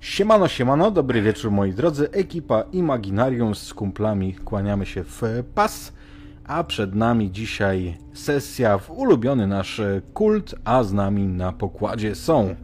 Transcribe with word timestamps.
Siemano, 0.00 0.48
siemano, 0.48 0.90
dobry 0.90 1.22
wieczór 1.22 1.50
moi 1.50 1.72
drodzy. 1.72 2.10
Ekipa 2.12 2.64
Imaginarium 2.72 3.54
z 3.54 3.74
kumplami 3.74 4.34
kłaniamy 4.34 4.86
się 4.86 5.04
w 5.04 5.22
pas, 5.54 5.92
a 6.46 6.64
przed 6.64 6.94
nami 6.94 7.30
dzisiaj 7.30 7.98
sesja 8.12 8.78
w 8.78 8.90
ulubiony 8.90 9.46
nasz 9.46 9.80
kult, 10.14 10.54
a 10.64 10.82
z 10.82 10.92
nami 10.92 11.26
na 11.28 11.52
pokładzie 11.52 12.14
są 12.14 12.54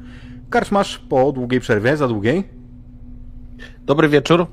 Karczmasz 0.51 0.99
po 0.99 1.33
długiej 1.33 1.61
przerwie, 1.61 1.97
za 1.97 2.09
długiej. 2.09 2.45
Dobry 3.85 4.09
wieczór. 4.09 4.47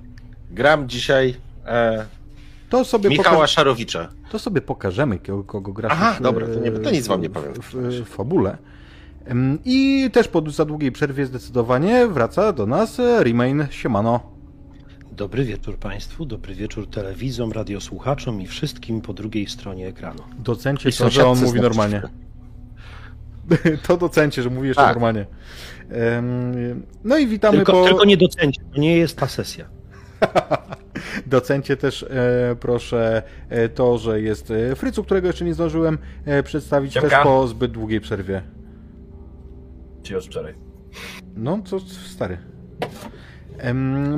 Gram 0.51 0.89
dzisiaj 0.89 1.35
e, 1.65 2.05
To 2.69 2.85
sobie, 2.85 3.09
Michała 3.09 3.37
poka- 3.45 3.47
Szarowicza. 3.47 4.09
to 4.31 4.39
sobie 4.39 4.61
pokażemy, 4.61 5.19
kogo, 5.19 5.43
kogo 5.43 5.73
grasz 5.73 5.91
Aha, 5.95 6.13
w, 6.13 6.21
dobra, 6.21 6.47
to 6.47 6.59
nie- 6.59 6.71
to 6.71 6.91
nic 6.91 7.07
wam 7.07 7.21
nie 7.21 7.29
powiem. 7.29 7.53
w, 7.53 7.59
w, 7.59 7.75
w 8.05 8.09
fabule. 8.09 8.57
I 9.65 10.09
też 10.13 10.27
po 10.27 10.51
za 10.51 10.65
długiej 10.65 10.91
przerwie 10.91 11.25
zdecydowanie 11.25 12.07
wraca 12.07 12.53
do 12.53 12.65
nas 12.65 12.99
e, 12.99 13.23
Remain 13.23 13.67
Siemano. 13.69 14.19
Dobry 15.11 15.45
wieczór 15.45 15.77
Państwu, 15.77 16.25
dobry 16.25 16.55
wieczór 16.55 16.89
telewizom, 16.89 17.51
radiosłuchaczom 17.51 18.41
i 18.41 18.47
wszystkim 18.47 19.01
po 19.01 19.13
drugiej 19.13 19.47
stronie 19.47 19.87
ekranu. 19.87 20.23
Docencie 20.39 20.89
I 20.89 20.93
to, 20.93 21.09
że 21.09 21.27
on 21.27 21.39
mówi 21.39 21.61
normalnie. 21.61 22.01
to 23.87 23.97
docencie, 23.97 24.43
że 24.43 24.49
mówi 24.49 24.67
jeszcze 24.67 24.83
Tak. 24.83 24.95
normalnie. 24.95 25.25
No 27.03 27.17
i 27.17 27.27
witamy 27.27 27.57
Tylko, 27.57 27.71
po... 27.71 27.85
tylko 27.85 28.05
nie 28.05 28.17
docencie, 28.17 28.61
to 28.73 28.81
nie 28.81 28.97
jest 28.97 29.17
ta 29.17 29.27
sesja. 29.27 29.65
Docencie 31.25 31.77
też 31.77 32.03
e, 32.03 32.55
proszę 32.59 33.23
e, 33.49 33.69
to, 33.69 33.97
że 33.97 34.21
jest 34.21 34.53
Frycu, 34.75 35.03
którego 35.03 35.27
jeszcze 35.27 35.45
nie 35.45 35.53
zdążyłem 35.53 35.97
przedstawić 36.43 36.93
Siemka. 36.93 37.09
też 37.09 37.23
po 37.23 37.47
zbyt 37.47 37.71
długiej 37.71 38.01
przerwie. 38.01 38.41
Czy 40.03 40.13
już 40.13 40.25
wczoraj? 40.25 40.53
No, 41.35 41.59
co 41.65 41.79
stary. 41.79 42.37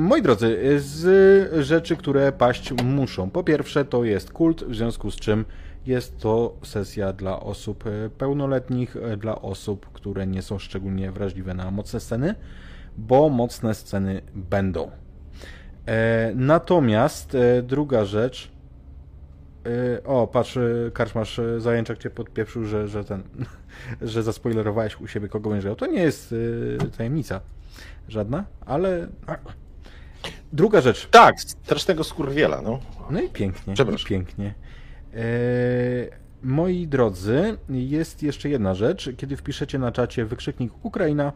Moi 0.00 0.22
drodzy, 0.22 0.58
z 0.80 1.64
rzeczy, 1.66 1.96
które 1.96 2.32
paść 2.32 2.72
muszą. 2.82 3.30
Po 3.30 3.44
pierwsze, 3.44 3.84
to 3.84 4.04
jest 4.04 4.32
kult, 4.32 4.64
w 4.64 4.74
związku 4.74 5.10
z 5.10 5.16
czym 5.16 5.44
jest 5.86 6.18
to 6.18 6.56
sesja 6.62 7.12
dla 7.12 7.40
osób 7.40 7.84
e, 7.86 8.10
pełnoletnich, 8.10 8.96
e, 8.96 9.16
dla 9.16 9.42
osób, 9.42 9.86
które 9.92 10.26
nie 10.26 10.42
są 10.42 10.58
szczególnie 10.58 11.12
wrażliwe 11.12 11.54
na 11.54 11.70
mocne 11.70 12.00
sceny, 12.00 12.34
bo 12.96 13.28
mocne 13.28 13.74
sceny 13.74 14.22
będą. 14.34 14.90
E, 15.86 16.32
Natomiast 16.34 17.36
druga 17.62 18.04
rzecz. 18.04 18.55
E, 19.66 20.04
O, 20.04 20.26
patrz, 20.26 20.56
e, 20.56 20.90
Karczmasz 20.94 21.38
e, 21.38 21.60
Zajęczak 21.60 21.98
cię 21.98 22.10
podpieprzył, 22.10 22.64
że, 22.64 22.88
że 22.88 23.04
ten, 23.04 23.22
że 24.02 24.22
zaspoilerowałeś 24.22 25.00
u 25.00 25.06
siebie 25.06 25.28
kogo 25.28 25.50
będziesz 25.50 25.64
grał. 25.64 25.76
To 25.76 25.86
nie 25.86 26.02
jest 26.02 26.34
tajemnica 26.96 27.40
żadna, 28.08 28.44
ale 28.66 29.08
druga 30.52 30.80
rzecz. 30.80 31.08
Tak, 31.10 31.40
strasznego 31.40 32.04
skurwiela, 32.04 32.62
no. 32.62 32.80
No 33.10 33.20
i 33.20 33.28
pięknie, 33.28 33.74
i 33.74 34.04
pięknie. 34.04 34.54
E, 35.14 36.26
moi 36.42 36.86
drodzy, 36.88 37.58
jest 37.68 38.22
jeszcze 38.22 38.48
jedna 38.48 38.74
rzecz. 38.74 39.10
Kiedy 39.16 39.36
wpiszecie 39.36 39.78
na 39.78 39.92
czacie 39.92 40.24
wykrzyknik 40.24 40.72
Ukraina, 40.82 41.32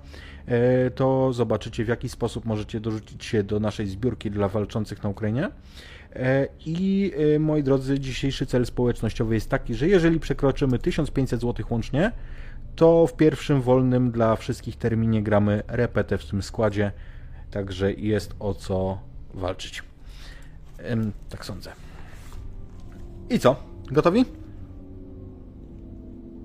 e, 0.46 0.90
to 0.90 1.32
zobaczycie 1.32 1.84
w 1.84 1.88
jaki 1.88 2.08
sposób 2.08 2.44
możecie 2.44 2.80
dorzucić 2.80 3.24
się 3.24 3.42
do 3.42 3.60
naszej 3.60 3.86
zbiórki 3.86 4.30
dla 4.30 4.48
walczących 4.48 5.02
na 5.02 5.08
Ukrainie. 5.08 5.50
E, 6.16 6.48
I 6.66 7.12
e, 7.34 7.38
moi 7.38 7.62
drodzy, 7.62 8.00
dzisiejszy 8.00 8.46
cel 8.46 8.66
społecznościowy 8.66 9.34
jest 9.34 9.50
taki, 9.50 9.74
że 9.74 9.88
jeżeli 9.88 10.20
przekroczymy 10.20 10.78
1500 10.78 11.40
zł 11.40 11.66
łącznie, 11.70 12.12
to 12.76 13.06
w 13.06 13.16
pierwszym 13.16 13.62
wolnym 13.62 14.10
dla 14.10 14.36
wszystkich 14.36 14.76
terminie 14.76 15.22
gramy 15.22 15.62
repetę 15.68 16.18
w 16.18 16.26
tym 16.26 16.42
składzie, 16.42 16.92
także 17.50 17.92
jest 17.92 18.34
o 18.38 18.54
co 18.54 18.98
walczyć. 19.34 19.82
Tak 21.28 21.44
sądzę. 21.44 21.72
I 23.30 23.38
co? 23.38 23.56
Gotowi? 23.90 24.24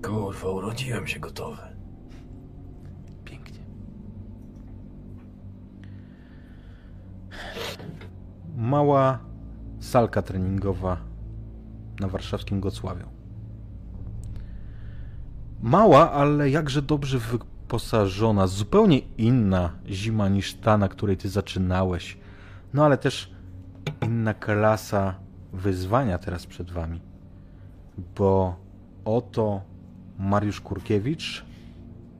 Kurwa, 0.02 0.48
urodziłem 0.48 1.06
się 1.06 1.20
gotowy. 1.20 1.62
Pięknie. 3.24 3.60
Mała 8.56 9.26
salka 9.86 10.22
treningowa 10.22 10.96
na 12.00 12.08
warszawskim 12.08 12.60
Gocławiu. 12.60 13.06
Mała, 15.62 16.12
ale 16.12 16.50
jakże 16.50 16.82
dobrze 16.82 17.18
wyposażona, 17.18 18.46
zupełnie 18.46 18.98
inna 18.98 19.70
zima 19.86 20.28
niż 20.28 20.54
ta, 20.54 20.78
na 20.78 20.88
której 20.88 21.16
ty 21.16 21.28
zaczynałeś. 21.28 22.18
No 22.74 22.84
ale 22.84 22.98
też 22.98 23.30
inna 24.02 24.34
klasa 24.34 25.14
wyzwania 25.52 26.18
teraz 26.18 26.46
przed 26.46 26.70
wami. 26.70 27.00
Bo 28.16 28.56
oto 29.04 29.62
Mariusz 30.18 30.60
Kurkiewicz, 30.60 31.44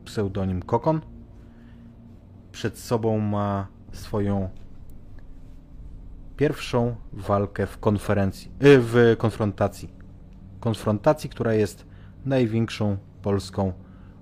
pseudonim 0.05 0.62
Kokon, 0.62 1.00
przed 2.53 2.78
sobą 2.78 3.19
ma 3.19 3.66
swoją 3.93 4.49
pierwszą 6.37 6.97
walkę 7.13 7.67
w 7.67 7.79
konferencji, 7.79 8.51
y, 8.65 8.79
w 8.81 9.17
konfrontacji. 9.19 9.91
Konfrontacji, 10.61 11.31
która 11.31 11.55
jest 11.55 11.87
największą 12.25 12.97
polską 13.23 13.73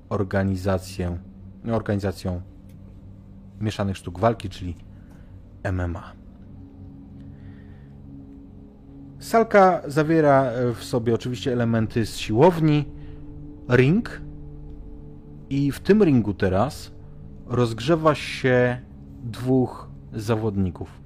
organizacją, 0.08 1.18
organizacją 1.72 2.40
mieszanych 3.60 3.96
sztuk 3.96 4.18
walki, 4.18 4.48
czyli 4.48 4.76
MMA. 5.72 6.12
Salka 9.18 9.82
zawiera 9.86 10.50
w 10.74 10.84
sobie 10.84 11.14
oczywiście 11.14 11.52
elementy 11.52 12.06
z 12.06 12.16
siłowni, 12.16 12.84
ring 13.68 14.20
i 15.50 15.72
w 15.72 15.80
tym 15.80 16.02
ringu 16.02 16.34
teraz 16.34 16.92
rozgrzewa 17.46 18.14
się 18.14 18.80
dwóch 19.22 19.88
zawodników. 20.12 21.03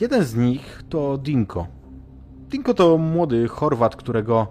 Jeden 0.00 0.24
z 0.24 0.34
nich 0.34 0.82
to 0.88 1.18
Dinko. 1.18 1.66
Dinko 2.50 2.74
to 2.74 2.98
młody 2.98 3.48
Chorwat, 3.48 3.96
którego 3.96 4.46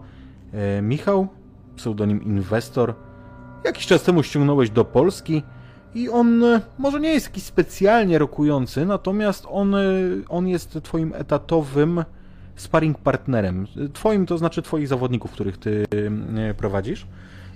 e, 0.54 0.82
Michał, 0.82 1.28
pseudonim 1.76 2.24
Inwestor, 2.24 2.94
jakiś 3.64 3.86
czas 3.86 4.04
temu 4.04 4.24
ściągnąłeś 4.24 4.70
do 4.70 4.86
Polski 4.86 5.44
i 5.96 6.10
on 6.10 6.44
e, 6.44 6.62
może 6.78 7.00
nie 7.00 7.10
jest 7.10 7.26
jakiś 7.26 7.44
specjalnie 7.44 8.20
rokujący, 8.20 8.86
natomiast 8.86 9.46
on, 9.50 9.76
e, 9.76 9.80
on 10.30 10.48
jest 10.48 10.80
twoim 10.84 11.14
etatowym 11.16 12.04
sparring 12.56 12.98
partnerem. 12.98 13.68
Twoim 13.94 14.26
to 14.26 14.38
znaczy 14.38 14.62
twoich 14.62 14.88
zawodników, 14.88 15.32
których 15.32 15.58
ty 15.58 15.86
e, 16.38 16.54
prowadzisz. 16.54 17.08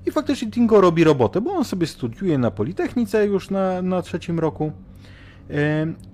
I 0.05 0.11
faktycznie 0.11 0.47
Dingo 0.47 0.81
robi 0.81 1.03
robotę, 1.03 1.41
bo 1.41 1.51
on 1.51 1.65
sobie 1.65 1.87
studiuje 1.87 2.37
na 2.37 2.51
Politechnice 2.51 3.25
już 3.25 3.49
na, 3.49 3.81
na 3.81 4.01
trzecim 4.01 4.39
roku 4.39 4.71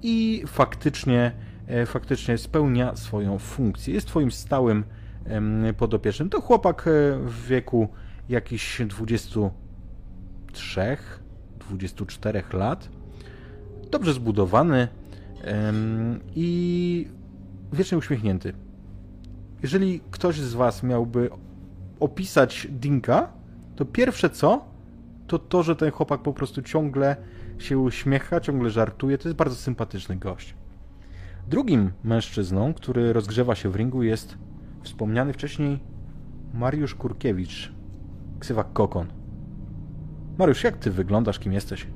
i 0.04 0.44
faktycznie, 0.48 1.32
faktycznie 1.86 2.38
spełnia 2.38 2.96
swoją 2.96 3.40
funkcję. 3.40 3.94
Jest 3.94 4.08
twoim 4.08 4.32
stałym 4.32 4.84
podopiecznym. 5.78 6.30
To 6.30 6.42
chłopak 6.42 6.88
e, 6.88 6.92
w 7.20 7.48
wieku 7.48 7.88
jakichś 8.30 8.82
23, 8.82 10.98
24 11.70 12.44
lat. 12.54 12.90
Dobrze 13.92 14.14
zbudowany 14.14 14.88
i 16.36 17.08
wiecznie 17.74 17.98
uśmiechnięty. 17.98 18.54
Jeżeli 19.64 20.02
ktoś 20.12 20.40
z 20.40 20.54
Was 20.54 20.84
miałby 20.84 21.30
opisać 22.00 22.68
Dinka, 22.70 23.34
to 23.76 23.86
pierwsze 23.86 24.30
co, 24.30 24.66
to 25.28 25.40
to, 25.40 25.64
że 25.64 25.76
ten 25.76 25.92
chłopak 25.92 26.22
po 26.22 26.34
prostu 26.34 26.62
ciągle 26.62 27.16
się 27.60 27.78
uśmiecha, 27.78 28.40
ciągle 28.40 28.70
żartuje. 28.70 29.18
To 29.18 29.28
jest 29.28 29.38
bardzo 29.38 29.56
sympatyczny 29.56 30.16
gość. 30.16 30.56
Drugim 31.50 31.92
mężczyzną, 32.04 32.74
który 32.74 33.14
rozgrzewa 33.14 33.56
się 33.56 33.70
w 33.70 33.76
ringu 33.76 34.04
jest 34.04 34.38
wspomniany 34.84 35.34
wcześniej 35.34 35.80
Mariusz 36.54 36.96
Kurkiewicz, 36.96 37.72
ksywa 38.40 38.64
Kokon. 38.64 39.08
Mariusz, 40.38 40.64
jak 40.64 40.78
ty 40.78 40.92
wyglądasz, 40.92 41.40
kim 41.40 41.54
jesteś? 41.54 41.88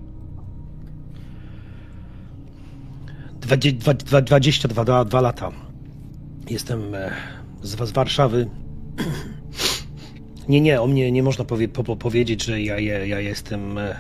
Dwadzie- 3.42 3.74
dwa- 3.74 3.94
dwa- 3.94 4.22
22 4.22 4.84
dwa- 4.86 5.06
dwa 5.06 5.22
lata. 5.22 5.52
Jestem 6.50 6.96
e, 6.96 7.12
z, 7.62 7.88
z 7.90 7.92
Warszawy. 7.92 8.50
Nie, 10.50 10.62
nie, 10.62 10.82
o 10.82 10.88
mnie 10.88 11.12
nie 11.12 11.24
można 11.24 11.46
powie, 11.46 11.68
po, 11.68 11.84
po, 11.84 11.96
powiedzieć, 11.96 12.44
że 12.44 12.62
ja, 12.62 12.80
ja, 12.80 13.06
ja 13.06 13.20
jestem 13.20 13.78
e, 13.78 13.96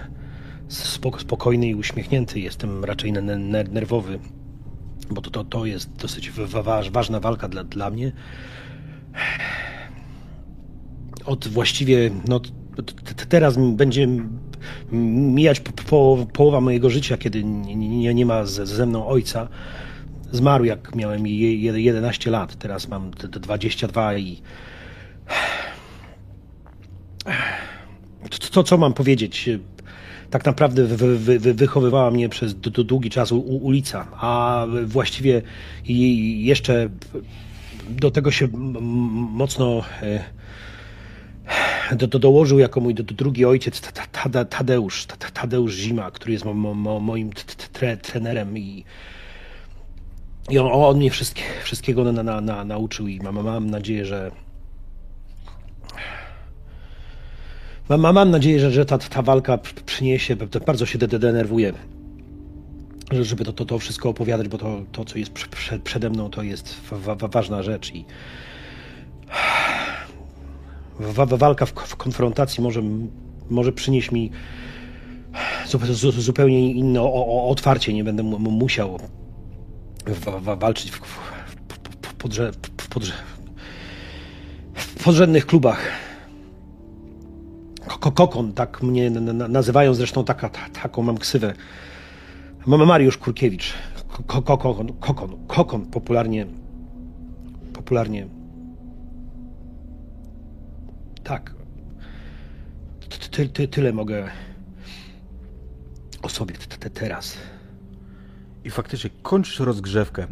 spok, 0.67 1.21
spokojny 1.21 1.67
i 1.67 1.75
uśmiechnięty. 1.75 2.39
Jestem 2.39 2.85
raczej 2.85 3.11
ne- 3.11 3.21
ne- 3.21 3.63
nerwowy, 3.63 4.19
bo 5.11 5.21
to, 5.21 5.29
to, 5.31 5.43
to 5.43 5.65
jest 5.65 5.91
dosyć 5.95 6.31
wa- 6.31 6.61
wa- 6.63 6.81
ważna 6.91 7.19
walka 7.19 7.47
dla, 7.47 7.63
dla 7.63 7.89
mnie. 7.89 8.11
Od 11.25 11.47
właściwie 11.47 12.11
no, 12.27 12.41
teraz 13.29 13.57
będzie 13.57 14.07
mijać 14.91 15.59
po, 15.59 15.71
po, 15.71 16.27
połowa 16.33 16.61
mojego 16.61 16.89
życia, 16.89 17.17
kiedy 17.17 17.43
nie, 17.43 17.75
nie, 17.75 18.13
nie 18.13 18.25
ma 18.25 18.45
ze, 18.45 18.65
ze 18.65 18.85
mną 18.85 19.07
ojca. 19.07 19.47
Zmarł 20.31 20.65
jak 20.65 20.95
miałem 20.95 21.27
je- 21.27 21.61
je- 21.61 21.81
11 21.81 22.31
lat, 22.31 22.55
teraz 22.55 22.87
mam 22.87 23.11
t- 23.13 23.27
t- 23.27 23.39
22 23.39 24.17
i... 24.17 24.41
To 28.51 28.63
co 28.63 28.77
mam 28.77 28.93
powiedzieć? 28.93 29.49
Tak 30.29 30.45
naprawdę 30.45 30.83
wy, 30.85 31.17
wy, 31.17 31.39
wy, 31.39 31.53
wychowywała 31.53 32.11
mnie 32.11 32.29
przez 32.29 32.53
długi 32.55 33.09
czas 33.09 33.31
u, 33.31 33.39
ulica, 33.39 34.07
a 34.15 34.65
właściwie 34.85 35.41
i- 35.85 36.45
jeszcze 36.45 36.89
do 37.89 38.11
tego 38.11 38.31
się 38.31 38.47
mocno 39.31 39.83
e, 40.01 40.23
do, 41.95 42.07
do, 42.07 42.19
dołożył 42.19 42.59
jako 42.59 42.79
mój 42.81 42.93
do, 42.95 43.03
do 43.03 43.15
drugi 43.15 43.45
ojciec 43.45 43.81
Tadeusz, 44.49 45.05
Ta- 45.05 45.15
Ta- 45.17 45.31
Tadeusz 45.31 45.75
Zima, 45.75 46.11
który 46.11 46.33
jest 46.33 46.45
mo, 46.45 46.53
mo, 46.53 46.73
mo, 46.73 46.99
moim 46.99 47.29
tre, 47.73 47.97
trenerem 47.97 48.57
i, 48.57 48.83
i 50.49 50.59
on, 50.59 50.69
on 50.71 50.97
mnie 50.97 51.11
wszystkie, 51.11 51.41
wszystkiego 51.63 52.11
na, 52.11 52.23
na, 52.23 52.41
na, 52.41 52.65
nauczył 52.65 53.07
i 53.07 53.19
mam, 53.19 53.43
mam 53.43 53.69
nadzieję, 53.69 54.05
że 54.05 54.31
mam, 57.89 58.01
mam- 58.13 58.31
nadzieję, 58.31 58.59
że, 58.59 58.71
że 58.71 58.85
ta, 58.85 58.97
ta 58.97 59.21
walka 59.21 59.57
przyniesie, 59.85 60.35
bardzo 60.65 60.85
się 60.85 60.97
de- 60.97 61.07
de- 61.07 61.19
denerwuję, 61.19 61.73
że- 63.11 63.23
żeby 63.23 63.45
to, 63.45 63.53
to, 63.53 63.65
to 63.65 63.79
wszystko 63.79 64.09
opowiadać, 64.09 64.47
bo 64.47 64.57
to, 64.57 64.81
to 64.91 65.05
co 65.05 65.17
jest 65.17 65.31
prze, 65.31 65.47
prze, 65.47 65.79
przede 65.79 66.09
mną, 66.09 66.29
to 66.29 66.43
jest 66.43 66.75
wa, 66.91 67.15
wa, 67.15 67.27
ważna 67.27 67.63
rzecz 67.63 67.93
i 67.95 68.05
wa, 70.99 71.25
wa, 71.25 71.37
walka 71.37 71.65
w, 71.65 71.69
w 71.71 71.95
konfrontacji 71.95 72.63
może, 72.63 72.81
może 73.49 73.71
przynieść 73.71 74.11
mi 74.11 74.31
zu, 75.67 75.79
zu, 75.93 76.11
zupełnie 76.11 76.71
inne 76.73 77.01
o, 77.01 77.13
o, 77.13 77.49
otwarcie. 77.49 77.93
Nie 77.93 78.03
będę 78.03 78.23
mu- 78.23 78.39
musiał 78.39 78.99
wa, 80.25 80.39
wa, 80.39 80.55
walczyć 80.55 80.91
w, 80.91 80.95
w, 80.99 82.07
w, 82.07 82.13
podrze, 82.13 82.51
w, 82.77 82.87
podrze, 82.87 83.13
podrzędnych 85.03 85.45
klubach. 85.45 86.08
Ko- 87.99 88.11
Kokon, 88.11 88.53
tak 88.53 88.83
mnie 88.83 89.09
nazywają, 89.49 89.93
zresztą 89.93 90.23
taka, 90.23 90.49
ta, 90.49 90.69
taką 90.81 91.03
mam 91.03 91.17
ksywę. 91.17 91.53
Mariusz 92.67 93.17
Kurkiewicz. 93.17 93.73
Ko- 94.27 94.41
ko- 94.41 94.57
Kokon, 94.57 94.93
kokon, 94.99 95.47
kokon, 95.47 95.85
popularnie, 95.85 96.45
popularnie 97.73 98.27
tak. 101.29 101.53
Ty, 103.09 103.29
ty, 103.29 103.49
ty, 103.49 103.67
tyle 103.67 103.93
mogę 103.93 104.27
o 106.21 106.29
sobie 106.29 106.55
teraz. 106.93 107.37
I 108.63 108.69
faktycznie 108.69 109.09
kończysz 109.21 109.59
rozgrzewkę. 109.59 110.27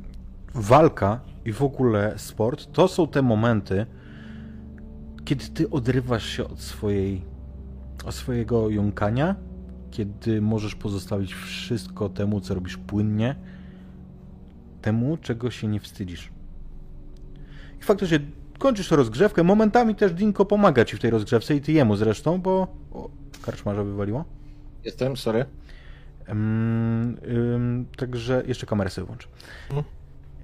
Walka 0.56 1.19
i 1.45 1.51
w 1.51 1.63
ogóle 1.63 2.13
sport 2.18 2.71
to 2.71 2.88
są 2.88 3.07
te 3.07 3.21
momenty, 3.21 3.86
kiedy 5.25 5.45
ty 5.48 5.69
odrywasz 5.69 6.25
się 6.25 6.44
od 6.48 6.59
swojej, 6.62 7.21
swojego 8.10 8.70
jąkania, 8.70 9.36
kiedy 9.92 10.42
możesz 10.42 10.76
pozostawić 10.76 11.34
wszystko 11.34 12.10
temu, 12.10 12.42
co 12.42 12.54
robisz 12.54 12.78
płynnie, 12.78 13.36
temu, 14.82 15.18
czego 15.18 15.52
się 15.52 15.68
nie 15.68 15.80
wstydzisz. 15.80 16.32
I 17.80 17.84
faktycznie 17.84 18.20
kończysz 18.60 18.92
rozgrzewkę. 18.92 19.44
Momentami 19.44 19.96
też 19.96 20.14
Dinko 20.14 20.46
pomaga 20.46 20.86
ci 20.86 20.96
w 20.96 21.00
tej 21.00 21.12
rozgrzewce 21.12 21.56
i 21.56 21.62
ty 21.62 21.72
jemu 21.72 21.96
zresztą, 21.96 22.42
bo. 22.42 22.68
O, 22.92 23.10
karczmarza 23.42 23.84
wywaliło. 23.84 24.26
Jestem, 24.84 25.18
sorry. 25.18 25.46
Ym, 26.30 27.18
ym, 27.28 27.86
także 27.98 28.44
jeszcze 28.48 28.66
kamerę 28.66 28.90
sobie 28.90 29.08
włączę. 29.08 29.28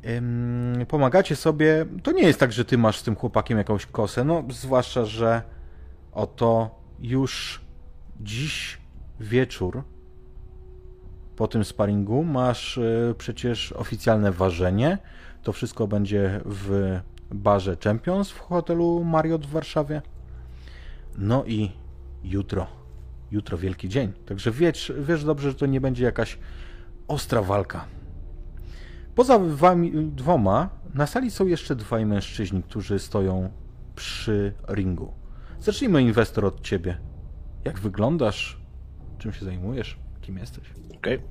Ym, 0.06 0.86
pomagacie 0.88 1.36
sobie. 1.36 1.86
To 2.04 2.12
nie 2.12 2.24
jest 2.24 2.40
tak, 2.40 2.52
że 2.52 2.66
ty 2.66 2.78
masz 2.78 3.00
z 3.00 3.04
tym 3.04 3.16
chłopakiem 3.16 3.58
jakąś 3.58 3.86
kosę, 3.86 4.24
no 4.24 4.44
zwłaszcza, 4.50 5.06
że 5.06 5.42
oto 6.12 6.83
już 7.04 7.62
dziś 8.22 8.78
wieczór 9.20 9.84
po 11.36 11.48
tym 11.48 11.66
sparingu 11.66 12.24
masz 12.24 12.78
y, 12.78 13.16
przecież 13.18 13.72
oficjalne 13.72 14.32
ważenie. 14.32 14.98
To 15.44 15.54
wszystko 15.54 15.88
będzie 15.88 16.42
w 16.46 17.00
barze 17.32 17.78
Champions 17.84 18.30
w 18.30 18.40
hotelu 18.40 19.04
Marriott 19.04 19.46
w 19.46 19.50
Warszawie. 19.50 20.02
No 21.18 21.46
i 21.46 21.72
jutro. 22.24 22.68
Jutro 23.32 23.58
wielki 23.58 23.90
dzień. 23.90 24.14
Także 24.26 24.52
wiesz, 24.52 24.94
wiesz 25.00 25.24
dobrze, 25.24 25.50
że 25.50 25.56
to 25.56 25.66
nie 25.66 25.82
będzie 25.82 26.04
jakaś 26.04 26.38
ostra 27.08 27.42
walka. 27.42 27.86
Poza 29.16 29.40
wami 29.40 29.92
dwoma, 30.06 30.70
na 30.94 31.08
sali 31.08 31.32
są 31.32 31.46
jeszcze 31.48 31.76
dwaj 31.76 32.06
mężczyźni, 32.06 32.64
którzy 32.64 33.00
stoją 33.00 33.50
przy 33.96 34.54
ringu. 34.70 35.23
Zacznijmy 35.64 36.02
inwestor 36.02 36.46
od 36.46 36.62
ciebie. 36.62 36.98
Jak 37.66 37.80
wyglądasz? 37.80 38.58
Czym 39.20 39.34
się 39.34 39.46
zajmujesz? 39.46 39.98
Kim 40.22 40.38
jesteś? 40.38 40.64
Okej. 40.96 41.22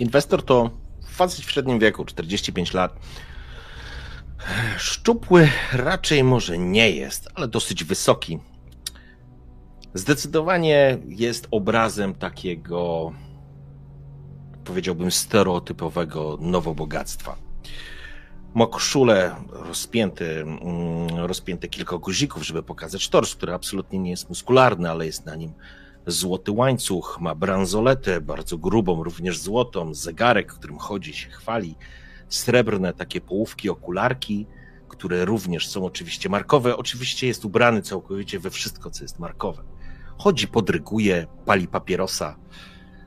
Inwestor 0.00 0.44
to 0.44 0.70
facet 1.08 1.44
w 1.44 1.50
średnim 1.50 1.78
wieku, 1.78 2.04
45 2.04 2.74
lat. 2.74 2.98
Szczupły 4.78 5.48
raczej 5.72 6.24
może 6.24 6.58
nie 6.58 6.90
jest, 6.90 7.28
ale 7.34 7.48
dosyć 7.48 7.84
wysoki. 7.84 8.38
Zdecydowanie 9.94 10.98
jest 11.08 11.48
obrazem 11.50 12.14
takiego, 12.14 13.12
powiedziałbym, 14.64 15.10
stereotypowego 15.10 16.38
nowobogactwa. 16.40 17.36
Ma 18.54 18.66
koszulę 18.66 19.36
rozpięty, 19.48 20.40
mm, 20.40 21.18
rozpięte 21.26 21.68
kilka 21.68 21.98
guzików, 21.98 22.46
żeby 22.46 22.62
pokazać 22.62 23.08
tors, 23.08 23.34
który 23.34 23.54
absolutnie 23.54 23.98
nie 23.98 24.10
jest 24.10 24.28
muskularny, 24.28 24.90
ale 24.90 25.06
jest 25.06 25.26
na 25.26 25.36
nim 25.36 25.52
złoty 26.06 26.52
łańcuch, 26.52 27.18
ma 27.20 27.34
bransoletę 27.34 28.20
bardzo 28.20 28.58
grubą, 28.58 29.02
również 29.02 29.38
złotą, 29.38 29.94
zegarek, 29.94 30.52
którym 30.52 30.78
chodzi, 30.78 31.14
się 31.14 31.30
chwali, 31.30 31.74
srebrne 32.28 32.92
takie 32.92 33.20
połówki, 33.20 33.70
okularki, 33.70 34.46
które 34.88 35.24
również 35.24 35.68
są 35.68 35.84
oczywiście 35.84 36.28
markowe. 36.28 36.76
Oczywiście 36.76 37.26
jest 37.26 37.44
ubrany 37.44 37.82
całkowicie 37.82 38.38
we 38.38 38.50
wszystko, 38.50 38.90
co 38.90 39.04
jest 39.04 39.18
markowe. 39.18 39.62
Chodzi, 40.18 40.48
podryguje, 40.48 41.26
pali 41.46 41.68
papierosa, 41.68 42.36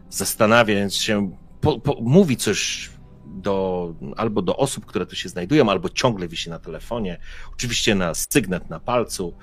zastanawiając 0.09 0.95
się, 0.95 1.37
po, 1.61 1.79
po, 1.79 1.97
mówi 2.01 2.37
coś 2.37 2.89
do, 3.35 3.93
albo 4.17 4.41
do 4.41 4.57
osób, 4.57 4.85
które 4.85 5.05
tu 5.05 5.15
się 5.15 5.29
znajdują, 5.29 5.69
albo 5.69 5.89
ciągle 5.89 6.27
wisi 6.27 6.49
na 6.49 6.59
telefonie. 6.59 7.17
Oczywiście 7.53 7.95
na 7.95 8.13
sygnet 8.13 8.69
na 8.69 8.79
palcu, 8.79 9.33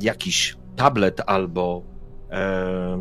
jakiś 0.00 0.56
tablet 0.76 1.20
albo 1.26 1.94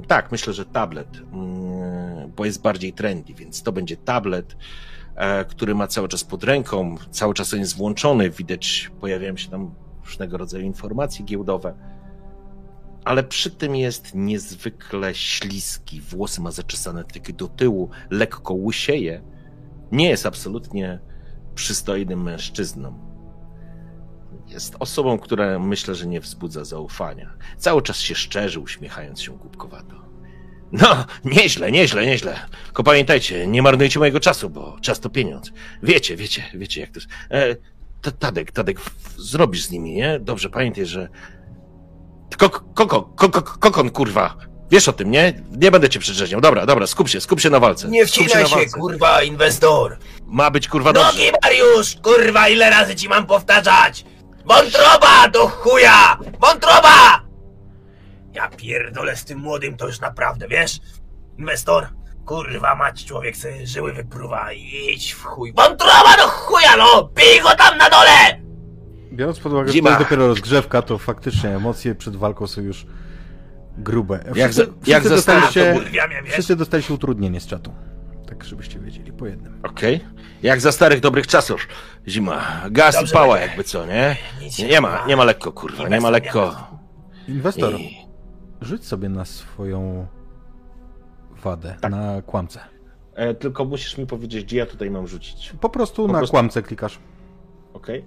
tak, 0.07 0.31
myślę, 0.31 0.53
że 0.53 0.65
tablet, 0.65 1.17
mm, 1.17 2.31
bo 2.35 2.45
jest 2.45 2.61
bardziej 2.61 2.93
trendy, 2.93 3.33
więc 3.33 3.63
to 3.63 3.71
będzie 3.71 3.97
tablet, 3.97 4.57
e, 5.15 5.45
który 5.45 5.75
ma 5.75 5.87
cały 5.87 6.07
czas 6.07 6.23
pod 6.23 6.43
ręką, 6.43 6.95
cały 7.11 7.33
czas 7.33 7.53
on 7.53 7.59
jest 7.59 7.77
włączony, 7.77 8.29
widać, 8.29 8.91
pojawiają 8.99 9.37
się 9.37 9.49
tam 9.49 9.75
różnego 10.05 10.37
rodzaju 10.37 10.65
informacje 10.65 11.25
giełdowe, 11.25 11.73
ale 13.05 13.23
przy 13.23 13.51
tym 13.51 13.75
jest 13.75 14.15
niezwykle 14.15 15.15
śliski, 15.15 16.01
włosy 16.01 16.41
ma 16.41 16.51
zaczesane 16.51 17.03
tylko 17.03 17.33
do 17.33 17.47
tyłu, 17.47 17.89
lekko 18.09 18.53
łysieje, 18.53 19.21
nie 19.93 20.09
jest 20.09 20.25
absolutnie 20.25 20.99
przystojnym 21.55 22.23
mężczyzną. 22.23 22.99
Jest 24.47 24.75
osobą, 24.79 25.19
która 25.19 25.59
myślę, 25.59 25.95
że 25.95 26.07
nie 26.07 26.19
wzbudza 26.19 26.65
zaufania. 26.65 27.33
Cały 27.57 27.81
czas 27.81 27.97
się 27.99 28.15
szczerzy, 28.15 28.59
uśmiechając 28.59 29.21
się 29.21 29.37
głupkowato. 29.37 29.95
No, 30.71 31.05
nieźle, 31.25 31.71
nieźle, 31.71 32.05
nieźle. 32.05 32.35
Tylko 32.65 32.83
pamiętajcie, 32.83 33.47
nie 33.47 33.61
marnujcie 33.61 33.99
mojego 33.99 34.19
czasu, 34.19 34.49
bo 34.49 34.77
czas 34.81 34.99
to 34.99 35.09
pieniądz. 35.09 35.51
Wiecie, 35.83 36.15
wiecie, 36.15 36.43
wiecie 36.53 36.81
jak 36.81 36.89
to 36.91 36.99
jest. 36.99 37.09
E, 37.31 37.55
Ta- 38.01 38.11
Tadek, 38.11 38.51
Tadek, 38.51 38.81
zrobisz 39.17 39.65
z 39.65 39.71
nimi, 39.71 39.93
nie? 39.93 40.19
Dobrze, 40.19 40.49
pamiętaj, 40.49 40.85
że... 40.85 41.09
Kok, 42.37 42.73
koko, 42.73 43.01
koko, 43.01 43.41
kokon, 43.41 43.89
kurwa. 43.89 44.37
Wiesz 44.73 44.87
o 44.87 44.93
tym, 44.93 45.11
nie? 45.11 45.33
Nie 45.51 45.71
będę 45.71 45.89
cię 45.89 45.99
przedrzeźniał. 45.99 46.41
Dobra, 46.41 46.65
dobra, 46.65 46.87
skup 46.87 47.09
się, 47.09 47.21
skup 47.21 47.39
się 47.39 47.49
na 47.49 47.59
walce. 47.59 47.87
Nie 47.87 48.05
Skup 48.07 48.23
wcinaj 48.25 48.43
na 48.43 48.49
się, 48.49 48.55
walce. 48.55 48.79
kurwa, 48.79 49.23
inwestor! 49.23 49.97
Ma 50.25 50.51
być, 50.51 50.67
kurwa, 50.67 50.93
dobrze. 50.93 51.11
Nogi, 51.11 51.31
Mariusz! 51.43 51.95
Kurwa, 52.03 52.49
ile 52.49 52.69
razy 52.69 52.95
ci 52.95 53.09
mam 53.09 53.25
powtarzać? 53.25 54.05
Wątroba 54.45 55.27
do 55.27 55.47
chuja! 55.47 56.17
Wątroba! 56.39 57.21
Ja 58.33 58.49
pierdolę 58.49 59.15
z 59.15 59.25
tym 59.25 59.39
młodym 59.39 59.77
to 59.77 59.87
już 59.87 59.99
naprawdę, 59.99 60.47
wiesz? 60.47 60.79
Inwestor, 61.39 61.87
kurwa 62.25 62.75
mać, 62.75 63.05
człowiek 63.05 63.37
sobie 63.37 63.67
żyły 63.67 63.93
wypruwa 63.93 64.53
i 64.53 64.89
idź 64.93 65.11
w 65.13 65.23
chuj. 65.23 65.53
Wątroba 65.53 66.17
do 66.17 66.27
chuja, 66.27 66.77
no! 66.77 67.03
Bij 67.15 67.41
go 67.41 67.49
tam 67.55 67.77
na 67.77 67.89
dole! 67.89 68.41
Biorąc 69.11 69.39
pod 69.39 69.51
uwagę, 69.53 69.67
że 69.67 69.73
Zima. 69.73 69.89
to 69.89 69.95
jest 69.95 70.03
dopiero 70.09 70.27
rozgrzewka, 70.27 70.81
to 70.81 70.97
faktycznie 70.97 71.49
emocje 71.49 71.95
przed 71.95 72.15
walką 72.15 72.47
są 72.47 72.61
już 72.61 72.85
grube. 73.77 74.23
Jak 74.25 74.33
Wszyscy, 74.51 74.53
za- 74.53 74.71
jak 74.91 75.03
wszyscy, 75.03 75.09
za 75.09 75.15
dostaliście, 75.15 75.75
wszyscy 76.25 76.55
dostaliście 76.55 76.93
utrudnienie 76.93 77.39
z 77.39 77.47
czatu. 77.47 77.73
Tak, 78.27 78.43
żebyście 78.43 78.79
wiedzieli, 78.79 79.13
po 79.13 79.25
jednym. 79.27 79.59
Okej. 79.63 79.99
Jak 80.43 80.61
za 80.61 80.71
starych 80.71 80.99
dobrych 80.99 81.27
czasów. 81.27 81.67
Zima. 82.07 82.41
Gaz 82.71 82.95
i 82.95 82.97
Dobrze 82.97 83.13
pała 83.13 83.33
będzie. 83.33 83.47
jakby 83.47 83.63
co, 83.63 83.85
nie? 83.85 84.15
Nie, 84.59 84.67
nie 84.67 84.81
ma, 84.81 85.05
nie 85.07 85.15
ma 85.15 85.23
lekko, 85.23 85.51
kurwa, 85.51 85.87
nie 85.89 86.01
ma 86.01 86.09
lekko. 86.09 86.55
Inwestor, 87.27 87.73
I... 87.79 87.97
rzuć 88.61 88.85
sobie 88.85 89.09
na 89.09 89.25
swoją 89.25 90.07
wadę, 91.43 91.75
Tak. 91.81 91.91
na 91.91 92.21
kłamce. 92.21 92.59
E, 93.15 93.33
tylko 93.33 93.65
musisz 93.65 93.97
mi 93.97 94.07
powiedzieć, 94.07 94.45
gdzie 94.45 94.57
ja 94.57 94.65
tutaj 94.65 94.91
mam 94.91 95.07
rzucić. 95.07 95.53
Po 95.61 95.69
prostu 95.69 96.01
Po 96.07 96.11
na 96.13 96.17
prostu- 96.19 96.31
kłamce 96.31 96.61
klikasz. 96.61 96.99
Okej. 97.73 98.05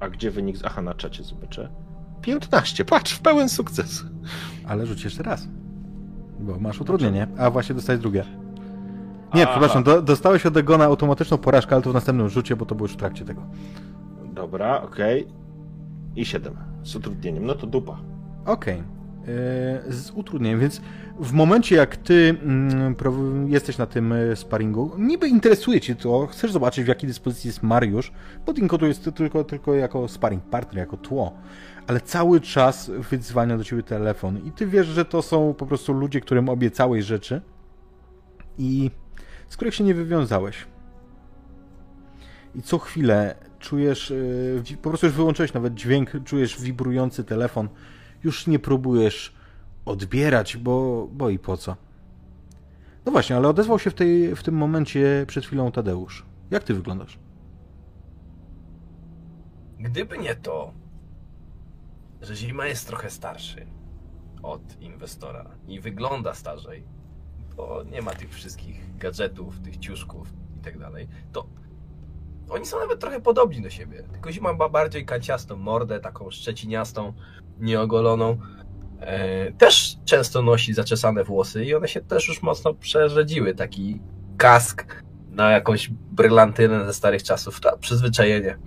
A 0.00 0.08
gdzie 0.08 0.30
wynik? 0.30 0.56
z- 0.56 0.64
Aha, 0.64 0.82
na 0.82 0.94
czacie 0.94 1.22
zobaczę. 1.24 1.70
15, 2.22 2.84
patrz, 2.84 3.12
w 3.14 3.20
pełen 3.20 3.48
sukces. 3.48 4.04
Ale 4.66 4.86
rzuć 4.86 5.04
jeszcze 5.04 5.22
raz. 5.22 5.48
Bo 6.40 6.58
masz 6.60 6.80
utrudnienie, 6.80 7.26
a 7.38 7.50
właśnie 7.50 7.74
dostałeś 7.74 8.00
drugie. 8.00 8.24
Nie, 9.34 9.42
Aha. 9.42 9.50
przepraszam, 9.50 9.82
do, 9.82 10.02
dostałeś 10.02 10.46
od 10.46 10.56
Egona 10.56 10.84
automatyczną 10.84 11.38
porażkę, 11.38 11.74
ale 11.74 11.82
to 11.82 11.90
w 11.90 11.94
następnym 11.94 12.28
rzucie, 12.28 12.56
bo 12.56 12.66
to 12.66 12.74
było 12.74 12.84
już 12.84 12.92
w 12.92 12.96
trakcie 12.96 13.24
tego. 13.24 13.42
Dobra, 14.34 14.82
okej. 14.82 15.26
I 16.16 16.24
7 16.24 16.56
z 16.82 16.96
utrudnieniem. 16.96 17.46
No 17.46 17.54
to 17.54 17.66
dupa. 17.66 17.98
Okej. 18.46 18.76
Yy, 19.86 19.92
Z 19.92 20.10
utrudnieniem, 20.14 20.60
więc 20.60 20.80
w 21.20 21.32
momencie 21.32 21.76
jak 21.76 21.96
ty 21.96 22.36
mm, 22.42 22.94
jesteś 23.48 23.78
na 23.78 23.86
tym 23.86 24.12
y, 24.12 24.36
sparingu, 24.36 24.92
niby 24.98 25.28
interesuje 25.28 25.80
cię 25.80 25.94
to, 25.94 26.26
chcesz 26.26 26.52
zobaczyć 26.52 26.84
w 26.84 26.88
jakiej 26.88 27.08
dyspozycji 27.08 27.48
jest 27.48 27.62
Mariusz, 27.62 28.12
bo 28.46 28.52
Dinko 28.52 28.78
tu 28.78 28.86
jest 28.86 29.10
tylko, 29.14 29.44
tylko 29.44 29.74
jako 29.74 30.08
sparring 30.08 30.42
partner, 30.44 30.78
jako 30.78 30.96
tło, 30.96 31.32
ale 31.86 32.00
cały 32.00 32.40
czas 32.40 32.90
wyzwania 33.10 33.58
do 33.58 33.64
ciebie 33.64 33.82
telefon 33.82 34.38
i 34.38 34.52
ty 34.52 34.66
wiesz, 34.66 34.86
że 34.86 35.04
to 35.04 35.22
są 35.22 35.54
po 35.54 35.66
prostu 35.66 35.92
ludzie, 35.92 36.20
którym 36.20 36.48
obiecałeś 36.48 37.04
rzeczy 37.04 37.40
i 38.58 38.90
z 39.48 39.56
których 39.56 39.74
się 39.74 39.84
nie 39.84 39.94
wywiązałeś. 39.94 40.66
I 42.54 42.62
co 42.62 42.78
chwilę 42.78 43.34
czujesz, 43.58 44.12
wi- 44.62 44.76
po 44.76 44.88
prostu 44.88 45.06
już 45.06 45.16
wyłączyłeś 45.16 45.52
nawet 45.52 45.74
dźwięk, 45.74 46.10
czujesz 46.24 46.60
wibrujący 46.60 47.24
telefon, 47.24 47.68
już 48.24 48.46
nie 48.46 48.58
próbujesz 48.58 49.34
odbierać, 49.84 50.56
bo, 50.56 51.08
bo 51.12 51.30
i 51.30 51.38
po 51.38 51.56
co. 51.56 51.76
No 53.06 53.12
właśnie, 53.12 53.36
ale 53.36 53.48
odezwał 53.48 53.78
się 53.78 53.90
w, 53.90 53.94
tej, 53.94 54.36
w 54.36 54.42
tym 54.42 54.54
momencie 54.54 55.24
przed 55.28 55.46
chwilą 55.46 55.72
Tadeusz. 55.72 56.26
Jak 56.50 56.64
ty 56.64 56.74
wyglądasz? 56.74 57.18
Gdyby 59.80 60.18
nie 60.18 60.34
to, 60.34 60.72
że 62.22 62.36
Zima 62.36 62.66
jest 62.66 62.86
trochę 62.86 63.10
starszy 63.10 63.66
od 64.42 64.80
inwestora 64.80 65.50
i 65.68 65.80
wygląda 65.80 66.34
starzej, 66.34 66.84
bo 67.56 67.82
nie 67.82 68.02
ma 68.02 68.10
tych 68.10 68.34
wszystkich 68.34 68.98
gadżetów, 68.98 69.60
tych 69.60 69.76
ciuszków 69.76 70.28
i 70.60 70.64
tak 70.64 70.78
dalej, 70.78 71.08
to 71.32 71.46
oni 72.48 72.66
są 72.66 72.78
nawet 72.78 73.00
trochę 73.00 73.20
podobni 73.20 73.62
do 73.62 73.70
siebie. 73.70 74.02
Tylko 74.12 74.32
Zima 74.32 74.52
ma 74.52 74.68
bardziej 74.68 75.06
kanciastą 75.06 75.56
mordę, 75.56 76.00
taką 76.00 76.30
szczeciniastą, 76.30 77.12
nieogoloną. 77.60 78.38
E, 79.00 79.52
też 79.52 79.96
często 80.04 80.42
nosi 80.42 80.74
zaczesane 80.74 81.24
włosy 81.24 81.64
i 81.64 81.74
one 81.74 81.88
się 81.88 82.00
też 82.00 82.28
już 82.28 82.42
mocno 82.42 82.74
przerzedziły. 82.74 83.54
Taki 83.54 84.00
kask 84.36 85.02
na 85.30 85.50
jakąś 85.50 85.88
brylantynę 85.90 86.86
ze 86.86 86.94
starych 86.94 87.22
czasów. 87.22 87.60
To 87.60 87.78
przyzwyczajenie 87.78 88.58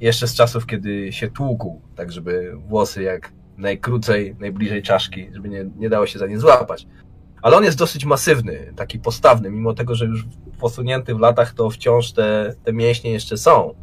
jeszcze 0.00 0.28
z 0.28 0.34
czasów, 0.34 0.66
kiedy 0.66 1.12
się 1.12 1.30
tłukł, 1.30 1.80
tak 1.96 2.12
żeby 2.12 2.52
włosy 2.68 3.02
jak 3.02 3.32
najkrócej, 3.56 4.36
najbliżej 4.40 4.82
czaszki, 4.82 5.28
żeby 5.32 5.48
nie, 5.48 5.70
nie 5.76 5.88
dało 5.88 6.06
się 6.06 6.18
za 6.18 6.26
nie 6.26 6.38
złapać. 6.38 6.86
Ale 7.42 7.56
on 7.56 7.64
jest 7.64 7.78
dosyć 7.78 8.04
masywny, 8.04 8.72
taki 8.76 8.98
postawny, 8.98 9.50
mimo 9.50 9.74
tego, 9.74 9.94
że 9.94 10.04
już 10.04 10.24
posunięty 10.60 11.14
w 11.14 11.18
latach, 11.18 11.52
to 11.52 11.70
wciąż 11.70 12.12
te, 12.12 12.54
te 12.64 12.72
mięśnie 12.72 13.10
jeszcze 13.10 13.36
są. 13.36 13.74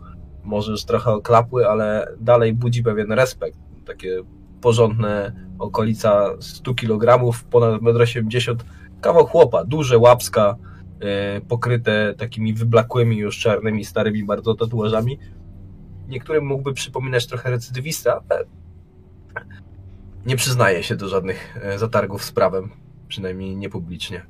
Może 0.43 0.71
już 0.71 0.85
trochę 0.85 1.11
oklapły, 1.11 1.67
ale 1.67 2.07
dalej 2.19 2.53
budzi 2.53 2.83
pewien 2.83 3.11
respekt. 3.11 3.57
Takie 3.85 4.21
porządne 4.61 5.31
okolica 5.59 6.29
100 6.39 6.75
kg, 6.75 7.33
ponad 7.49 7.81
1,80 7.81 8.51
m, 8.51 8.57
kawał 9.01 9.25
chłopa, 9.25 9.63
duże 9.63 9.97
łapska, 9.97 10.55
e, 11.01 11.41
pokryte 11.41 12.13
takimi 12.17 12.53
wyblakłymi 12.53 13.17
już 13.17 13.39
czarnymi, 13.39 13.85
starymi 13.85 14.23
bardzo 14.23 14.55
tatuażami 14.55 15.19
niektórym 16.07 16.45
mógłby 16.45 16.73
przypominać 16.73 17.27
trochę 17.27 17.49
recydywista, 17.49 18.23
ale 18.29 18.45
nie 20.25 20.35
przyznaje 20.35 20.83
się 20.83 20.95
do 20.95 21.07
żadnych 21.07 21.57
e, 21.63 21.77
zatargów 21.77 22.23
z 22.23 22.31
prawem, 22.31 22.69
przynajmniej 23.07 23.55
nie 23.55 23.69
publicznie. 23.69 24.25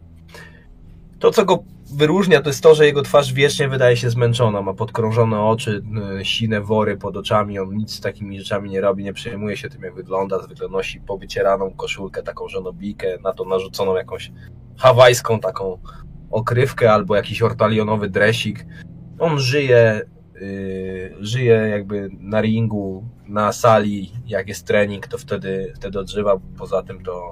To, 1.20 1.32
co 1.32 1.46
go 1.46 1.64
wyróżnia, 1.94 2.42
to 2.42 2.50
jest 2.50 2.64
to, 2.64 2.76
że 2.76 2.86
jego 2.86 3.02
twarz 3.02 3.34
wiecznie 3.34 3.70
wydaje 3.70 3.98
się 3.98 4.10
zmęczona. 4.10 4.62
Ma 4.62 4.74
podkrążone 4.74 5.42
oczy, 5.42 5.84
sine 6.24 6.62
wory 6.62 6.98
pod 6.98 7.18
oczami. 7.18 7.60
On 7.60 7.78
nic 7.78 7.92
z 7.92 8.02
takimi 8.02 8.40
rzeczami 8.40 8.70
nie 8.70 8.82
robi, 8.82 9.04
nie 9.04 9.14
przejmuje 9.14 9.58
się 9.58 9.70
tym, 9.70 9.82
jak 9.82 9.96
wygląda. 9.96 10.44
Zwykle 10.44 10.68
nosi 10.68 11.00
powycieraną 11.00 11.74
koszulkę, 11.74 12.24
taką 12.24 12.48
żonobijkę, 12.48 13.18
na 13.24 13.34
to 13.34 13.46
narzuconą 13.46 13.96
jakąś 13.96 14.32
hawajską 14.78 15.40
taką 15.40 15.78
okrywkę 16.32 16.94
albo 16.94 17.16
jakiś 17.16 17.42
ortalionowy 17.42 18.10
dresik. 18.10 18.66
On 19.20 19.40
żyje 19.40 20.02
żyje 21.20 21.54
jakby 21.54 22.10
na 22.20 22.42
ringu, 22.42 23.04
na 23.28 23.52
sali, 23.54 24.12
jak 24.28 24.48
jest 24.48 24.68
trening, 24.68 25.08
to 25.08 25.18
wtedy, 25.18 25.74
wtedy 25.76 26.00
odżywa. 26.00 26.40
Poza 26.58 26.84
tym 26.84 27.04
to, 27.04 27.32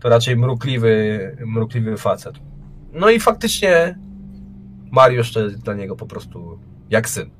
to 0.00 0.08
raczej 0.08 0.36
mrukliwy, 0.36 1.36
mrukliwy 1.46 1.96
facet. 1.96 2.34
No 2.92 3.10
i 3.10 3.20
faktycznie 3.20 3.98
Mariusz 4.92 5.32
to 5.32 5.40
jest 5.40 5.62
dla 5.62 5.74
niego 5.74 5.96
po 5.96 6.06
prostu 6.06 6.58
jak 6.90 7.08
syn. 7.08 7.30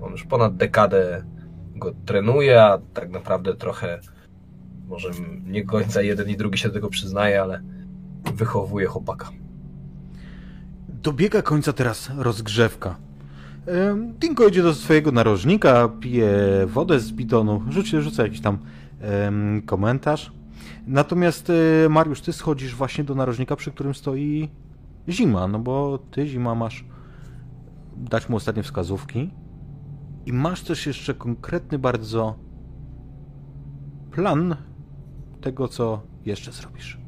On 0.00 0.12
już 0.12 0.24
ponad 0.24 0.56
dekadę 0.56 1.24
go 1.76 1.92
trenuje, 2.06 2.62
a 2.62 2.78
tak 2.78 3.10
naprawdę 3.10 3.54
trochę 3.54 4.00
może 4.86 5.10
nie 5.44 5.64
końca 5.64 6.02
jeden 6.02 6.28
i 6.28 6.36
drugi 6.36 6.58
się 6.58 6.68
do 6.68 6.74
tego 6.74 6.88
przyznaje, 6.88 7.42
ale 7.42 7.62
wychowuje 8.34 8.86
chłopaka. 8.86 9.30
Dobiega 10.88 11.42
końca 11.42 11.72
teraz 11.72 12.10
rozgrzewka. 12.18 13.05
Dinko 14.18 14.48
idzie 14.48 14.62
do 14.62 14.74
swojego 14.74 15.12
narożnika, 15.12 15.88
pije 15.88 16.30
wodę 16.66 17.00
z 17.00 17.12
bidonu, 17.12 17.62
rzuci, 17.68 18.00
rzuca 18.00 18.22
jakiś 18.22 18.40
tam 18.40 18.58
komentarz. 19.66 20.32
Natomiast 20.86 21.50
e, 21.50 21.88
Mariusz, 21.88 22.20
ty 22.20 22.32
schodzisz 22.32 22.74
właśnie 22.74 23.04
do 23.04 23.14
narożnika, 23.14 23.56
przy 23.56 23.70
którym 23.70 23.94
stoi 23.94 24.48
Zima, 25.08 25.48
no 25.48 25.58
bo 25.58 25.98
ty, 25.98 26.26
Zima, 26.26 26.54
masz 26.54 26.84
dać 27.96 28.28
mu 28.28 28.36
ostatnie 28.36 28.62
wskazówki 28.62 29.30
i 30.26 30.32
masz 30.32 30.62
też 30.62 30.86
jeszcze 30.86 31.14
konkretny 31.14 31.78
bardzo 31.78 32.38
plan 34.10 34.56
tego, 35.40 35.68
co 35.68 36.02
jeszcze 36.24 36.52
zrobisz. 36.52 37.05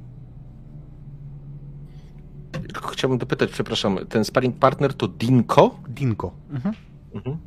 Tylko 2.52 2.88
chciałbym 2.88 3.18
dopytać, 3.18 3.50
przepraszam, 3.50 3.98
ten 4.08 4.24
sparring 4.24 4.58
partner 4.58 4.94
to 4.94 5.08
Dinko? 5.08 5.80
Dinko. 5.88 6.32
Mhm. 6.50 6.74
Mhm. 7.14 7.38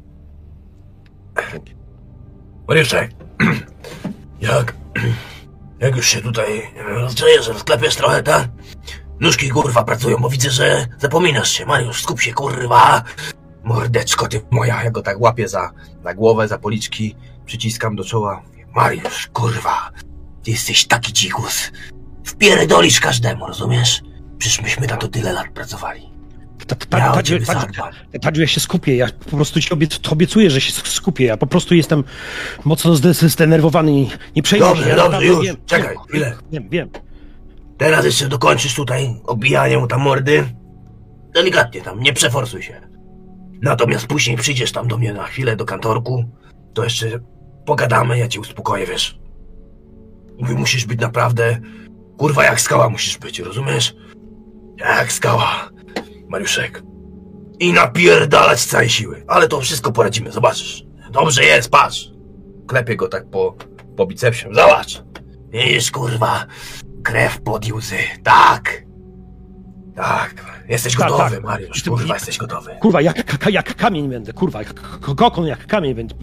Jak, 4.41 4.75
jak 5.79 5.95
już 5.95 6.07
się 6.07 6.21
tutaj 6.21 6.61
rozgrzeje, 6.87 7.43
że 7.43 7.59
sklepiesz 7.59 7.95
trochę, 7.95 8.23
tak? 8.23 8.47
Nóżki 9.19 9.49
kurwa 9.49 9.83
pracują, 9.83 10.17
bo 10.17 10.29
widzę, 10.29 10.49
że 10.49 10.87
zapominasz 10.99 11.51
się. 11.51 11.65
Mariusz, 11.65 12.03
skup 12.03 12.21
się 12.21 12.33
kurwa. 12.33 13.03
Mordeczko 13.63 14.27
ty 14.27 14.41
moja, 14.51 14.83
ja 14.83 14.91
go 14.91 15.01
tak 15.01 15.21
łapię 15.21 15.47
za, 15.47 15.71
za 16.03 16.13
głowę, 16.13 16.47
za 16.47 16.57
policzki, 16.57 17.15
przyciskam 17.45 17.95
do 17.95 18.03
czoła. 18.03 18.41
Mariusz, 18.75 19.29
kurwa, 19.33 19.91
ty 20.43 20.51
jesteś 20.51 20.87
taki 20.87 21.13
dzikus. 21.13 21.71
Wpierdolisz 22.23 22.99
każdemu, 22.99 23.47
rozumiesz? 23.47 24.01
Przecież 24.41 24.61
myśmy 24.61 24.87
na 24.87 24.97
to 24.97 25.07
tyle 25.07 25.33
lat 25.33 25.47
pracowali. 25.53 26.09
Ta- 26.67 26.75
ta- 26.75 26.97
Ja 26.99 27.11
o 27.11 27.15
Tadziu, 27.15 27.35
Tadziu, 28.21 28.41
ja 28.41 28.47
się 28.47 28.59
skupię, 28.59 28.95
ja 28.95 29.07
po 29.31 29.35
prostu 29.37 29.61
ci 29.61 29.73
obiec, 29.73 29.99
obiecuję, 30.11 30.49
że 30.49 30.61
się 30.61 30.71
skupię, 30.73 31.25
ja 31.25 31.37
po 31.37 31.47
prostu 31.47 31.75
jestem 31.75 32.03
mocno 32.65 32.95
zde- 32.95 33.13
zdenerwowany 33.29 33.91
i 33.91 34.09
nie 34.35 34.43
przejmuj 34.43 34.69
Dobrze, 34.69 34.89
się. 34.89 34.95
dobrze, 34.95 35.25
już, 35.25 35.47
czekaj, 35.65 35.95
chwilę. 36.09 36.37
Wiem, 36.51 36.69
wiem. 36.69 36.89
Teraz 37.77 38.05
jeszcze 38.05 38.27
dokończysz 38.27 38.75
tutaj 38.75 39.15
obijanie 39.25 39.77
mu 39.77 39.87
tam 39.87 40.01
mordy. 40.01 40.43
Delikatnie 41.33 41.81
tam, 41.81 41.99
nie 41.99 42.13
przeforsuj 42.13 42.63
się. 42.63 42.81
Natomiast 43.61 44.07
później 44.07 44.37
przyjdziesz 44.37 44.71
tam 44.71 44.87
do 44.87 44.97
mnie 44.97 45.13
na 45.13 45.23
chwilę 45.23 45.55
do 45.55 45.65
kantorku, 45.65 46.25
to 46.73 46.83
jeszcze 46.83 47.07
pogadamy, 47.65 48.17
ja 48.17 48.27
cię 48.27 48.39
uspokoję, 48.39 48.85
wiesz. 48.85 49.19
Wy 50.41 50.55
musisz 50.55 50.85
być 50.85 50.99
naprawdę, 50.99 51.59
kurwa 52.17 52.43
jak 52.43 52.61
skała 52.61 52.89
musisz 52.89 53.17
być, 53.17 53.39
rozumiesz? 53.39 53.95
Jak 54.85 55.11
skała, 55.11 55.69
Mariuszek. 56.29 56.83
i 57.59 57.73
napierdalać 57.73 58.59
z 58.59 58.67
całej 58.67 58.89
siły. 58.89 59.23
Ale 59.27 59.47
to 59.47 59.61
wszystko 59.61 59.91
poradzimy, 59.91 60.31
zobaczysz. 60.31 60.83
Dobrze 61.11 61.43
jest, 61.43 61.69
patrz. 61.71 62.09
Klepię 62.67 62.95
go 62.95 63.07
tak 63.07 63.29
po, 63.29 63.55
po 63.97 64.05
bicepsie. 64.07 64.45
Zobacz. 64.51 65.03
Widzisz, 65.49 65.91
kurwa, 65.91 66.45
krew 67.03 67.41
pod 67.41 67.71
łzy. 67.71 67.95
Tak. 68.23 68.83
Tak. 69.95 70.63
Jesteś 70.69 70.95
Tak, 70.95 71.09
gotowy, 71.09 71.35
tak. 71.35 71.43
Mariusz. 71.43 71.75
Jestem- 71.75 71.93
Kurwa, 71.93 72.13
jesteś 72.13 72.37
gotowy. 72.37 72.71
Kurwa, 72.81 73.01
jak, 73.01 73.47
jak 73.51 73.75
kamień 73.75 74.09
będę, 74.09 74.33
kurwa, 74.33 74.59
jak 74.59 74.73
kokon 74.99 75.45
jak 75.45 75.67
kamień 75.67 75.95
będę. 75.95 76.15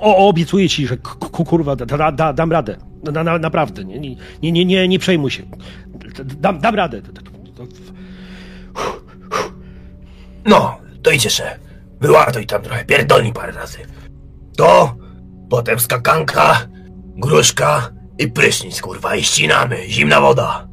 O, 0.00 0.28
obiecuję 0.28 0.68
ci, 0.68 0.86
że 0.86 0.96
kurwa, 1.46 1.76
da, 1.76 1.86
da, 1.86 2.12
da, 2.12 2.32
dam 2.32 2.52
radę. 2.52 2.76
Na, 3.12 3.24
na, 3.24 3.38
naprawdę, 3.38 3.84
nie, 3.84 3.98
nie, 4.00 4.16
nie, 4.42 4.52
nie, 4.52 4.64
nie, 4.64 4.88
nie 4.88 4.98
przejmuj 4.98 5.30
się. 5.30 5.42
Dam, 6.24 6.58
dam 6.60 6.74
radę. 6.74 7.02
No, 10.44 10.78
to 11.02 11.10
idź 11.10 11.24
jeszcze. 11.24 11.58
Wyłatuj 12.00 12.46
tam 12.46 12.62
trochę, 12.62 12.84
pierdolnij 12.84 13.32
parę 13.32 13.52
razy. 13.52 13.78
To, 14.56 14.96
potem 15.50 15.80
skakanka, 15.80 16.68
gruszka 17.16 17.92
i 18.18 18.28
prysznic, 18.28 18.80
kurwa, 18.80 19.16
i 19.16 19.22
ścinamy. 19.22 19.88
Zimna 19.88 20.20
woda. 20.20 20.68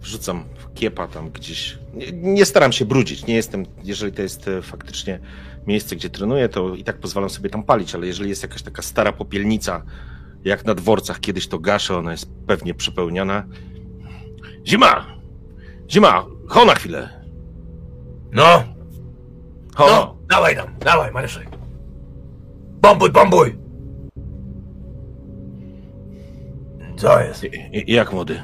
Wrzucam 0.00 0.44
kiepa 0.74 1.08
tam 1.08 1.30
gdzieś. 1.30 1.78
Nie, 1.94 2.12
nie 2.12 2.44
staram 2.44 2.72
się 2.72 2.84
brudzić. 2.84 3.26
Nie 3.26 3.34
jestem, 3.34 3.66
jeżeli 3.84 4.12
to 4.12 4.22
jest 4.22 4.48
e, 4.48 4.62
faktycznie 4.62 5.20
miejsce, 5.66 5.96
gdzie 5.96 6.10
trenuję, 6.10 6.48
to 6.48 6.74
i 6.74 6.84
tak 6.84 6.98
pozwalam 6.98 7.30
sobie 7.30 7.50
tam 7.50 7.62
palić, 7.62 7.94
ale 7.94 8.06
jeżeli 8.06 8.30
jest 8.30 8.42
jakaś 8.42 8.62
taka 8.62 8.82
stara 8.82 9.12
popielnica, 9.12 9.82
jak 10.44 10.64
na 10.64 10.74
dworcach 10.74 11.20
kiedyś 11.20 11.48
to 11.48 11.58
gaszę, 11.58 11.96
ona 11.96 12.10
jest 12.10 12.30
pewnie 12.46 12.74
przepełniona. 12.74 13.46
Zima! 14.68 15.06
Zima! 15.90 16.24
Ho 16.48 16.64
na 16.64 16.74
chwilę! 16.74 17.08
No, 18.32 18.64
Ho! 19.76 19.86
no, 19.86 20.16
dawaj 20.28 20.56
tam, 20.56 20.78
dawaj, 20.78 21.12
Mariuszek. 21.12 21.48
Bombuj, 22.82 23.10
bombuj! 23.10 23.58
Co 26.96 27.20
jest? 27.20 27.44
I, 27.44 27.92
jak 27.92 28.12
młody? 28.12 28.42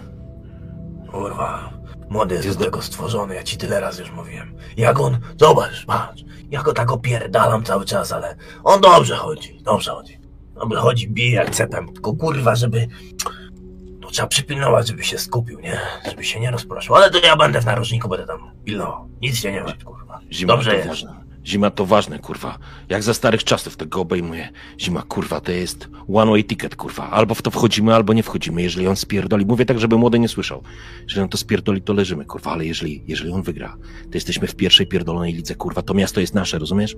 Kurwa, 1.10 1.72
młody 2.10 2.34
jest 2.34 2.58
do 2.58 2.64
tego 2.64 2.82
stworzony, 2.82 3.34
ja 3.34 3.42
ci 3.42 3.56
tyle 3.56 3.80
razy 3.80 4.02
już 4.02 4.12
mówiłem. 4.12 4.54
Jak 4.76 5.00
on, 5.00 5.18
zobacz, 5.40 5.86
patrz, 5.86 6.24
ja 6.50 6.62
go 6.62 6.72
tak 6.72 6.92
opierdalam 6.92 7.64
cały 7.64 7.84
czas, 7.84 8.12
ale 8.12 8.36
on 8.64 8.80
dobrze 8.80 9.16
chodzi, 9.16 9.60
dobrze 9.62 9.90
chodzi. 9.90 10.18
Dobrze 10.54 10.78
chodzi, 10.80 11.08
bije 11.08 11.32
jak 11.32 11.50
cepem, 11.50 11.92
tylko 11.92 12.12
kurwa, 12.12 12.54
żeby... 12.54 12.86
To 14.08 14.12
trzeba 14.12 14.28
przypilnować, 14.28 14.88
żeby 14.88 15.04
się 15.04 15.18
skupił, 15.18 15.60
nie? 15.60 15.80
Żeby 16.08 16.24
się 16.24 16.40
nie 16.40 16.50
rozproszył. 16.50 16.94
Ale 16.94 17.10
to 17.10 17.18
ja 17.26 17.36
będę 17.36 17.60
w 17.60 17.66
narożniku, 17.66 18.08
będę 18.08 18.26
tam 18.26 18.50
pilnował. 18.64 19.08
Nic 19.20 19.36
się 19.36 19.52
nie 19.52 19.60
martw, 19.62 19.84
kurwa. 19.84 20.20
Zima 20.32 20.52
Dobrze 20.52 20.70
to 20.70 20.76
jest. 20.76 20.88
ważne. 20.88 21.14
Zima 21.46 21.70
to 21.70 21.86
ważne, 21.86 22.18
kurwa. 22.18 22.58
Jak 22.88 23.02
za 23.02 23.14
starych 23.14 23.44
czasów 23.44 23.76
tego 23.76 24.00
obejmuje. 24.00 24.48
Zima, 24.80 25.02
kurwa, 25.02 25.40
to 25.40 25.52
jest 25.52 25.88
one 26.14 26.30
way 26.30 26.44
ticket, 26.44 26.76
kurwa. 26.76 27.10
Albo 27.10 27.34
w 27.34 27.42
to 27.42 27.50
wchodzimy, 27.50 27.94
albo 27.94 28.12
nie 28.12 28.22
wchodzimy. 28.22 28.62
Jeżeli 28.62 28.86
on 28.86 28.96
spierdoli, 28.96 29.46
mówię 29.46 29.64
tak, 29.64 29.78
żeby 29.80 29.96
młody 29.98 30.18
nie 30.18 30.28
słyszał. 30.28 30.62
Jeżeli 31.02 31.20
on 31.22 31.28
to 31.28 31.38
spierdoli, 31.38 31.82
to 31.82 31.92
leżymy, 31.92 32.24
kurwa. 32.24 32.50
Ale 32.50 32.66
jeżeli, 32.66 33.04
jeżeli 33.06 33.30
on 33.30 33.42
wygra, 33.42 33.76
to 34.02 34.14
jesteśmy 34.14 34.48
w 34.48 34.54
pierwszej 34.56 34.86
pierdolonej 34.86 35.32
lidze, 35.34 35.54
kurwa. 35.54 35.82
To 35.82 35.94
miasto 35.94 36.20
jest 36.20 36.34
nasze, 36.34 36.58
rozumiesz? 36.58 36.96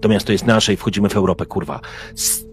To 0.00 0.08
miasto 0.08 0.32
jest 0.32 0.46
nasze 0.46 0.72
i 0.72 0.76
wchodzimy 0.76 1.08
w 1.08 1.16
Europę, 1.16 1.46
kurwa. 1.46 1.80
S 2.16 2.47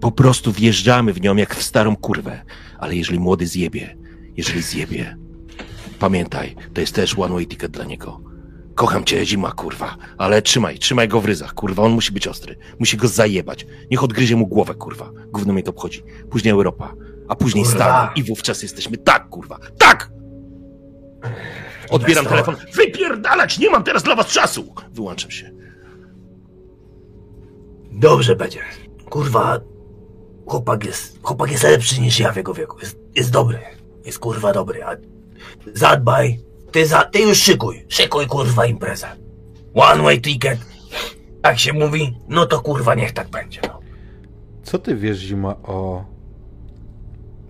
po 0.00 0.12
prostu 0.12 0.52
wjeżdżamy 0.52 1.12
w 1.12 1.20
nią 1.20 1.36
jak 1.36 1.54
w 1.54 1.62
starą 1.62 1.96
kurwę. 1.96 2.42
Ale 2.78 2.96
jeżeli 2.96 3.20
młody 3.20 3.46
zjebie, 3.46 3.96
jeżeli 4.36 4.62
zjebie, 4.62 5.16
pamiętaj, 5.98 6.56
to 6.74 6.80
jest 6.80 6.94
też 6.94 7.18
one 7.18 7.34
way 7.34 7.46
ticket 7.46 7.72
dla 7.72 7.84
niego. 7.84 8.20
Kocham 8.74 9.04
cię, 9.04 9.26
zima, 9.26 9.52
kurwa, 9.52 9.96
ale 10.18 10.42
trzymaj, 10.42 10.78
trzymaj 10.78 11.08
go 11.08 11.20
w 11.20 11.24
ryzach, 11.24 11.54
kurwa, 11.54 11.82
on 11.82 11.92
musi 11.92 12.12
być 12.12 12.28
ostry. 12.28 12.58
Musi 12.78 12.96
go 12.96 13.08
zajebać. 13.08 13.66
Niech 13.90 14.04
odgryzie 14.04 14.36
mu 14.36 14.46
głowę, 14.46 14.74
kurwa. 14.74 15.10
Gówno 15.32 15.52
mnie 15.52 15.62
to 15.62 15.70
obchodzi. 15.70 16.02
Później 16.30 16.52
Europa, 16.52 16.94
a 17.28 17.36
później 17.36 17.64
Kurwa. 17.64 17.78
Stany 17.78 18.10
i 18.16 18.22
wówczas 18.22 18.62
jesteśmy 18.62 18.96
tak, 18.96 19.28
kurwa, 19.28 19.58
tak! 19.78 20.10
Odbieram 21.90 22.26
telefon. 22.26 22.56
Wypierdalać, 22.74 23.58
nie 23.58 23.70
mam 23.70 23.84
teraz 23.84 24.02
dla 24.02 24.16
was 24.16 24.26
czasu! 24.26 24.74
Wyłączam 24.92 25.30
się. 25.30 25.50
Dobrze 27.92 28.36
będzie. 28.36 28.60
Kurwa, 29.10 29.60
chłopak 30.48 30.84
jest, 30.84 31.18
chłopak 31.22 31.50
jest 31.50 31.64
lepszy 31.64 32.00
niż 32.00 32.18
ja 32.18 32.32
w 32.32 32.36
jego 32.36 32.54
wieku. 32.54 32.78
Jest, 32.80 32.98
jest 33.14 33.30
dobry. 33.30 33.58
Jest 34.04 34.18
kurwa 34.18 34.52
dobry, 34.52 34.84
a 34.84 34.96
zadbaj. 35.74 36.40
Ty, 36.72 36.86
za, 36.86 37.04
ty 37.04 37.18
już 37.18 37.38
szykuj. 37.38 37.86
Szykuj 37.88 38.26
kurwa 38.26 38.66
imprezę. 38.66 39.06
One 39.74 40.02
way 40.02 40.20
ticket. 40.20 40.58
Tak 41.42 41.58
się 41.58 41.72
mówi, 41.72 42.18
no 42.28 42.46
to 42.46 42.60
kurwa 42.60 42.94
niech 42.94 43.12
tak 43.12 43.28
będzie. 43.28 43.60
No. 43.68 43.80
Co 44.62 44.78
ty 44.78 44.96
wiesz, 44.96 45.18
Zima, 45.18 45.56
o 45.56 46.04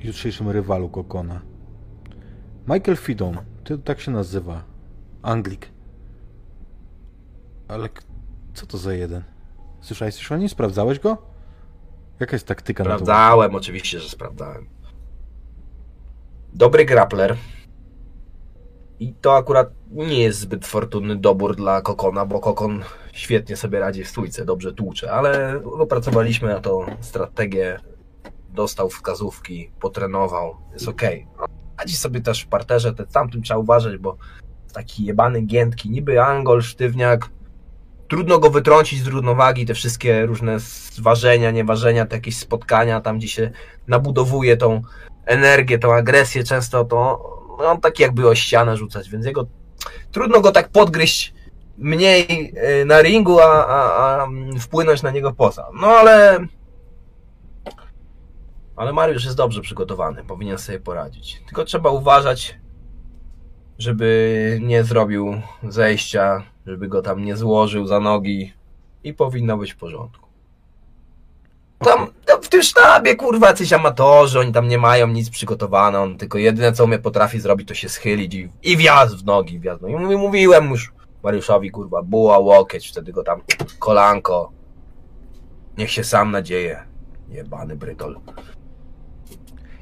jutrzejszym 0.01 0.51
rywalu 0.51 0.89
Kokona? 0.89 1.41
Michael 2.69 2.97
Fidon, 2.97 3.39
ty 3.65 3.79
tak 3.79 4.01
się 4.01 4.11
nazywa. 4.11 4.65
Anglik. 5.23 5.69
Ale 7.69 7.89
co 8.55 8.67
to 8.67 8.79
za 8.79 8.95
jeden? 8.95 9.23
Słyszałeś 9.81 10.33
o 10.33 10.37
nim? 10.37 10.49
Sprawdzałeś 10.49 10.99
go? 10.99 11.28
Jaka 12.21 12.37
jest 12.37 12.47
taktyka? 12.47 12.85
Sprawdzałem, 12.85 13.55
oczywiście, 13.55 14.01
że 14.01 14.09
sprawdzałem. 14.09 14.69
Dobry 16.55 16.85
grappler. 16.85 17.37
I 19.01 19.15
to 19.15 19.37
akurat 19.37 19.71
nie 19.91 20.23
jest 20.23 20.39
zbyt 20.39 20.67
fortunny 20.67 21.17
dobór 21.17 21.57
dla 21.57 21.83
Kokona, 21.83 22.27
bo 22.27 22.41
Kokon 22.41 22.83
świetnie 23.13 23.57
sobie 23.57 23.79
radzi 23.81 24.05
w 24.05 24.09
stójce, 24.09 24.45
dobrze 24.45 24.73
tłucze, 24.73 25.13
ale 25.13 25.63
opracowaliśmy 25.65 26.49
na 26.49 26.61
to 26.61 26.87
strategię, 27.01 27.81
dostał 28.55 28.89
wskazówki, 28.89 29.71
potrenował, 29.81 30.57
jest 30.73 30.89
okej. 30.89 31.27
Radzi 31.79 31.97
sobie 31.97 32.21
też 32.21 32.43
w 32.43 32.49
parterze, 32.49 32.95
te 32.95 33.07
tamtym 33.07 33.43
trzeba 33.43 33.61
uważać, 33.61 33.99
bo 33.99 34.17
taki 34.73 35.05
jebany 35.05 35.43
giętki, 35.43 35.91
niby 35.91 36.23
angol, 36.23 36.63
sztywniak, 36.63 37.31
trudno 38.09 38.39
go 38.39 38.51
wytrącić 38.51 39.03
z 39.03 39.07
równowagi, 39.07 39.67
te 39.67 39.75
wszystkie 39.75 40.27
różne 40.27 40.57
ważenia, 41.01 41.51
nieważenia, 41.51 42.07
te 42.07 42.17
jakieś 42.17 42.37
spotkania, 42.37 43.01
tam 43.01 43.19
gdzie 43.19 43.29
się 43.29 43.51
nabudowuje 43.89 44.57
tą 44.57 44.83
energię, 45.27 45.79
tą 45.79 45.95
agresję 45.95 46.45
często, 46.45 46.85
to 46.85 46.97
no, 47.59 47.65
on 47.65 47.81
taki 47.81 48.03
jakby 48.03 48.29
o 48.29 48.35
ścianę 48.35 48.77
rzucać, 48.77 49.11
więc 49.11 49.27
jego 49.27 49.47
trudno 50.13 50.41
go 50.41 50.53
tak 50.53 50.69
podgryźć 50.69 51.35
mniej 51.79 52.55
y, 52.81 52.85
na 52.85 53.03
ringu, 53.03 53.41
a, 53.41 53.67
a, 53.67 54.23
a 54.23 54.29
wpłynąć 54.61 55.03
na 55.03 55.11
niego 55.11 55.33
poza. 55.33 55.69
No 55.81 55.87
ale 55.87 56.39
ale 58.77 58.93
Mariusz 58.93 59.25
jest 59.25 59.37
dobrze 59.37 59.61
przygotowany, 59.61 60.25
powinien 60.25 60.59
sobie 60.59 60.81
poradzić. 60.81 61.43
Tylko 61.47 61.65
trzeba 61.65 61.91
uważać, 61.91 62.59
żeby 63.79 64.59
nie 64.63 64.85
zrobił 64.85 65.41
zejścia, 65.69 66.43
żeby 66.67 66.89
go 66.89 67.03
tam 67.03 67.25
nie 67.25 67.37
złożył 67.37 67.87
za 67.87 68.01
nogi 68.01 68.53
i 69.05 69.15
powinno 69.15 69.57
być 69.57 69.73
w 69.73 69.77
porządku. 69.77 70.29
Tam, 71.79 72.07
tam 72.27 72.43
w 72.43 72.49
tym 72.49 72.63
sztabie, 72.63 73.17
kurwa, 73.17 73.47
jacyś 73.49 73.73
amatorzy, 73.73 74.41
oni 74.41 74.53
tam 74.53 74.69
nie 74.69 74.79
mają 74.79 75.07
nic 75.07 75.31
przygotowane, 75.31 76.01
on 76.01 76.19
tylko 76.19 76.39
jedyne, 76.39 76.73
co 76.73 76.85
umie 76.85 76.99
potrafi 76.99 77.41
zrobić, 77.41 77.69
to 77.69 77.75
się 77.75 77.89
schylić 77.89 78.35
i, 78.35 78.49
i 78.63 78.77
wjazd 78.77 79.17
w 79.17 79.25
nogi, 79.25 79.61
wjazd 79.61 79.81
w 79.81 79.83
nogi. 79.83 79.95
Mówi- 79.97 80.17
Mówiłem 80.17 80.71
już 80.71 80.93
Mariuszowi, 81.23 81.71
kurwa, 81.71 82.03
buła, 82.03 82.39
łokieć, 82.39 82.89
wtedy 82.89 83.13
go 83.13 83.23
tam 83.23 83.41
kolanko. 83.79 84.53
Niech 85.79 85.91
się 85.91 86.05
sam 86.05 86.31
nadzieje. 86.31 86.83
Jebany 87.29 87.77
brydol. 87.77 88.21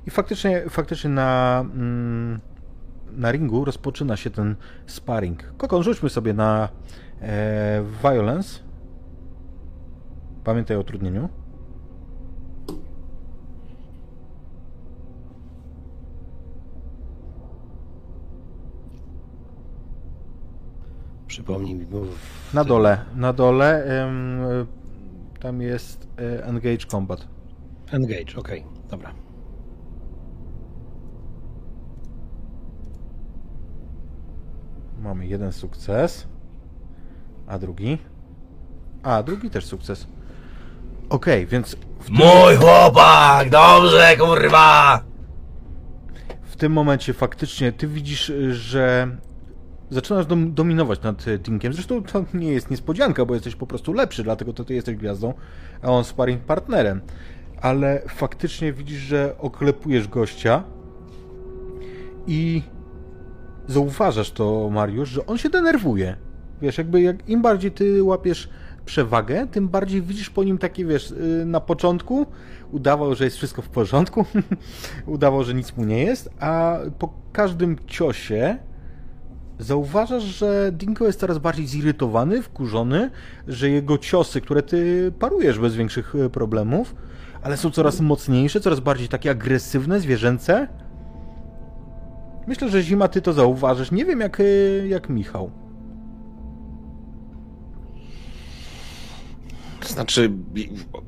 I 0.06 0.11
faktycznie, 0.11 0.64
faktycznie 0.70 1.11
na, 1.11 1.61
mm, 1.61 2.40
na 3.16 3.33
ringu 3.33 3.64
rozpoczyna 3.64 4.16
się 4.16 4.31
ten 4.31 4.57
sparring. 4.87 5.42
Kokon, 5.57 5.83
rzućmy 5.83 6.09
sobie 6.09 6.35
na 6.35 6.68
e, 7.20 7.85
violence. 8.02 8.61
Pamiętaj 10.44 10.76
o 10.76 10.81
utrudnieniu. 10.81 11.29
Przypomnij 21.26 21.74
mi, 21.74 21.87
bo... 21.87 22.00
Na 22.55 22.64
dole, 22.64 22.98
na 23.16 23.33
dole 23.33 23.85
em, 23.85 24.40
tam 25.40 25.62
jest 25.62 26.09
e, 26.18 26.44
engage 26.44 26.87
combat. 26.87 27.26
Engage, 27.92 28.37
okej, 28.37 28.64
dobra. 28.90 29.25
Mamy 35.07 35.27
jeden 35.27 35.53
sukces. 35.53 36.27
A 37.47 37.59
drugi? 37.59 37.99
A, 39.03 39.23
drugi 39.23 39.51
też 39.51 39.64
sukces. 39.66 40.07
Okej, 41.09 41.47
więc 41.47 41.77
w, 42.01 42.11
Mój 42.11 42.57
chłopak! 42.57 43.51
Dobrze, 43.51 44.16
kurwa! 44.16 45.01
w 46.57 46.59
tym 46.59 46.73
momencie 46.73 47.12
faktycznie 47.12 47.73
ty 47.73 47.88
widzisz, 47.88 48.33
że 48.51 49.16
zaczynasz 49.90 50.27
dom 50.27 50.55
dominować 50.55 51.03
nad 51.03 51.29
e, 51.29 51.38
Dinkiem. 51.38 51.73
Zresztą 51.73 52.03
to 52.03 52.25
nie 52.35 52.53
jest 52.53 52.71
niespodzianka, 52.71 53.25
bo 53.25 53.35
jesteś 53.35 53.57
po 53.57 53.66
prostu 53.66 53.92
lepszy, 53.92 54.23
dlatego 54.23 54.53
to 54.53 54.64
ty 54.64 54.75
jesteś 54.75 54.97
gwiazdą, 54.97 55.35
a 55.83 55.88
on 55.88 56.05
sparring 56.05 56.42
partnerem. 56.42 57.01
Ale 57.61 58.03
faktycznie 58.09 58.73
widzisz, 58.73 58.99
że 58.99 59.35
oklepujesz 59.38 60.09
gościa 60.09 60.64
i 62.27 62.62
zauważasz 63.68 64.31
to, 64.31 64.70
Mariusz, 64.70 65.09
że 65.09 65.26
on 65.26 65.38
się 65.38 65.48
denerwuje. 65.48 66.16
Wiesz, 66.62 66.79
jakby 66.79 67.02
jak 67.02 67.29
im 67.29 67.42
bardziej 67.42 67.70
ty 67.70 68.02
łapiesz 68.02 68.48
przewagę, 68.85 69.46
tym 69.46 69.68
bardziej 69.68 70.02
widzisz 70.02 70.31
po 70.31 70.44
nim 70.44 70.59
takie, 70.59 70.85
wiesz, 70.85 71.11
y, 71.11 71.44
na 71.46 71.61
początku 71.61 72.26
udawał, 72.72 73.14
że 73.14 73.24
jest 73.24 73.37
wszystko 73.37 73.62
w 73.62 73.68
porządku, 73.68 74.24
udawał, 75.07 75.44
że 75.44 75.55
nic 75.55 75.76
mu 75.76 75.85
nie 75.85 76.05
jest, 76.05 76.31
a 76.40 76.79
po 76.98 77.14
każdym 77.33 77.76
ciosie 77.87 78.59
zauważasz, 79.59 80.22
że 80.22 80.70
Dinko 80.72 81.07
jest 81.07 81.20
coraz 81.20 81.38
bardziej 81.38 81.66
zirytowany, 81.66 82.42
wkurzony, 82.42 83.11
że 83.48 83.70
jego 83.70 83.98
ciosy, 83.98 84.40
które 84.40 84.62
ty 84.62 85.12
parujesz 85.18 85.59
bez 85.59 85.74
większych 85.74 86.14
y, 86.14 86.31
problemów, 86.31 86.94
ale 87.42 87.57
są 87.57 87.70
coraz 87.70 88.00
mocniejsze, 88.00 88.61
coraz 88.61 88.81
bardziej 88.81 89.09
takie 89.09 89.31
agresywne, 89.31 90.00
zwierzęce. 90.00 90.68
Myślę, 92.46 92.68
że 92.68 92.82
Zima, 92.82 93.09
ty 93.09 93.22
to 93.22 93.32
zauważysz. 93.32 93.90
Nie 93.90 94.04
wiem, 94.04 94.20
jak, 94.20 94.40
y, 94.40 94.87
jak 94.88 95.09
Michał. 95.09 95.50
Znaczy, 99.87 100.30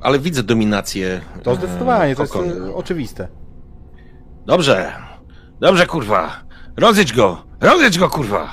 ale 0.00 0.18
widzę 0.18 0.42
dominację. 0.42 1.20
To 1.42 1.54
zdecydowanie, 1.54 2.16
to 2.16 2.22
jest 2.22 2.36
e, 2.36 2.74
oczywiste. 2.74 3.28
Dobrze, 4.46 4.92
dobrze, 5.60 5.86
kurwa. 5.86 6.40
Rozjedź 6.76 7.12
go, 7.12 7.44
rozjedź 7.60 7.98
go, 7.98 8.10
kurwa. 8.10 8.52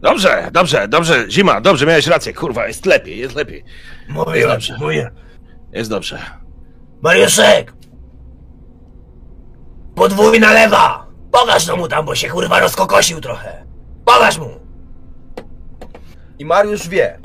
Dobrze, 0.00 0.50
dobrze, 0.52 0.88
dobrze, 0.88 1.30
zima, 1.30 1.60
dobrze, 1.60 1.86
miałeś 1.86 2.06
rację, 2.06 2.32
kurwa, 2.32 2.66
jest 2.66 2.86
lepiej, 2.86 3.18
jest 3.18 3.34
lepiej. 3.34 3.64
Mówię, 4.08 4.46
dobrze. 4.46 4.76
mówię. 4.80 5.10
Jest 5.72 5.90
dobrze. 5.90 6.18
Mariuszek! 7.02 7.72
Podwójna 9.94 10.52
lewa! 10.52 11.05
Pokaż 11.40 11.66
no 11.66 11.76
mu 11.76 11.88
tam, 11.88 12.04
bo 12.04 12.14
się 12.14 12.28
kurwa 12.28 12.60
rozkokosił 12.60 13.20
trochę. 13.20 13.64
Pokaż 14.04 14.38
mu! 14.38 14.50
I 16.38 16.44
Mariusz 16.44 16.88
wie, 16.88 17.18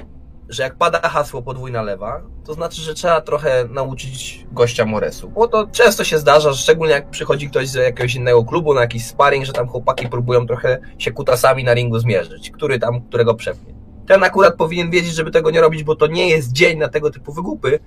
że 0.50 0.64
jak 0.64 0.76
pada 0.76 1.10
hasło 1.10 1.42
podwójna 1.42 1.82
lewa, 1.82 2.22
to 2.46 2.54
znaczy, 2.54 2.82
że 2.82 2.94
trzeba 2.94 3.22
trochę 3.22 3.66
nauczyć 3.70 4.46
gościa 4.52 4.86
Moresu. 4.86 5.30
Bo 5.30 5.48
to 5.48 5.68
często 5.68 6.04
się 6.04 6.18
zdarza, 6.18 6.54
szczególnie 6.54 6.94
jak 6.94 7.10
przychodzi 7.10 7.50
ktoś 7.50 7.68
z 7.68 7.74
jakiegoś 7.74 8.16
innego 8.16 8.44
klubu 8.44 8.74
na 8.74 8.82
jakiś 8.82 9.06
sparring, 9.06 9.46
że 9.46 9.54
tam 9.54 9.68
chłopaki 9.68 10.08
próbują 10.08 10.48
trochę 10.48 10.80
się 10.98 11.12
kutasami 11.12 11.64
na 11.64 11.74
ringu 11.74 12.00
zmierzyć, 12.00 12.52
który 12.52 12.80
tam, 12.80 13.02
którego 13.02 13.36
przepnie. 13.36 13.74
Ten 14.08 14.24
akurat 14.24 14.56
powinien 14.56 14.92
wiedzieć, 14.92 15.14
żeby 15.14 15.32
tego 15.32 15.52
nie 15.52 15.62
robić, 15.62 15.84
bo 15.84 15.96
to 15.96 16.08
nie 16.08 16.30
jest 16.30 16.52
dzień 16.52 16.78
na 16.78 16.90
tego 16.90 17.12
typu 17.12 17.34
wygłupy, 17.34 17.80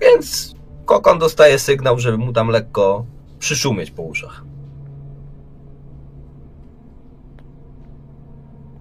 więc 0.00 0.54
Kokon 0.84 1.18
dostaje 1.18 1.58
sygnał, 1.58 1.98
żeby 1.98 2.18
mu 2.18 2.32
tam 2.32 2.48
lekko 2.48 3.04
przyszumieć 3.38 3.90
po 3.90 4.02
uszach. 4.02 4.51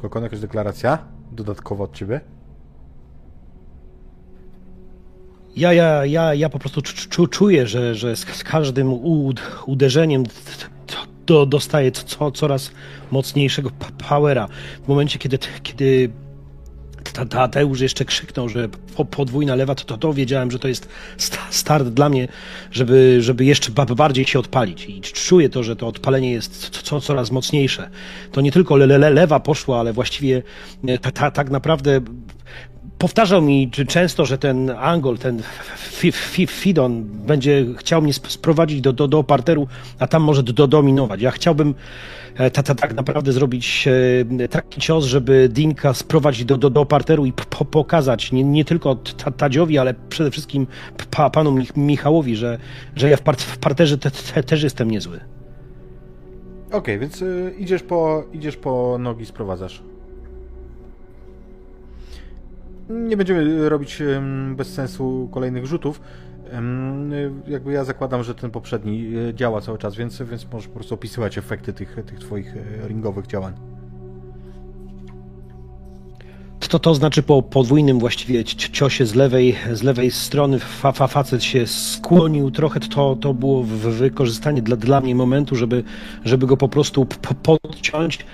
Kokon, 0.01 0.23
jakaś 0.23 0.39
deklaracja 0.39 0.97
dodatkowa 1.31 1.83
od 1.83 1.93
ciebie? 1.93 2.21
Ja, 5.55 5.73
ja, 5.73 6.05
ja, 6.05 6.33
ja 6.33 6.49
po 6.49 6.59
prostu 6.59 6.81
czu- 6.81 7.09
czu- 7.09 7.27
czuję, 7.27 7.67
że, 7.67 7.95
że 7.95 8.15
z, 8.15 8.43
każdym 8.43 8.93
uderzeniem 9.65 10.23
do, 11.25 11.45
dostaję 11.45 11.91
co, 11.91 12.31
coraz 12.31 12.71
mocniejszego 13.11 13.69
powera. 14.09 14.47
W 14.83 14.87
momencie, 14.87 15.19
kiedy, 15.19 15.37
kiedy 15.63 16.09
Tadeusz 17.13 17.79
jeszcze 17.81 18.05
krzyknął, 18.05 18.49
że 18.49 18.69
po, 18.95 19.05
podwójna 19.05 19.55
lewa, 19.55 19.75
to, 19.75 19.85
to, 19.85 19.97
to 19.97 20.13
wiedziałem, 20.13 20.51
że 20.51 20.59
to 20.59 20.67
jest 20.67 20.87
sta- 21.17 21.47
start 21.49 21.87
dla 21.87 22.09
mnie, 22.09 22.27
żeby, 22.71 23.17
żeby 23.21 23.45
jeszcze 23.45 23.71
ba- 23.71 23.85
bardziej 23.85 24.25
się 24.25 24.39
odpalić. 24.39 24.85
I 24.85 25.01
czuję 25.01 25.49
to, 25.49 25.63
że 25.63 25.75
to 25.75 25.87
odpalenie 25.87 26.31
jest 26.31 26.69
co, 26.69 27.01
coraz 27.01 27.31
mocniejsze. 27.31 27.89
To 28.31 28.41
nie 28.41 28.51
tylko 28.51 28.75
le, 28.77 28.85
le, 28.97 29.09
lewa 29.09 29.39
poszła, 29.39 29.79
ale 29.79 29.93
właściwie 29.93 30.43
e, 30.87 30.97
ta, 30.97 31.11
ta, 31.11 31.31
tak 31.31 31.49
naprawdę 31.49 32.01
powtarzał 33.01 33.41
mi 33.41 33.69
czy 33.71 33.85
często, 33.85 34.25
że 34.25 34.37
ten 34.37 34.69
Angol, 34.69 35.17
ten 35.17 35.41
Fi- 35.77 36.11
Fi- 36.11 36.47
Fidon 36.47 37.03
będzie 37.03 37.65
chciał 37.77 38.01
mnie 38.01 38.11
sp- 38.19 38.31
sprowadzić 38.31 38.81
do, 38.81 38.93
do, 38.93 39.07
do 39.07 39.23
parteru, 39.23 39.67
a 39.99 40.07
tam 40.07 40.23
może 40.23 40.43
do, 40.43 40.67
dominować. 40.67 41.21
Ja 41.21 41.31
chciałbym 41.31 41.73
e, 42.35 42.51
ta, 42.51 42.63
ta, 42.63 42.75
tak 42.75 42.93
naprawdę 42.93 43.31
zrobić 43.33 43.87
e, 44.39 44.47
taki 44.47 44.81
cios, 44.81 45.05
żeby 45.05 45.49
Dinka 45.51 45.93
sprowadzić 45.93 46.45
do, 46.45 46.57
do, 46.57 46.69
do 46.69 46.85
parteru 46.85 47.25
i 47.25 47.33
po, 47.33 47.65
pokazać 47.65 48.31
nie, 48.31 48.43
nie 48.43 48.65
tylko 48.65 48.95
ta, 48.95 49.31
Tadziowi, 49.31 49.77
ale 49.77 49.93
przede 50.09 50.31
wszystkim 50.31 50.67
pa, 51.11 51.29
panu 51.29 51.51
Mich- 51.51 51.77
Michałowi, 51.77 52.35
że, 52.35 52.57
że 52.95 53.09
ja 53.09 53.17
w, 53.17 53.21
w 53.37 53.57
parterze 53.57 53.97
te, 53.97 54.11
te, 54.11 54.43
też 54.43 54.63
jestem 54.63 54.91
niezły. 54.91 55.19
Okej, 56.71 56.99
więc 56.99 57.21
y, 57.21 57.55
idziesz, 57.59 57.83
po, 57.83 58.23
idziesz 58.33 58.57
po 58.57 58.97
nogi, 58.99 59.25
sprowadzasz. 59.25 59.90
Nie 62.91 63.17
będziemy 63.17 63.69
robić 63.69 64.03
bez 64.55 64.73
sensu 64.73 65.29
kolejnych 65.31 65.65
rzutów. 65.65 66.01
Jakby 67.47 67.71
ja 67.71 67.83
zakładam, 67.83 68.23
że 68.23 68.35
ten 68.35 68.51
poprzedni 68.51 69.17
y, 69.29 69.33
działa 69.33 69.61
cały 69.61 69.77
czas, 69.77 69.95
więc, 69.95 70.21
więc 70.21 70.51
możesz 70.51 70.67
po 70.67 70.73
prostu 70.73 70.95
opisywać 70.95 71.37
efekty 71.37 71.73
tych, 71.73 71.95
tych 72.05 72.19
twoich 72.19 72.55
y, 72.55 72.87
ringowych 72.87 73.27
działań. 73.27 73.80
To, 76.71 76.79
to 76.79 76.95
znaczy 76.95 77.23
po 77.23 77.41
podwójnym 77.41 77.99
właściwie 77.99 78.43
ci- 78.43 78.71
ciosie 78.71 79.05
z 79.05 79.15
lewej, 79.15 79.55
z 79.73 79.83
lewej 79.83 80.11
strony. 80.11 80.59
Fa, 80.59 80.91
fa, 80.91 81.07
facet 81.07 81.43
się 81.43 81.67
skłonił. 81.67 82.51
Trochę, 82.51 82.79
to, 82.79 83.15
to 83.15 83.33
było 83.33 83.63
wykorzystanie 83.63 84.61
dla, 84.61 84.75
dla 84.75 85.01
mnie 85.01 85.15
momentu, 85.15 85.55
żeby, 85.55 85.83
żeby 86.25 86.47
go 86.47 86.57
po 86.57 86.69
prostu 86.69 87.07
podciąć. 87.43 88.25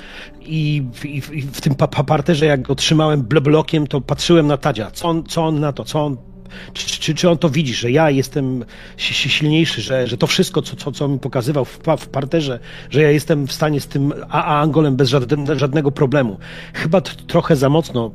I, 0.42 0.84
i, 1.06 1.22
i 1.32 1.42
w 1.42 1.62
tym 1.62 1.76
pa, 1.76 1.88
pa, 1.88 2.04
parterze 2.04 2.46
jak 2.46 2.62
go 2.62 2.76
trzymałem 2.76 3.24
bl- 3.24 3.42
blokiem, 3.42 3.88
to 3.88 4.02
patrzyłem 4.02 4.48
na 4.48 4.58
Tadzia, 4.58 4.92
co 4.92 5.08
on, 5.08 5.24
co 5.24 5.46
on 5.46 5.60
na 5.60 5.74
to, 5.74 5.84
co 5.84 6.06
on 6.06 6.18
czy, 6.74 7.00
czy, 7.00 7.16
czy 7.16 7.30
on 7.30 7.38
to 7.38 7.50
widzi, 7.50 7.74
że 7.74 7.92
ja 7.92 8.10
jestem 8.10 8.66
si- 8.98 9.14
si- 9.14 9.30
silniejszy, 9.30 9.82
że, 9.82 10.08
że 10.08 10.18
to 10.18 10.28
wszystko, 10.28 10.62
co, 10.62 10.76
co, 10.76 10.92
co 10.92 11.08
mi 11.08 11.20
pokazywał 11.20 11.66
w, 11.66 11.80
w 12.00 12.08
parterze, 12.08 12.60
że 12.90 13.02
ja 13.02 13.12
jestem 13.12 13.48
w 13.48 13.54
stanie 13.54 13.82
z 13.82 13.88
tym 13.88 14.14
AA 14.30 14.60
Angolem 14.62 14.96
bez 14.96 15.10
żadne, 15.10 15.60
żadnego 15.60 15.92
problemu. 15.92 16.38
Chyba 16.74 17.02
trochę 17.02 17.56
za 17.56 17.70
mocno, 17.70 18.12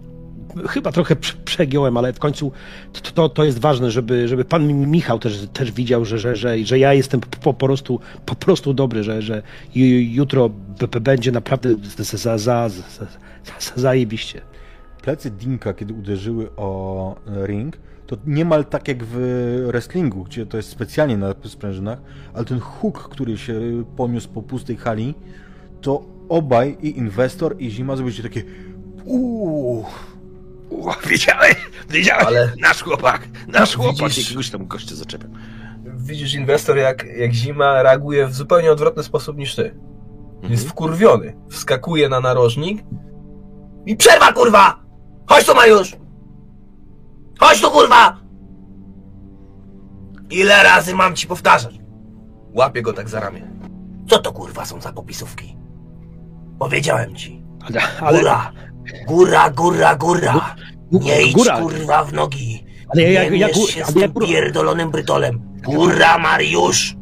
chyba 0.69 0.93
trochę 0.93 1.17
prze- 1.17 1.37
przegiąłem, 1.45 1.97
ale 1.97 2.13
w 2.13 2.19
końcu 2.19 2.53
to, 3.15 3.29
to, 3.29 3.45
jest 3.45 3.59
ważne, 3.59 3.91
żeby, 3.91 4.29
żeby 4.29 4.45
pan 4.45 4.67
Mi- 4.67 4.75
Michał 4.87 5.19
też, 5.19 5.47
też 5.53 5.73
widział, 5.73 6.05
że, 6.05 6.19
że, 6.19 6.37
że, 6.37 6.59
że 6.65 6.79
ja 6.79 6.95
jestem 6.95 7.21
po, 7.21 7.29
po, 7.41 7.55
prostu, 7.55 8.01
po 8.27 8.35
prostu 8.35 8.75
dobry, 8.75 9.05
że, 9.05 9.23
że 9.23 9.43
ju- 9.75 10.13
jutro 10.15 10.51
będzie 11.01 11.33
naprawdę 11.33 11.75
za, 11.97 12.05
za, 12.05 12.19
za, 12.19 12.39
za, 12.39 12.69
za, 12.69 13.07
za, 13.61 13.73
zajebiście. 13.77 14.41
Plecy 15.03 15.31
Dinka, 15.31 15.73
kiedy 15.75 15.95
uderzyły 15.95 16.51
o 16.57 17.17
ring, 17.47 17.77
to 18.07 18.17
niemal 18.27 18.65
tak 18.65 18.89
jak 18.89 19.05
w 19.05 19.17
wrestlingu, 19.67 20.25
gdzie 20.25 20.47
to 20.47 20.57
jest 20.57 20.69
specjalnie 20.69 21.17
na 21.17 21.35
sprężynach, 21.45 21.99
ale 22.35 22.45
ten 22.45 22.61
huk, 22.61 23.09
który 23.09 23.39
się 23.39 23.85
poniósł 23.97 24.29
po 24.29 24.43
pustej 24.43 24.77
hali, 24.77 25.15
to 25.81 26.03
obaj, 26.29 26.77
i 26.83 26.99
inwestor, 26.99 27.57
i 27.59 27.71
zima 27.71 27.97
zrobiliście 27.97 28.23
takie 28.23 28.43
uuu. 29.05 29.85
O, 30.81 30.97
wiedziałeś, 31.09 31.55
wiedziałeś, 31.91 32.27
Ale- 32.27 32.53
nasz 32.61 32.83
chłopak, 32.83 33.29
nasz 33.49 33.77
chłopak, 33.77 34.09
Widzisz- 34.09 34.25
jakiegoś 34.25 34.51
tam 34.51 34.67
gościa 34.67 34.95
zaczepiam. 34.95 35.31
Widzisz 35.85 36.35
inwestor, 36.35 36.77
jak, 36.77 37.05
jak 37.19 37.33
zima 37.33 37.83
reaguje 37.83 38.27
w 38.27 38.35
zupełnie 38.35 38.73
odwrotny 38.73 39.03
sposób 39.03 39.37
niż 39.37 39.55
ty. 39.55 39.75
Mhm. 40.35 40.53
Jest 40.53 40.69
wkurwiony. 40.69 41.37
Wskakuje 41.51 42.09
na 42.09 42.21
narożnik 42.21 42.85
I 43.87 43.97
przerwa, 43.97 44.33
kurwa! 44.33 44.83
Chodź 45.27 45.47
tu, 45.47 45.55
Mariusz! 45.55 45.97
Chodź 47.41 47.61
tu, 47.61 47.71
kurwa! 47.71 48.17
Ile 50.31 50.63
razy 50.63 50.95
mam 50.95 51.17
ci 51.17 51.27
powtarzać? 51.27 51.75
łapie 52.55 52.83
go 52.83 52.93
tak 52.93 53.09
za 53.09 53.21
ramię. 53.21 53.51
Co 54.09 54.19
to, 54.19 54.33
kurwa, 54.33 54.65
są 54.65 54.81
za 54.81 54.93
popisówki? 54.93 55.57
Powiedziałem 56.59 57.15
ci. 57.17 57.43
Ale, 57.67 57.81
ale! 58.01 58.19
Góra, 59.07 59.51
góra, 59.51 59.95
góra! 59.95 60.55
Nie 60.93 61.23
idź, 61.23 61.33
góra, 61.35 61.61
kurwa, 61.61 62.05
w 62.05 62.13
nogi! 62.13 62.65
ale 62.89 63.03
ja, 63.03 63.09
Nie 63.09 63.15
ja, 63.15 63.23
ja, 63.23 63.47
mierz 63.47 63.57
się 63.71 63.85
z 63.85 63.89
ale 63.89 64.01
ja, 64.01 64.09
tym 64.09 64.27
pierdolonym 64.27 64.91
brytolem! 64.91 65.41
Góra, 65.65 66.19
Mariusz! 66.19 66.97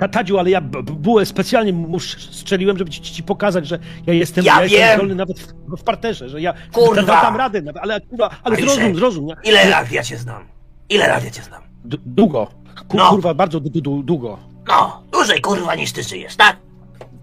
Ta- 0.00 0.08
Tadziu, 0.08 0.38
ale 0.38 0.50
ja 0.50 0.60
byłem 0.60 1.26
specjalnie 1.26 1.72
mu 1.72 1.96
sz- 1.96 2.34
strzeliłem, 2.34 2.78
żeby 2.78 2.90
ci, 2.90 3.00
ci 3.00 3.22
pokazać, 3.22 3.66
że 3.66 3.78
ja 4.06 4.14
jestem, 4.14 4.44
Ja 4.44 4.62
jestem 4.62 4.80
wiem! 4.80 4.94
zdolny 4.96 5.14
nawet 5.14 5.40
w, 5.40 5.76
w 5.76 5.82
parterze, 5.82 6.28
że 6.28 6.40
ja 6.40 6.54
Kurwa! 6.72 7.02
da- 7.02 7.22
dam 7.22 7.36
radę, 7.36 7.62
ale 7.80 8.00
kurwa, 8.00 8.30
ale 8.42 8.54
Mariuszek, 8.54 8.76
zrozum, 8.78 8.96
zrozum. 8.96 9.26
Nie? 9.26 9.34
Ile 9.44 9.64
lat 9.68 9.92
ja 9.92 10.02
cię 10.02 10.18
znam? 10.18 10.44
Ile 10.88 11.08
lat 11.08 11.24
ja 11.24 11.30
cię 11.30 11.42
znam? 11.42 11.62
D- 11.84 11.96
długo, 12.06 12.46
Ku- 12.88 12.96
No. 12.96 13.10
kurwa, 13.10 13.34
bardzo 13.34 13.60
długo. 13.60 14.38
No, 14.68 15.02
dłużej, 15.12 15.40
kurwa, 15.40 15.74
niż 15.74 15.92
ty 15.92 16.02
żyjesz, 16.02 16.36
tak? 16.36 16.56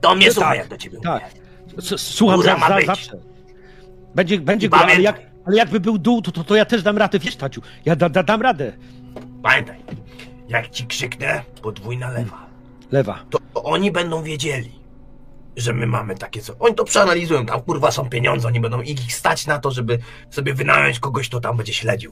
To 0.01 0.15
mnie 0.15 0.27
No 0.27 0.33
słuchaj, 0.33 0.51
tak, 0.51 0.60
jak 0.60 0.67
do 0.67 0.77
ciebie 0.77 0.97
tak. 1.03 1.23
mówię. 1.75 1.97
Słucham 1.97 2.41
za, 2.41 2.57
za, 2.60 2.81
zawsze. 2.86 3.12
Będzie, 4.17 4.39
będzie 4.39 4.69
góra, 4.69 4.82
ale, 4.82 5.01
jak, 5.01 5.21
ale 5.45 5.58
jakby 5.58 5.80
był 5.80 5.97
dół, 5.97 6.21
to, 6.21 6.32
to, 6.32 6.43
to 6.43 6.56
ja 6.56 6.65
też 6.65 6.84
dam 6.84 6.97
radę, 6.97 7.19
wiesz, 7.19 7.36
Taciu. 7.36 7.62
Ja 7.86 7.95
da, 7.95 8.10
da, 8.10 8.23
dam 8.23 8.41
radę. 8.41 8.73
Pamiętaj, 9.43 9.77
jak 10.47 10.69
ci 10.69 10.88
krzyknę 10.88 11.41
podwójna 11.62 12.10
lewa, 12.10 12.45
Lewa. 12.91 13.25
to 13.30 13.39
oni 13.63 13.91
będą 13.91 14.23
wiedzieli, 14.23 14.71
że 15.58 15.73
my 15.73 15.88
mamy 15.88 16.15
takie 16.15 16.41
co. 16.41 16.53
Oni 16.60 16.75
to 16.75 16.84
przeanalizują, 16.84 17.45
tam 17.45 17.62
kurwa 17.62 17.91
są 17.91 18.10
pieniądze, 18.10 18.47
oni 18.47 18.60
będą 18.60 18.82
ich 18.82 19.13
stać 19.15 19.47
na 19.47 19.60
to, 19.60 19.71
żeby 19.71 19.99
sobie 20.30 20.53
wynająć 20.53 20.99
kogoś, 20.99 21.30
kto 21.30 21.39
tam 21.39 21.58
będzie 21.58 21.73
śledził. 21.73 22.12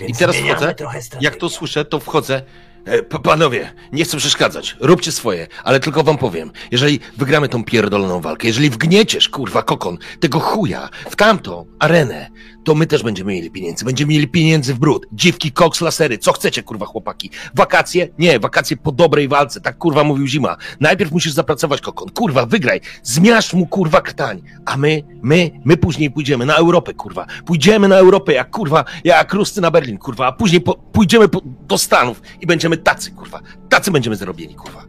Więc 0.00 0.16
I 0.16 0.18
teraz 0.18 0.36
wchodzę, 0.36 0.74
jak 1.20 1.36
to 1.36 1.48
słyszę, 1.48 1.84
to 1.84 2.00
wchodzę. 2.00 2.42
E, 2.84 3.02
Panowie, 3.02 3.72
nie 3.92 4.04
chcę 4.04 4.16
przeszkadzać, 4.16 4.76
róbcie 4.80 5.12
swoje, 5.12 5.46
ale 5.64 5.80
tylko 5.80 6.02
wam 6.02 6.18
powiem, 6.18 6.50
jeżeli 6.70 7.00
wygramy 7.16 7.48
tą 7.48 7.64
pierdoloną 7.64 8.20
walkę, 8.20 8.46
jeżeli 8.46 8.70
wgnieciesz, 8.70 9.28
kurwa, 9.28 9.62
kokon, 9.62 9.98
tego 10.20 10.40
chuja 10.40 10.88
w 11.10 11.16
tamtą 11.16 11.66
arenę, 11.78 12.30
to 12.64 12.74
my 12.74 12.86
też 12.86 13.02
będziemy 13.02 13.32
mieli 13.32 13.50
pieniędzy, 13.50 13.84
będziemy 13.84 14.12
mieli 14.12 14.28
pieniędzy 14.28 14.74
w 14.74 14.78
brud, 14.78 15.06
dziwki, 15.12 15.52
koks, 15.52 15.80
lasery, 15.80 16.18
co 16.18 16.32
chcecie, 16.32 16.62
kurwa, 16.62 16.86
chłopaki. 16.86 17.30
Wakacje? 17.54 18.08
Nie, 18.18 18.40
wakacje 18.40 18.76
po 18.76 18.92
dobrej 18.92 19.28
walce, 19.28 19.60
tak 19.60 19.78
kurwa 19.78 20.04
mówił 20.04 20.26
Zima. 20.26 20.56
Najpierw 20.80 21.12
musisz 21.12 21.32
zapracować, 21.32 21.80
kokon, 21.80 22.08
kurwa, 22.08 22.46
wygraj, 22.46 22.80
zmiasz 23.02 23.54
mu, 23.54 23.66
kurwa, 23.66 24.00
krtań, 24.00 24.42
a 24.66 24.76
my, 24.76 25.02
my, 25.22 25.50
my 25.64 25.76
później 25.76 26.10
pójdziemy 26.10 26.46
na 26.46 26.54
Europę, 26.54 26.94
kurwa, 26.94 27.26
pójdziemy 27.46 27.88
na 27.88 27.96
Europę, 27.96 28.32
jak 28.32 28.50
kurwa, 28.50 28.84
jak 29.04 29.34
Rusty 29.34 29.60
na 29.60 29.70
Berlin, 29.70 29.98
kurwa, 29.98 30.26
a 30.26 30.32
później 30.32 30.60
po, 30.60 30.74
pójdziemy 30.74 31.28
po, 31.28 31.42
do 31.44 31.78
Stanów 31.78 32.22
i 32.40 32.46
będziemy 32.46 32.76
tacy, 32.76 33.10
kurwa, 33.10 33.40
tacy 33.68 33.90
będziemy 33.90 34.16
zrobieni, 34.16 34.54
kurwa. 34.54 34.84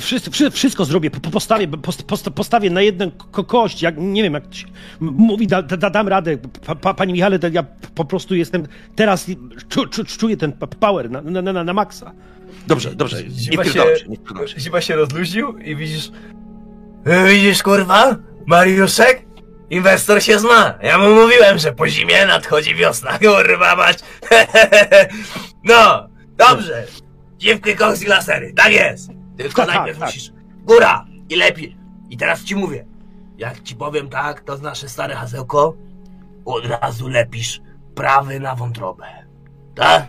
Wszystko, 0.00 0.30
wszy- 0.30 0.50
wszystko 0.50 0.84
zrobię, 0.84 1.10
po- 1.10 1.30
postawię, 1.30 1.68
post- 1.68 2.02
post- 2.02 2.30
postawię 2.30 2.70
na 2.70 2.82
jeden 2.82 3.10
ko- 3.10 3.44
kość, 3.44 3.82
jak 3.82 3.94
nie 3.98 4.22
wiem, 4.22 4.34
jak 4.34 4.54
się 4.54 4.66
mówi, 5.00 5.46
da, 5.46 5.62
da, 5.62 5.90
dam 5.90 6.08
radę. 6.08 6.38
Pa, 6.66 6.74
pa, 6.74 6.94
panie 6.94 7.12
Michale, 7.12 7.38
to 7.38 7.48
ja 7.48 7.64
po 7.94 8.04
prostu 8.04 8.34
jestem, 8.34 8.66
teraz 8.96 9.26
czu, 9.68 9.86
czu, 9.86 10.04
czuję 10.04 10.36
ten 10.36 10.52
power 10.80 11.10
na, 11.10 11.20
na, 11.22 11.42
na, 11.52 11.64
na 11.64 11.72
maksa. 11.72 12.12
Dobrze, 12.66 12.94
dobrze, 12.94 13.22
nie 13.24 13.30
się, 13.30 13.44
się, 13.44 13.50
nie 14.08 14.18
pierdolę 14.18 14.48
się. 14.48 14.60
Zima 14.60 14.80
się 14.80 14.96
rozluźnił 14.96 15.58
i 15.58 15.76
widzisz, 15.76 16.10
E, 17.06 17.28
Widzisz, 17.28 17.62
kurwa? 17.62 18.16
Mariuszek? 18.46 19.26
Inwestor 19.70 20.22
się 20.22 20.38
zna. 20.38 20.78
Ja 20.82 20.98
mu 20.98 21.14
mówiłem, 21.14 21.58
że 21.58 21.72
po 21.72 21.88
zimie 21.88 22.26
nadchodzi 22.26 22.74
wiosna, 22.74 23.18
kurwa 23.24 23.76
mać. 23.76 23.98
No, 25.64 26.08
dobrze. 26.36 26.84
Dziewki, 27.38 27.74
koks 27.76 28.02
i 28.02 28.06
lasery, 28.06 28.52
tak 28.56 28.72
jest. 28.72 29.10
Tylko 29.36 29.66
Tak, 29.66 29.74
najpierw 29.74 29.98
tak. 29.98 30.08
musisz... 30.08 30.32
Góra 30.64 31.04
i 31.28 31.36
lepiej. 31.36 31.76
I 32.10 32.16
teraz 32.16 32.44
ci 32.44 32.56
mówię. 32.56 32.86
Jak 33.38 33.62
ci 33.62 33.76
powiem 33.76 34.08
tak, 34.08 34.40
to 34.40 34.58
nasze 34.58 34.88
stare 34.88 35.14
hasełko. 35.14 35.74
Od 36.44 36.66
razu 36.66 37.08
lepisz 37.08 37.60
prawy 37.94 38.40
na 38.40 38.54
wątrobę. 38.54 39.04
Tak? 39.74 40.06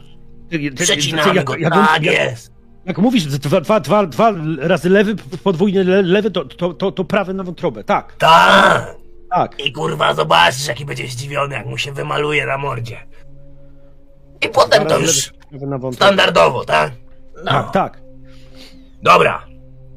Przecinamy 0.76 1.44
go, 1.44 1.54
tak 1.54 2.04
jak, 2.04 2.04
jest. 2.04 2.52
jak 2.86 2.98
mówisz, 2.98 3.26
dwa, 3.26 3.62
dwa, 3.62 3.80
dwa, 3.80 4.06
dwa 4.06 4.32
razy 4.60 4.90
lewy, 4.90 5.16
podwójny 5.44 5.84
le, 5.84 6.02
lewy, 6.02 6.32
to, 6.32 6.46
to, 6.46 6.74
to, 6.74 6.92
to 6.92 7.04
prawy 7.04 7.34
na 7.34 7.44
wątrobę, 7.44 7.84
tak, 7.84 8.16
Tak. 8.16 8.96
tak. 9.30 9.60
I 9.60 9.72
kurwa 9.72 10.14
zobaczysz, 10.14 10.68
jaki 10.68 10.86
będzie 10.86 11.08
zdziwiony, 11.08 11.56
jak 11.56 11.66
mu 11.66 11.78
się 11.78 11.92
wymaluje 11.92 12.46
na 12.46 12.58
mordzie. 12.58 13.08
I 14.42 14.50
potem 14.50 14.86
to 14.86 15.00
już 15.00 15.34
standardowo, 15.94 16.66
tak? 16.66 16.92
No. 17.44 17.52
Tak, 17.52 17.72
tak. 17.72 18.02
Dobra. 19.06 19.46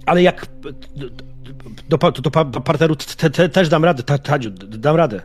Ale 0.07 0.23
jak 0.23 0.47
do, 0.61 0.73
do, 1.89 1.99
do, 1.99 2.45
do 2.45 2.61
parteru 2.61 2.97
te, 2.97 3.31
te, 3.31 3.49
też 3.49 3.69
dam 3.69 3.85
radę, 3.85 4.03
Ta- 4.03 4.19
Tadziu, 4.19 4.51
dam 4.51 4.97
radę. 4.97 5.23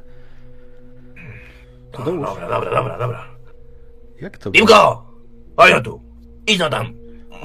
No, 2.00 2.06
dobra, 2.06 2.50
dobra, 2.50 2.72
dobra, 2.72 2.98
dobra. 2.98 3.26
Jak 4.22 4.38
to? 4.38 4.52
Dimko! 4.52 5.12
No 5.58 5.82
tu. 5.82 6.02
Idź 6.48 6.60
no 6.60 6.70
tam. 6.70 6.94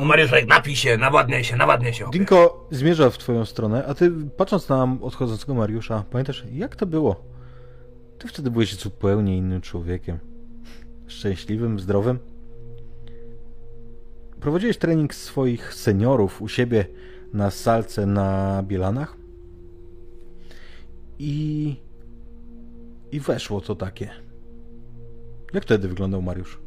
Mariuszek, 0.00 0.48
napij 0.48 0.76
się, 0.76 0.96
nawadniaj 0.96 1.44
się, 1.44 1.56
nawadniaj 1.56 1.94
się. 1.94 2.04
chłopie. 2.04 2.18
Dinko 2.18 2.66
zmierza 2.70 3.10
w 3.10 3.18
twoją 3.18 3.44
stronę, 3.44 3.84
a 3.88 3.94
ty 3.94 4.10
patrząc 4.36 4.68
na 4.68 4.96
odchodzącego 5.02 5.54
Mariusza, 5.54 6.04
pamiętasz, 6.10 6.44
jak 6.52 6.76
to 6.76 6.86
było? 6.86 7.24
Ty 8.18 8.28
wtedy 8.28 8.50
byłeś 8.50 8.74
zupełnie 8.74 9.36
innym 9.36 9.60
człowiekiem. 9.60 10.18
Szczęśliwym, 11.06 11.80
zdrowym. 11.80 12.18
Prowadziłeś 14.40 14.78
trening 14.78 15.14
swoich 15.14 15.74
seniorów 15.74 16.42
u 16.42 16.48
siebie 16.48 16.86
na 17.32 17.50
salce 17.50 18.06
na 18.06 18.62
Bielanach 18.62 19.16
i... 21.18 21.76
i 23.12 23.20
weszło 23.20 23.60
to 23.60 23.74
takie. 23.74 24.10
Jak 25.54 25.62
wtedy 25.62 25.88
wyglądał 25.88 26.22
Mariusz? 26.22 26.60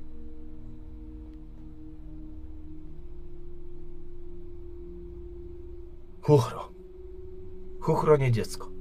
chuchro. 6.32 6.70
Chuchro 7.80 8.18
nie 8.18 8.32
dziecko. 8.32 8.72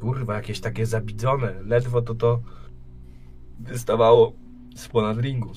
Kurwa, 0.00 0.34
jakieś 0.34 0.60
takie 0.60 0.86
zabidzone. 0.86 1.62
Ledwo 1.62 2.02
to 2.02 2.14
to 2.14 2.40
wystawało 3.60 4.32
z 4.76 4.88
ponad 4.88 5.18
ringu. 5.18 5.52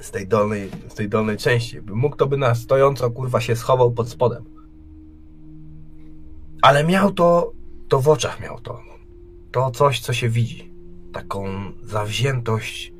Z 0.00 0.10
tej 0.10 0.28
dolnej, 0.28 0.70
z 0.88 0.94
tej 0.94 1.08
dolnej 1.08 1.36
części. 1.36 1.80
Mógł, 1.80 2.16
to 2.16 2.26
by 2.26 2.36
na 2.36 2.54
stojąco, 2.54 3.10
kurwa, 3.10 3.40
się 3.40 3.56
schował 3.56 3.92
pod 3.92 4.08
spodem. 4.08 4.44
Ale 6.62 6.84
miał 6.84 7.12
to, 7.12 7.52
to 7.88 8.00
w 8.00 8.08
oczach 8.08 8.40
miał 8.40 8.60
to. 8.60 8.80
To 9.52 9.70
coś, 9.70 10.00
co 10.00 10.12
się 10.12 10.28
widzi. 10.28 10.72
Taką 11.12 11.44
zawziętość, 11.82 12.92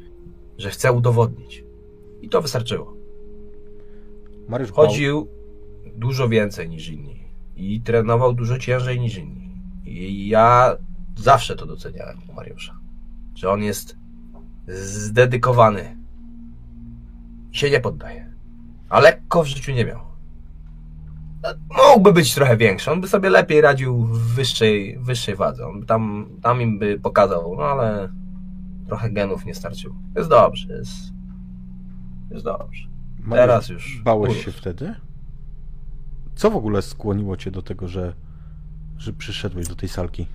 że 0.59 0.71
chce 0.71 0.93
udowodnić. 0.93 1.65
I 2.23 2.29
to 2.29 2.43
wystarczyło. 2.43 2.95
Mariusz 4.49 4.71
bał- 4.71 4.75
Chodził 4.77 5.29
dużo 5.97 6.29
więcej 6.29 6.69
niż 6.69 6.89
inni 6.89 7.25
i 7.57 7.81
trenował 7.81 8.33
dużo 8.33 8.59
ciężej 8.59 9.01
niż 9.01 9.17
inni. 9.19 9.51
I 9.87 10.29
ja 10.29 10.77
zawsze 11.17 11.57
to 11.57 11.67
doceniałem 11.67 12.19
u 12.29 12.33
Mariusza, 12.33 12.79
że 13.35 13.51
on 13.51 13.63
jest 13.63 13.97
zdedykowany. 14.69 16.00
Się 17.53 17.71
nie 17.71 17.81
poddaje. 17.81 18.33
A 18.89 19.01
lekko 19.01 19.43
w 19.45 19.47
życiu 19.47 19.73
nie 19.73 19.85
miał. 19.85 20.01
Mógłby 21.89 22.13
być 22.13 22.35
trochę 22.35 22.57
większy, 22.57 22.91
on 22.91 23.01
by 23.01 23.09
sobie 23.09 23.31
lepiej 23.31 23.61
radził 23.61 24.05
w 24.05 24.35
wyższej, 24.35 24.99
wyższej 24.99 25.37
wadze. 25.37 25.67
On 25.67 25.81
by 25.81 25.87
tam, 25.87 26.29
tam 26.43 26.63
im 26.63 26.79
by 26.79 27.01
pokazał, 27.01 27.55
no 27.57 27.63
ale 27.63 28.09
trochę 28.87 29.11
genów 29.11 29.45
nie 29.47 29.55
starczyło. 29.55 29.95
Jest 30.17 30.29
dobrze, 30.29 30.73
jest, 30.77 30.93
jest 32.31 32.45
dobrze. 32.45 32.89
Teraz 33.31 33.69
już 33.69 34.03
Bałeś 34.03 34.31
urósł. 34.31 34.45
się 34.45 34.53
wtedy? 34.53 34.95
Co 36.35 36.51
w 36.51 36.57
ogóle 36.57 36.83
skłoniło 36.83 37.37
cię 37.37 37.51
do 37.51 37.63
tego, 37.63 37.89
że, 37.89 38.15
że 38.99 39.13
przyszedłeś 39.13 39.69
do 39.69 39.77
tej 39.77 39.89
salki? 39.89 40.27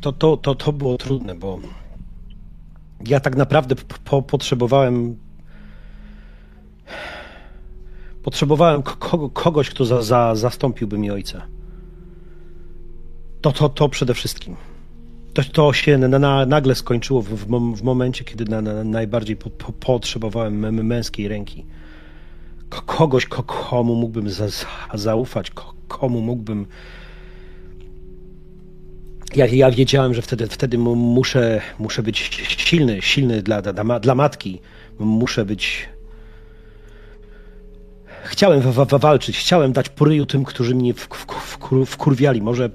To, 0.00 0.12
to, 0.12 0.36
to, 0.36 0.54
to 0.54 0.72
było 0.72 0.98
trudne, 0.98 1.34
bo 1.34 1.58
ja 3.06 3.20
tak 3.20 3.36
naprawdę 3.36 3.74
po, 4.04 4.22
potrzebowałem 4.22 5.16
potrzebowałem 8.22 8.82
kogo, 8.82 9.30
kogoś, 9.30 9.70
kto 9.70 9.84
za, 9.84 10.02
za, 10.02 10.34
zastąpiłby 10.34 10.98
mi 10.98 11.10
ojca. 11.10 11.46
To, 13.40 13.52
to, 13.52 13.68
to 13.68 13.88
przede 13.88 14.14
wszystkim. 14.14 14.56
To, 15.34 15.42
to 15.44 15.72
się 15.72 15.98
na, 15.98 16.18
na, 16.18 16.46
nagle 16.46 16.74
skończyło 16.74 17.22
w, 17.22 17.28
w, 17.28 17.48
mom- 17.48 17.76
w 17.76 17.82
momencie, 17.82 18.24
kiedy 18.24 18.44
na, 18.44 18.60
na, 18.62 18.84
najbardziej 18.84 19.36
po, 19.36 19.50
po, 19.50 19.72
potrzebowałem 19.72 20.86
męskiej 20.86 21.28
ręki. 21.28 21.66
Ko- 22.68 22.82
Kogoś, 22.82 23.26
ko, 23.26 23.42
komu 23.42 23.94
mógłbym 23.94 24.30
za, 24.30 24.48
za, 24.48 24.66
zaufać, 24.94 25.50
ko, 25.50 25.74
komu 25.88 26.20
mógłbym 26.20 26.66
ja, 29.36 29.46
ja 29.46 29.70
wiedziałem, 29.70 30.14
że 30.14 30.22
wtedy, 30.22 30.46
wtedy 30.46 30.78
mu- 30.78 30.96
muszę, 30.96 31.60
muszę 31.78 32.02
być 32.02 32.18
silny, 32.48 33.02
silny 33.02 33.42
dla, 33.42 33.62
dla, 33.62 34.00
dla 34.00 34.14
matki. 34.14 34.60
Muszę 34.98 35.44
być. 35.44 35.88
Chciałem 38.24 38.60
wa- 38.60 38.84
wa- 38.84 38.98
walczyć, 38.98 39.38
chciałem 39.38 39.72
dać 39.72 39.88
poryju 39.88 40.26
tym, 40.26 40.44
którzy 40.44 40.74
mnie 40.74 40.94
w, 40.94 41.00
w, 41.00 41.26
w, 41.26 41.86
wkurwiali. 41.86 42.42
Może, 42.42 42.70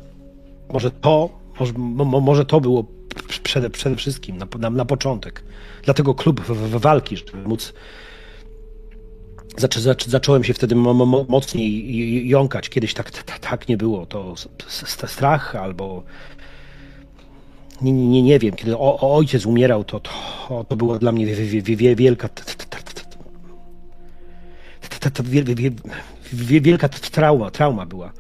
może 0.73 0.91
to, 0.91 1.29
może, 1.59 1.73
mo- 1.77 2.21
może 2.21 2.45
to 2.45 2.61
było 2.61 2.85
przede, 3.43 3.69
przede 3.69 3.95
wszystkim 3.95 4.37
na, 4.37 4.47
na, 4.59 4.69
na 4.69 4.85
początek. 4.85 5.43
Dlatego 5.83 6.15
klub 6.15 6.41
w, 6.41 6.51
w 6.53 6.81
walki, 6.81 7.17
żeby 7.17 7.37
móc. 7.47 7.73
Zacząłem 10.07 10.43
się 10.43 10.53
wtedy 10.53 10.75
mo, 10.75 10.93
mo, 10.93 11.25
mocniej 11.29 12.27
jąkać. 12.27 12.69
Kiedyś 12.69 12.93
tak, 12.93 13.11
tak, 13.39 13.67
nie 13.67 13.77
było. 13.77 14.05
To 14.05 14.35
strach 15.07 15.55
albo 15.55 16.03
nie, 17.83 17.91
nie, 17.91 18.21
nie 18.21 18.39
wiem, 18.39 18.55
kiedy 18.55 18.77
o, 18.77 18.99
o 19.01 19.15
ojciec 19.15 19.45
umierał, 19.45 19.83
to, 19.83 19.99
to, 19.99 20.65
to 20.69 20.75
dla 20.99 21.11
mnie 21.11 21.25
wie, 21.25 21.35
wie, 21.35 21.61
wie, 21.61 21.75
wie, 21.75 21.95
wielka 21.95 22.29
wielka 26.61 26.89
trauma, 26.89 27.51
trauma 27.51 27.85
była. 27.85 28.13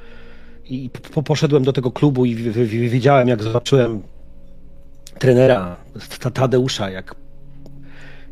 I 0.65 0.89
po, 1.13 1.23
poszedłem 1.23 1.63
do 1.63 1.73
tego 1.73 1.91
klubu 1.91 2.25
i 2.25 2.35
wi- 2.35 2.65
wi- 2.65 2.89
wiedziałem, 2.89 3.27
jak 3.27 3.43
zobaczyłem 3.43 4.01
trenera 5.19 5.75
Ta- 6.19 6.31
Tadeusza, 6.31 6.89
jak, 6.89 7.15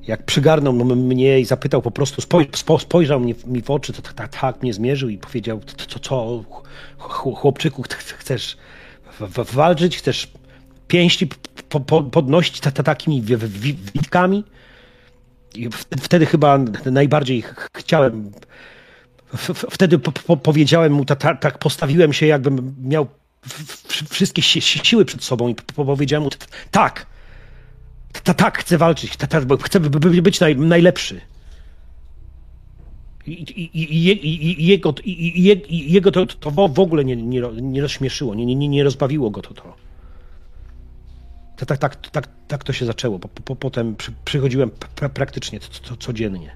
jak 0.07 0.25
przygarnął 0.25 0.73
mnie 0.73 1.39
i 1.39 1.45
zapytał 1.45 1.81
po 1.81 1.91
prostu, 1.91 2.21
spoj, 2.21 2.49
spo, 2.55 2.79
spojrzał 2.79 3.19
mi 3.45 3.61
w 3.61 3.69
oczy, 3.71 3.93
tak, 3.93 4.13
tak, 4.13 4.63
mnie 4.63 4.73
zmierzył 4.73 5.09
i 5.09 5.17
powiedział, 5.17 5.59
co, 5.65 5.85
co, 5.85 5.99
co 5.99 6.43
ch- 6.97 7.35
chłopczyku, 7.35 7.83
ch- 7.83 8.17
chcesz 8.17 8.57
walczyć, 9.53 9.97
chcesz 9.97 10.31
pięści 10.91 11.27
po, 11.69 11.79
po, 11.79 12.03
podnosić 12.03 12.59
ta, 12.59 12.71
ta, 12.71 12.83
takimi 12.83 13.21
wi- 13.21 13.37
wi- 13.37 13.77
witkami? 13.95 14.43
I 15.55 15.69
wtedy 16.01 16.25
chyba 16.25 16.59
najbardziej 16.85 17.41
ch- 17.41 17.67
chciałem 17.77 18.31
Wtedy 19.69 19.99
po, 19.99 20.11
po, 20.11 20.37
powiedziałem 20.37 20.93
mu, 20.93 21.05
ta, 21.05 21.15
ta, 21.15 21.35
tak 21.35 21.57
postawiłem 21.57 22.13
się, 22.13 22.25
jakbym 22.25 22.75
miał 22.83 23.07
wszystkie 24.09 24.41
si, 24.41 24.61
si, 24.61 24.79
siły 24.79 25.05
przed 25.05 25.23
sobą 25.23 25.47
i 25.47 25.55
po, 25.55 25.85
powiedziałem 25.85 26.23
mu, 26.23 26.29
tak, 26.71 27.05
ta, 28.23 28.33
tak, 28.33 28.57
chcę 28.57 28.77
walczyć, 28.77 29.17
ta, 29.17 29.27
ta, 29.27 29.41
chcę 29.63 29.79
by, 29.79 29.89
by, 29.89 30.21
być 30.21 30.39
naj, 30.39 30.55
najlepszy. 30.55 31.21
I, 33.27 34.71
jego, 35.91 36.11
to, 36.11 36.25
to 36.25 36.51
w 36.51 36.79
ogóle 36.79 37.05
nie, 37.05 37.15
nie, 37.15 37.41
nie 37.61 37.81
rozśmieszyło, 37.81 38.35
nie, 38.35 38.45
nie, 38.45 38.67
nie 38.67 38.83
rozbawiło 38.83 39.29
go 39.29 39.41
to. 39.41 39.53
to. 39.53 39.75
Tak, 41.67 41.77
tak, 41.77 41.95
tak, 41.95 42.11
tak, 42.11 42.27
tak 42.47 42.63
to 42.63 42.73
się 42.73 42.85
zaczęło. 42.85 43.19
Po, 43.19 43.27
po, 43.27 43.55
potem 43.55 43.95
przy, 43.95 44.13
przychodziłem 44.25 44.71
pra, 44.95 45.09
praktycznie 45.09 45.59
co, 45.59 45.69
co, 45.83 45.95
codziennie. 45.95 46.55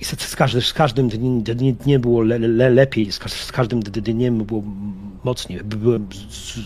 I 0.00 0.04
z, 0.04 0.36
każdy, 0.36 0.62
z 0.62 0.72
każdym 0.72 1.08
dniem, 1.08 1.42
dniem, 1.74 2.00
było 2.00 2.22
le, 2.22 2.38
le, 2.38 2.70
lepiej, 2.70 3.12
z, 3.12 3.18
z 3.32 3.52
każdym 3.52 3.80
dniem 3.80 4.44
było 4.44 4.62
mocniej. 5.24 5.60
By- 5.64 5.76
Byłem 5.76 6.08
z, 6.12 6.58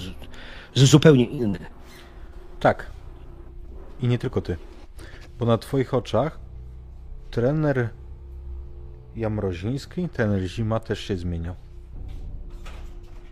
z 0.81 0.85
zupełnie 0.85 1.24
inny. 1.24 1.59
Tak. 2.61 2.90
I 4.00 4.09
nie 4.09 4.18
tylko 4.18 4.40
ty. 4.40 4.57
Bo 5.38 5.46
na 5.46 5.59
twoich 5.59 5.94
oczach 5.94 6.38
trener 7.31 7.88
Jamroziński, 9.16 10.09
trener 10.09 10.42
Zima 10.48 10.81
też 10.81 11.00
się 11.00 11.16
zmieniał. 11.16 11.54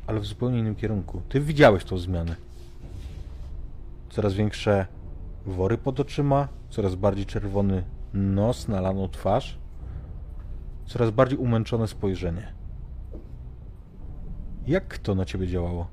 Ale 0.07 0.20
w 0.20 0.27
zupełnie 0.27 0.59
innym 0.59 0.75
kierunku. 0.75 1.22
Ty 1.29 1.40
widziałeś 1.40 1.85
tą 1.85 1.99
zmianę. 1.99 2.37
Coraz 4.16 4.35
większe 4.35 4.87
wory 5.46 5.79
pod 5.79 6.00
oczyma, 6.00 6.48
coraz 6.70 6.94
bardziej 6.94 7.26
czerwony 7.26 7.85
nos, 8.12 8.68
nalaną 8.68 9.09
twarz, 9.09 9.59
coraz 10.87 11.11
bardziej 11.11 11.38
umęczone 11.38 11.88
spojrzenie. 11.88 12.52
Jak 14.66 14.98
to 14.98 15.14
na 15.14 15.24
ciebie 15.24 15.46
działało? 15.46 15.87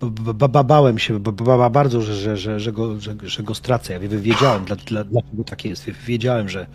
B- 0.00 0.34
b- 0.34 0.48
b- 0.48 0.64
Bałem 0.64 0.98
się 0.98 1.20
b- 1.20 1.32
b- 1.32 1.70
bardzo, 1.70 2.00
że, 2.00 2.14
że, 2.14 2.36
że, 2.36 2.60
że, 2.60 2.72
go, 2.72 3.00
że, 3.00 3.14
że 3.22 3.42
go 3.42 3.54
stracę. 3.54 3.92
Ja 3.92 4.00
wie- 4.00 4.08
wiedziałem, 4.08 4.64
dla, 4.64 4.76
dla, 4.76 5.04
dlaczego 5.04 5.44
tak 5.44 5.64
jest. 5.64 5.84
Wie- 5.84 5.92
Wiedziałem, 6.06 6.48
że, 6.48 6.66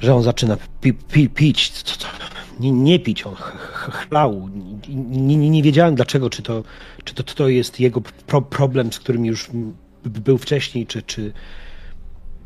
że 0.00 0.14
on 0.14 0.22
zaczyna 0.22 0.56
pi, 0.80 0.94
pi, 0.94 1.28
pić. 1.28 1.72
Nie, 2.60 2.72
nie 2.72 2.98
pić, 2.98 3.26
on 3.26 3.34
ch, 3.34 3.52
ch, 3.58 4.08
chlał. 4.08 4.48
Nie, 4.88 5.36
nie, 5.36 5.50
nie 5.50 5.62
wiedziałem 5.62 5.94
dlaczego, 5.94 6.30
czy 6.30 6.42
to, 6.42 6.64
czy 7.04 7.14
to, 7.14 7.22
to 7.22 7.48
jest 7.48 7.80
jego 7.80 8.00
pro, 8.00 8.42
problem, 8.42 8.92
z 8.92 8.98
którym 8.98 9.24
już 9.24 9.50
był 10.04 10.38
wcześniej, 10.38 10.86
czy, 10.86 11.02
czy, 11.02 11.32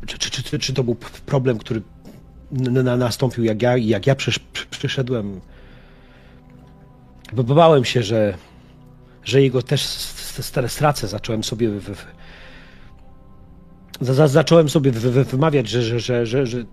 czy, 0.07 0.19
czy, 0.19 0.43
czy, 0.43 0.59
czy 0.59 0.73
to 0.73 0.83
był 0.83 0.95
problem, 1.25 1.57
który 1.57 1.81
nastąpił, 2.97 3.43
jak 3.43 3.61
ja, 3.61 3.77
jak 3.77 4.07
ja 4.07 4.15
przysz, 4.15 4.39
przy- 4.39 4.65
przyszedłem. 4.67 5.41
Bałem 7.33 7.85
się, 7.85 8.03
że, 8.03 8.37
że 9.23 9.41
jego 9.41 9.61
też 9.61 9.81
stracę. 10.67 11.07
Zacząłem 11.07 11.43
sobie. 11.43 11.69
W, 11.69 11.83
w, 11.83 12.05
za, 14.01 14.13
za, 14.13 14.27
zacząłem 14.27 14.69
sobie 14.69 14.91
wy, 14.91 15.11
wy, 15.11 15.23
wymawiać, 15.23 15.69
że, 15.69 15.99
że, 15.99 16.25
że, 16.25 16.45
że, 16.45 16.65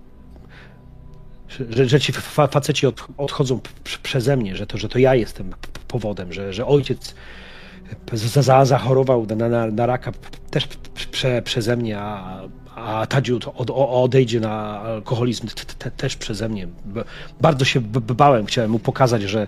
że, 1.70 1.88
że, 1.88 2.00
ci 2.00 2.12
fa, 2.12 2.46
faceci 2.46 2.86
od, 2.86 3.06
odchodzą 3.16 3.60
przeze 4.02 4.36
mnie, 4.36 4.56
że 4.56 4.66
to, 4.66 4.78
że 4.78 4.88
to 4.88 4.98
ja 4.98 5.14
jestem 5.14 5.54
powodem, 5.88 6.32
że, 6.32 6.52
że 6.52 6.66
ojciec 6.66 7.14
za, 8.12 8.42
za, 8.42 8.64
zachorował 8.64 9.26
na, 9.26 9.48
na, 9.48 9.66
na 9.66 9.86
raka 9.86 10.12
też 10.50 10.68
prze, 11.10 11.42
przeze 11.42 11.76
mnie, 11.76 11.98
a, 11.98 12.40
a 12.74 13.06
Tadziu 13.06 13.38
to 13.40 13.54
od, 13.54 13.70
odejdzie 13.70 14.40
na 14.40 14.80
alkoholizm 14.80 15.48
też 15.96 16.16
przeze 16.16 16.48
mnie. 16.48 16.68
Bardzo 17.40 17.64
się 17.64 17.80
bałem, 18.00 18.46
chciałem 18.46 18.70
mu 18.70 18.78
pokazać, 18.78 19.22
że, 19.22 19.46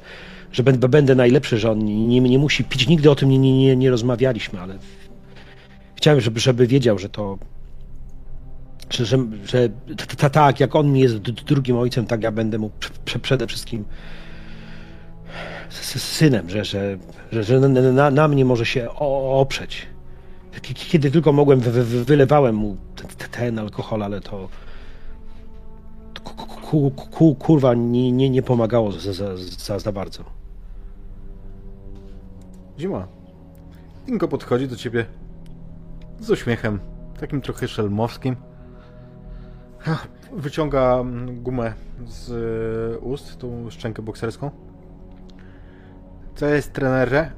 że 0.52 0.62
będę, 0.62 0.88
będę 0.88 1.14
najlepszy, 1.14 1.58
że 1.58 1.70
on 1.70 1.84
nie, 1.84 2.20
nie 2.20 2.38
musi 2.38 2.64
pić. 2.64 2.88
Nigdy 2.88 3.10
o 3.10 3.14
tym 3.14 3.28
nie, 3.28 3.38
nie, 3.38 3.76
nie 3.76 3.90
rozmawialiśmy, 3.90 4.60
ale 4.60 4.78
chciałem, 5.94 6.20
żeby, 6.20 6.40
żeby 6.40 6.66
wiedział, 6.66 6.98
że 6.98 7.08
to. 7.08 7.38
Że, 8.90 9.04
że, 9.04 9.18
że 9.44 9.68
tak, 10.30 10.60
jak 10.60 10.76
on 10.76 10.92
mi 10.92 11.00
jest 11.00 11.16
drugim 11.18 11.76
ojcem, 11.76 12.06
tak 12.06 12.22
ja 12.22 12.32
będę 12.32 12.58
mu 12.58 12.70
prze- 12.80 12.90
prze- 13.04 13.18
przede 13.18 13.46
wszystkim 13.46 13.84
s- 15.70 16.02
synem, 16.02 16.50
że, 16.50 16.64
że, 16.64 16.98
że, 17.32 17.60
na, 17.60 18.10
na, 18.10 18.28
mnie 18.28 18.44
może 18.44 18.66
się 18.66 18.90
oprzeć. 18.90 19.86
Kiedy 20.74 21.10
tylko 21.10 21.32
mogłem, 21.32 21.60
wy, 21.60 21.70
wy, 21.84 22.04
wylewałem 22.04 22.54
mu 22.54 22.76
ten 23.30 23.58
alkohol, 23.58 24.02
ale 24.02 24.20
to. 24.20 24.48
to 26.14 26.20
ku- 26.22 26.34
ku- 26.46 26.90
ku- 26.90 26.90
ku- 26.90 27.34
kurwa 27.34 27.74
nie, 27.74 28.12
nie, 28.12 28.30
nie 28.30 28.42
pomagało 28.42 28.92
za, 28.92 29.12
za, 29.12 29.78
za, 29.78 29.92
bardzo. 29.92 30.24
Zima. 32.78 33.08
Dingo 34.06 34.28
podchodzi 34.28 34.68
do 34.68 34.76
ciebie 34.76 35.06
z 36.20 36.30
uśmiechem, 36.30 36.80
takim 37.20 37.40
trochę 37.40 37.68
szelmowskim. 37.68 38.36
Wyciąga 40.36 40.94
mm, 41.00 41.42
gumę 41.42 41.72
z 42.06 42.30
y, 42.30 42.98
ust, 42.98 43.38
tą 43.38 43.70
szczękę 43.70 44.02
bokserską. 44.02 44.50
Co 46.34 46.46
jest, 46.46 46.72
trenerze? 46.72 47.32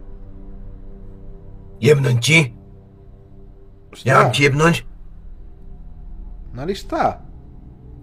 Jebnąć 1.80 2.26
ci? 2.26 2.56
Ja 4.04 4.22
mam 4.22 4.32
ci 4.32 4.42
jebnąć? 4.42 4.86
No 6.54 6.62
ależ 6.62 6.84
ta. 6.84 7.22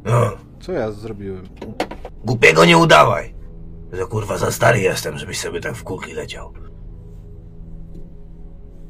No, 0.06 0.32
Co 0.60 0.72
ja 0.72 0.92
zrobiłem? 0.92 1.46
głupiego 2.26 2.66
nie 2.66 2.78
udawaj. 2.78 3.36
Że 3.94 4.06
kurwa 4.06 4.38
za 4.38 4.52
stary 4.52 4.80
jestem, 4.80 5.18
żebyś 5.18 5.40
sobie 5.40 5.62
tak 5.62 5.76
w 5.76 5.84
kulki 5.84 6.14
leciał. 6.14 6.54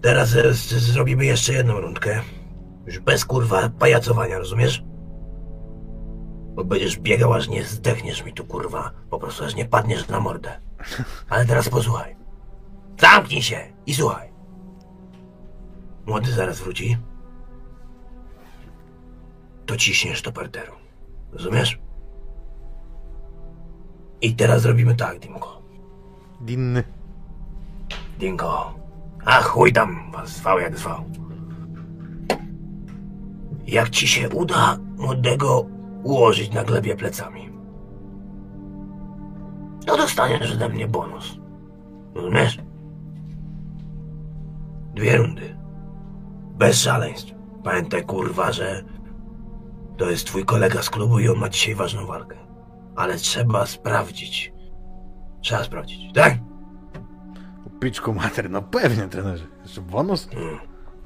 Teraz 0.02 0.36
e, 0.36 0.54
z- 0.54 0.67
zrobimy 0.74 1.26
jeszcze 1.26 1.54
jedną 1.54 1.80
rundkę. 1.82 2.22
Już 2.86 3.00
bez 3.00 3.26
kurwa 3.26 3.70
pajacowania, 3.70 4.38
rozumiesz? 4.39 4.84
Bo 6.58 6.63
będziesz 6.63 6.99
biegał, 6.99 7.33
aż 7.33 7.49
nie 7.49 7.63
zdechniesz 7.63 8.23
mi 8.23 8.33
tu 8.33 8.45
kurwa. 8.45 8.91
Po 9.10 9.19
prostu 9.19 9.45
aż 9.45 9.55
nie 9.55 9.65
padniesz 9.65 10.08
na 10.08 10.19
mordę. 10.19 10.60
Ale 11.29 11.45
teraz 11.45 11.69
posłuchaj. 11.69 12.15
Zamknij 12.99 13.41
się 13.41 13.73
i 13.85 13.93
słuchaj. 13.93 14.29
Młody 16.05 16.31
zaraz 16.31 16.60
wróci. 16.60 16.97
To 19.65 19.77
ciśniesz 19.77 20.21
do 20.21 20.31
parteru. 20.31 20.71
Rozumiesz? 21.31 21.79
I 24.21 24.35
teraz 24.35 24.62
zrobimy 24.62 24.95
tak, 24.95 25.19
Dimko. 25.19 25.62
Dinny. 26.41 26.83
Dinko. 28.19 28.73
A 29.25 29.41
chuj 29.41 29.73
tam 29.73 30.12
was 30.12 30.29
zwał 30.29 30.60
jak 30.60 30.77
zwał. 30.77 31.03
Jak 33.67 33.89
ci 33.89 34.08
się 34.08 34.29
uda 34.29 34.77
młodego 34.97 35.77
ułożyć 36.08 36.53
na 36.53 36.63
glebie 36.63 36.95
plecami, 36.95 37.49
to 39.85 39.97
dostaniesz 39.97 40.53
ode 40.53 40.69
mnie 40.69 40.87
bonus. 40.87 41.37
Rozumiesz? 42.15 42.58
Dwie 44.93 45.17
rundy. 45.17 45.58
Bez 46.58 46.81
szaleństw. 46.81 47.33
Pamiętaj 47.63 48.05
kurwa, 48.05 48.51
że 48.51 48.83
to 49.97 50.10
jest 50.10 50.27
twój 50.27 50.45
kolega 50.45 50.81
z 50.81 50.89
klubu 50.89 51.19
i 51.19 51.29
on 51.29 51.37
ma 51.37 51.49
dzisiaj 51.49 51.75
ważną 51.75 52.05
walkę. 52.05 52.37
Ale 52.95 53.15
trzeba 53.15 53.65
sprawdzić. 53.65 54.53
Trzeba 55.41 55.63
sprawdzić, 55.63 56.13
tak? 56.13 56.37
Piczku 57.79 58.13
mater, 58.13 58.49
no 58.49 58.62
pewnie, 58.62 59.08
trenerze. 59.08 59.45
Jeszcze 59.63 59.81
bonus? 59.81 60.29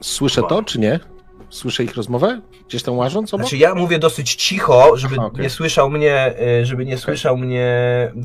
Słyszę 0.01 0.41
to, 0.49 0.63
czy 0.63 0.79
nie? 0.79 0.99
Słyszę 1.51 1.83
ich 1.83 1.95
rozmowę? 1.95 2.41
Gdzieś 2.67 2.83
tam 2.83 2.97
łażąc 2.97 3.33
obok? 3.33 3.41
Znaczy 3.43 3.57
ja 3.57 3.75
mówię 3.75 3.99
dosyć 3.99 4.35
cicho, 4.35 4.97
żeby 4.97 5.15
Aha, 5.17 5.25
okej. 5.25 5.41
nie 5.41 5.49
słyszał 5.49 5.89
mnie, 5.89 6.35
y, 6.61 6.65
żeby 6.65 6.85
nie 6.85 6.97
słyszał 6.97 7.37
mnie 7.37 7.67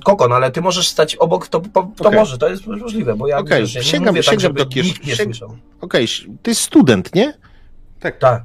Kokon, 0.04 0.32
ale 0.32 0.50
ty 0.50 0.60
możesz 0.60 0.88
stać 0.88 1.16
obok, 1.16 1.48
to, 1.48 1.60
to, 1.60 1.68
to 1.96 2.04
Okej. 2.08 2.18
może, 2.18 2.38
to 2.38 2.48
jest 2.48 2.66
możliwe, 2.66 3.14
bo 3.16 3.28
ja 3.28 3.42
wiesz, 3.42 3.74
ja 3.74 3.80
nie 3.80 3.86
sięgam- 3.86 4.14
tak, 4.14 4.24
sięgam 4.24 4.40
żeby 4.40 4.64
do 4.64 4.66
kiesz- 4.70 4.84
nikt 4.84 5.06
nie 5.06 5.12
sięg- 5.16 5.24
słyszał. 5.24 5.56
Okej, 5.80 6.06
ty 6.42 6.50
jest 6.50 6.60
student, 6.60 7.14
nie? 7.14 7.34
Tak. 8.00 8.18
Tak. 8.18 8.44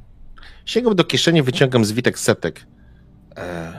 Sięgam 0.66 0.96
do 0.96 1.04
kieszeni, 1.04 1.44
wyciągam 1.44 1.86
zwitek 1.86 2.20
setek. 2.20 2.66
E, 3.38 3.74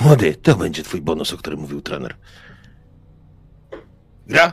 młody, 0.00 0.34
to 0.34 0.56
będzie 0.56 0.82
twój 0.82 1.00
bonus, 1.00 1.32
o 1.32 1.36
którym 1.36 1.60
mówił 1.60 1.80
trener. 1.80 2.14
Gra? 4.26 4.52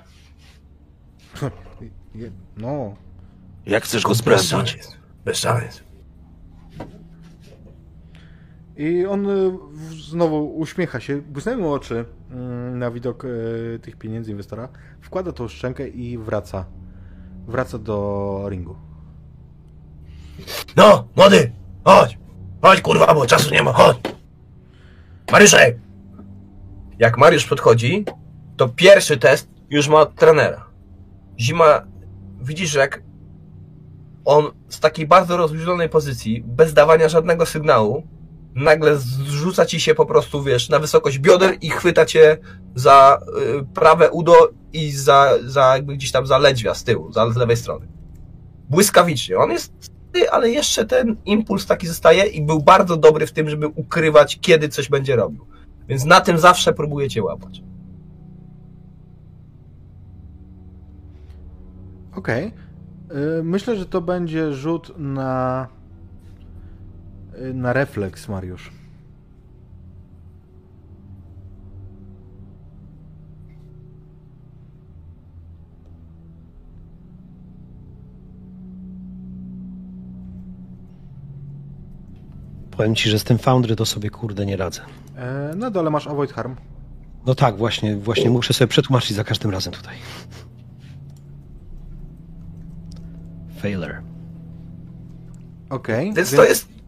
No, 2.58 2.96
Jak 3.66 3.84
chcesz 3.84 4.04
go 4.04 4.16
sprawdzić? 4.16 4.78
Bez 5.26 5.38
szans. 5.38 5.84
I 8.82 9.06
on 9.06 9.28
w- 9.28 9.94
znowu 9.94 10.58
uśmiecha 10.58 11.00
się, 11.00 11.22
błysnęły 11.22 11.58
mu 11.58 11.72
oczy 11.74 12.06
mm, 12.32 12.80
na 12.80 12.92
widok 12.92 13.26
y, 13.26 13.80
tych 13.82 13.96
pieniędzy 13.96 14.32
inwestora, 14.32 14.70
wkłada 15.02 15.32
tą 15.32 15.48
szczękę 15.48 15.88
i 15.88 16.18
wraca. 16.18 16.66
Wraca 17.48 17.78
do 17.78 18.46
ringu. 18.50 18.76
No, 20.76 21.08
młody, 21.16 21.52
chodź. 21.84 22.18
Chodź, 22.62 22.82
kurwa, 22.82 23.14
bo 23.14 23.26
czasu 23.26 23.54
nie 23.54 23.64
ma, 23.64 23.74
chodź. 23.74 23.98
Mariuszek, 25.32 25.80
Jak 27.00 27.18
Mariusz 27.18 27.46
podchodzi, 27.48 28.06
to 28.58 28.70
pierwszy 28.70 29.18
test 29.18 29.48
już 29.70 29.88
ma 29.88 30.06
trenera. 30.06 30.66
Zima, 31.40 31.82
widzisz, 32.42 32.74
jak 32.74 33.04
on 34.26 34.46
z 34.70 34.80
takiej 34.80 35.08
bardzo 35.08 35.38
rozluźnionej 35.38 35.90
pozycji, 35.90 36.44
bez 36.48 36.74
dawania 36.74 37.10
żadnego 37.10 37.46
sygnału, 37.46 38.04
nagle 38.56 38.98
zrzuca 38.98 39.66
ci 39.66 39.82
się 39.82 39.96
po 39.96 40.06
prostu, 40.06 40.44
wiesz, 40.44 40.70
na 40.70 40.80
wysokość 40.80 41.20
bioder 41.20 41.58
i 41.62 41.70
chwyta 41.70 42.06
cię 42.06 42.38
za 42.76 43.20
y, 43.60 43.66
prawe 43.74 44.12
udo 44.12 44.34
i 44.74 44.92
za, 44.92 45.34
za 45.44 45.76
jakby 45.76 45.96
gdzieś 45.96 46.12
tam 46.12 46.28
za 46.28 46.38
lędźwia 46.38 46.74
z 46.74 46.84
tyłu, 46.84 47.12
za, 47.12 47.32
z 47.32 47.36
lewej 47.36 47.58
strony. 47.58 47.88
Błyskawicznie. 48.70 49.38
On 49.38 49.52
jest 49.52 49.74
ale 50.32 50.50
jeszcze 50.50 50.86
ten 50.86 51.18
impuls 51.26 51.66
taki 51.66 51.88
zostaje 51.88 52.26
i 52.26 52.42
był 52.42 52.62
bardzo 52.62 52.98
dobry 52.98 53.28
w 53.28 53.32
tym, 53.32 53.50
żeby 53.50 53.68
ukrywać, 53.68 54.40
kiedy 54.42 54.70
coś 54.70 54.90
będzie 54.90 55.16
robił. 55.16 55.46
Więc 55.88 56.06
na 56.06 56.22
tym 56.22 56.38
zawsze 56.38 56.74
próbujecie 56.74 57.24
łapać. 57.24 57.64
Okej. 62.16 62.54
Y, 63.40 63.44
Myślę, 63.44 63.76
że 63.76 63.86
to 63.86 64.02
będzie 64.02 64.54
rzut 64.54 64.94
na 64.98 65.68
na 67.54 67.74
refleks, 67.74 68.28
Mariusz. 68.30 68.72
Powiem 82.72 82.96
ci, 82.96 83.10
że 83.10 83.20
z 83.20 83.24
tym 83.24 83.38
Foundry 83.38 83.76
to 83.76 83.86
sobie 83.86 84.10
kurde 84.10 84.46
nie 84.46 84.58
radzę. 84.58 84.82
E, 85.18 85.56
Na 85.56 85.72
dole 85.72 85.90
masz 85.90 86.08
avoid 86.08 86.32
harm. 86.34 86.56
No 87.26 87.36
tak, 87.36 87.58
właśnie, 87.58 87.96
właśnie 87.96 88.30
muszę 88.30 88.54
sobie 88.54 88.68
przetłumaczyć 88.68 89.16
za 89.18 89.24
każdym 89.24 89.52
razem 89.52 89.74
tutaj. 89.74 89.96
Failure. 93.58 94.02
Okej. 95.70 96.06
Więc 96.06 96.18
więc- 96.18 96.36
to 96.36 96.44
jest. 96.46 96.81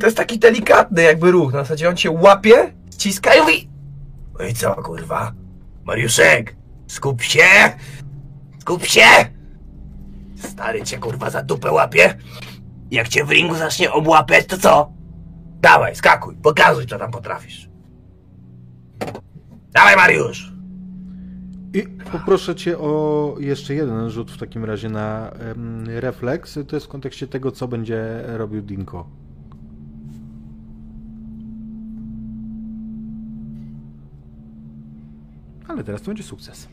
To 0.00 0.06
jest 0.06 0.16
taki 0.16 0.38
delikatny 0.38 1.02
jakby 1.02 1.30
ruch. 1.30 1.52
Na 1.52 1.58
zasadzie 1.58 1.88
on 1.88 1.96
cię 1.96 2.10
łapie, 2.10 2.72
ściska 2.94 3.34
i 3.34 3.40
mówi. 3.40 3.68
no 4.38 4.44
i 4.44 4.54
co, 4.54 4.74
kurwa? 4.74 5.32
Mariuszek, 5.84 6.56
skup 6.86 7.22
się. 7.22 7.42
Skup 8.58 8.84
się. 8.84 9.06
Stary 10.36 10.82
cię, 10.82 10.98
kurwa, 10.98 11.30
za 11.30 11.42
dupę 11.42 11.72
łapie. 11.72 12.18
Jak 12.90 13.08
cię 13.08 13.24
w 13.24 13.30
ringu 13.30 13.54
zacznie 13.54 13.92
obłapać, 13.92 14.46
to 14.46 14.58
co? 14.58 14.92
Dawaj, 15.60 15.96
skakuj, 15.96 16.36
pokazuj, 16.36 16.86
co 16.86 16.98
tam 16.98 17.10
potrafisz. 17.10 17.68
Dawaj, 19.72 19.96
Mariusz. 19.96 20.52
I 21.74 21.82
poproszę 22.12 22.54
cię 22.54 22.78
o 22.78 23.34
jeszcze 23.38 23.74
jeden 23.74 24.10
rzut 24.10 24.30
w 24.30 24.38
takim 24.38 24.64
razie 24.64 24.88
na 24.88 25.30
em, 25.30 25.84
refleks. 25.86 26.58
To 26.68 26.76
jest 26.76 26.86
w 26.86 26.88
kontekście 26.88 27.26
tego, 27.26 27.50
co 27.52 27.68
będzie 27.68 28.22
robił 28.26 28.62
Dinko. 28.62 29.06
Ale 35.72 35.84
teraz 35.84 36.02
to 36.02 36.06
będzie 36.06 36.22
sukces. 36.22 36.68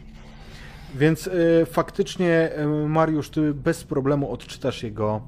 Więc 0.95 1.27
e, 1.27 1.65
faktycznie, 1.65 2.51
e, 2.51 2.67
Mariusz, 2.67 3.29
ty 3.29 3.53
bez 3.53 3.83
problemu 3.83 4.31
odczytasz 4.31 4.83
jego 4.83 5.21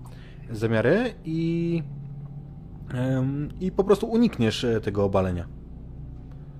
zamiary 0.52 1.14
i, 1.26 1.84
em, 2.94 3.50
i 3.60 3.72
po 3.72 3.84
prostu 3.84 4.08
unikniesz 4.08 4.64
e, 4.64 4.82
tego 4.82 5.04
obalenia. 5.04 5.48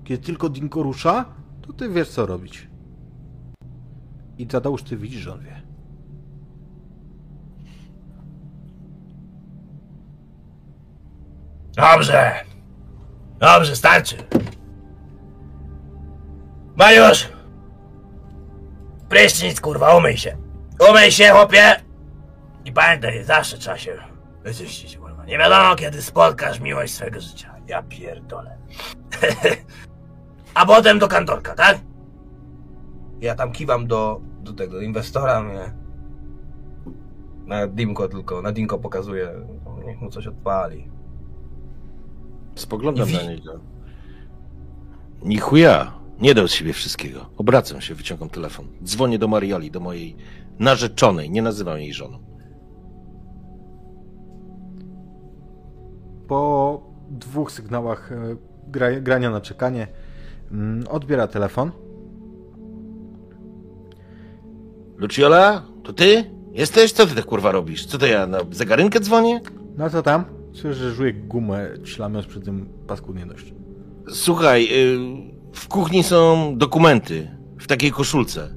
Kiedy 0.04 0.24
tylko 0.24 0.50
Dinko 0.50 0.84
rusza, 0.84 1.26
to 1.62 1.74
ty 1.74 1.90
wiesz, 1.90 2.10
co 2.10 2.26
robić. 2.26 2.68
I 4.38 4.48
Tadeusz, 4.48 4.84
ty 4.84 4.98
widzisz, 4.98 5.22
że 5.22 5.34
on 5.34 5.40
wie. 5.40 5.62
Dobrze. 11.76 12.32
Dobrze, 13.40 13.76
starczy. 13.76 14.16
Mariusz! 16.76 17.30
Prysznic, 19.10 19.62
kurwa, 19.62 19.98
umyj 19.98 20.18
się. 20.18 20.38
Umyj 20.90 21.12
się, 21.12 21.30
chłopie! 21.30 21.82
I 22.66 22.72
pamiętaj, 22.72 23.24
zawsze 23.24 23.58
trzeba 23.58 23.78
się 23.78 23.98
wyczyścić, 24.44 24.98
kurwa. 24.98 25.26
Nie 25.26 25.38
wiadomo, 25.38 25.76
kiedy 25.76 26.02
spotkasz 26.02 26.60
miłość 26.60 26.94
swego 26.94 27.22
życia. 27.22 27.56
Ja 27.68 27.84
pierdolę. 27.84 28.58
A 30.54 30.66
potem 30.66 31.00
do 31.00 31.08
kantorka, 31.08 31.56
tak? 31.56 31.78
Ja 33.22 33.36
tam 33.36 33.52
kiwam 33.52 33.88
do, 33.88 34.22
do 34.44 34.54
tego 34.54 34.82
inwestora, 34.82 35.42
mnie. 35.42 35.74
Na 37.46 37.68
Dimko 37.68 38.08
tylko, 38.08 38.42
na 38.42 38.52
Dinko 38.52 38.78
pokazuje. 38.78 39.30
Niech 39.86 40.02
mu 40.02 40.10
coś 40.10 40.28
odpali. 40.28 40.90
Spoglądam 42.56 43.10
I 43.10 43.14
na 43.14 43.22
niego. 43.22 43.60
Ni 45.24 45.38
chuja, 45.38 45.92
nie 46.22 46.34
dał 46.34 46.48
z 46.48 46.52
siebie 46.52 46.74
wszystkiego. 46.74 47.30
Obracam 47.38 47.82
się, 47.82 47.96
wyciągam 47.96 48.30
telefon. 48.30 48.68
Dzwonię 48.84 49.20
do 49.20 49.28
Marioli, 49.28 49.72
do 49.72 49.80
mojej 49.80 50.16
narzeczonej. 50.60 51.30
Nie 51.30 51.42
nazywam 51.42 51.80
jej 51.80 51.94
żoną. 51.94 52.20
Po 56.28 56.82
dwóch 57.10 57.52
sygnałach 57.52 58.12
e, 58.12 58.36
gra, 58.68 59.00
grania 59.00 59.30
na 59.30 59.42
czekanie 59.42 59.88
mm, 60.52 60.88
odbiera 60.88 61.28
telefon. 61.28 61.72
Luciola, 64.98 65.66
to 65.84 65.94
ty? 65.94 66.24
Jesteś? 66.52 66.92
Co 66.92 67.08
ty 67.08 67.16
tak 67.16 67.26
kurwa 67.26 67.52
robisz? 67.52 67.86
Co 67.86 67.98
to 67.98 68.06
ja 68.06 68.28
na 68.28 68.40
zegarynkę 68.52 69.00
dzwonię? 69.00 69.42
No 69.78 69.90
co 69.90 70.02
tam? 70.02 70.26
Słyszę, 70.54 70.74
że 70.74 70.92
żuje 70.92 71.14
gumę, 71.14 71.70
ślamiąc 71.84 72.26
przy 72.26 72.42
tym 72.42 72.70
paskudnie 72.88 73.26
dość. 73.26 73.54
Słuchaj, 74.10 74.68
y, 74.72 75.41
w 75.54 75.68
kuchni 75.68 76.04
są 76.04 76.54
dokumenty. 76.58 77.38
W 77.60 77.68
takiej 77.68 77.92
koszulce. 77.92 78.56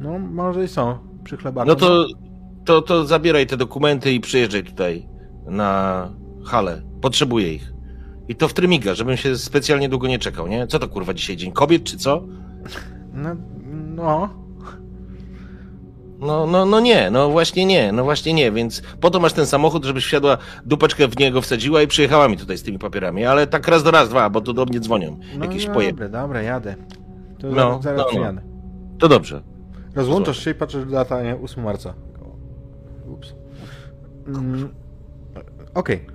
No, 0.00 0.18
może 0.18 0.64
i 0.64 0.68
są. 0.68 0.98
Przy 1.24 1.36
chlebaku. 1.36 1.68
No 1.68 1.74
to, 1.74 2.06
to, 2.64 2.82
to 2.82 3.04
zabieraj 3.04 3.46
te 3.46 3.56
dokumenty 3.56 4.12
i 4.12 4.20
przyjeżdżaj 4.20 4.64
tutaj 4.64 5.08
na 5.46 6.08
halę. 6.44 6.82
Potrzebuję 7.00 7.54
ich. 7.54 7.72
I 8.28 8.34
to 8.34 8.48
w 8.48 8.54
trymiga, 8.54 8.94
żebym 8.94 9.16
się 9.16 9.36
specjalnie 9.36 9.88
długo 9.88 10.08
nie 10.08 10.18
czekał, 10.18 10.46
nie? 10.46 10.66
Co 10.66 10.78
to 10.78 10.88
kurwa 10.88 11.14
dzisiaj, 11.14 11.36
Dzień 11.36 11.52
Kobiet 11.52 11.84
czy 11.84 11.96
co? 11.96 12.22
No, 13.12 13.36
no. 13.94 14.43
No, 16.26 16.46
no, 16.46 16.66
no 16.66 16.80
nie, 16.80 17.10
no 17.10 17.30
właśnie 17.30 17.66
nie, 17.66 17.92
no 17.92 18.04
właśnie 18.04 18.32
nie, 18.34 18.52
więc 18.52 18.82
po 19.00 19.10
to 19.10 19.20
masz 19.20 19.32
ten 19.32 19.46
samochód, 19.46 19.84
żebyś 19.84 20.04
wsiadła, 20.06 20.38
dupeczkę 20.64 21.08
w 21.08 21.18
niego 21.18 21.40
wsadziła 21.42 21.82
i 21.82 21.86
przyjechała 21.86 22.28
mi 22.28 22.36
tutaj 22.36 22.58
z 22.58 22.62
tymi 22.62 22.78
papierami, 22.78 23.24
ale 23.24 23.46
tak 23.46 23.68
raz 23.68 23.82
do 23.82 23.90
raz, 23.90 24.08
dwa, 24.08 24.30
bo 24.30 24.40
tu 24.40 24.52
do 24.52 24.64
mnie 24.64 24.80
dzwonią. 24.80 25.18
no 25.38 25.44
Jakieś 25.44 25.62
dobra, 25.66 25.74
poje... 25.74 25.92
dobra, 25.92 26.42
jadę. 26.42 26.74
To 27.38 27.46
No, 27.48 27.82
zaraz, 27.82 27.98
no, 27.98 28.04
no. 28.04 28.10
przyjadę. 28.10 28.42
To 28.98 29.08
dobrze. 29.08 29.42
Rozłączasz 29.94 30.44
się 30.44 30.50
i 30.50 30.54
patrzysz 30.54 30.84
data 30.84 31.22
nie, 31.22 31.36
8 31.36 31.64
marca. 31.64 31.94
Ups. 33.06 33.34
Mm, 34.26 34.68
Okej. 35.74 36.06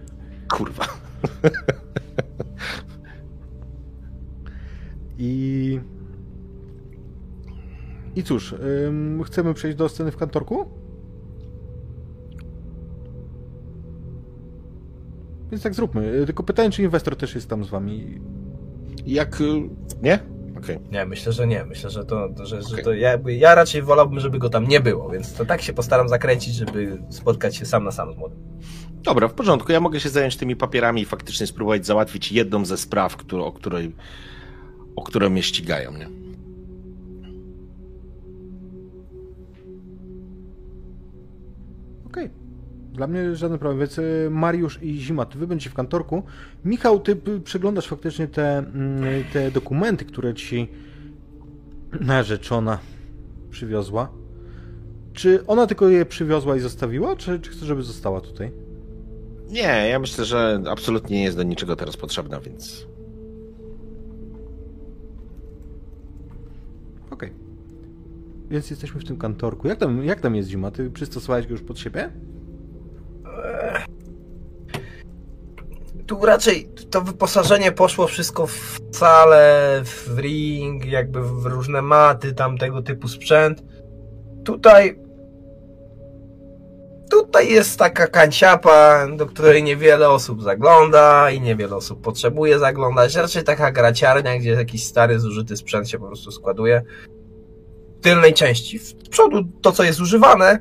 Kurwa. 0.54 0.86
I... 5.18 5.80
I 8.16 8.24
cóż, 8.24 8.56
ym, 8.88 9.24
chcemy 9.24 9.54
przejść 9.54 9.78
do 9.78 9.90
sceny 9.90 10.12
w 10.12 10.18
kantorku? 10.18 10.66
więc 15.52 15.64
tak 15.64 15.74
zróbmy. 15.74 16.24
Tylko 16.26 16.44
pytanie, 16.44 16.72
czy 16.72 16.84
inwestor 16.84 17.16
też 17.16 17.36
jest 17.36 17.50
tam 17.50 17.64
z 17.64 17.70
wami. 17.70 18.22
Jak... 19.06 19.42
y, 19.42 19.46
Nie? 20.02 20.20
Okej. 20.58 20.80
Nie, 20.92 21.06
myślę, 21.06 21.34
że 21.34 21.48
nie. 21.48 21.66
Myślę, 21.66 21.90
że 21.90 22.06
to, 22.06 22.30
że, 22.46 22.62
że 22.62 22.72
Okej. 22.72 22.84
to 22.84 22.94
ja, 22.94 23.18
ja 23.26 23.56
raczej 23.56 23.82
wolałbym, 23.82 24.20
żeby 24.20 24.40
go 24.40 24.50
tam 24.50 24.68
nie 24.68 24.80
było, 24.80 25.10
więc 25.10 25.34
to 25.34 25.46
tak 25.46 25.62
się 25.62 25.74
postaram 25.74 26.10
zakręcić, 26.10 26.56
żeby 26.56 27.02
spotkać 27.10 27.56
się 27.56 27.66
sam 27.66 27.84
na 27.84 27.92
sam 27.92 28.14
z 28.14 28.18
młodym. 28.18 28.40
Dobra, 29.04 29.28
w 29.28 29.34
porządku. 29.34 29.72
Ja 29.72 29.80
mogę 29.80 30.00
się 30.00 30.10
zająć 30.10 30.38
tymi 30.38 30.56
papierami 30.56 31.02
i 31.02 31.06
faktycznie 31.06 31.48
spróbować 31.48 31.86
załatwić 31.86 32.32
jedną 32.32 32.66
ze 32.66 32.78
spraw, 32.78 33.18
którą, 33.18 33.46
o, 33.46 33.52
której, 33.52 33.96
o 34.96 35.02
które 35.04 35.30
mnie 35.30 35.44
ścigają, 35.44 35.92
nie? 35.94 36.10
Okej. 42.10 42.30
Dla 42.94 43.08
mnie 43.08 43.36
żaden 43.36 43.60
problem, 43.60 43.80
więc 43.80 43.98
y, 43.98 44.28
Mariusz 44.32 44.80
i 44.84 44.98
Zima, 44.98 45.26
ty 45.26 45.38
wy 45.38 45.48
będziecie 45.48 45.70
w 45.70 45.74
kantorku. 45.74 46.24
Michał, 46.66 47.00
ty 47.00 47.16
przeglądasz 47.44 47.88
faktycznie 47.88 48.28
te, 48.28 48.58
mm, 48.58 49.04
te 49.34 49.52
dokumenty, 49.52 50.06
które 50.06 50.34
ci 50.34 50.68
narzeczona 52.02 52.80
przywiozła. 53.50 54.12
Czy 55.14 55.46
ona 55.48 55.68
tylko 55.68 55.90
je 55.90 56.06
przywiozła 56.06 56.56
i 56.56 56.60
zostawiła, 56.60 57.16
czy, 57.16 57.40
czy 57.40 57.52
chce, 57.52 57.66
żeby 57.66 57.84
została 57.84 58.22
tutaj? 58.22 58.52
Nie, 59.50 59.88
ja 59.90 60.00
myślę, 60.00 60.26
że 60.26 60.64
absolutnie 60.70 61.18
nie 61.18 61.24
jest 61.24 61.38
do 61.38 61.44
niczego 61.44 61.76
teraz 61.76 61.98
potrzebna, 61.98 62.40
więc 62.40 62.88
Więc 68.50 68.70
jesteśmy 68.70 69.02
w 69.02 69.06
tym 69.06 69.18
kantorku. 69.18 69.68
Jak 69.68 69.80
tam, 69.80 70.04
jak 70.04 70.22
tam 70.22 70.36
jest 70.36 70.50
Zima? 70.50 70.72
Ty 70.72 70.92
przystosowałeś 70.92 71.48
go 71.48 71.52
już 71.52 71.62
pod 71.62 71.80
siebie? 71.80 72.12
Tu 76.08 76.26
raczej 76.26 76.70
to 76.90 77.02
wyposażenie 77.02 77.72
poszło 77.72 78.08
wszystko 78.08 78.48
w 78.48 78.80
w 79.84 80.20
ring, 80.20 80.86
jakby 80.86 81.22
w 81.22 81.46
różne 81.46 81.82
maty, 81.82 82.34
tam 82.34 82.58
tego 82.58 82.82
typu 82.82 83.08
sprzęt. 83.08 83.64
Tutaj. 84.46 85.00
Tutaj 87.12 87.52
jest 87.52 87.80
taka 87.80 88.08
kanciapa, 88.08 89.08
do 89.18 89.26
której 89.26 89.64
niewiele 89.64 90.10
osób 90.10 90.44
zagląda 90.44 91.32
i 91.32 91.42
niewiele 91.42 91.76
osób 91.76 92.02
potrzebuje 92.02 92.60
zaglądać. 92.60 93.16
Raczej 93.16 93.44
taka 93.44 93.72
graciarnia, 93.72 94.40
gdzie 94.40 94.50
jakiś 94.50 94.86
stary, 94.86 95.20
zużyty 95.20 95.58
sprzęt 95.58 95.90
się 95.90 96.00
po 96.00 96.08
prostu 96.08 96.32
składuje. 96.32 96.82
Tylnej 98.02 98.34
części. 98.34 98.80
W 98.80 98.96
przodu 99.10 99.44
to, 99.62 99.72
co 99.72 99.84
jest 99.84 100.00
używane, 100.02 100.60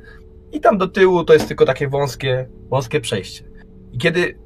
i 0.51 0.59
tam 0.59 0.77
do 0.77 0.87
tyłu 0.87 1.23
to 1.23 1.33
jest 1.33 1.47
tylko 1.47 1.65
takie 1.65 1.87
wąskie, 1.87 2.47
wąskie 2.69 3.01
przejście. 3.01 3.43
I 3.91 3.97
kiedy 3.97 4.39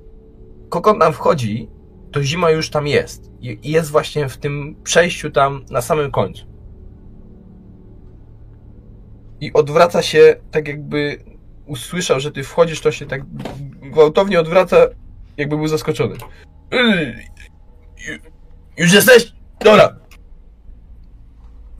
kokon 0.69 0.99
tam 0.99 1.13
wchodzi, 1.13 1.69
to 2.11 2.23
zima 2.23 2.51
już 2.51 2.69
tam 2.69 2.87
jest. 2.87 3.31
I 3.41 3.71
jest 3.71 3.91
właśnie 3.91 4.29
w 4.29 4.37
tym 4.37 4.75
przejściu 4.83 5.31
tam 5.31 5.65
na 5.71 5.81
samym 5.81 6.11
końcu. 6.11 6.45
I 9.41 9.53
odwraca 9.53 10.01
się 10.01 10.35
tak 10.51 10.67
jakby 10.67 11.23
usłyszał, 11.65 12.19
że 12.19 12.31
ty 12.31 12.43
wchodzisz, 12.43 12.81
to 12.81 12.91
się 12.91 13.05
tak 13.05 13.21
gwałtownie 13.91 14.39
odwraca, 14.39 14.77
jakby 15.37 15.57
był 15.57 15.67
zaskoczony. 15.67 16.15
Ju- 18.07 18.19
Już 18.77 18.93
jesteś? 18.93 19.33
Dobra. 19.63 19.95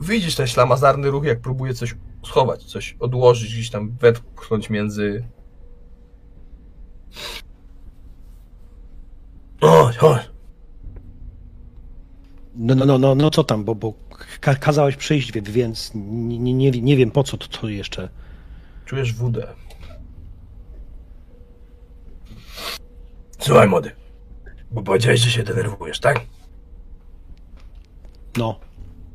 Widzisz 0.00 0.36
ten 0.36 0.46
ślamazarny 0.46 1.10
ruch, 1.10 1.24
jak 1.24 1.40
próbuje 1.40 1.74
coś 1.74 1.94
schować, 2.26 2.64
coś 2.64 2.96
odłożyć, 3.00 3.52
gdzieś 3.54 3.70
tam 3.70 3.90
wepchnąć 4.00 4.70
między... 4.70 5.24
Chodź, 9.60 9.96
chodź. 9.96 10.30
No, 12.54 12.74
no, 12.74 12.86
no, 12.86 12.98
no, 12.98 13.14
no 13.14 13.30
co 13.30 13.44
tam, 13.44 13.64
bo, 13.64 13.74
bo 13.74 13.94
ka- 14.40 14.54
kazałeś 14.54 14.96
przyjść, 14.96 15.32
więc 15.32 15.90
nie, 15.94 16.38
nie, 16.38 16.54
nie, 16.54 16.70
nie 16.70 16.96
wiem 16.96 17.10
po 17.10 17.22
co 17.24 17.36
to, 17.36 17.48
to 17.48 17.68
jeszcze. 17.68 18.08
Czujesz 18.84 19.12
wódę. 19.12 19.46
Słuchaj, 23.38 23.68
młody. 23.68 23.90
Bo 24.70 24.82
powiedziałeś, 24.82 25.20
że 25.20 25.30
się 25.30 25.42
denerwujesz, 25.42 26.00
tak? 26.00 26.20
No, 28.36 28.60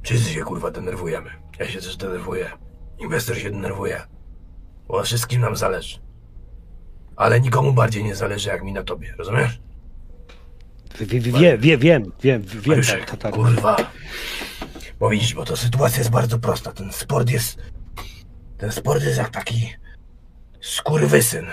Wszyscy 0.09 0.33
się 0.33 0.41
kurwa 0.41 0.71
denerwujemy. 0.71 1.29
Ja 1.59 1.67
się 1.67 1.81
też 1.81 1.97
denerwuję. 1.97 2.51
Inwestor 2.99 3.37
się 3.37 3.51
denerwuje. 3.51 4.01
Bo 4.87 5.03
wszystkim 5.03 5.41
nam 5.41 5.55
zależy. 5.55 5.99
Ale 7.15 7.41
nikomu 7.41 7.73
bardziej 7.73 8.03
nie 8.03 8.15
zależy 8.15 8.49
jak 8.49 8.63
mi 8.63 8.73
na 8.73 8.83
tobie, 8.83 9.13
rozumiesz? 9.17 9.59
wie, 10.99 11.05
wie, 11.05 11.31
wie, 11.31 11.57
wie, 11.57 11.77
wiem, 11.77 12.11
wiem, 12.21 12.43
wiem, 12.43 12.63
Mariuszek, 12.67 12.99
tak, 12.99 13.09
tak, 13.09 13.19
tak. 13.19 13.33
kurwa. 13.33 13.77
Bo 14.99 15.09
widzisz, 15.09 15.33
bo 15.33 15.45
to 15.45 15.57
sytuacja 15.57 15.97
jest 15.97 16.11
bardzo 16.11 16.39
prosta. 16.39 16.71
Ten 16.71 16.91
sport 16.91 17.29
jest... 17.29 17.57
Ten 18.57 18.71
sport 18.71 19.03
jest 19.03 19.17
jak 19.17 19.29
taki... 19.29 19.73
Skurwysyn. 20.61 21.45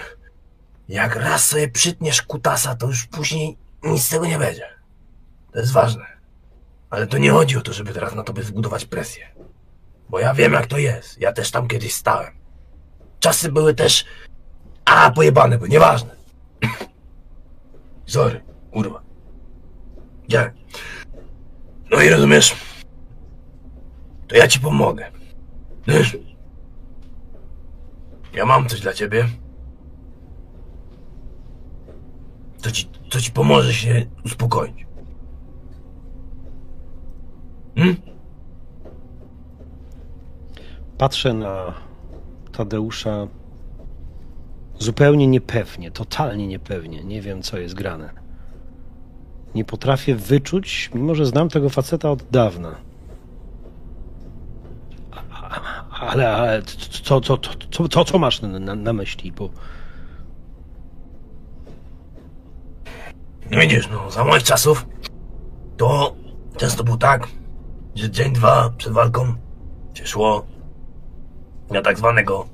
Jak 0.88 1.16
raz 1.16 1.48
sobie 1.48 1.68
przytniesz 1.68 2.22
kutasa, 2.22 2.74
to 2.74 2.86
już 2.86 3.06
później 3.06 3.56
nic 3.82 4.02
z 4.02 4.08
tego 4.08 4.26
nie 4.26 4.38
będzie. 4.38 4.68
To 5.52 5.58
jest 5.58 5.72
ważne. 5.72 6.15
Ale 6.90 7.06
to 7.06 7.18
nie 7.18 7.30
chodzi 7.30 7.56
o 7.56 7.60
to, 7.60 7.72
żeby 7.72 7.92
teraz 7.92 8.14
na 8.14 8.22
tobie 8.22 8.42
zbudować 8.42 8.84
presję. 8.84 9.28
Bo 10.08 10.18
ja 10.18 10.34
wiem 10.34 10.52
jak 10.52 10.66
to 10.66 10.78
jest. 10.78 11.20
Ja 11.20 11.32
też 11.32 11.50
tam 11.50 11.68
kiedyś 11.68 11.94
stałem. 11.94 12.32
Czasy 13.20 13.52
były 13.52 13.74
też... 13.74 14.04
A, 14.84 15.10
pojebane 15.10 15.58
były, 15.58 15.68
nieważne. 15.68 16.16
Sorry, 18.06 18.44
kurwa. 18.72 19.02
Gdzie? 20.24 20.52
No 21.90 22.02
i 22.02 22.08
rozumiesz? 22.08 22.56
To 24.28 24.36
ja 24.36 24.48
ci 24.48 24.60
pomogę. 24.60 25.10
Ja 28.34 28.46
mam 28.46 28.68
coś 28.68 28.80
dla 28.80 28.92
ciebie. 28.92 29.28
Co 32.56 32.70
ci, 32.70 32.90
co 33.10 33.20
ci 33.20 33.30
pomoże 33.32 33.74
się 33.74 34.06
uspokoić. 34.24 34.85
Hmm? 37.76 37.96
Patrzę 40.98 41.32
na 41.32 41.74
Tadeusza 42.52 43.26
zupełnie 44.78 45.26
niepewnie, 45.26 45.90
totalnie 45.90 46.46
niepewnie. 46.46 47.04
Nie 47.04 47.22
wiem, 47.22 47.42
co 47.42 47.58
jest 47.58 47.74
grane. 47.74 48.10
Nie 49.54 49.64
potrafię 49.64 50.14
wyczuć, 50.14 50.90
mimo 50.94 51.14
że 51.14 51.26
znam 51.26 51.48
tego 51.48 51.70
faceta 51.70 52.10
od 52.10 52.22
dawna. 52.30 52.74
Ale, 56.00 56.30
ale 56.30 56.62
co, 57.02 57.20
co, 57.20 57.38
co, 57.70 57.88
co, 57.88 58.04
co, 58.04 58.18
masz 58.18 58.42
na, 58.42 58.74
na, 58.74 58.92
myśli? 58.92 59.32
Bo 59.32 59.50
widzisz, 63.50 63.88
no, 63.90 64.10
za 64.10 64.24
moich 64.24 64.42
czasów 64.42 64.86
to 65.76 66.16
często 66.56 66.84
było 66.84 66.96
tak, 66.96 67.28
że 67.96 68.10
dzień, 68.10 68.32
dwa 68.32 68.70
przed 68.76 68.92
walką 68.92 69.34
się 69.94 70.06
szło 70.06 70.46
na 71.70 71.82
tak 71.82 71.98
zwanego 71.98 72.48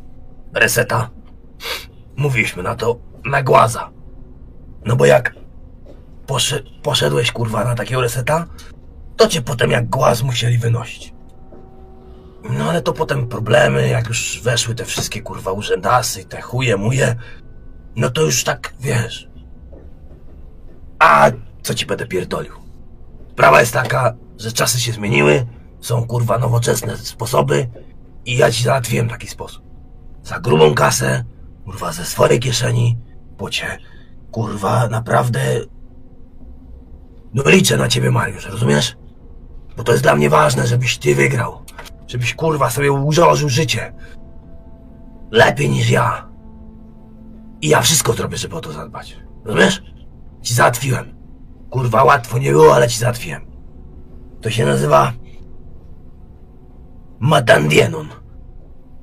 reseta. 0.55 1.11
Mówiliśmy 2.17 2.63
na 2.63 2.75
to 2.75 2.99
na 3.25 3.43
głaza. 3.43 3.91
No 4.85 4.97
bo 4.97 5.07
jak 5.07 5.35
posze, 6.27 6.63
poszedłeś 6.83 7.33
kurwa 7.33 7.65
na 7.65 7.75
takiego 7.75 8.01
reseta, 8.01 8.47
to 9.17 9.29
cię 9.29 9.43
potem 9.43 9.71
jak 9.71 9.89
głaz 9.89 10.23
musieli 10.23 10.59
wynosić. 10.59 11.15
No 12.51 12.71
ale 12.71 12.83
to 12.83 12.93
potem 12.93 13.29
problemy, 13.29 13.89
jak 13.89 14.09
już 14.09 14.41
weszły 14.43 14.75
te 14.75 14.85
wszystkie 14.85 15.23
kurwa 15.23 15.53
urzędasy 15.53 16.21
i 16.21 16.25
te 16.25 16.41
chuje 16.41 16.77
muje, 16.77 17.17
no 17.97 18.11
to 18.11 18.23
już 18.23 18.45
tak, 18.45 18.75
wiesz, 18.81 19.29
a 20.99 21.31
co 21.63 21.75
ci 21.75 21.87
będę 21.87 22.07
pierdolił? 22.07 22.62
Sprawa 23.33 23.61
jest 23.61 23.73
taka, 23.73 24.15
że 24.39 24.53
czasy 24.53 24.81
się 24.81 24.93
zmieniły, 24.93 25.47
są 25.81 26.07
kurwa 26.07 26.39
nowoczesne 26.39 26.97
sposoby 26.97 27.69
i 28.25 28.37
ja 28.37 28.51
ci 28.51 28.65
załatwiłem 28.65 29.09
taki 29.09 29.27
sposób. 29.27 29.65
Za 30.23 30.41
grubą 30.41 30.75
kasę, 30.75 31.25
kurwa 31.65 31.93
ze 31.93 32.05
swojej 32.05 32.41
kieszeni, 32.41 32.99
bo 33.39 33.51
cię, 33.51 33.79
kurwa, 34.31 34.89
naprawdę... 34.89 35.41
No 37.35 37.43
liczę 37.47 37.77
na 37.77 37.89
ciebie, 37.89 38.11
Mariusz, 38.11 38.47
rozumiesz? 38.47 38.97
Bo 39.77 39.85
to 39.85 39.93
jest 39.93 40.05
dla 40.05 40.17
mnie 40.17 40.31
ważne, 40.31 40.67
żebyś 40.67 40.99
ty 40.99 41.15
wygrał. 41.15 41.63
Żebyś, 42.07 42.35
kurwa, 42.35 42.71
sobie 42.71 42.93
ułożył 42.93 43.49
życie. 43.49 43.95
Lepiej 45.31 45.71
niż 45.71 45.91
ja. 45.91 46.29
I 47.61 47.69
ja 47.69 47.81
wszystko 47.81 48.13
zrobię, 48.13 48.37
żeby 48.37 48.57
o 48.57 48.61
to 48.61 48.73
zadbać. 48.73 49.17
Rozumiesz? 49.45 49.83
Ci 50.43 50.55
załatwiłem. 50.55 51.22
Kurwa, 51.73 52.05
łatwo 52.05 52.39
nie 52.39 52.51
było, 52.51 52.75
ale 52.75 52.89
ci 52.89 52.99
załatwiłem. 52.99 53.47
To 54.41 54.51
się 54.51 54.67
nazywa... 54.67 55.13
Madandienon. 57.21 58.09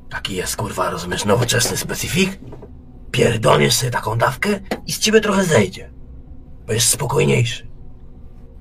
Taki 0.09 0.35
jest, 0.35 0.55
kurwa, 0.55 0.89
rozumiesz, 0.89 1.25
nowoczesny 1.25 1.77
specyfik. 1.77 2.39
Pierdolniesz 3.11 3.75
sobie 3.75 3.91
taką 3.91 4.17
dawkę 4.17 4.59
i 4.85 4.91
z 4.91 4.99
ciebie 4.99 5.21
trochę 5.21 5.43
zejdzie. 5.43 5.91
Będziesz 6.67 6.87
spokojniejszy. 6.87 7.67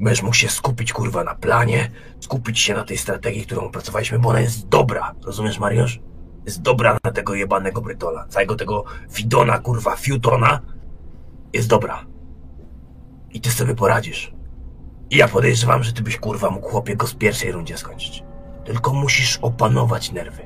Będziesz 0.00 0.22
mógł 0.22 0.36
się 0.36 0.48
skupić, 0.48 0.92
kurwa, 0.92 1.24
na 1.24 1.34
planie, 1.34 1.90
skupić 2.20 2.60
się 2.60 2.74
na 2.74 2.84
tej 2.84 2.98
strategii, 2.98 3.46
którą 3.46 3.62
opracowaliśmy, 3.62 4.18
bo 4.18 4.28
ona 4.28 4.40
jest 4.40 4.68
dobra. 4.68 5.14
Rozumiesz, 5.24 5.58
Mariusz? 5.58 6.00
Jest 6.46 6.62
dobra 6.62 6.98
na 7.04 7.12
tego 7.12 7.34
jebanego 7.34 7.80
Brytola. 7.80 8.26
Całego 8.28 8.56
tego 8.56 8.84
Fidona, 9.10 9.58
kurwa, 9.58 9.96
Fiutona 9.96 10.60
jest 11.52 11.68
dobra. 11.68 12.04
I 13.32 13.40
ty 13.40 13.50
sobie 13.50 13.74
poradzisz. 13.74 14.34
I 15.10 15.16
ja 15.16 15.28
podejrzewam, 15.28 15.82
że 15.82 15.92
ty 15.92 16.02
byś, 16.02 16.18
kurwa, 16.18 16.50
mógł 16.50 16.68
chłopie 16.68 16.96
go 16.96 17.06
z 17.06 17.14
pierwszej 17.14 17.52
rundzie 17.52 17.76
skończyć. 17.76 18.24
Tylko 18.64 18.92
musisz 18.92 19.38
opanować 19.42 20.12
nerwy. 20.12 20.42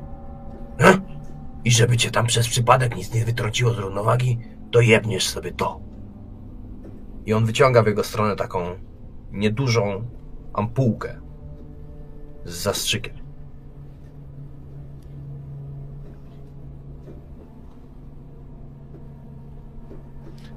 He? 0.78 0.98
I 1.64 1.70
żeby 1.70 1.96
cię 1.96 2.10
tam 2.10 2.26
przez 2.26 2.48
przypadek 2.48 2.96
nic 2.96 3.14
nie 3.14 3.24
wytrąciło 3.24 3.74
z 3.74 3.78
równowagi, 3.78 4.38
to 4.70 4.80
jebniesz 4.80 5.28
sobie 5.28 5.52
to. 5.52 5.80
I 7.26 7.32
on 7.32 7.44
wyciąga 7.44 7.82
w 7.82 7.86
jego 7.86 8.04
stronę 8.04 8.36
taką 8.36 8.58
niedużą 9.32 10.04
ampułkę 10.52 11.20
z 12.44 12.54
zastrzykiem. 12.54 13.21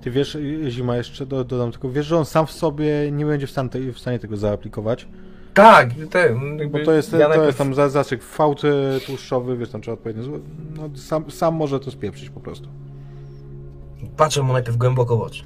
Ty 0.05 0.11
wiesz, 0.11 0.37
Zima, 0.69 0.97
jeszcze 0.97 1.25
do, 1.25 1.43
dodam 1.43 1.71
tylko, 1.71 1.89
wiesz, 1.89 2.05
że 2.05 2.17
on 2.17 2.25
sam 2.25 2.47
w 2.47 2.51
sobie 2.51 3.11
nie 3.11 3.25
będzie 3.25 3.47
w 3.47 3.51
stanie, 3.51 3.69
w 3.93 3.99
stanie 3.99 4.19
tego 4.19 4.37
zaaplikować, 4.37 5.07
Tak, 5.53 5.89
te, 6.09 6.35
bo 6.69 6.79
to 6.79 6.91
jest, 6.91 7.13
ja 7.13 7.19
to 7.19 7.27
najpierw- 7.27 7.45
jest 7.45 7.57
tam 7.57 7.73
za- 7.73 7.89
zastrzyk 7.89 8.23
fałty 8.23 8.71
tłuszczowy, 9.05 9.57
wiesz, 9.57 9.69
tam 9.69 9.81
trzeba 9.81 9.93
odpowiednio, 9.93 10.23
no 10.77 10.89
sam, 10.97 11.31
sam 11.31 11.55
może 11.55 11.79
to 11.79 11.91
spieprzyć 11.91 12.29
po 12.29 12.39
prostu. 12.39 12.69
Patrzę 14.17 14.43
mu 14.43 14.53
najpierw 14.53 14.77
głęboko 14.77 15.17
w 15.17 15.21
oczy. 15.21 15.43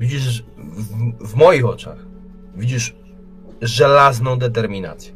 Widzisz 0.00 0.42
w, 0.58 1.28
w 1.28 1.34
moich 1.34 1.66
oczach, 1.66 1.98
widzisz 2.56 2.96
żelazną 3.62 4.38
determinację. 4.38 5.12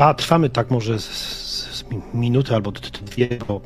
Trwa, 0.00 0.14
trwamy 0.14 0.50
tak 0.50 0.70
może 0.70 0.98
z, 0.98 1.04
z, 1.04 1.74
z 1.76 1.90
mi- 1.90 2.02
minuty 2.20 2.54
albo 2.54 2.72
dwie, 2.72 3.28
bo, 3.48 3.60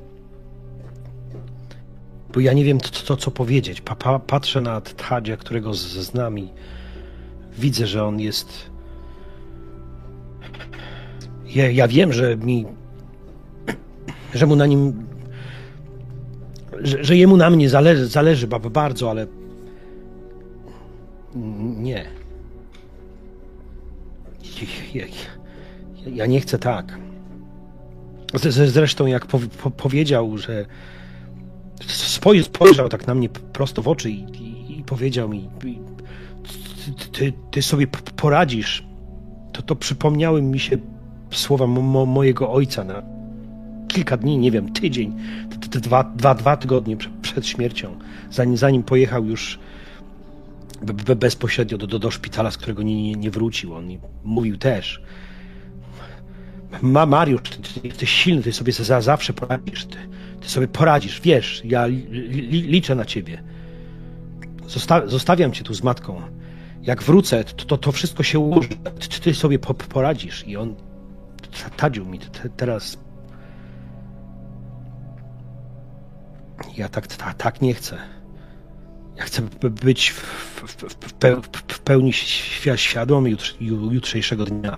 bo 2.33 2.41
ja 2.41 2.53
nie 2.53 2.65
wiem 2.65 2.81
co, 2.81 2.91
co, 2.91 3.17
co 3.17 3.31
powiedzieć. 3.31 3.81
Pa, 3.81 3.95
pa, 3.95 4.19
patrzę 4.19 4.61
na 4.61 4.81
Tadzia, 4.81 5.37
którego 5.37 5.75
z, 5.75 5.81
znam 5.83 6.39
i 6.39 6.49
widzę, 7.59 7.87
że 7.87 8.05
on 8.05 8.21
jest... 8.21 8.71
Ja, 11.47 11.71
ja 11.71 11.89
wiem, 11.89 12.13
że 12.13 12.37
mi... 12.37 12.67
że 14.35 14.47
mu 14.47 14.57
na 14.57 14.67
nim... 14.67 15.07
że, 16.81 17.05
że 17.05 17.17
jemu 17.17 17.37
na 17.37 17.51
mnie 17.51 17.71
zależy, 17.71 18.07
zależy 18.07 18.47
ba- 18.47 18.59
bardzo, 18.59 19.11
ale... 19.11 19.27
Nie. 21.77 22.07
Ja, 24.95 25.05
ja 26.07 26.27
nie 26.27 26.41
chcę 26.41 26.59
tak. 26.59 26.99
Zresztą, 28.51 29.07
jak 29.07 29.27
po, 29.27 29.39
po, 29.63 29.71
powiedział, 29.71 30.39
że 30.39 30.67
spoj- 31.81 32.43
spojrzał 32.43 32.89
tak 32.89 33.07
na 33.07 33.15
mnie 33.15 33.29
prosto 33.29 33.83
w 33.83 33.89
oczy 33.89 34.11
i, 34.11 34.21
i, 34.21 34.79
i 34.81 34.85
powiedział 34.85 35.29
mi: 35.29 35.49
ty, 37.13 37.33
ty, 37.51 37.63
sobie 37.63 37.87
poradzisz, 38.17 38.85
to, 39.53 39.63
to 39.63 39.77
przypomniały 39.77 40.43
mi 40.43 40.59
się 40.59 40.77
słowa 41.31 41.67
mo, 41.67 41.81
mo, 41.81 42.07
mojego 42.07 42.53
ojca 42.53 42.85
na 42.85 43.03
kilka 43.89 44.17
dni, 44.17 44.39
nie 44.39 44.51
wiem, 44.51 44.73
tydzień, 44.73 45.17
dwa, 45.59 46.05
dwa, 46.05 46.35
dwa 46.35 46.57
tygodnie 46.57 46.97
przed, 47.23 47.47
śmiercią, 47.47 47.99
zanim, 48.31 48.57
zanim 48.57 48.83
pojechał 48.83 49.25
już 49.25 49.59
be, 50.83 50.93
be, 50.93 51.17
bezpośrednio 51.17 51.79
do, 51.79 51.87
do, 51.87 51.99
do 51.99 52.11
szpitala, 52.11 52.51
z 52.51 52.57
którego 52.57 52.83
nie, 52.83 53.03
nie, 53.03 53.15
nie 53.15 53.31
wrócił. 53.31 53.75
On 53.75 53.89
mówił 54.25 54.57
też. 54.57 55.03
Ma 56.83 57.07
Mariusz, 57.07 57.43
ty, 57.43 57.81
ty 57.81 57.89
jesteś 57.89 58.11
silny, 58.11 58.43
ty 58.43 58.53
sobie 58.53 58.73
za 58.73 59.01
zawsze 59.01 59.33
poradzisz. 59.33 59.85
Ty, 59.87 59.97
ty 60.41 60.49
sobie 60.49 60.69
poradzisz, 60.69 61.21
wiesz, 61.21 61.63
ja 61.65 61.87
li, 61.87 61.97
li, 62.11 62.63
liczę 62.63 62.95
na 62.95 63.05
ciebie. 63.05 63.43
Zosta, 64.67 65.07
zostawiam 65.07 65.53
cię 65.53 65.65
tu 65.65 65.75
z 65.75 65.83
matką. 65.83 66.23
Jak 66.83 67.03
wrócę, 67.03 67.45
to, 67.45 67.65
to, 67.65 67.79
to 67.79 67.93
wszystko 67.93 68.23
się 68.23 68.39
ułoży. 68.39 68.69
Ty, 69.11 69.21
ty 69.21 69.35
sobie 69.35 69.59
po, 69.59 69.75
poradzisz. 69.75 70.47
I 70.47 70.57
on 70.57 70.75
tadził 71.77 72.07
mi 72.07 72.19
te, 72.19 72.49
teraz. 72.49 72.99
Ja 76.77 76.89
tak, 76.89 77.07
tak, 77.07 77.35
tak 77.35 77.63
nie 77.63 77.75
chcę. 77.75 77.97
Ja 79.17 79.25
chcę 79.25 79.43
być 79.85 80.11
w, 80.11 80.21
w, 80.21 80.75
w, 80.75 80.95
w, 81.07 81.15
peł- 81.15 81.43
w 81.69 81.79
pełni 81.81 82.13
świ- 82.13 82.77
świadomy 82.77 83.31
jutr, 83.31 83.55
ju- 83.61 83.93
jutrzejszego 83.93 84.45
dnia. 84.45 84.77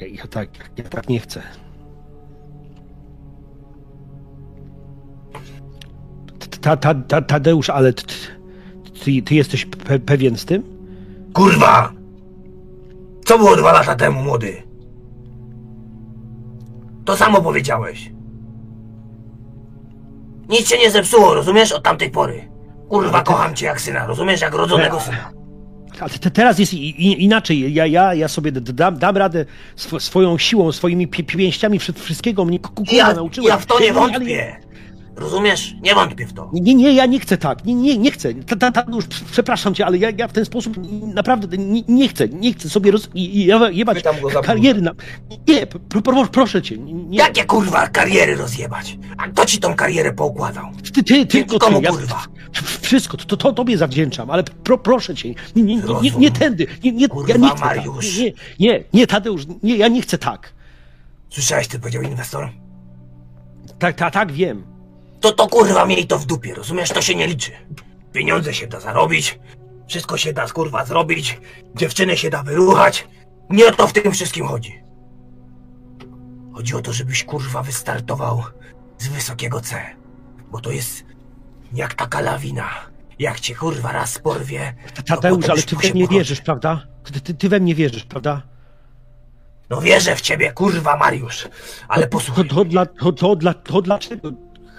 Ja, 0.00 0.06
ja, 0.06 0.26
tak, 0.30 0.48
ja 0.76 0.84
tak 0.84 1.08
nie 1.08 1.20
chcę. 1.20 1.42
Ta, 6.60 6.76
ta, 6.76 6.94
ta, 6.94 7.22
Tadeusz, 7.22 7.70
ale 7.70 7.92
t- 7.92 8.04
ty, 9.04 9.22
ty 9.22 9.34
jesteś 9.34 9.66
pe, 9.66 9.98
pewien 9.98 10.36
z 10.36 10.44
tym? 10.44 10.62
Kurwa! 11.34 11.92
Co 13.24 13.38
było 13.38 13.56
dwa 13.56 13.72
lata 13.72 13.94
temu, 13.94 14.22
młody? 14.22 14.62
To 17.04 17.16
samo 17.16 17.42
powiedziałeś. 17.42 18.12
Nic 20.48 20.68
się 20.68 20.78
nie 20.78 20.90
zepsuło, 20.90 21.34
rozumiesz, 21.34 21.72
od 21.72 21.82
tamtej 21.84 22.10
pory. 22.10 22.48
Kurwa, 22.88 23.22
kocham 23.22 23.54
cię 23.54 23.66
jak 23.66 23.80
syna, 23.80 24.06
rozumiesz, 24.06 24.40
jak 24.40 24.54
rodzonego 24.54 25.00
syna. 25.00 25.30
Ale 26.02 26.10
te, 26.10 26.30
teraz 26.30 26.58
jest 26.58 26.74
i, 26.74 26.88
i, 27.06 27.24
inaczej. 27.24 27.74
Ja, 27.74 27.86
ja, 27.86 28.14
ja 28.14 28.28
sobie 28.28 28.52
dam, 28.52 28.98
dam 28.98 29.16
radę 29.16 29.44
sw, 29.76 30.00
swoją 30.00 30.38
siłą, 30.38 30.72
swoimi 30.72 31.08
pi, 31.08 31.24
pięściami, 31.24 31.78
wszy- 31.78 31.92
wszystkiego 31.92 32.44
mnie 32.44 32.58
ku- 32.58 32.72
kurwa 32.72 32.92
Ja, 32.92 33.14
nauczyłem. 33.14 33.48
ja 33.48 33.56
w 33.58 33.66
to 33.66 33.80
nie 33.80 33.92
wątpię. 33.92 34.56
Rozumiesz? 35.16 35.74
Nie 35.82 35.94
wątpię 35.94 36.26
w 36.26 36.32
to. 36.32 36.50
Nie, 36.52 36.74
nie, 36.74 36.92
ja 36.92 37.06
nie 37.06 37.20
chcę 37.20 37.36
tak. 37.38 37.64
Nie, 37.64 37.74
nie, 37.74 37.98
nie 37.98 38.10
chcę. 38.10 38.34
Ta, 38.34 38.56
ta, 38.56 38.72
ta, 38.72 38.84
już 38.92 39.06
przepraszam 39.06 39.74
cię, 39.74 39.86
ale 39.86 39.98
ja, 39.98 40.10
ja 40.18 40.28
w 40.28 40.32
ten 40.32 40.44
sposób 40.44 40.76
naprawdę 41.14 41.58
nie, 41.58 41.82
nie 41.88 42.08
chcę. 42.08 42.28
Nie 42.28 42.52
chcę 42.52 42.68
sobie 42.68 42.90
roz, 42.90 43.08
jebać 43.72 44.04
kariery 44.42 44.82
na... 44.82 44.92
Nie, 45.48 45.66
pro, 45.66 46.02
pro, 46.02 46.26
proszę 46.26 46.62
cię. 46.62 46.78
Nie, 46.78 47.18
Jakie 47.18 47.44
kurwa 47.44 47.88
kariery 47.88 48.36
rozjebać? 48.36 48.98
A 49.18 49.28
kto 49.28 49.46
ci 49.46 49.58
tą 49.58 49.74
karierę 49.74 50.12
poukładał? 50.12 50.64
Ty, 50.94 51.02
ty, 51.04 51.26
tylko 51.26 51.58
Komu 51.58 51.78
ty. 51.78 51.84
Ja, 51.84 51.90
kurwa? 51.90 52.22
wszystko, 52.80 53.16
to, 53.16 53.36
to 53.36 53.52
tobie 53.52 53.78
zawdzięczam, 53.78 54.30
ale 54.30 54.42
pro, 54.42 54.78
proszę 54.78 55.14
cię, 55.14 55.34
nie, 55.56 55.62
nie, 55.62 55.82
nie, 56.02 56.10
nie, 56.18 56.30
tędy. 56.30 56.66
Nie, 56.84 56.92
nie, 56.92 57.02
ja 57.02 57.08
Kurwa, 57.08 57.34
nie 57.38 57.48
chcę 57.48 57.60
Mariusz. 57.64 58.08
tak. 58.16 58.18
Nie, 58.18 58.32
nie, 58.68 58.84
nie, 58.92 59.06
Tadeusz, 59.06 59.42
nie, 59.62 59.76
ja 59.76 59.88
nie 59.88 60.02
chcę 60.02 60.18
tak. 60.18 60.52
Słyszałeś, 61.30 61.68
ty 61.68 61.78
powiedział 61.78 62.02
inwestor? 62.02 62.48
Tak, 63.78 63.96
tak, 63.96 64.12
tak, 64.14 64.32
wiem. 64.32 64.69
To 65.20 65.32
to 65.32 65.48
kurwa 65.48 65.86
miej 65.86 66.06
to 66.06 66.18
w 66.18 66.26
dupie, 66.26 66.54
rozumiesz? 66.54 66.90
To 66.90 67.02
się 67.02 67.14
nie 67.14 67.26
liczy. 67.26 67.50
Pieniądze 68.12 68.54
się 68.54 68.66
da 68.66 68.80
zarobić, 68.80 69.38
wszystko 69.88 70.16
się 70.16 70.32
da 70.32 70.46
kurwa 70.46 70.84
zrobić, 70.84 71.40
dziewczynę 71.76 72.16
się 72.16 72.30
da 72.30 72.42
wyruchać. 72.42 73.08
Nie 73.50 73.66
o 73.66 73.72
to 73.72 73.86
w 73.86 73.92
tym 73.92 74.12
wszystkim 74.12 74.46
chodzi. 74.46 74.82
Chodzi 76.54 76.74
o 76.74 76.82
to, 76.82 76.92
żebyś 76.92 77.24
kurwa 77.24 77.62
wystartował 77.62 78.42
z 78.98 79.08
wysokiego 79.08 79.60
C. 79.60 79.80
Bo 80.50 80.60
to 80.60 80.70
jest 80.70 81.04
jak 81.72 81.94
taka 81.94 82.20
lawina. 82.20 82.68
Jak 83.18 83.40
cię 83.40 83.54
kurwa 83.54 83.92
raz 83.92 84.18
porwie. 84.18 84.74
to 84.94 85.02
Tadeusz, 85.02 85.48
ale 85.48 85.62
ty 85.62 85.76
we 85.76 85.90
mnie 85.90 86.08
wierzysz, 86.08 86.40
prawda? 86.40 86.86
Ty, 87.04 87.20
ty, 87.20 87.34
ty 87.34 87.48
we 87.48 87.60
mnie 87.60 87.74
wierzysz, 87.74 88.04
prawda? 88.04 88.42
No 89.70 89.80
wierzę 89.80 90.16
w 90.16 90.20
ciebie, 90.20 90.52
kurwa 90.52 90.96
Mariusz. 90.96 91.48
Ale 91.88 92.02
To, 92.06 92.10
posłuchaj. 92.10 92.48
to, 92.48 92.64
dla, 92.64 92.86
to, 92.86 93.12
to, 93.12 93.36
dla, 93.36 93.54
to 93.54 93.82
dlaczego? 93.82 94.32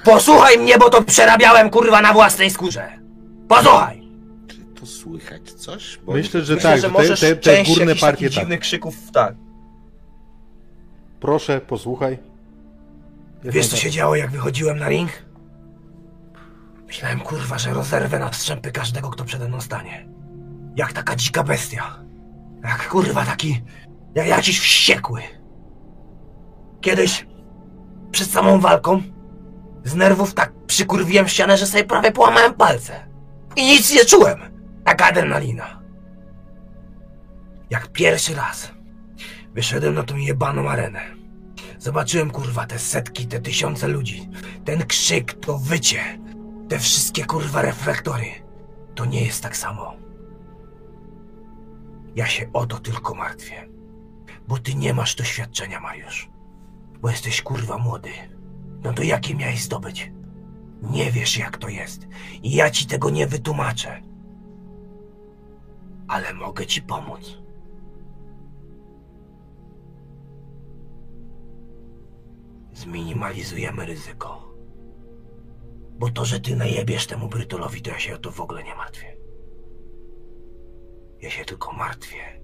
Posłuchaj 0.04 0.60
mnie, 0.60 0.78
bo 0.78 0.89
to 0.89 1.04
przerabiałem 1.04 1.70
kurwa 1.70 2.02
na 2.02 2.14
własnej 2.14 2.49
skórze. 2.49 2.99
Posłuchaj. 3.47 4.02
Czy 4.47 4.58
tu 4.58 4.86
słychać 4.86 5.52
coś? 5.52 5.99
Bo 6.06 6.14
Myślę, 6.14 6.41
że 6.41 6.56
Myślę, 6.56 6.70
tak, 6.70 6.82
że 6.82 6.88
te, 6.88 6.93
możesz 6.93 7.20
te, 7.20 7.36
te 7.36 7.41
część 7.41 7.70
górne 7.70 7.86
jakichś 7.86 8.02
partie 8.02 8.26
takich 8.26 8.36
tak. 8.36 8.43
dziwnych 8.43 8.60
krzyków, 8.60 8.95
tak. 9.14 9.36
Proszę, 11.20 11.62
posłuchaj. 11.62 12.18
Wiesz 13.43 13.68
co 13.68 13.78
się 13.78 13.91
działo 13.91 14.16
jak 14.16 14.32
wychodziłem 14.32 14.80
na 14.80 14.89
ring? 14.89 15.12
Myślałem 16.88 17.20
kurwa, 17.20 17.58
że 17.58 17.74
rozerwę 17.74 18.20
na 18.20 18.34
strzępy 18.34 18.72
każdego, 18.72 19.10
kto 19.10 19.24
przede 19.26 19.47
mną 19.47 19.62
stanie. 19.62 20.08
Jak 20.76 20.93
taka 20.93 21.16
dzika 21.16 21.43
bestia. 21.43 21.99
Jak 22.64 22.89
kurwa 22.89 23.26
taki... 23.26 23.62
Jak 24.16 24.28
jakiś 24.28 24.60
wściekły. 24.60 25.22
Kiedyś, 26.82 27.28
przed 28.12 28.28
samą 28.30 28.60
walką, 28.60 29.02
z 29.84 29.95
nerwów 29.95 30.34
tak 30.34 30.53
przykurwiłem 30.67 31.27
ścianę, 31.27 31.57
że 31.57 31.67
sobie 31.67 31.84
prawie 31.84 32.11
połamałem 32.11 32.53
palce. 32.53 33.07
I 33.55 33.65
nic 33.65 33.93
nie 33.93 34.05
czułem. 34.05 34.39
Taka 34.86 35.05
adrenalina. 35.05 35.82
Jak 37.69 37.88
pierwszy 37.88 38.36
raz 38.36 38.71
Wyszedłem 39.53 39.93
na 39.93 40.03
tą 40.03 40.15
jebaną 40.15 40.69
arenę. 40.69 41.01
Zobaczyłem, 41.77 42.32
kurwa, 42.32 42.65
te 42.65 42.79
setki, 42.79 43.27
te 43.27 43.39
tysiące 43.39 43.88
ludzi. 43.88 44.29
Ten 44.65 44.86
krzyk, 44.86 45.34
to 45.34 45.57
wycie. 45.57 46.19
Te 46.69 46.79
wszystkie, 46.79 47.25
kurwa, 47.25 47.61
reflektory. 47.61 48.25
To 48.95 49.05
nie 49.05 49.25
jest 49.25 49.43
tak 49.43 49.57
samo. 49.57 49.93
Ja 52.15 52.27
się 52.27 52.49
o 52.53 52.65
to 52.65 52.79
tylko 52.79 53.15
martwię. 53.15 53.69
Bo 54.47 54.57
ty 54.57 54.75
nie 54.75 54.93
masz 54.93 55.15
doświadczenia, 55.15 55.79
Mariusz. 55.79 56.29
Bo 57.01 57.09
jesteś, 57.09 57.41
kurwa, 57.41 57.77
młody. 57.77 58.09
No 58.84 58.93
to 58.93 59.03
jakie 59.03 59.36
miałeś 59.36 59.63
zdobyć? 59.63 60.11
Nie 60.82 61.11
wiesz, 61.11 61.38
jak 61.38 61.57
to 61.57 61.69
jest. 61.69 62.07
I 62.43 62.55
ja 62.55 62.69
ci 62.69 62.86
tego 62.88 63.09
nie 63.09 63.27
wytłumaczę. 63.27 64.01
Ale 66.07 66.34
mogę 66.34 66.65
ci 66.65 66.82
pomóc. 66.82 67.38
Zminimalizujemy 72.73 73.86
ryzyko. 73.86 74.51
Bo 75.99 76.09
to, 76.09 76.25
że 76.25 76.39
ty 76.39 76.55
najebiesz 76.55 77.07
temu 77.07 77.27
Brytolowi, 77.27 77.82
to 77.82 77.89
ja 77.89 77.99
się 77.99 78.15
o 78.15 78.17
to 78.17 78.32
w 78.32 78.41
ogóle 78.41 78.63
nie 78.63 78.75
martwię. 78.75 79.17
Ja 81.21 81.29
się 81.29 81.45
tylko 81.45 81.71
martwię, 81.73 82.41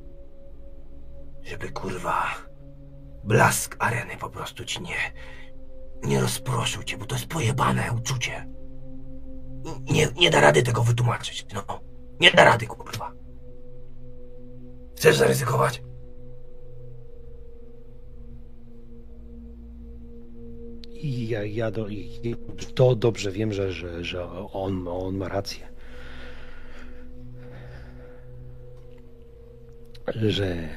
żeby 1.44 1.72
kurwa 1.72 2.24
blask 3.24 3.76
areny 3.80 4.18
po 4.18 4.30
prostu 4.30 4.66
ci 4.66 4.82
nie, 4.82 5.14
nie 6.04 6.22
rozproszył 6.22 6.84
cię, 6.84 6.98
bo 6.98 7.06
to 7.06 7.16
jest 7.16 7.28
pojebane 7.28 7.92
uczucie. 7.98 8.48
Nie, 9.92 10.08
nie 10.20 10.30
da 10.30 10.42
rady 10.42 10.64
tego 10.64 10.84
wytłumaczyć, 10.84 11.46
no. 11.54 11.80
Nie 12.20 12.32
da 12.32 12.44
rady, 12.44 12.68
kurwa. 12.68 13.14
Chcesz 14.96 15.18
zaryzykować? 15.18 15.84
I 20.92 21.28
ja, 21.28 21.44
ja 21.44 21.72
do, 21.72 21.88
i, 21.88 22.36
to 22.76 22.96
dobrze 22.96 23.32
wiem, 23.32 23.54
że, 23.54 23.72
że, 23.72 24.04
że 24.04 24.32
on, 24.32 24.88
on 24.88 25.18
ma 25.18 25.28
rację. 25.28 25.68
Że, 30.16 30.70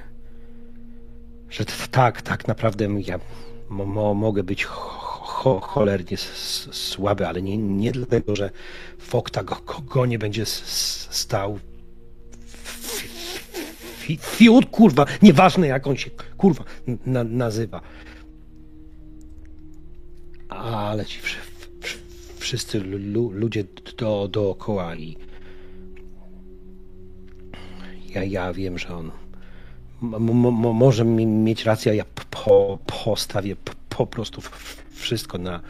że 1.51 1.65
tak, 1.91 2.23
tak 2.23 2.49
naprawdę 2.49 2.89
ja 3.01 3.19
mo, 3.69 3.87
mo, 3.87 4.15
mogę 4.15 4.43
być 4.43 4.65
cho, 5.41 5.61
cho, 5.61 5.61
cholernie 5.61 6.17
słaby, 6.73 7.27
ale 7.29 7.43
nie, 7.43 7.57
nie 7.57 7.93
dlatego, 7.93 8.37
że 8.37 8.51
Fokta 8.99 9.45
go, 9.45 9.57
go, 9.87 10.07
nie 10.07 10.19
będzie 10.19 10.47
stał. 10.47 11.59
Fi- 14.03 14.19
Fiut, 14.21 14.67
kurwa, 14.67 15.07
nieważne 15.23 15.67
jak 15.67 15.87
on 15.87 15.97
się, 15.97 16.11
kurwa, 16.37 16.65
na, 17.07 17.25
nazywa. 17.25 17.81
Ale 20.49 21.07
ci 21.07 21.21
wszy, 21.21 21.39
wszy, 21.81 21.99
wszyscy 22.39 22.81
lu, 22.81 23.31
ludzie 23.31 23.65
do, 23.99 24.29
dookoła 24.29 24.97
i 24.97 25.17
ja, 28.15 28.25
ja 28.25 28.53
wiem, 28.53 28.79
że 28.79 28.97
on 28.97 29.11
może 30.75 31.05
mi- 31.05 31.27
mieć 31.27 31.65
rację, 31.65 31.95
ja 31.95 32.05
po, 32.31 32.79
postawię 33.05 33.57
po 33.89 34.07
prostu 34.07 34.41
w- 34.41 34.80
wszystko 35.01 35.39
na 35.39 35.61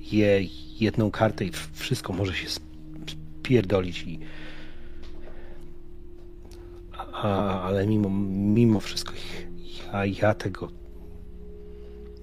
je, 0.00 0.40
jedną 0.80 1.10
kartę 1.10 1.44
i 1.44 1.50
wszystko 1.72 2.12
może 2.12 2.34
się 2.34 2.46
sp- 2.56 2.68
spierdolić 3.42 4.02
i 4.02 4.18
a, 7.12 7.62
ale 7.62 7.86
mimo, 7.86 8.10
mimo 8.54 8.80
wszystko 8.80 9.12
ja, 9.92 10.04
ja 10.06 10.34
tego 10.34 10.68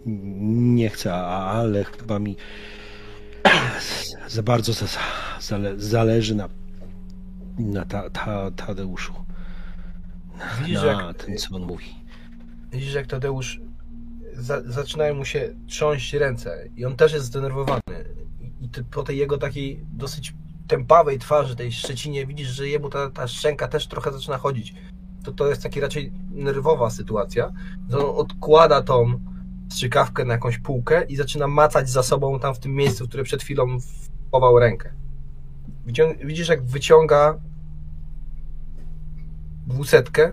nie 0.06 0.90
chcę, 0.90 1.14
a- 1.14 1.52
ale 1.52 1.84
chyba 1.84 2.20
mi 2.20 2.36
za 4.28 4.44
bardzo 4.44 4.74
za, 4.74 4.86
zale, 5.40 5.80
zależy 5.80 6.36
na, 6.36 6.50
na 7.60 7.86
ta, 7.86 8.10
ta, 8.10 8.52
Tadeuszu. 8.52 9.14
Widzisz, 10.60 10.82
na 10.82 10.86
jak, 10.86 11.18
tym, 11.18 11.38
co 11.38 11.56
on 11.56 11.62
mówi. 11.62 11.86
widzisz, 12.72 12.94
jak 12.94 13.08
Tadeusz 13.08 13.60
za, 14.38 14.62
zaczynają 14.66 15.16
mu 15.16 15.26
się 15.26 15.56
trząść 15.68 16.14
ręce 16.14 16.70
i 16.76 16.86
on 16.86 16.96
też 16.96 17.14
jest 17.14 17.26
zdenerwowany. 17.26 17.82
I, 18.62 18.70
ty, 18.70 18.84
po 18.84 19.04
tej 19.04 19.18
jego 19.18 19.38
takiej 19.38 19.86
dosyć 19.94 20.34
tępawej 20.68 21.20
twarzy, 21.20 21.56
tej 21.56 21.72
szczecinie, 21.72 22.26
widzisz, 22.26 22.48
że 22.48 22.68
jemu 22.68 22.90
ta, 22.90 23.10
ta 23.10 23.28
szczęka 23.28 23.68
też 23.68 23.88
trochę 23.88 24.12
zaczyna 24.12 24.38
chodzić. 24.38 24.76
To, 25.24 25.32
to 25.32 25.48
jest 25.48 25.64
taki 25.64 25.80
raczej 25.80 26.12
nerwowa 26.32 26.90
sytuacja, 26.90 27.54
że 27.90 27.98
on 27.98 28.16
odkłada 28.16 28.82
tą 28.82 29.20
strzykawkę 29.70 30.26
na 30.26 30.34
jakąś 30.34 30.58
półkę 30.58 31.06
i 31.06 31.16
zaczyna 31.16 31.48
macać 31.48 31.90
za 31.90 32.04
sobą 32.04 32.40
tam 32.40 32.56
w 32.56 32.60
tym 32.60 32.76
miejscu, 32.76 33.08
które 33.08 33.24
przed 33.24 33.44
chwilą 33.44 33.78
wchował 34.28 34.60
rękę. 34.60 34.94
Widzisz, 36.24 36.50
jak 36.50 36.66
wyciąga 36.66 37.40
dwusetkę, 39.68 40.32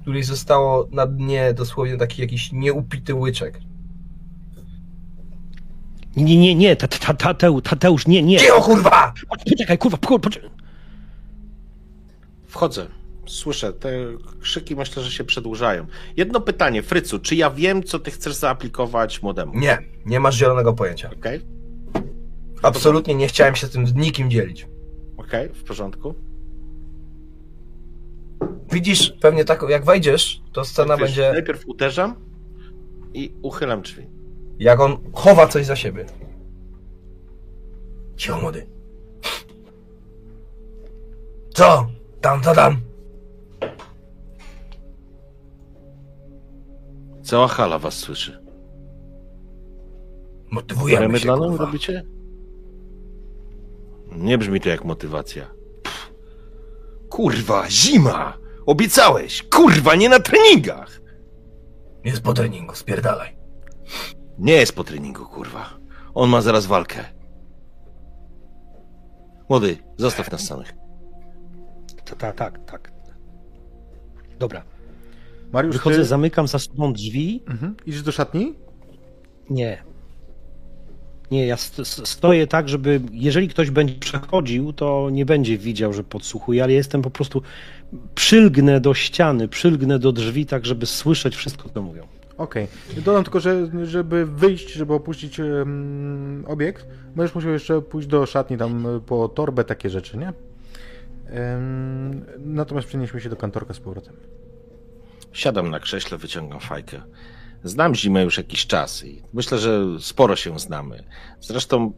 której 0.00 0.22
zostało 0.22 0.88
na 0.92 1.06
dnie 1.06 1.54
dosłownie 1.54 1.96
taki 1.96 2.22
jakiś 2.22 2.52
nieupity 2.52 3.14
łyczek. 3.14 3.60
Nie, 6.16 6.36
nie, 6.38 6.54
nie, 6.54 6.76
ta, 6.76 6.88
ta, 6.88 7.14
ta, 7.14 7.34
Tadeu- 7.34 7.62
Tadeusz, 7.62 8.06
nie, 8.06 8.22
nie. 8.22 8.38
Cicho, 8.38 8.60
kurwa! 8.62 9.12
Poczekaj, 9.48 9.78
kurwa, 9.78 9.98
kurwa, 9.98 10.18
poczekaj. 10.18 10.50
Wchodzę. 12.46 12.86
Słyszę, 13.26 13.72
te 13.72 13.90
krzyki 14.40 14.76
myślę, 14.76 15.02
że 15.02 15.10
się 15.10 15.24
przedłużają. 15.24 15.86
Jedno 16.16 16.40
pytanie, 16.40 16.82
Frycu, 16.82 17.18
czy 17.18 17.36
ja 17.36 17.50
wiem, 17.50 17.82
co 17.82 17.98
ty 17.98 18.10
chcesz 18.10 18.34
zaaplikować 18.34 19.22
młodemu? 19.22 19.52
Nie, 19.58 19.78
nie 20.06 20.20
masz 20.20 20.36
zielonego 20.36 20.72
pojęcia. 20.72 21.10
Okej, 21.18 21.40
Absolutnie 22.62 23.14
nie 23.14 23.28
chciałem 23.28 23.54
się 23.56 23.68
tym 23.68 23.86
z 23.86 23.94
nikim 23.94 24.30
dzielić. 24.30 24.66
okej, 25.16 25.48
w 25.48 25.64
porządku. 25.64 26.14
Widzisz, 28.72 29.12
pewnie 29.20 29.44
tak, 29.44 29.64
jak 29.68 29.84
wejdziesz, 29.84 30.42
to 30.52 30.64
scena 30.64 30.96
Wiesz, 30.96 31.04
będzie, 31.08 31.32
Najpierw 31.32 31.66
uderzam 31.68 32.14
i 33.14 33.34
uchylam 33.42 33.82
drzwi. 33.82 34.06
jak 34.58 34.80
on 34.80 34.96
chowa 35.12 35.46
coś 35.46 35.66
za 35.66 35.76
siebie. 35.76 36.06
Cicho, 38.16 38.40
młody. 38.40 38.66
Co? 41.54 41.86
Tam, 42.20 42.42
co 42.42 42.54
tam? 42.54 42.76
Cała 47.22 47.48
hala 47.48 47.78
was 47.78 47.94
słyszy. 47.94 48.44
Motywujemy 50.50 50.96
się, 50.96 51.00
Remydlaną 51.02 51.48
kurwa. 51.48 51.64
robicie? 51.64 52.02
Nie 54.12 54.38
brzmi 54.38 54.60
to 54.60 54.68
jak 54.68 54.84
motywacja. 54.84 55.46
Pff. 55.82 56.10
Kurwa, 57.08 57.70
zima! 57.70 58.38
Obiecałeś! 58.70 59.42
Kurwa, 59.42 59.94
nie 59.94 60.08
na 60.08 60.20
treningach! 60.20 61.00
Jest 62.04 62.22
po 62.22 62.34
treningu, 62.34 62.74
spierdalaj. 62.74 63.36
Nie 64.38 64.52
jest 64.52 64.72
po 64.74 64.84
treningu, 64.84 65.26
kurwa. 65.26 65.70
On 66.14 66.30
ma 66.30 66.40
zaraz 66.40 66.66
walkę. 66.66 67.04
Młody, 69.48 69.76
zostaw 69.96 70.32
nas 70.32 70.46
samych. 70.46 70.74
Tak, 72.18 72.36
tak, 72.36 72.64
tak. 72.64 72.92
Dobra. 74.38 74.62
Mariusz, 75.52 75.76
Wychodzę, 75.76 75.96
ty... 75.96 76.04
zamykam 76.04 76.48
za 76.48 76.58
sobą 76.58 76.92
drzwi. 76.92 77.44
Mhm. 77.48 77.76
Idziesz 77.86 78.02
do 78.02 78.12
szatni? 78.12 78.54
Nie. 79.50 79.82
Nie, 81.30 81.46
ja 81.46 81.56
st- 81.56 81.86
st- 81.86 82.08
stoję 82.08 82.46
tak, 82.46 82.68
żeby 82.68 83.00
jeżeli 83.12 83.48
ktoś 83.48 83.70
będzie 83.70 83.94
przechodził, 83.94 84.72
to 84.72 85.08
nie 85.12 85.26
będzie 85.26 85.58
widział, 85.58 85.92
że 85.92 86.04
podsłuchuję, 86.04 86.62
ale 86.62 86.72
jestem 86.72 87.02
po 87.02 87.10
prostu 87.10 87.42
przylgnę 88.14 88.80
do 88.80 88.94
ściany, 88.94 89.48
przylgnę 89.48 89.98
do 89.98 90.12
drzwi, 90.12 90.46
tak 90.46 90.66
żeby 90.66 90.86
słyszeć 90.86 91.36
wszystko, 91.36 91.68
co 91.68 91.82
mówią. 91.82 92.06
Okej. 92.38 92.66
Dodam 93.04 93.24
tylko, 93.24 93.40
że 93.40 93.70
żeby 93.84 94.26
wyjść, 94.26 94.72
żeby 94.72 94.94
opuścić 94.94 95.40
em, 95.40 96.44
obiekt, 96.48 96.86
będziesz 97.16 97.34
musiał 97.34 97.50
jeszcze 97.52 97.82
pójść 97.82 98.08
do 98.08 98.26
szatni 98.26 98.56
tam 98.58 98.86
e, 98.86 99.00
po 99.00 99.28
torbę, 99.28 99.64
takie 99.64 99.90
rzeczy, 99.90 100.18
nie? 100.18 100.32
Em, 101.26 102.24
natomiast 102.38 102.88
przenieśmy 102.88 103.20
się 103.20 103.28
do 103.28 103.36
kantorka 103.36 103.74
z 103.74 103.80
powrotem. 103.80 104.14
Siadam 105.32 105.70
na 105.70 105.80
krześle, 105.80 106.18
wyciągam 106.18 106.60
fajkę. 106.60 107.02
Znam 107.64 107.94
zimę 107.94 108.22
już 108.22 108.36
jakiś 108.36 108.66
czas 108.66 109.04
i 109.04 109.22
myślę, 109.32 109.58
że 109.58 109.84
sporo 110.00 110.36
się 110.36 110.58
znamy. 110.58 111.04
Zresztą 111.40 111.92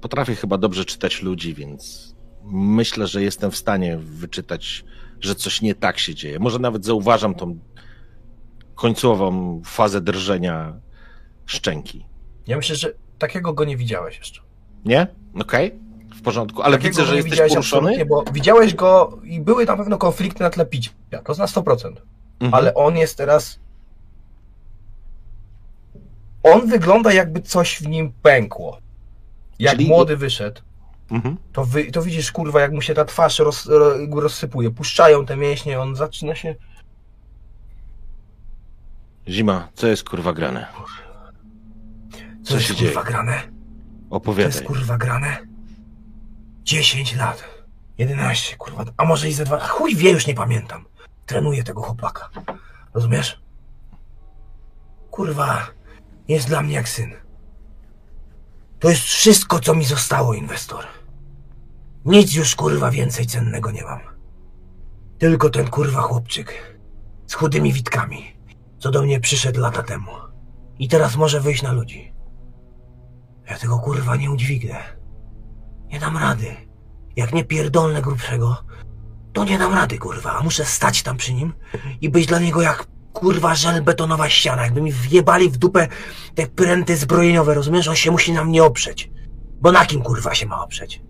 potrafię 0.00 0.34
chyba 0.34 0.58
dobrze 0.58 0.84
czytać 0.84 1.22
ludzi, 1.22 1.54
więc 1.54 2.14
myślę, 2.44 3.06
że 3.06 3.22
jestem 3.22 3.50
w 3.50 3.56
stanie 3.56 3.96
wyczytać, 3.96 4.84
że 5.20 5.34
coś 5.34 5.62
nie 5.62 5.74
tak 5.74 5.98
się 5.98 6.14
dzieje. 6.14 6.38
Może 6.38 6.58
nawet 6.58 6.84
zauważam 6.84 7.34
tą 7.34 7.58
końcową 8.74 9.62
fazę 9.64 10.00
drżenia 10.00 10.80
szczęki. 11.46 12.06
Ja 12.46 12.56
myślę, 12.56 12.76
że 12.76 12.92
takiego 13.18 13.52
go 13.52 13.64
nie 13.64 13.76
widziałeś 13.76 14.18
jeszcze. 14.18 14.40
Nie? 14.84 15.06
Okej, 15.40 15.78
w 16.14 16.22
porządku. 16.22 16.62
Ale 16.62 16.76
takiego 16.76 16.90
widzę, 16.90 17.04
że 17.04 17.16
jesteś 17.16 17.32
widziałeś 17.32 17.52
poruszony. 17.52 18.06
Bo 18.06 18.24
widziałeś 18.32 18.74
go 18.74 19.18
i 19.24 19.40
były 19.40 19.64
na 19.64 19.76
pewno 19.76 19.98
konflikty 19.98 20.42
na 20.42 20.50
tle 20.50 20.66
picia. 20.66 20.90
To 21.24 21.34
na 21.34 21.46
100%. 21.46 21.86
Mhm. 22.40 22.54
ale 22.54 22.74
on 22.74 22.96
jest 22.96 23.18
teraz. 23.18 23.63
On 26.44 26.66
wygląda 26.68 27.12
jakby 27.12 27.40
coś 27.42 27.80
w 27.82 27.86
nim 27.88 28.12
pękło. 28.22 28.78
Jak 29.58 29.76
Czyli- 29.76 29.88
młody 29.88 30.16
wyszedł, 30.16 30.60
Mhm. 31.10 31.36
to, 31.52 31.64
wy, 31.64 31.84
to 31.92 32.02
widzisz, 32.02 32.32
kurwa, 32.32 32.60
jak 32.60 32.72
mu 32.72 32.82
się 32.82 32.94
ta 32.94 33.04
twarz 33.04 33.38
roz, 33.38 33.66
ro, 33.66 33.92
rozsypuje. 34.20 34.70
Puszczają 34.70 35.26
te 35.26 35.36
mięśnie, 35.36 35.80
on 35.80 35.96
zaczyna 35.96 36.34
się. 36.34 36.54
Zima, 39.28 39.68
co 39.74 39.86
jest 39.86 40.08
kurwa 40.08 40.32
grane? 40.32 40.66
Co, 42.42 42.48
Co 42.48 42.54
jest 42.54 42.66
się 42.68 42.74
kurwa 42.74 42.92
dzieje? 43.02 43.04
grane? 43.04 43.32
To 43.40 43.46
jest 43.46 44.10
Opowiadaj. 44.10 44.64
kurwa 44.64 44.98
grane? 44.98 45.38
10 46.64 47.16
lat. 47.16 47.44
11, 47.98 48.56
kurwa. 48.56 48.84
A 48.96 49.04
może 49.04 49.28
i 49.28 49.32
ze 49.32 49.44
dwa. 49.44 49.58
Chuj 49.68 49.96
wie, 49.96 50.10
już 50.10 50.26
nie 50.26 50.34
pamiętam. 50.34 50.84
Trenuję 51.26 51.62
tego 51.64 51.82
chłopaka. 51.82 52.28
Rozumiesz? 52.94 53.40
Kurwa, 55.10 55.66
jest 56.28 56.48
dla 56.48 56.62
mnie 56.62 56.74
jak 56.74 56.88
syn. 56.88 57.12
To 58.78 58.90
jest 58.90 59.02
wszystko, 59.02 59.60
co 59.60 59.74
mi 59.74 59.84
zostało, 59.84 60.34
inwestor. 60.34 60.84
Nic 62.04 62.34
już 62.34 62.54
kurwa 62.56 62.90
więcej 62.90 63.26
cennego 63.26 63.70
nie 63.70 63.82
mam. 63.84 64.00
Tylko 65.18 65.50
ten 65.50 65.68
kurwa 65.70 66.00
chłopczyk 66.00 66.78
z 67.26 67.34
chudymi 67.34 67.72
witkami, 67.72 68.36
co 68.78 68.90
do 68.90 69.02
mnie 69.02 69.20
przyszedł 69.20 69.60
lata 69.60 69.82
temu. 69.82 70.10
I 70.78 70.88
teraz 70.88 71.16
może 71.16 71.40
wyjść 71.40 71.62
na 71.62 71.72
ludzi. 71.72 72.12
Ja 73.50 73.58
tego 73.58 73.78
kurwa 73.78 74.16
nie 74.16 74.30
udźwignę. 74.30 74.82
Nie 75.86 76.00
dam 76.00 76.16
rady. 76.16 76.56
Jak 77.16 77.32
nie 77.32 77.44
pierdolnę 77.44 78.02
grubszego, 78.02 78.56
to 79.32 79.44
nie 79.44 79.58
dam 79.58 79.74
rady, 79.74 79.98
kurwa. 79.98 80.42
Muszę 80.42 80.64
stać 80.64 81.02
tam 81.02 81.16
przy 81.16 81.34
nim 81.34 81.54
i 82.00 82.10
być 82.10 82.26
dla 82.26 82.38
niego 82.38 82.62
jak 82.62 82.86
kurwa 83.14 83.54
żelbetonowa 83.54 84.28
ściana. 84.28 84.62
Jakby 84.62 84.80
mi 84.82 84.92
wjebali 84.92 85.50
w 85.50 85.56
dupę 85.56 85.88
te 86.34 86.46
pręty 86.46 86.96
zbrojeniowe, 86.96 87.54
rozumiesz? 87.54 87.88
On 87.88 87.96
się 87.96 88.10
musi 88.10 88.32
na 88.32 88.44
mnie 88.44 88.64
oprzeć. 88.64 89.10
Bo 89.60 89.72
na 89.72 89.86
kim 89.86 90.02
kurwa 90.02 90.34
się 90.34 90.46
ma 90.46 90.64
oprzeć? 90.64 91.00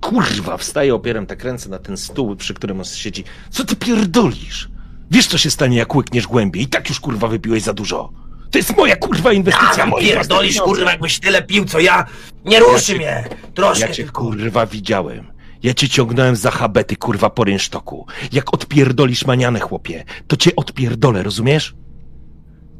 Kurwa, 0.00 0.56
wstaję, 0.56 0.94
opieram 0.94 1.26
tak 1.26 1.44
ręce 1.44 1.68
na 1.68 1.78
ten 1.78 1.96
stół, 1.96 2.36
przy 2.36 2.54
którym 2.54 2.78
on 2.78 2.84
siedzi. 2.84 3.24
Co 3.50 3.64
ty 3.64 3.76
pierdolisz? 3.76 4.68
Wiesz, 5.10 5.26
co 5.26 5.38
się 5.38 5.50
stanie, 5.50 5.76
jak 5.76 5.94
łykniesz 5.94 6.26
głębiej. 6.26 6.62
I 6.62 6.66
tak 6.66 6.88
już, 6.88 7.00
kurwa, 7.00 7.28
wypiłeś 7.28 7.62
za 7.62 7.72
dużo. 7.72 8.12
To 8.50 8.58
jest 8.58 8.76
moja, 8.76 8.96
kurwa, 8.96 9.32
inwestycja. 9.32 9.82
A, 9.84 9.86
moje 9.86 10.04
własne 10.04 10.20
pierdolisz 10.20 10.60
kurwa, 10.60 10.90
jakbyś 10.90 11.18
tyle 11.20 11.42
pił, 11.42 11.64
co 11.64 11.80
ja. 11.80 12.06
Nie 12.44 12.60
ruszy 12.60 12.72
Ja 12.74 12.80
cię- 12.80 12.96
mnie. 12.96 13.24
Troszkę 13.54 13.86
Ja 13.86 13.92
cię, 13.92 14.02
tylko. 14.04 14.22
kurwa, 14.22 14.66
widziałem. 14.66 15.26
Ja 15.62 15.74
cię 15.74 15.88
ciągnąłem 15.88 16.36
za 16.36 16.50
habety, 16.50 16.96
kurwa, 16.96 17.30
po 17.30 17.44
rynsztoku. 17.44 18.06
Jak 18.32 18.54
odpierdolisz 18.54 19.26
manianę, 19.26 19.60
chłopie, 19.60 20.04
to 20.26 20.36
cię 20.36 20.56
odpierdolę, 20.56 21.22
rozumiesz? 21.22 21.76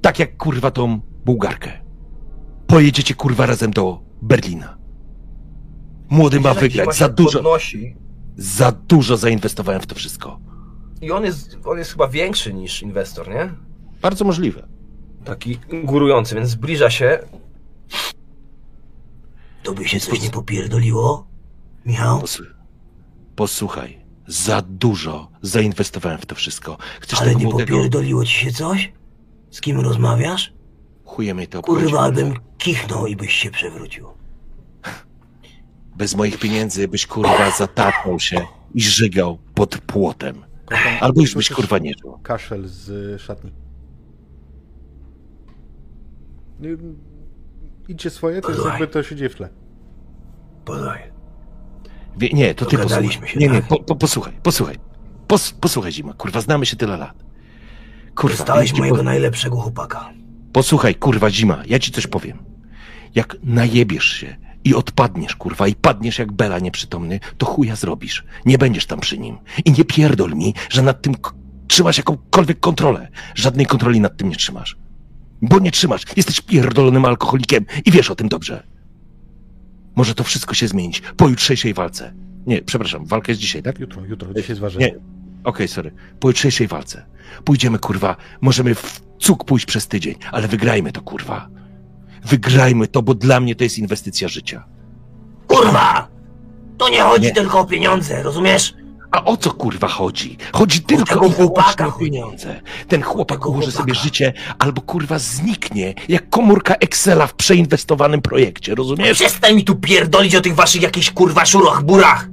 Tak 0.01 0.18
jak, 0.18 0.37
kurwa, 0.37 0.70
tą 0.70 1.01
Bułgarkę. 1.24 1.72
Pojedziecie, 2.66 3.14
kurwa, 3.14 3.47
razem 3.47 3.70
do 3.70 4.01
Berlina. 4.22 4.79
Młody 6.11 6.41
ma 6.41 6.55
wygrać. 6.55 6.97
Za 6.97 7.09
dużo, 7.09 7.39
Podnosi, 7.39 7.97
za 8.37 8.72
dużo 8.72 9.16
zainwestowałem 9.16 9.81
w 9.81 9.87
to 9.87 9.95
wszystko. 9.95 10.41
I 11.01 11.11
on 11.12 11.24
jest, 11.24 11.59
on 11.64 11.79
jest 11.79 11.91
chyba 11.93 12.09
większy 12.09 12.55
niż 12.55 12.83
inwestor, 12.83 13.29
nie? 13.29 13.55
Bardzo 14.03 14.24
możliwe. 14.24 14.68
Taki 15.24 15.59
górujący, 15.85 16.35
więc 16.35 16.49
zbliża 16.49 16.91
się. 16.91 17.18
To 19.62 19.72
by 19.74 19.89
się 19.89 20.01
coś 20.01 20.22
nie 20.22 20.31
popierdoliło? 20.31 21.29
Michał? 21.87 22.20
Posł- 22.20 22.57
Posłuchaj, 23.39 23.99
za 24.26 24.62
dużo 24.62 25.30
zainwestowałem 25.43 26.18
w 26.18 26.26
to 26.26 26.34
wszystko. 26.34 26.76
Chcesz 27.01 27.20
Ale 27.20 27.28
tego 27.28 27.41
nie 27.41 27.47
młodego? 27.47 27.72
popierdoliło 27.76 28.24
ci 28.24 28.32
się 28.32 28.53
coś? 28.53 28.93
Z 29.51 29.61
kim 29.61 29.80
rozmawiasz? 29.80 30.53
Chuje 31.05 31.34
mnie 31.34 31.47
to 31.47 31.62
Kurwa, 31.62 32.11
bym 32.11 32.34
kichnął 32.59 33.07
i 33.07 33.16
byś 33.16 33.32
się 33.32 33.51
przewrócił. 33.51 34.07
Bez 35.97 36.14
moich 36.14 36.39
pieniędzy 36.39 36.89
byś 36.89 37.07
kurwa 37.07 37.51
zataczał 37.59 38.20
się 38.20 38.47
i 38.74 38.82
żygał 38.82 39.39
pod 39.55 39.78
płotem. 39.78 40.45
Albo 41.01 41.20
już 41.20 41.34
byś 41.34 41.49
kurwa 41.51 41.78
nie 41.78 41.93
żył. 42.03 42.18
Kaszel 42.22 42.66
z 42.66 42.89
y, 42.89 43.18
szatni. 43.18 43.53
Y, 46.64 46.78
Idźcie 47.89 48.11
swoje, 48.11 48.41
to 48.41 48.51
jest 48.51 48.64
jakby 48.64 48.86
to 48.86 49.03
się 49.03 49.16
dzieje 49.16 49.30
w 49.30 49.34
tle. 49.34 49.49
Podaj. 50.64 51.17
Wie, 52.18 52.28
nie, 52.32 52.54
to 52.54 52.66
ty 52.66 52.78
posłuchaj. 52.78 53.10
się, 53.12 53.38
Nie, 53.38 53.48
nie, 53.48 53.60
tak? 53.60 53.68
po, 53.68 53.80
po, 53.80 53.96
posłuchaj, 53.96 54.32
posłuchaj. 54.42 54.76
Pos, 55.26 55.52
posłuchaj, 55.52 55.92
Zima, 55.92 56.12
kurwa, 56.12 56.40
znamy 56.40 56.66
się 56.66 56.76
tyle 56.76 56.96
lat. 56.96 57.24
Kurwa, 58.14 58.36
Dostałeś 58.36 58.72
ja 58.72 58.78
mojego 58.78 59.02
najlepszego 59.02 59.56
chłopaka. 59.56 60.10
Posłuchaj, 60.52 60.94
kurwa, 60.94 61.30
Zima, 61.30 61.62
ja 61.66 61.78
ci 61.78 61.90
coś 61.92 62.06
powiem. 62.06 62.38
Jak 63.14 63.36
najebiesz 63.42 64.04
się 64.04 64.36
i 64.64 64.74
odpadniesz, 64.74 65.36
kurwa, 65.36 65.68
i 65.68 65.74
padniesz 65.74 66.18
jak 66.18 66.32
Bela 66.32 66.58
nieprzytomny, 66.58 67.20
to 67.38 67.46
chuja 67.46 67.76
zrobisz. 67.76 68.24
Nie 68.46 68.58
będziesz 68.58 68.86
tam 68.86 69.00
przy 69.00 69.18
nim. 69.18 69.38
I 69.64 69.72
nie 69.72 69.84
pierdol 69.84 70.34
mi, 70.34 70.54
że 70.70 70.82
nad 70.82 71.02
tym 71.02 71.14
trzymasz 71.68 71.96
jakąkolwiek 71.96 72.60
kontrolę. 72.60 73.08
Żadnej 73.34 73.66
kontroli 73.66 74.00
nad 74.00 74.16
tym 74.16 74.28
nie 74.28 74.36
trzymasz. 74.36 74.76
Bo 75.42 75.58
nie 75.58 75.70
trzymasz. 75.70 76.02
Jesteś 76.16 76.40
pierdolonym 76.40 77.04
alkoholikiem 77.04 77.64
i 77.84 77.90
wiesz 77.90 78.10
o 78.10 78.14
tym 78.14 78.28
dobrze. 78.28 78.62
Może 79.99 80.14
to 80.14 80.24
wszystko 80.24 80.55
się 80.55 80.68
zmienić 80.68 81.01
po 81.16 81.28
jutrzejszej 81.28 81.74
walce. 81.74 82.12
Nie, 82.46 82.62
przepraszam, 82.62 83.07
walka 83.07 83.32
jest 83.32 83.40
dzisiaj, 83.40 83.62
tak? 83.62 83.78
Jutro, 83.78 84.05
jutro, 84.05 84.28
dzisiaj 84.34 84.49
jest 84.49 84.61
ważne. 84.61 84.80
Nie. 84.80 84.94
Okej, 85.44 85.68
sorry. 85.68 85.92
Po 86.20 86.28
jutrzejszej 86.28 86.68
walce. 86.68 87.07
Pójdziemy, 87.44 87.78
kurwa. 87.78 88.16
Możemy 88.40 88.74
w 88.74 89.01
cuk 89.18 89.44
pójść 89.44 89.66
przez 89.66 89.88
tydzień, 89.88 90.14
ale 90.32 90.49
wygrajmy 90.49 90.92
to, 90.92 91.03
kurwa. 91.03 91.49
Wygrajmy 92.24 92.86
to, 92.86 93.03
bo 93.03 93.14
dla 93.14 93.40
mnie 93.40 93.55
to 93.55 93.64
jest 93.64 93.78
inwestycja 93.78 94.28
życia. 94.28 94.64
Kurwa! 95.46 96.09
To 96.78 96.88
nie 96.88 97.01
chodzi 97.01 97.24
Nie. 97.26 97.32
tylko 97.32 97.61
o 97.61 97.64
pieniądze, 97.64 98.22
rozumiesz? 98.22 98.74
A 99.11 99.24
o 99.24 99.36
co 99.36 99.50
kurwa 99.50 99.88
chodzi? 99.88 100.36
Chodzi 100.52 100.80
tylko 100.80 101.20
o 101.20 101.30
chłopaka 101.30 101.92
pieniądze. 101.92 102.61
Ten 102.88 103.02
chłopak 103.02 103.38
tego 103.38 103.50
ułoży 103.50 103.72
sobie 103.72 103.94
życie 103.94 104.32
albo 104.59 104.82
kurwa 104.82 105.18
zniknie 105.18 105.94
jak 106.09 106.30
komórka 106.30 106.74
Excela 106.74 107.26
w 107.26 107.34
przeinwestowanym 107.34 108.22
projekcie, 108.22 108.74
rozumiesz? 108.74 109.18
Przestań 109.18 109.54
mi 109.54 109.64
tu 109.64 109.76
pierdolić 109.76 110.34
o 110.34 110.40
tych 110.40 110.54
waszych 110.54 110.82
jakichś 110.82 111.11
kurwa 111.11 111.44
szurach, 111.44 111.82
burach! 111.82 112.28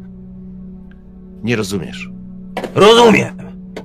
Nie 1.44 1.56
rozumiesz. 1.56 2.10
Rozumiem. 2.76 3.38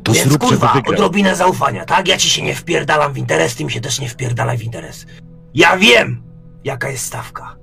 To 0.03 0.13
Więc 0.13 0.29
zrób, 0.29 0.41
kurwa, 0.41 0.83
odrobinę 0.89 1.37
zaufania, 1.37 1.85
tak? 1.85 2.09
Ja 2.09 2.17
ci 2.17 2.31
się 2.31 2.43
nie 2.43 2.55
wpierdalam 2.55 3.13
w 3.13 3.19
interes, 3.19 3.55
ty 3.55 3.65
mi 3.65 3.73
się 3.73 3.81
też 3.81 4.01
nie 4.01 4.09
wpierdalaj 4.09 4.59
w 4.59 4.63
interes. 4.63 5.07
Ja 5.55 5.77
wiem, 5.77 6.23
jaka 6.65 6.91
jest 6.91 7.05
stawka. 7.05 7.57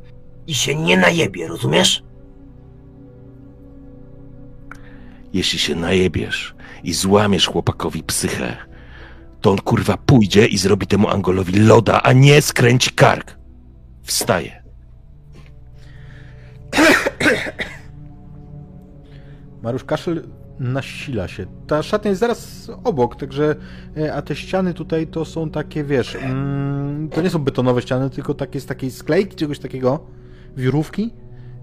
I 0.47 0.53
się 0.53 0.75
nie 0.75 0.97
najebie, 0.97 1.47
rozumiesz? 1.47 2.03
Jeśli 5.38 5.59
się 5.59 5.75
najebiesz 5.75 6.55
i 6.83 6.93
złamiesz 6.93 7.47
chłopakowi 7.47 8.03
psychę, 8.03 8.57
to 9.41 9.51
on 9.51 9.57
kurwa 9.57 9.97
pójdzie 9.97 10.45
i 10.45 10.57
zrobi 10.57 10.88
temu 10.88 11.09
Angolowi 11.09 11.59
loda, 11.59 12.01
a 12.03 12.13
nie 12.13 12.41
skręci 12.41 12.91
kark. 12.91 13.38
Wstaje. 14.03 14.63
Mariusz 19.63 19.83
Kaszel 19.83 20.27
nasila 20.59 21.27
się. 21.27 21.45
Ta 21.67 21.83
szatnia 21.83 22.09
jest 22.09 22.19
zaraz 22.19 22.71
obok, 22.83 23.15
także 23.15 23.55
e, 23.97 24.13
a 24.13 24.21
te 24.21 24.35
ściany 24.35 24.73
tutaj 24.73 25.07
to 25.07 25.25
są 25.25 25.49
takie, 25.49 25.83
wiesz, 25.83 26.15
mm, 26.15 27.09
to 27.09 27.21
nie 27.21 27.29
są 27.29 27.39
betonowe 27.39 27.81
ściany, 27.81 28.09
tylko 28.09 28.33
takie 28.33 28.59
z 28.59 28.65
takiej 28.65 28.91
sklejki, 28.91 29.35
czegoś 29.35 29.59
takiego, 29.59 30.07
wiórówki, 30.55 31.13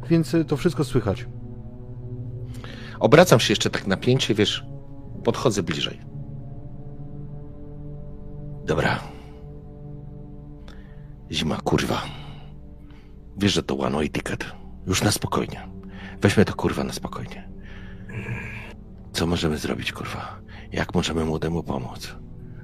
więc 0.08 0.34
e, 0.34 0.44
to 0.44 0.56
wszystko 0.56 0.84
słychać. 0.84 1.26
Obracam 3.00 3.40
się 3.40 3.52
jeszcze 3.52 3.70
tak 3.70 3.86
na 3.86 3.96
pięcie, 3.96 4.34
wiesz, 4.34 4.66
podchodzę 5.24 5.62
bliżej. 5.62 6.00
Dobra. 8.64 9.00
Zima, 11.32 11.56
kurwa. 11.56 12.02
Wiesz, 13.36 13.52
że 13.52 13.62
to 13.62 13.78
one 13.78 13.96
way 13.96 14.10
ticket. 14.10 14.44
Już 14.86 15.02
na 15.02 15.10
spokojnie. 15.10 15.68
Weźmy 16.20 16.44
to 16.44 16.54
kurwa 16.54 16.84
na 16.84 16.92
spokojnie. 16.92 17.48
Co 19.12 19.26
możemy 19.26 19.58
zrobić, 19.58 19.92
kurwa? 19.92 20.40
Jak 20.72 20.94
możemy 20.94 21.24
młodemu 21.24 21.62
pomóc? 21.62 22.16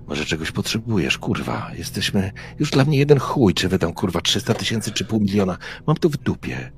Może 0.06 0.24
czegoś 0.24 0.52
potrzebujesz, 0.52 1.18
kurwa. 1.18 1.70
Jesteśmy 1.74 2.32
już 2.58 2.70
dla 2.70 2.84
mnie 2.84 2.98
jeden 2.98 3.18
chuj, 3.18 3.54
czy 3.54 3.68
wy 3.68 3.78
tam 3.78 3.92
kurwa 3.92 4.20
300 4.20 4.54
tysięcy 4.54 4.92
czy 4.92 5.04
pół 5.04 5.20
miliona. 5.20 5.58
Mam 5.86 5.96
to 5.96 6.08
w 6.08 6.16
dupie. 6.16 6.72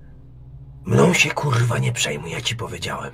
Mną 0.85 1.15
się 1.15 1.31
kurwa 1.31 1.79
nie 1.79 1.93
przejmuj, 1.93 2.31
ja 2.31 2.41
ci 2.41 2.57
powiedziałem. 2.57 3.13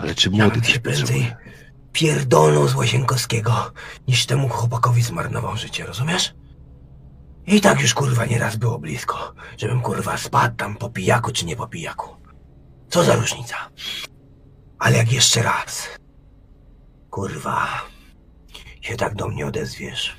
Ale 0.00 0.14
czy 0.14 0.30
młody 0.30 0.64
się 0.64 0.80
prędzej 0.80 1.32
pierdolnął 1.92 2.68
z 2.68 2.74
Łazienkowskiego, 2.74 3.72
niż 4.08 4.26
temu 4.26 4.48
chłopakowi 4.48 5.02
zmarnował 5.02 5.56
życie, 5.56 5.86
rozumiesz? 5.86 6.34
I 7.46 7.60
tak 7.60 7.80
już 7.80 7.94
kurwa 7.94 8.26
nieraz 8.26 8.56
było 8.56 8.78
blisko, 8.78 9.34
żebym 9.58 9.80
kurwa 9.80 10.16
spadł 10.16 10.56
tam 10.56 10.76
po 10.76 10.90
pijaku 10.90 11.32
czy 11.32 11.46
nie 11.46 11.56
po 11.56 11.66
pijaku. 11.66 12.16
Co 12.88 13.04
za 13.04 13.16
różnica? 13.16 13.56
Ale 14.78 14.96
jak 14.96 15.12
jeszcze 15.12 15.42
raz, 15.42 15.88
kurwa, 17.10 17.66
się 18.80 18.96
tak 18.96 19.14
do 19.14 19.28
mnie 19.28 19.46
odezwiesz, 19.46 20.16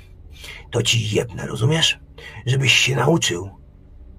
to 0.70 0.82
ci 0.82 1.16
jedne, 1.16 1.46
rozumiesz? 1.46 2.00
Żebyś 2.46 2.72
się 2.72 2.96
nauczył, 2.96 3.50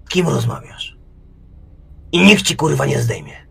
kim 0.10 0.28
rozmawiasz. 0.28 0.98
I 2.12 2.20
nikt 2.26 2.44
ci 2.44 2.56
kurwa 2.56 2.86
nie 2.86 3.02
zdejmie. 3.02 3.43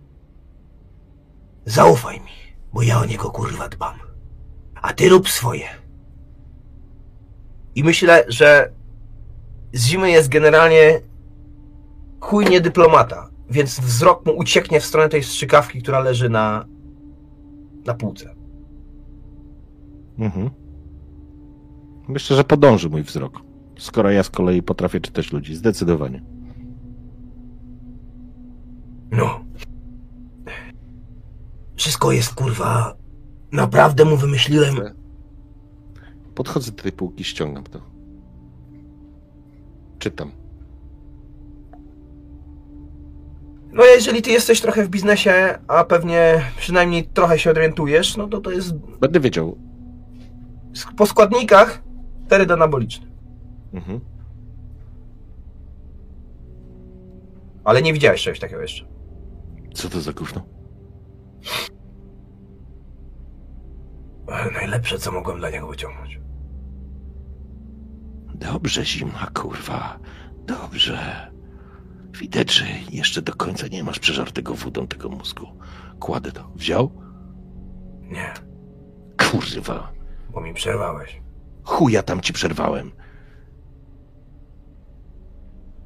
Zaufaj 1.65 2.21
mi, 2.21 2.33
bo 2.73 2.83
ja 2.83 3.01
o 3.01 3.05
niego 3.05 3.31
kurwa 3.31 3.69
dbam. 3.69 3.99
A 4.75 4.93
ty 4.93 5.09
rób 5.09 5.29
swoje. 5.29 5.65
I 7.75 7.85
myślę, 7.85 8.25
że 8.29 8.73
z 9.73 9.87
zimy 9.87 10.11
jest 10.11 10.29
generalnie 10.29 11.01
chujnie 12.21 12.61
dyplomata, 12.61 13.31
więc 13.51 13.81
wzrok 13.81 14.27
mu 14.27 14.33
ucieknie 14.33 14.81
w 14.81 14.85
stronę 14.85 15.09
tej 15.09 15.23
strzykawki, 15.23 15.83
która 15.83 16.01
leży 16.01 16.29
na, 16.29 16.67
na 17.87 17.95
półce. 17.95 18.35
Mhm. 20.19 20.51
Myślę, 22.09 22.37
że 22.37 22.45
podąży 22.45 22.91
mój 22.91 23.03
wzrok. 23.03 23.43
Skoro 23.79 24.11
ja 24.11 24.23
z 24.23 24.31
kolei 24.31 24.63
potrafię 24.63 25.01
czytać 25.01 25.33
ludzi. 25.33 25.55
Zdecydowanie. 25.55 26.23
No. 29.11 29.42
Wszystko 31.77 32.13
jest 32.13 32.35
kurwa. 32.35 32.97
Naprawdę 33.53 34.05
mu 34.05 34.17
wymyśliłem. 34.17 34.77
Podchodzę 36.35 36.73
do 36.73 36.83
tej 36.83 36.93
półki, 36.93 37.25
ściągam 37.25 37.65
to. 37.65 37.81
Czytam. 39.99 40.33
No 43.73 43.85
jeżeli 43.85 44.23
ty 44.23 44.31
jesteś 44.31 44.61
trochę 44.61 44.85
w 44.85 44.89
biznesie, 44.89 45.59
a 45.69 45.85
pewnie 45.85 46.43
przynajmniej 46.57 47.05
trochę 47.07 47.39
się 47.39 47.51
orientujesz, 47.51 48.17
no 48.17 48.29
to 48.29 48.41
to 48.41 48.51
jest 48.51 48.75
Będę 48.77 49.21
wiedział. 49.21 49.57
po 50.97 51.07
składnikach 51.07 51.83
steryt 52.27 52.51
anaboliczny. 52.51 53.07
Mhm. 53.73 54.01
Ale 57.65 57.83
nie 57.83 57.93
widziałeś 57.93 58.23
czegoś 58.23 58.41
takiego 58.41 58.63
jeszcze. 58.63 58.85
Co 59.75 59.89
to 59.89 60.01
za 60.01 60.13
gówno? 60.13 60.43
Ale 64.27 64.51
najlepsze, 64.51 64.99
co 64.99 65.13
mogłem 65.13 65.39
dla 65.39 65.51
niego 65.51 65.67
wyciągnąć. 65.69 66.21
Dobrze, 68.35 68.85
zima, 68.85 69.27
kurwa. 69.35 69.99
Dobrze. 70.47 71.31
Widać, 72.21 72.53
że 72.55 72.65
jeszcze 72.91 73.23
do 73.23 73.35
końca 73.35 73.67
nie 73.69 73.85
masz 73.85 73.99
przeżartego 73.99 74.55
wodą 74.55 74.87
tego 74.87 75.09
mózgu. 75.09 75.47
Kładę 76.01 76.33
to. 76.33 76.49
Wziął? 76.55 76.91
Nie, 78.01 78.35
Kurwa. 79.19 79.93
bo 80.31 80.41
mi 80.41 80.55
przerwałeś. 80.55 81.23
Chuja 81.65 82.03
tam 82.03 82.21
ci 82.21 82.33
przerwałem. 82.33 82.91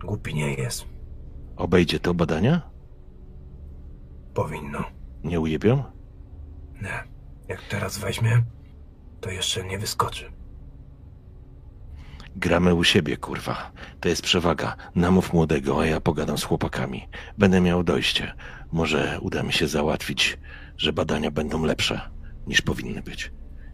Głupi 0.05 0.35
nie 0.35 0.55
jest. 0.55 0.85
Obejdzie 1.57 2.01
to 2.01 2.15
badania? 2.15 2.71
Powinno. 4.35 4.85
Nie 5.27 5.41
ujebią? 5.41 5.85
Nie. 6.83 7.05
Jak 7.49 7.63
teraz 7.63 7.99
weźmie, 7.99 8.43
to 9.21 9.31
jeszcze 9.31 9.65
nie 9.65 9.79
wyskoczy. 9.79 10.33
Gramy 12.37 12.75
u 12.75 12.85
siebie, 12.85 13.17
kurwa. 13.17 13.73
To 14.01 14.09
jest 14.09 14.23
przewaga. 14.23 14.77
Namów 14.95 15.33
młodego, 15.33 15.81
a 15.81 15.87
ja 15.87 16.01
pogadam 16.01 16.39
z 16.39 16.45
chłopakami. 16.45 17.09
Będę 17.39 17.61
miał 17.61 17.85
dojście. 17.85 18.35
Może 18.73 19.19
uda 19.21 19.43
mi 19.43 19.53
się 19.53 19.69
załatwić, 19.69 20.39
że 20.77 20.93
badania 20.93 21.31
będą 21.31 21.65
lepsze 21.65 22.11
niż 22.47 22.63
powinny 22.63 23.03
być. 23.03 23.33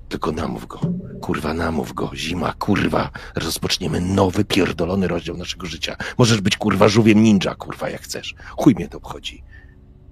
Tylko 0.09 0.33
namów 0.33 0.67
go. 0.67 0.81
Kurwa, 1.21 1.55
namów 1.55 1.93
go. 1.93 2.11
Zima, 2.15 2.53
kurwa. 2.53 3.11
Rozpoczniemy 3.35 4.01
nowy, 4.01 4.45
pierdolony 4.45 5.09
rozdział 5.09 5.37
naszego 5.37 5.67
życia. 5.67 5.97
Możesz 6.19 6.41
być, 6.41 6.57
kurwa, 6.57 6.89
żółwiem 6.89 7.23
ninja, 7.23 7.55
kurwa, 7.55 7.91
jak 7.91 8.03
chcesz. 8.03 8.35
Chuj 8.57 8.75
mnie 8.75 8.89
to 8.89 8.99
obchodzi. 8.99 9.45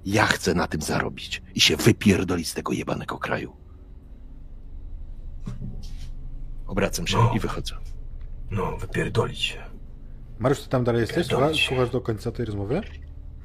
Ja 0.04 0.26
chcę 0.26 0.54
na 0.54 0.66
tym 0.66 0.82
zarobić 0.82 1.42
i 1.54 1.60
się 1.60 1.76
wypierdolić 1.76 2.48
z 2.48 2.54
tego 2.54 2.72
jebanego 2.72 3.18
kraju. 3.18 3.52
Obracam 6.66 7.06
się 7.06 7.16
No. 7.16 7.32
i 7.36 7.40
wychodzę. 7.40 7.74
No, 8.50 8.76
wypierdolić 8.76 9.38
się. 9.38 9.58
Mariusz, 10.38 10.60
ty 10.60 10.68
tam 10.68 10.84
dalej 10.84 11.00
jesteś? 11.00 11.26
Słuchasz 11.66 11.90
do 11.90 12.00
końca 12.00 12.32
tej 12.32 12.46
rozmowy? 12.46 12.80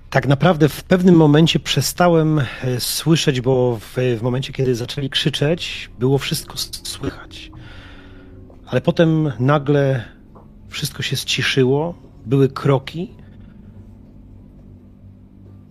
Tak 0.10 0.28
naprawdę 0.28 0.70
w 0.70 0.84
pewnym 0.84 1.16
momencie 1.16 1.60
przestałem 1.60 2.40
e, 2.40 2.46
słyszeć, 2.80 3.42
bo 3.42 3.78
w, 3.82 3.96
w 4.20 4.22
momencie, 4.22 4.54
kiedy 4.54 4.76
zaczęli 4.76 5.10
krzyczeć, 5.10 5.90
było 6.00 6.18
wszystko 6.18 6.58
słychać. 6.84 7.52
Ale 8.66 8.82
potem 8.82 9.32
nagle 9.40 10.06
wszystko 10.70 11.04
się 11.04 11.16
ściszyło, 11.16 11.96
były 12.26 12.50
kroki. 12.50 13.16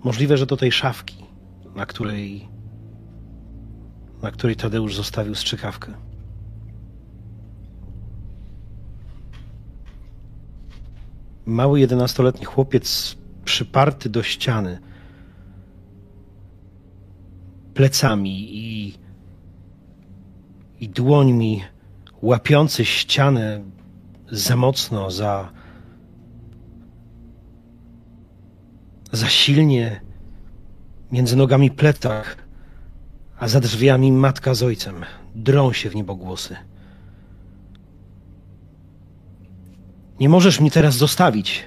Możliwe, 0.04 0.36
że 0.36 0.46
do 0.46 0.56
tej 0.56 0.72
szafki, 0.72 1.24
na 1.74 1.86
której, 1.86 2.48
na 4.22 4.30
której 4.30 4.56
Tadeusz 4.56 4.96
zostawił 4.96 5.34
strzykawkę. 5.34 5.92
Mały 11.46 11.80
jedenastoletni 11.80 12.44
chłopiec 12.44 13.16
przyparty 13.44 14.08
do 14.08 14.22
ściany 14.22 14.78
plecami 17.74 18.56
i, 18.56 18.94
i 20.80 20.88
dłońmi 20.88 21.62
łapiący 22.22 22.84
ścianę 22.84 23.64
za 24.30 24.56
mocno, 24.56 25.10
za, 25.10 25.52
za 29.16 29.28
silnie 29.28 30.00
między 31.12 31.36
nogami 31.36 31.70
plecach, 31.70 32.36
a 33.38 33.48
za 33.48 33.60
drzwiami 33.60 34.12
matka 34.12 34.54
z 34.54 34.62
ojcem 34.62 35.04
drą 35.34 35.72
się 35.72 35.90
w 35.90 35.94
niebogłosy. 35.94 36.56
Nie 40.20 40.28
możesz 40.28 40.60
mnie 40.60 40.70
teraz 40.70 40.96
zostawić. 40.96 41.64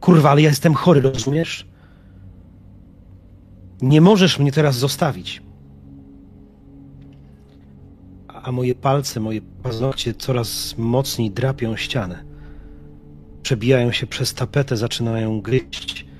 Kurwa, 0.00 0.30
ale 0.30 0.42
ja 0.42 0.48
jestem 0.48 0.74
chory, 0.74 1.00
rozumiesz? 1.00 1.66
Nie 3.82 4.00
możesz 4.00 4.38
mnie 4.38 4.52
teraz 4.52 4.76
zostawić. 4.76 5.42
A 8.28 8.52
moje 8.52 8.74
palce, 8.74 9.20
moje 9.20 9.40
paznokcie 9.62 10.14
coraz 10.14 10.78
mocniej 10.78 11.30
drapią 11.30 11.76
ścianę. 11.76 12.24
Przebijają 13.42 13.92
się 13.92 14.06
przez 14.06 14.34
tapetę, 14.34 14.76
zaczynają 14.76 15.40
gryźć. 15.40 16.11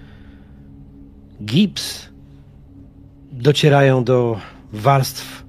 Gips 1.44 2.08
docierają 3.32 4.04
do 4.04 4.40
warstw 4.72 5.44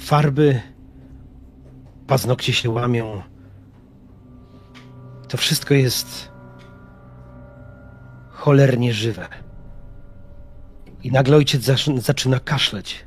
farby. 0.00 0.60
Paznokcie 2.06 2.52
się 2.52 2.70
łamią. 2.70 3.22
To 5.28 5.36
wszystko 5.36 5.74
jest 5.74 6.32
cholernie 8.30 8.92
żywe. 8.92 9.28
I 11.02 11.12
nagle 11.12 11.36
ojciec 11.36 11.62
zaczy- 11.62 12.00
zaczyna 12.00 12.40
kaszleć. 12.40 13.06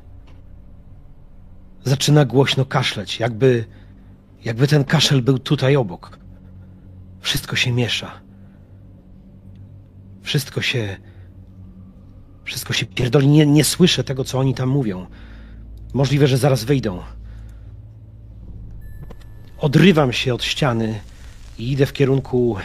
Zaczyna 1.84 2.24
głośno 2.24 2.64
kaszleć, 2.64 3.20
jakby, 3.20 3.64
jakby 4.44 4.66
ten 4.66 4.84
kaszel 4.84 5.22
był 5.22 5.38
tutaj 5.38 5.76
obok. 5.76 6.18
Wszystko 7.20 7.56
się 7.56 7.72
miesza. 7.72 8.10
Wszystko 10.22 10.62
się. 10.62 10.96
Wszystko 12.46 12.72
się 12.72 12.86
pierdoli. 12.86 13.28
Nie, 13.28 13.46
nie 13.46 13.64
słyszę 13.64 14.04
tego, 14.04 14.24
co 14.24 14.38
oni 14.38 14.54
tam 14.54 14.68
mówią. 14.68 15.06
Możliwe, 15.94 16.26
że 16.26 16.38
zaraz 16.38 16.64
wyjdą. 16.64 17.02
Odrywam 19.58 20.12
się 20.12 20.34
od 20.34 20.44
ściany 20.44 21.00
i 21.58 21.72
idę 21.72 21.86
w 21.86 21.92
kierunku 21.92 22.56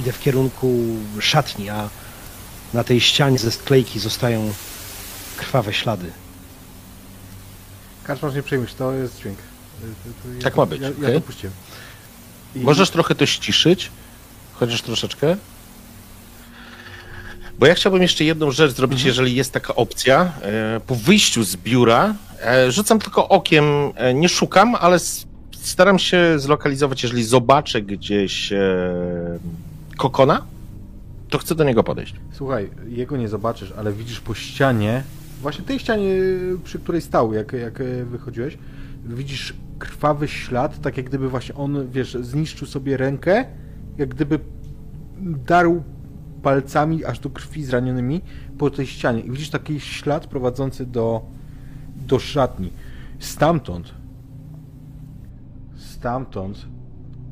idę 0.00 0.12
w 0.12 0.20
kierunku 0.20 0.78
szatni, 1.20 1.68
a 1.70 1.88
na 2.74 2.84
tej 2.84 3.00
ścianie 3.00 3.38
ze 3.38 3.50
sklejki 3.50 4.00
zostają 4.00 4.52
krwawe 5.36 5.72
ślady. 5.72 6.10
Kaczmarz, 8.04 8.34
nie 8.34 8.42
przejmuj 8.42 8.68
się, 8.68 8.74
to 8.74 8.92
jest 8.92 9.18
dźwięk. 9.18 9.38
Ja 10.36 10.42
Tak 10.42 10.54
to- 10.54 10.60
ma 10.60 10.66
być, 10.66 10.80
Ja, 10.82 10.88
ja 10.88 10.94
okej? 10.98 11.14
to 11.14 11.20
puściłem. 11.20 11.54
I- 12.56 12.58
Możesz 12.60 12.90
trochę 12.90 13.14
to 13.14 13.26
ściszyć? 13.26 13.90
Chociaż 14.52 14.82
troszeczkę? 14.82 15.36
Bo 17.58 17.66
ja 17.66 17.74
chciałbym 17.74 18.02
jeszcze 18.02 18.24
jedną 18.24 18.50
rzecz 18.50 18.72
zrobić, 18.72 19.04
jeżeli 19.04 19.34
jest 19.34 19.52
taka 19.52 19.74
opcja. 19.74 20.32
E, 20.42 20.80
Po 20.86 20.94
wyjściu 20.94 21.44
z 21.44 21.56
biura 21.56 22.14
e, 22.42 22.72
rzucam 22.72 22.98
tylko 22.98 23.28
okiem, 23.28 23.64
e, 23.94 24.14
nie 24.14 24.28
szukam, 24.28 24.74
ale 24.74 24.98
staram 25.52 25.98
się 25.98 26.38
zlokalizować, 26.38 27.02
jeżeli 27.02 27.24
zobaczę 27.24 27.82
gdzieś 27.82 28.52
kokona, 29.96 30.42
to 31.30 31.38
chcę 31.38 31.54
do 31.54 31.64
niego 31.64 31.84
podejść. 31.84 32.14
Słuchaj, 32.32 32.70
jego 32.88 33.16
nie 33.16 33.28
zobaczysz, 33.28 33.72
ale 33.78 33.92
widzisz 33.92 34.20
po 34.20 34.34
ścianie, 34.34 35.02
właśnie 35.42 35.64
tej 35.64 35.78
ścianie, 35.78 36.10
przy 36.64 36.78
której 36.78 37.00
stał, 37.02 37.32
jak, 37.34 37.52
jak 37.52 37.82
wychodziłeś, 38.04 38.58
widzisz 39.04 39.54
krwawy 39.78 40.28
ślad, 40.28 40.80
tak 40.80 40.96
jak 40.96 41.06
gdyby 41.06 41.28
właśnie 41.28 41.54
on, 41.54 41.90
wiesz, 41.90 42.16
zniszczył 42.20 42.66
sobie 42.66 42.96
rękę, 42.96 43.44
jak 43.98 44.08
gdyby 44.08 44.38
darł 45.46 45.82
palcami 46.44 47.04
aż 47.04 47.18
do 47.18 47.30
krwi 47.30 47.64
zranionymi 47.64 48.20
po 48.58 48.70
tej 48.70 48.86
ścianie. 48.86 49.20
I 49.20 49.30
widzisz 49.30 49.50
taki 49.50 49.80
ślad 49.80 50.26
prowadzący 50.26 50.86
do, 50.86 51.22
do 51.96 52.18
szatni. 52.18 52.70
Stamtąd, 53.18 53.94
stamtąd 55.76 56.66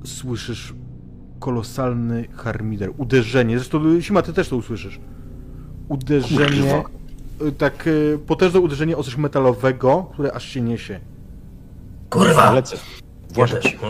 słyszysz 0.05 0.75
kolosalny 1.39 2.29
harmider, 2.35 2.91
uderzenie. 2.97 3.59
Zresztą 3.59 4.01
Sima, 4.01 4.23
ty 4.23 4.33
też 4.33 4.49
to 4.49 4.57
usłyszysz. 4.57 5.01
Uderzenie, 5.89 6.85
y, 7.43 7.53
tak 7.53 7.87
y, 7.87 8.19
potężne 8.27 8.61
uderzenie 8.61 8.97
o 8.97 9.03
coś 9.03 9.17
metalowego, 9.17 10.11
które 10.13 10.33
aż 10.33 10.45
się 10.45 10.61
niesie. 10.61 11.01
Kurwa! 12.11 12.53
Lecę. 12.53 12.77
Ja 13.37 13.47
też. 13.47 13.77
No. 13.83 13.89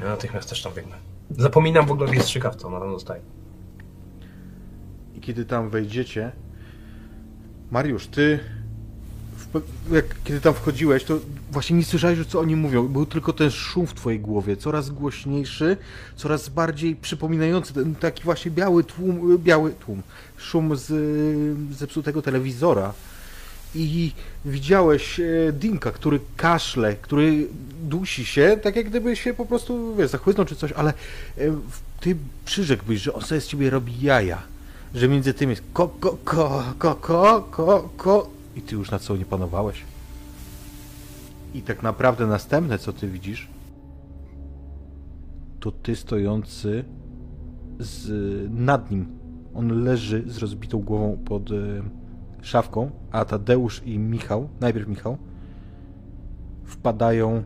Ja 0.00 0.08
natychmiast 0.08 0.48
też 0.48 0.62
tam 0.62 0.72
biegnę. 0.72 0.96
Zapominam 1.30 1.86
w 1.86 1.90
ogóle 1.90 2.10
o 2.10 2.22
strzykawce, 2.22 2.66
ona 2.66 2.80
tam 2.80 2.92
zostaje. 2.92 3.20
Kiedy 5.24 5.44
tam 5.44 5.70
wejdziecie, 5.70 6.32
Mariusz, 7.70 8.06
ty, 8.06 8.38
jak, 9.92 10.04
kiedy 10.24 10.40
tam 10.40 10.54
wchodziłeś, 10.54 11.04
to 11.04 11.18
właśnie 11.52 11.76
nie 11.76 11.84
słyszałeś, 11.84 12.26
co 12.26 12.40
oni 12.40 12.56
mówią. 12.56 12.88
Był 12.88 13.06
tylko 13.06 13.32
ten 13.32 13.50
szum 13.50 13.86
w 13.86 13.94
twojej 13.94 14.20
głowie, 14.20 14.56
coraz 14.56 14.90
głośniejszy, 14.90 15.76
coraz 16.16 16.48
bardziej 16.48 16.96
przypominający 16.96 17.74
ten 17.74 17.94
taki 17.94 18.24
właśnie 18.24 18.50
biały 18.50 18.84
tłum, 18.84 19.38
biały 19.38 19.70
tłum, 19.72 20.02
szum 20.36 20.76
z 20.76 20.92
zepsutego 21.76 22.22
telewizora. 22.22 22.92
I 23.74 24.12
widziałeś 24.44 25.20
e, 25.20 25.24
Dinka, 25.52 25.90
który 25.90 26.20
kaszle, 26.36 26.96
który 26.96 27.48
dusi 27.82 28.26
się, 28.26 28.58
tak 28.62 28.76
jak 28.76 28.88
gdyby 28.88 29.16
się 29.16 29.34
po 29.34 29.46
prostu, 29.46 29.96
wiesz, 29.96 30.10
zachłysnął 30.10 30.46
czy 30.46 30.56
coś, 30.56 30.72
ale 30.72 30.90
e, 30.90 30.94
ty 32.00 32.16
przyrzekłbyś, 32.44 33.00
że 33.00 33.12
on 33.12 33.22
sobie 33.22 33.40
z 33.40 33.46
ciebie 33.46 33.70
robi 33.70 34.00
jaja. 34.00 34.53
Że 34.94 35.08
między 35.08 35.34
tym 35.34 35.50
jest 35.50 35.62
ko, 35.72 35.88
ko, 35.88 36.18
ko, 36.24 36.62
ko, 36.78 36.94
ko, 36.94 37.48
ko, 37.50 37.88
ko 37.96 38.30
i 38.56 38.62
ty 38.62 38.74
już 38.74 38.90
nad 38.90 39.02
sobą 39.02 39.18
nie 39.18 39.24
panowałeś. 39.24 39.84
I 41.54 41.62
tak 41.62 41.82
naprawdę 41.82 42.26
następne, 42.26 42.78
co 42.78 42.92
ty 42.92 43.08
widzisz, 43.08 43.48
to 45.60 45.72
ty 45.72 45.96
stojący 45.96 46.84
z, 47.78 48.10
nad 48.50 48.90
nim. 48.90 49.06
On 49.54 49.84
leży 49.84 50.24
z 50.26 50.38
rozbitą 50.38 50.78
głową 50.78 51.18
pod 51.24 51.50
e, 51.50 51.54
szafką, 52.42 52.90
a 53.10 53.24
Tadeusz 53.24 53.82
i 53.84 53.98
Michał, 53.98 54.48
najpierw 54.60 54.88
Michał, 54.88 55.18
wpadają 56.64 57.42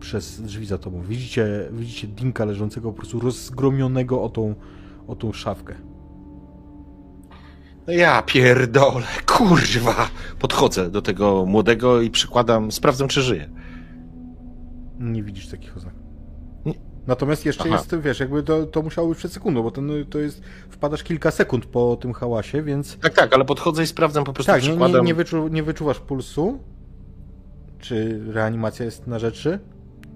przez 0.00 0.42
drzwi 0.42 0.66
za 0.66 0.78
tobą. 0.78 1.02
Widzicie, 1.02 1.68
widzicie 1.72 2.08
Dinka 2.08 2.44
leżącego 2.44 2.90
po 2.92 2.96
prostu 2.96 3.20
rozgromionego 3.20 4.22
o 4.22 4.28
tą, 4.28 4.54
o 5.08 5.16
tą 5.16 5.32
szafkę. 5.32 5.87
No 7.88 7.94
ja 7.94 8.22
pierdolę, 8.22 9.06
kurwa! 9.26 10.08
Podchodzę 10.38 10.90
do 10.90 11.02
tego 11.02 11.46
młodego 11.46 12.00
i 12.00 12.10
przykładam, 12.10 12.72
sprawdzam, 12.72 13.08
czy 13.08 13.22
żyje. 13.22 13.48
Nie 14.98 15.22
widzisz 15.22 15.48
takich 15.48 15.76
oznak. 15.76 15.94
Nie. 16.64 16.74
Natomiast 17.06 17.46
jeszcze 17.46 17.64
Aha. 17.66 17.76
jest, 17.76 18.00
wiesz, 18.00 18.20
jakby 18.20 18.42
to, 18.42 18.66
to 18.66 18.82
musiało 18.82 19.08
być 19.08 19.18
przed 19.18 19.32
sekundą, 19.32 19.62
bo 19.62 19.70
ten, 19.70 19.90
to 20.10 20.18
jest, 20.18 20.42
wpadasz 20.68 21.02
kilka 21.02 21.30
sekund 21.30 21.66
po 21.66 21.96
tym 21.96 22.12
hałasie, 22.12 22.62
więc 22.62 22.98
Tak, 22.98 23.14
tak, 23.14 23.34
ale 23.34 23.44
podchodzę 23.44 23.82
i 23.82 23.86
sprawdzam, 23.86 24.24
po 24.24 24.32
prostu 24.32 24.52
tak, 24.52 24.62
nie, 24.62 24.68
nie, 24.68 24.74
przykładam. 24.74 25.06
nie, 25.06 25.14
wyczu, 25.14 25.48
nie 25.48 25.62
wyczuwasz 25.62 26.00
pulsu, 26.00 26.58
czy 27.78 28.20
reanimacja 28.32 28.84
jest 28.84 29.06
na 29.06 29.18
rzeczy, 29.18 29.58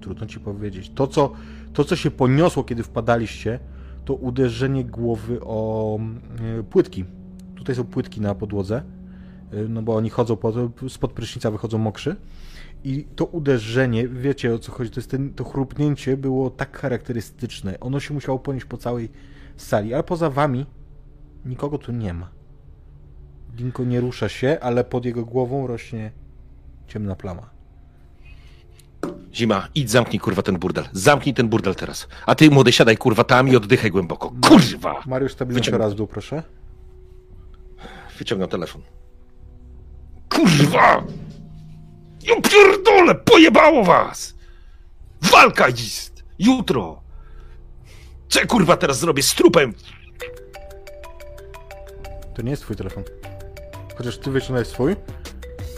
trudno 0.01 0.27
ci 0.27 0.41
powiedzieć. 0.41 0.93
To 0.95 1.07
co, 1.07 1.33
to, 1.73 1.85
co 1.85 1.97
się 1.97 2.11
poniosło, 2.11 2.65
kiedy 2.65 2.83
wpadaliście, 2.83 3.59
to 4.05 4.15
uderzenie 4.15 4.85
głowy 4.85 5.41
o 5.41 5.99
y, 6.61 6.65
płytki. 6.65 7.05
Tutaj 7.63 7.77
są 7.77 7.85
płytki 7.85 8.21
na 8.21 8.35
podłodze, 8.35 8.83
y, 9.55 9.69
no 9.69 9.83
bo 9.83 9.97
oni 9.97 10.11
chodzą, 10.11 10.37
pod, 10.37 10.55
spod 10.89 11.13
prysznica 11.13 11.51
wychodzą 11.51 11.79
mokrzy. 11.79 12.17
I 12.85 13.05
to 13.17 13.25
uderzenie, 13.25 14.09
wiecie 14.09 14.55
o 14.55 14.59
co 14.59 14.73
chodzi, 14.73 14.91
to 14.91 15.01
jest 15.01 15.11
ten, 15.11 15.35
to 15.35 15.45
chrupnięcie 15.45 16.17
było 16.17 16.51
tak 16.51 16.79
charakterystyczne. 16.79 17.81
Ono 17.81 18.01
się 18.01 18.15
musiało 18.15 18.39
ponieść 18.39 18.67
po 18.67 18.77
całej 18.77 19.09
sali, 19.57 19.95
ale 19.95 20.03
poza 20.03 20.31
wami 20.31 20.67
nikogo 21.45 21.79
tu 21.79 21.93
nie 21.93 22.15
ma. 22.15 22.29
Dinko 23.57 23.85
nie 23.85 24.01
rusza 24.01 24.29
się, 24.29 24.59
ale 24.61 24.85
pod 24.85 25.05
jego 25.05 25.25
głową 25.25 25.67
rośnie 25.67 26.11
ciemna 26.87 27.17
plama. 27.17 27.51
Zima, 29.35 29.69
idź 29.75 29.91
zamknij 29.91 30.21
kurwa 30.21 30.43
ten 30.43 30.59
burdel. 30.59 30.85
Zamknij 30.93 31.35
ten 31.35 31.49
burdel 31.49 31.75
teraz. 31.75 32.09
A 32.27 32.35
ty 32.35 32.51
młody 32.51 32.73
siadaj 32.73 32.97
kurwa 32.97 33.25
tam 33.25 33.49
i 33.49 33.57
oddychaj 33.57 33.91
głęboko. 33.91 34.33
Kurwa! 34.49 35.03
Mariusz, 35.07 35.33
stabilizuj 35.33 35.63
się 35.63 35.65
Wyciągnę. 35.71 35.85
raz 35.85 35.93
w 35.95 35.97
dół, 35.97 36.07
proszę. 36.07 36.43
Wyciągam 38.23 38.49
telefon. 38.49 38.83
Kurwa! 40.29 41.05
Ja 42.23 42.41
pierdolę, 42.41 43.15
pojebało 43.15 43.85
was! 43.85 44.35
Walka 45.23 45.69
jest! 45.69 46.25
Jutro! 46.39 47.03
Co 48.29 48.41
ja 48.41 48.47
kurwa 48.47 48.77
teraz 48.77 48.99
zrobię 48.99 49.23
z 49.23 49.35
trupem? 49.35 49.75
To 52.35 52.43
nie 52.43 52.51
jest 52.51 52.63
twój 52.63 52.77
telefon. 52.77 53.05
Chociaż 53.99 54.19
ty 54.19 54.31
wyciągnąłeś 54.31 54.69
swój, 54.69 54.97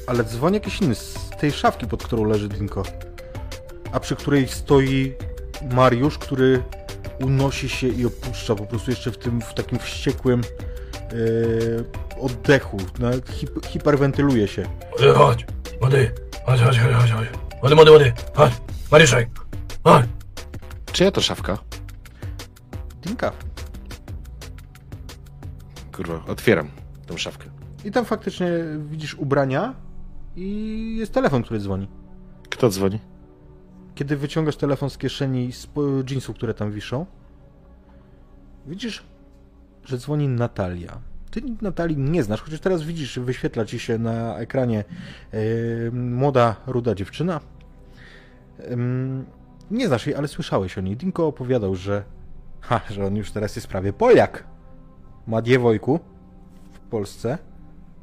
ale 0.06 0.24
dzwoni 0.24 0.54
jakiś 0.54 0.80
inny 0.80 0.94
z 0.94 1.30
tej 1.40 1.52
szafki, 1.52 1.86
pod 1.86 2.02
którą 2.02 2.24
leży 2.24 2.48
Dinko. 2.48 2.82
A 3.92 4.00
przy 4.00 4.16
której 4.16 4.48
stoi 4.48 5.12
Mariusz, 5.70 6.18
który 6.18 6.62
unosi 7.20 7.68
się 7.68 7.88
i 7.88 8.06
opuszcza 8.06 8.54
po 8.54 8.66
prostu 8.66 8.90
jeszcze 8.90 9.10
w 9.10 9.18
tym, 9.18 9.40
w 9.40 9.54
takim 9.54 9.78
wściekłym 9.78 10.40
oddechu. 12.20 12.76
No, 12.98 13.10
hip, 13.30 13.66
hiperwentyluje 13.66 14.48
się. 14.48 14.62
Młody, 14.90 15.14
chodź! 15.14 15.46
Młody! 15.80 16.10
Chodź, 16.46 16.60
chodź, 16.60 16.78
chodź, 16.78 16.92
chodź, 16.92 17.10
chodź! 17.10 17.28
Młody, 17.62 17.74
młody, 17.74 17.90
młody! 17.90 18.12
Chodź! 18.34 18.52
Mariuszek! 18.90 19.28
Chodź! 19.84 20.06
Czyja 20.92 21.10
to 21.10 21.20
szafka? 21.20 21.58
Dinka. 23.02 23.32
Kurwa, 25.92 26.24
otwieram 26.28 26.68
tą 27.06 27.16
szafkę. 27.16 27.50
I 27.84 27.90
tam 27.90 28.04
faktycznie 28.04 28.48
widzisz 28.90 29.14
ubrania 29.14 29.74
i 30.36 30.96
jest 30.98 31.12
telefon, 31.12 31.42
który 31.42 31.60
dzwoni. 31.60 31.88
Kto 32.50 32.68
dzwoni? 32.68 32.98
Kiedy 33.94 34.16
wyciągasz 34.16 34.56
telefon 34.56 34.90
z 34.90 34.98
kieszeni 34.98 35.52
z 35.52 35.66
po- 35.66 35.82
jeansów, 36.10 36.36
które 36.36 36.54
tam 36.54 36.72
wiszą, 36.72 37.06
widzisz, 38.66 39.02
że 39.84 39.98
dzwoni 39.98 40.28
Natalia. 40.28 40.98
Ty 41.30 41.42
Natalii 41.62 41.96
nie 41.96 42.22
znasz, 42.22 42.42
chociaż 42.42 42.60
teraz 42.60 42.82
widzisz, 42.82 43.18
wyświetla 43.18 43.64
ci 43.64 43.78
się 43.78 43.98
na 43.98 44.38
ekranie 44.38 44.84
e, 45.32 45.36
młoda, 45.90 46.56
ruda 46.66 46.94
dziewczyna. 46.94 47.40
Em, 48.58 49.24
nie 49.70 49.86
znasz 49.86 50.06
jej, 50.06 50.16
ale 50.16 50.28
słyszałeś 50.28 50.78
o 50.78 50.80
niej. 50.80 50.96
Dinko 50.96 51.26
opowiadał, 51.26 51.74
że, 51.74 52.04
ha, 52.60 52.80
że 52.90 53.06
on 53.06 53.16
już 53.16 53.30
teraz 53.30 53.56
jest 53.56 53.68
prawie 53.68 53.92
Polak. 53.92 54.44
Ma 55.26 55.42
Diewojku 55.42 56.00
w 56.72 56.78
Polsce, 56.78 57.38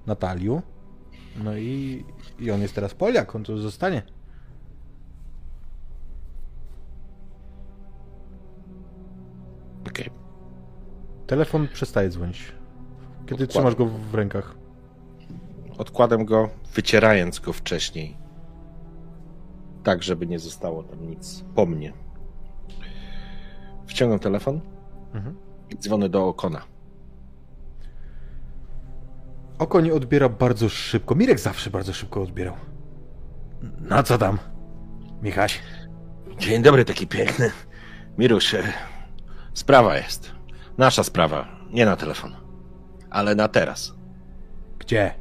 Nataliu. 0.08 0.62
No 1.44 1.58
i, 1.58 2.06
i 2.40 2.52
on 2.52 2.62
jest 2.62 2.76
teraz 2.76 2.94
Polak, 2.94 3.36
on 3.36 3.44
tu 3.44 3.58
zostanie. 3.58 4.02
Okej. 9.88 10.21
Telefon 11.32 11.68
przestaje 11.68 12.10
dzwonić. 12.10 12.52
Kiedy 13.26 13.44
Odkładam. 13.44 13.48
trzymasz 13.48 13.76
go 13.76 13.86
w 13.86 14.16
rękach. 14.16 14.56
Odkładam 15.78 16.26
go, 16.26 16.50
wycierając 16.76 17.40
go 17.40 17.54
wcześniej. 17.54 18.18
Tak, 19.84 20.04
żeby 20.04 20.28
nie 20.28 20.40
zostało 20.40 20.84
tam 20.84 21.10
nic 21.10 21.44
po 21.56 21.66
mnie. 21.66 21.94
Wciągam 23.88 24.20
telefon 24.20 24.62
Mhm. 25.14 25.36
i 25.70 25.78
dzwonię 25.78 26.10
do 26.10 26.28
Okona. 26.28 26.62
Oko 29.60 29.82
nie 29.82 29.94
odbiera 29.94 30.30
bardzo 30.30 30.70
szybko. 30.70 31.16
Mirek 31.16 31.40
zawsze 31.40 31.70
bardzo 31.70 31.94
szybko 31.94 32.22
odbierał. 32.22 32.56
No 33.82 34.04
co 34.04 34.18
tam? 34.18 34.38
Michaś? 35.22 35.60
Dzień 36.38 36.62
dobry, 36.64 36.86
taki 36.86 37.08
piękny. 37.08 37.52
Miruś, 38.18 38.56
e, 38.56 38.64
sprawa 39.54 39.98
jest. 39.98 40.41
Nasza 40.78 41.04
sprawa, 41.04 41.48
nie 41.70 41.86
na 41.86 41.96
telefon. 41.96 42.36
Ale 43.10 43.36
na 43.36 43.48
teraz. 43.48 43.94
Gdzie? 44.80 45.14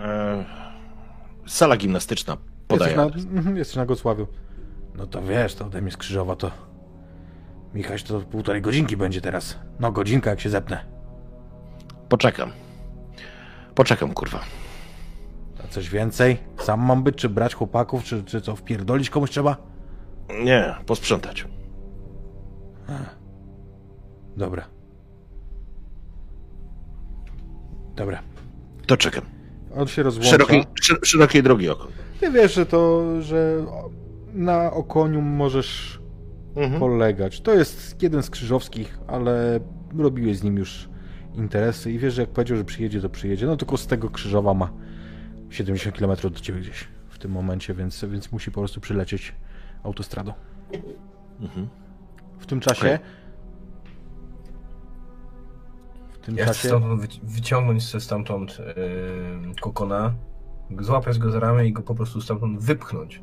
E, 0.00 0.44
sala 1.46 1.76
gimnastyczna 1.76 2.32
Jesteś 2.36 2.66
podaje. 2.68 2.96
na, 2.96 3.02
adres. 3.02 3.24
mhm, 3.24 3.56
jesteś 3.56 3.76
na 3.76 3.86
Gocławiu. 3.86 4.26
No 4.94 5.06
to 5.06 5.22
wiesz, 5.22 5.54
to 5.54 5.66
ode 5.66 5.82
mnie 5.82 5.90
skrzyżowa 5.90 6.36
to... 6.36 6.50
Michaś 7.74 8.02
to 8.02 8.20
półtorej 8.20 8.62
godzinki 8.62 8.96
będzie 8.96 9.20
teraz. 9.20 9.58
No 9.80 9.92
godzinka 9.92 10.30
jak 10.30 10.40
się 10.40 10.50
zepnę. 10.50 10.84
Poczekam. 12.08 12.50
Poczekam, 13.74 14.14
kurwa. 14.14 14.40
A 15.64 15.68
coś 15.68 15.90
więcej? 15.90 16.38
Sam 16.58 16.80
mam 16.80 17.02
być, 17.02 17.16
czy 17.16 17.28
brać 17.28 17.54
chłopaków, 17.54 18.04
czy, 18.04 18.24
czy 18.24 18.40
co, 18.40 18.56
wpierdolić 18.56 19.10
komuś 19.10 19.30
trzeba? 19.30 19.56
Nie, 20.44 20.74
posprzątać. 20.86 21.44
Dobra. 24.36 24.64
Dobra. 27.96 28.22
To 28.86 28.96
czekam. 28.96 29.24
On 29.76 29.86
się 29.88 30.02
rozłącza. 30.02 30.30
Szerokiej, 30.30 30.64
szer- 30.82 30.98
szerokiej 31.06 31.42
drogi 31.42 31.68
oko. 31.68 31.88
Ty 32.20 32.30
wiesz, 32.30 32.54
że 32.54 32.66
to, 32.66 33.02
że 33.22 33.64
na 34.34 34.72
okoniu 34.72 35.20
możesz 35.22 36.02
Mhm. 36.56 36.80
polegać. 36.80 37.40
To 37.40 37.54
jest 37.54 38.02
jeden 38.02 38.22
z 38.22 38.30
krzyżowskich, 38.30 38.98
ale 39.06 39.60
robiłeś 39.98 40.36
z 40.38 40.42
nim 40.42 40.56
już 40.56 40.88
interesy 41.34 41.92
i 41.92 41.98
wiesz, 41.98 42.14
że 42.14 42.22
jak 42.22 42.30
powiedział, 42.30 42.56
że 42.56 42.64
przyjedzie, 42.64 43.00
to 43.00 43.08
przyjedzie. 43.08 43.46
No 43.46 43.56
tylko 43.56 43.76
z 43.76 43.86
tego 43.86 44.10
krzyżowa 44.10 44.54
ma 44.54 44.72
70 45.50 45.96
km 45.98 46.16
do 46.22 46.30
ciebie 46.40 46.60
gdzieś 46.60 46.88
w 47.08 47.18
tym 47.18 47.30
momencie, 47.30 47.74
więc, 47.74 48.04
więc 48.04 48.32
musi 48.32 48.50
po 48.50 48.60
prostu 48.60 48.80
przylecieć 48.80 49.34
autostradą. 49.82 50.32
Mhm. 51.40 51.68
W 52.38 52.46
tym 52.46 52.60
czasie. 52.60 52.80
Okej. 52.86 52.98
Tym 56.22 56.36
Ja 56.36 56.44
chcę 56.44 56.52
czasie. 56.68 56.80
wyci- 56.80 57.20
wyciągnąć 57.22 57.82
sobie 57.84 58.00
stamtąd 58.04 58.58
yy, 58.58 59.54
kokona, 59.60 60.14
złapać 60.80 61.18
go 61.18 61.30
za 61.30 61.40
ramię 61.40 61.66
i 61.66 61.72
go 61.72 61.82
po 61.82 61.94
prostu 61.94 62.20
stamtąd 62.20 62.60
wypchnąć. 62.60 63.22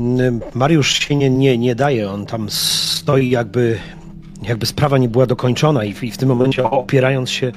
N- 0.00 0.40
Mariusz 0.54 0.92
się 0.92 1.16
nie, 1.16 1.30
nie, 1.30 1.58
nie 1.58 1.74
daje, 1.74 2.10
on 2.10 2.26
tam 2.26 2.50
stoi 2.50 3.30
jakby, 3.30 3.78
jakby 4.42 4.66
sprawa 4.66 4.98
nie 4.98 5.08
była 5.08 5.26
dokończona 5.26 5.84
i 5.84 5.92
w, 5.94 6.04
i 6.04 6.10
w 6.10 6.18
tym 6.18 6.28
momencie 6.28 6.70
opierając 6.70 7.30
się 7.30 7.52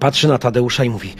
patrzy 0.00 0.28
na 0.28 0.38
Tadeusza 0.38 0.84
i 0.84 0.90
mówi 0.90 1.14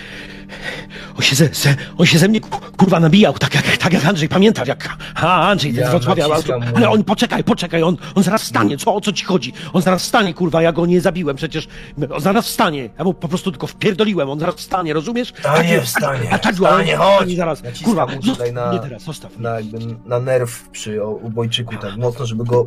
on 1.16 1.22
się 1.22 1.36
ze, 1.36 1.48
ze, 1.52 1.74
on 1.98 2.06
się 2.06 2.18
ze 2.18 2.28
mnie 2.28 2.40
ku- 2.40 2.60
kurwa 2.76 3.00
nabijał, 3.00 3.32
tak 3.34 3.54
jak, 3.54 3.76
tak 3.76 3.92
jak 3.92 4.04
Andrzej, 4.04 4.28
pamiętasz 4.28 4.68
jak 4.68 4.96
a, 5.14 5.48
Andrzej 5.48 5.74
Ja 5.74 5.92
rozmawiał, 5.92 6.30
ale, 6.76 6.90
on 6.90 7.04
poczekaj, 7.04 7.44
poczekaj, 7.44 7.82
on, 7.82 7.96
on 8.14 8.22
zaraz 8.22 8.42
wstanie, 8.42 8.76
co, 8.78 8.94
o 8.94 9.00
co 9.00 9.12
ci 9.12 9.24
chodzi? 9.24 9.52
On 9.72 9.82
zaraz 9.82 10.02
wstanie, 10.02 10.34
kurwa, 10.34 10.62
ja 10.62 10.72
go 10.72 10.86
nie 10.86 11.00
zabiłem, 11.00 11.36
przecież 11.36 11.68
on 12.14 12.20
zaraz 12.20 12.46
wstanie, 12.46 12.88
ja 12.98 13.04
mu 13.04 13.14
po 13.14 13.28
prostu 13.28 13.50
tylko 13.50 13.66
wpierdoliłem, 13.66 14.30
on 14.30 14.40
zaraz 14.40 14.54
wstanie, 14.54 14.92
rozumiesz? 14.92 15.32
Wstanie, 15.32 15.78
a- 15.78 15.84
wstanie, 15.84 16.30
a 16.32 16.38
tak 16.38 16.54
wstanie, 16.54 16.96
chodź. 16.96 17.36
zaraz, 17.36 17.62
Naciskam 17.62 17.84
kurwa, 17.94 18.06
zostaw 18.06 18.24
tutaj 18.36 18.52
na- 18.52 18.70
mnie 18.70 18.80
teraz, 18.80 19.02
zostaw. 19.02 19.38
Na, 19.38 19.50
jakby 19.60 19.78
na 20.04 20.20
nerw 20.20 20.68
przy 20.68 21.04
o- 21.04 21.10
ubojczyku 21.10 21.74
tak 21.76 21.96
mocno, 21.96 22.26
żeby 22.26 22.44
go... 22.44 22.66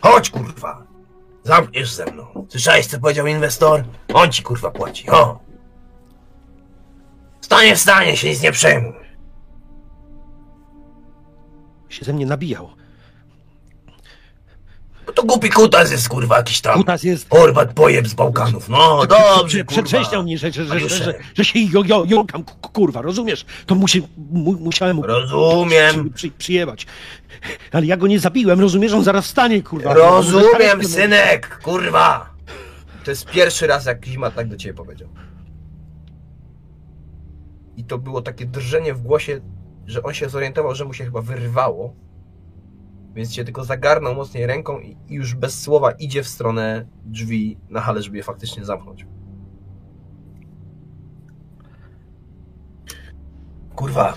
Chodź 0.00 0.30
kurwa! 0.30 0.82
Zamkniesz 1.44 1.92
ze 1.92 2.06
mną. 2.06 2.46
Słyszałeś 2.48 2.86
co 2.86 3.00
powiedział 3.00 3.26
inwestor? 3.26 3.84
On 4.14 4.32
ci 4.32 4.42
kurwa 4.42 4.70
płaci, 4.70 5.10
o! 5.10 5.49
Stanie, 7.50 7.76
wstanie, 7.76 8.16
się 8.16 8.28
nic 8.28 8.42
nie 8.42 8.52
przejmuj. 8.52 8.92
się 11.88 12.04
ze 12.04 12.12
mnie 12.12 12.26
nabijał. 12.26 12.70
Bo 15.06 15.12
to 15.12 15.22
głupi 15.22 15.50
kutas 15.50 15.90
jest 15.90 16.08
kurwa 16.08 16.36
jakiś 16.36 16.60
tam. 16.60 16.74
Kutas 16.74 17.02
jest... 17.02 17.28
Chorwat 17.30 17.72
pojeb 17.72 18.08
z 18.08 18.14
Bałkanów. 18.14 18.68
No 18.68 19.06
dobrze, 19.06 19.64
kurwa. 19.64 19.82
Przetrześniał 19.82 20.22
mnie, 20.22 20.38
że, 20.38 20.52
że, 20.52 20.64
że, 20.64 20.80
że, 20.88 21.14
że, 21.34 21.44
się 21.44 21.58
jąkam, 22.06 22.44
ku- 22.44 22.68
kurwa, 22.68 23.02
rozumiesz? 23.02 23.44
To 23.66 23.74
musi, 23.74 24.08
mu, 24.30 24.52
musiałem 24.52 24.96
mu 24.96 25.02
Rozumiem. 25.02 26.10
przy, 26.12 26.30
przyjebać. 26.30 26.86
Ale 27.72 27.86
ja 27.86 27.96
go 27.96 28.06
nie 28.06 28.20
zabiłem, 28.20 28.60
rozumiesz? 28.60 28.92
On 28.92 29.04
zaraz 29.04 29.24
wstanie, 29.24 29.62
kurwa. 29.62 29.94
Rozumiem, 29.94 30.84
synek, 30.84 31.60
kurwa! 31.62 32.30
To 33.04 33.10
jest 33.10 33.26
pierwszy 33.26 33.66
raz, 33.66 33.86
jak 33.86 34.04
Zima 34.04 34.30
tak 34.30 34.48
do 34.48 34.56
ciebie 34.56 34.74
powiedział. 34.74 35.08
I 37.76 37.84
to 37.84 37.98
było 37.98 38.22
takie 38.22 38.46
drżenie 38.46 38.94
w 38.94 39.02
głosie, 39.02 39.40
że 39.86 40.02
on 40.02 40.14
się 40.14 40.28
zorientował, 40.28 40.74
że 40.74 40.84
mu 40.84 40.92
się 40.92 41.04
chyba 41.04 41.22
wyrwało. 41.22 41.94
Więc 43.14 43.32
cię 43.32 43.44
tylko 43.44 43.64
zagarnął 43.64 44.14
mocniej 44.14 44.46
ręką 44.46 44.78
i 44.80 44.96
już 45.08 45.34
bez 45.34 45.60
słowa 45.60 45.90
idzie 45.90 46.22
w 46.22 46.28
stronę 46.28 46.86
drzwi 47.04 47.58
na 47.70 47.80
halę, 47.80 48.02
żeby 48.02 48.16
je 48.16 48.22
faktycznie 48.22 48.64
zamknąć. 48.64 49.06
Kurwa, 53.74 54.14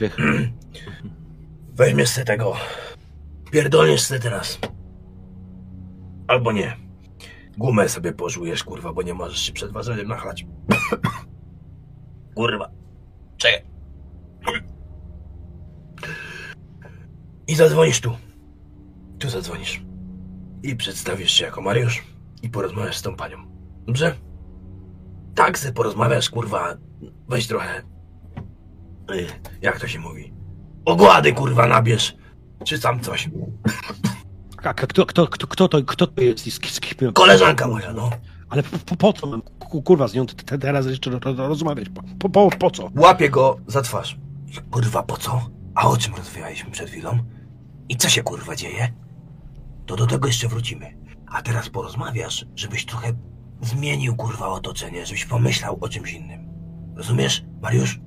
weźmiesz 1.76 2.10
sobie 2.10 2.26
tego. 2.26 2.54
Pierdolniesz 3.52 4.02
sobie 4.02 4.20
teraz. 4.20 4.60
Albo 6.28 6.52
nie. 6.52 6.78
Gumę 7.58 7.90
sobie 7.90 8.14
pożujesz, 8.14 8.64
kurwa, 8.64 8.94
bo 8.94 9.02
nie 9.02 9.14
możesz 9.14 9.40
się 9.40 9.54
przed 9.54 9.72
ważeniem 9.72 10.08
nachlać. 10.08 10.46
kurwa. 12.36 12.72
Czekaj. 13.38 13.66
I 17.48 17.56
zadzwonisz 17.56 18.02
tu. 18.02 18.12
Tu 19.20 19.30
zadzwonisz. 19.30 19.84
I 20.64 20.76
przedstawisz 20.76 21.32
się 21.32 21.46
jako 21.46 21.62
Mariusz 21.62 22.04
i 22.42 22.50
porozmawiasz 22.50 22.98
z 22.98 23.02
tą 23.02 23.16
panią. 23.16 23.38
Dobrze? 23.88 24.16
Tak, 25.36 25.60
se 25.60 25.74
porozmawiasz, 25.74 26.30
kurwa. 26.30 26.78
Weź 27.30 27.48
trochę. 27.48 27.82
y, 29.12 29.28
Jak 29.62 29.80
to 29.80 29.88
się 29.88 30.00
mówi? 30.00 30.34
Ogłady, 30.86 31.34
kurwa, 31.34 31.68
nabierz. 31.68 32.16
Czy 32.66 32.80
tam 32.80 33.00
coś. 33.00 33.30
A 34.64 34.74
kto, 34.74 35.06
kto, 35.06 35.28
kto, 35.28 35.48
kto, 35.48 35.68
to, 35.68 35.84
kto 35.84 36.08
to 36.08 36.22
jest? 36.22 36.46
Z, 36.46 36.72
z, 36.74 36.80
kim- 36.80 37.14
Koleżanka 37.14 37.68
moja, 37.68 37.94
no. 37.94 38.10
Ale 38.50 38.64
po, 38.64 38.78
po, 38.78 38.96
po 38.96 39.14
co 39.14 39.28
mam 39.28 39.42
ku- 39.42 39.82
kurwa 39.82 40.08
z 40.08 40.14
nią 40.14 40.26
te- 40.26 40.36
te- 40.44 40.58
teraz 40.58 40.86
jeszcze 40.86 41.10
ro- 41.12 41.20
ro- 41.20 41.48
rozmawiać? 41.48 41.90
Po, 41.90 42.02
po, 42.20 42.30
po, 42.30 42.58
po 42.60 42.72
co? 42.72 42.90
Łapie 42.96 43.30
go 43.30 43.58
za 43.68 43.82
twarz. 43.82 44.18
Kurwa, 44.72 45.04
po 45.04 45.18
co? 45.18 45.50
A 45.76 45.88
o 45.88 45.98
czym 45.98 46.16
rozmawialiśmy 46.16 46.72
przed 46.72 46.90
chwilą? 46.90 47.20
I 47.90 47.98
co 47.98 48.10
się 48.10 48.24
kurwa 48.24 48.56
dzieje? 48.56 48.94
To 49.86 49.96
do 49.96 50.08
tego 50.08 50.28
jeszcze 50.28 50.48
wrócimy. 50.48 50.98
A 51.28 51.42
teraz 51.42 51.70
porozmawiasz, 51.70 52.46
żebyś 52.56 52.86
trochę 52.86 53.14
zmienił 53.62 54.16
kurwa 54.16 54.48
otoczenie, 54.48 55.06
żebyś 55.06 55.26
pomyślał 55.26 55.78
o 55.82 55.90
czymś 55.90 56.14
innym. 56.14 56.48
Rozumiesz, 56.96 57.46
Mariusz? 57.62 58.02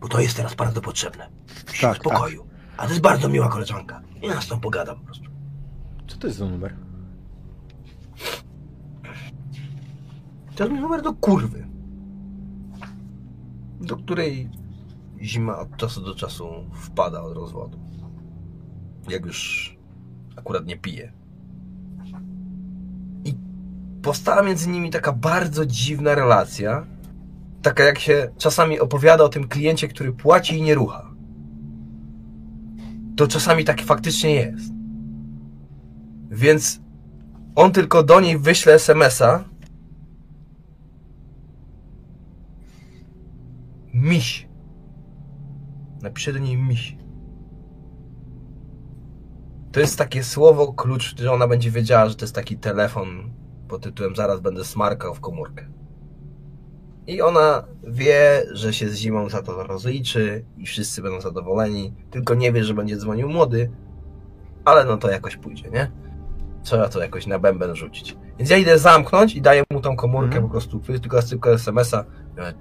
Bo 0.00 0.08
to 0.08 0.20
jest 0.20 0.36
teraz 0.36 0.54
bardzo 0.54 0.80
potrzebne. 0.80 1.28
Tak, 1.66 1.76
Tak, 1.80 1.96
w 1.96 2.00
spokoju. 2.00 2.46
A 2.76 2.82
to 2.82 2.88
jest 2.88 3.00
bardzo 3.02 3.28
miła 3.28 3.48
koleżanka. 3.48 4.02
I 4.22 4.26
ja 4.26 4.40
z 4.40 4.46
tą 4.48 4.60
pogadam 4.60 4.98
po 4.98 5.04
prostu. 5.04 5.24
Co 6.06 6.16
to 6.18 6.26
jest 6.26 6.38
za 6.38 6.48
numer? 6.48 6.76
To 10.54 10.64
jest 10.64 10.80
numer 10.80 11.02
do 11.02 11.12
kurwy. 11.14 11.66
Do 13.80 13.96
której 13.96 14.50
zima 15.22 15.58
od 15.58 15.76
czasu 15.76 16.00
do 16.00 16.14
czasu 16.14 16.46
wpada 16.72 17.22
od 17.22 17.36
rozwodu. 17.36 17.78
Jak 19.08 19.26
już 19.26 19.70
akurat 20.36 20.66
nie 20.66 20.76
pije. 20.76 21.12
I 23.24 23.34
powstała 24.02 24.42
między 24.42 24.68
nimi 24.68 24.90
taka 24.90 25.12
bardzo 25.12 25.66
dziwna 25.66 26.14
relacja. 26.14 26.86
Taka 27.62 27.84
jak 27.84 27.98
się 27.98 28.30
czasami 28.38 28.80
opowiada 28.80 29.24
o 29.24 29.28
tym 29.28 29.48
kliencie, 29.48 29.88
który 29.88 30.12
płaci 30.12 30.58
i 30.58 30.62
nie 30.62 30.74
rucha. 30.74 31.10
To 33.16 33.28
czasami 33.28 33.64
tak 33.64 33.82
faktycznie 33.82 34.34
jest. 34.34 34.72
Więc 36.30 36.80
on 37.54 37.72
tylko 37.72 38.02
do 38.02 38.20
niej 38.20 38.38
wyśle 38.38 38.74
SMS-a, 38.74 39.44
Miś. 43.94 44.48
Napiszę 46.04 46.32
do 46.32 46.38
niej 46.38 46.56
miś. 46.56 46.96
To 49.72 49.80
jest 49.80 49.98
takie 49.98 50.24
słowo 50.24 50.72
klucz, 50.72 51.16
że 51.18 51.32
ona 51.32 51.48
będzie 51.48 51.70
wiedziała, 51.70 52.08
że 52.08 52.14
to 52.14 52.24
jest 52.24 52.34
taki 52.34 52.56
telefon 52.56 53.30
pod 53.68 53.82
tytułem 53.82 54.16
Zaraz 54.16 54.40
będę 54.40 54.64
smarkał 54.64 55.14
w 55.14 55.20
komórkę. 55.20 55.66
I 57.06 57.22
ona 57.22 57.64
wie, 57.88 58.42
że 58.52 58.72
się 58.72 58.88
z 58.88 58.96
zimą 58.96 59.28
za 59.28 59.42
to 59.42 59.62
rozliczy 59.62 60.44
i 60.58 60.66
wszyscy 60.66 61.02
będą 61.02 61.20
zadowoleni. 61.20 61.94
Tylko 62.10 62.34
nie 62.34 62.52
wie, 62.52 62.64
że 62.64 62.74
będzie 62.74 62.96
dzwonił 62.96 63.28
młody, 63.28 63.70
ale 64.64 64.84
no 64.84 64.96
to 64.96 65.10
jakoś 65.10 65.36
pójdzie, 65.36 65.70
nie? 65.70 65.90
Trzeba 66.62 66.88
to 66.88 67.00
jakoś 67.02 67.26
na 67.26 67.38
bęben 67.38 67.76
rzucić. 67.76 68.16
Więc 68.38 68.50
ja 68.50 68.56
idę 68.56 68.78
zamknąć 68.78 69.34
i 69.34 69.42
daję 69.42 69.62
mu 69.72 69.80
tą 69.80 69.96
komórkę 69.96 70.26
Mhm. 70.26 70.44
po 70.44 70.50
prostu, 70.50 70.80
tylko 70.80 71.22
tylko 71.22 71.52
SMS-a. 71.52 72.04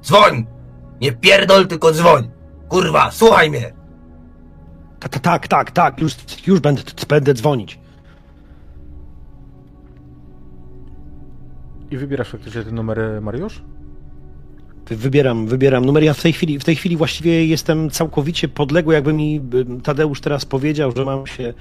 Dzwoń! 0.03 0.45
Nie 1.02 1.11
pierdol, 1.11 1.68
tylko 1.68 1.91
dzwoń! 1.91 2.43
Kurwa, 2.69 3.11
słuchaj 3.11 3.49
mnie! 3.49 3.73
Ta- 4.99 5.10
ta- 5.10 5.19
Tak, 5.19 5.48
tak, 5.48 5.72
tak, 5.72 6.02
już, 6.02 6.14
już 6.48 6.60
będę, 6.60 6.81
będę 7.10 7.34
dzwonić. 7.34 7.80
I 11.91 11.98
wybierasz 11.98 12.30
faktycznie 12.30 12.64
ten 12.64 12.76
numer, 12.76 12.99
Mariusz? 13.22 13.61
Wy- 14.90 14.95
Wybieram, 14.95 15.48
wybieram 15.48 15.85
numer. 15.85 16.03
Ja 16.03 16.14
w 16.14 16.22
tej 16.22 16.34
chwili, 16.34 16.60
w 16.60 16.64
tej 16.64 16.76
chwili 16.76 16.98
właściwie 16.98 17.45
jestem 17.45 17.90
całkowicie 17.90 18.48
podległy, 18.48 18.94
jakby 18.94 19.14
mi 19.14 19.41
Tadeusz 19.84 20.22
teraz 20.22 20.45
powiedział, 20.45 20.91
że 20.95 21.06
mam 21.06 21.27
się, 21.27 21.53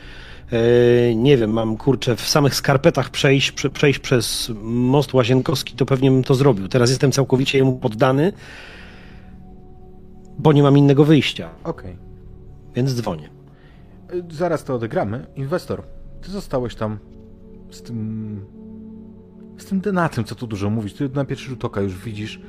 e, 0.52 1.14
nie 1.14 1.36
wiem, 1.36 1.50
mam 1.50 1.76
kurczę 1.76 2.16
w 2.16 2.20
samych 2.28 2.54
skarpetach 2.54 3.10
przejść, 3.10 3.52
prze, 3.52 3.70
przejść 3.70 3.98
przez 3.98 4.52
most 4.62 5.14
Łazienkowski, 5.14 5.76
to 5.76 5.86
pewnie 5.86 6.10
bym 6.10 6.24
to 6.24 6.34
zrobił. 6.34 6.68
Teraz 6.68 6.90
jestem 6.90 7.12
całkowicie 7.12 7.58
jemu 7.58 7.72
poddany. 7.78 8.32
Bo 10.42 10.52
nie 10.52 10.62
mam 10.62 10.78
innego 10.78 11.04
wyjścia, 11.04 11.50
Okej. 11.64 11.96
więc 12.74 12.94
dzwonię. 12.94 13.28
Y, 14.14 14.24
Zaraz 14.30 14.64
to 14.64 14.74
odegramy. 14.74 15.26
Inwestor, 15.36 15.82
ty 16.22 16.30
zostałeś 16.30 16.74
tam 16.74 16.98
z 17.70 17.82
tym. 17.82 18.40
z 19.58 19.64
tym 19.64 19.80
denatem, 19.80 20.24
co 20.24 20.34
tu 20.34 20.46
dużo 20.46 20.70
mówić. 20.70 20.94
Ty 20.94 21.08
na 21.14 21.24
pierwszy 21.24 21.48
rzut 21.48 21.64
oka 21.64 21.80
już 21.80 21.98
widzisz. 21.98 22.40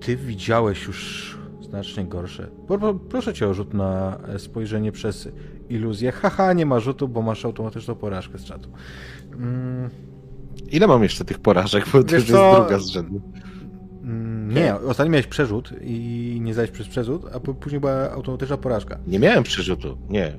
Ty 0.00 0.16
widziałeś 0.16 0.86
już 0.86 1.38
znacznie 1.60 2.04
gorsze. 2.04 2.48
Pro- 2.66 2.78
pro- 2.78 2.94
Proszę 2.94 3.34
cię 3.34 3.48
o 3.48 3.54
rzut 3.54 3.74
na 3.74 4.18
spojrzenie 4.38 4.92
przez 4.92 5.28
iluzję. 5.68 6.12
Haha, 6.12 6.52
nie 6.52 6.66
ma 6.66 6.80
rzutu, 6.80 7.08
bo 7.08 7.22
masz 7.22 7.44
automatyczną 7.44 7.94
porażkę 7.94 8.38
z 8.38 8.44
czatu. 8.44 8.68
Mm, 9.32 9.90
Ile 10.70 10.86
mam 10.86 11.02
jeszcze 11.02 11.24
tych 11.24 11.38
porażek, 11.38 11.84
bo 11.92 12.04
to 12.04 12.14
już 12.16 12.28
jest 12.28 12.42
druga 12.56 12.78
z 12.78 12.86
rzędu. 12.86 13.20
Mm, 14.02 14.54
nie, 14.54 14.74
ostatnio 14.74 15.12
miałeś 15.12 15.26
przerzut 15.26 15.70
i 15.80 16.38
nie 16.42 16.52
zdałeś 16.52 16.70
przez 16.70 16.88
przerzut, 16.88 17.22
a 17.34 17.40
później 17.40 17.80
była 17.80 18.10
automatyczna 18.10 18.56
porażka. 18.56 18.98
Nie 19.06 19.18
miałem 19.18 19.42
przerzutu, 19.44 19.98
nie. 20.10 20.32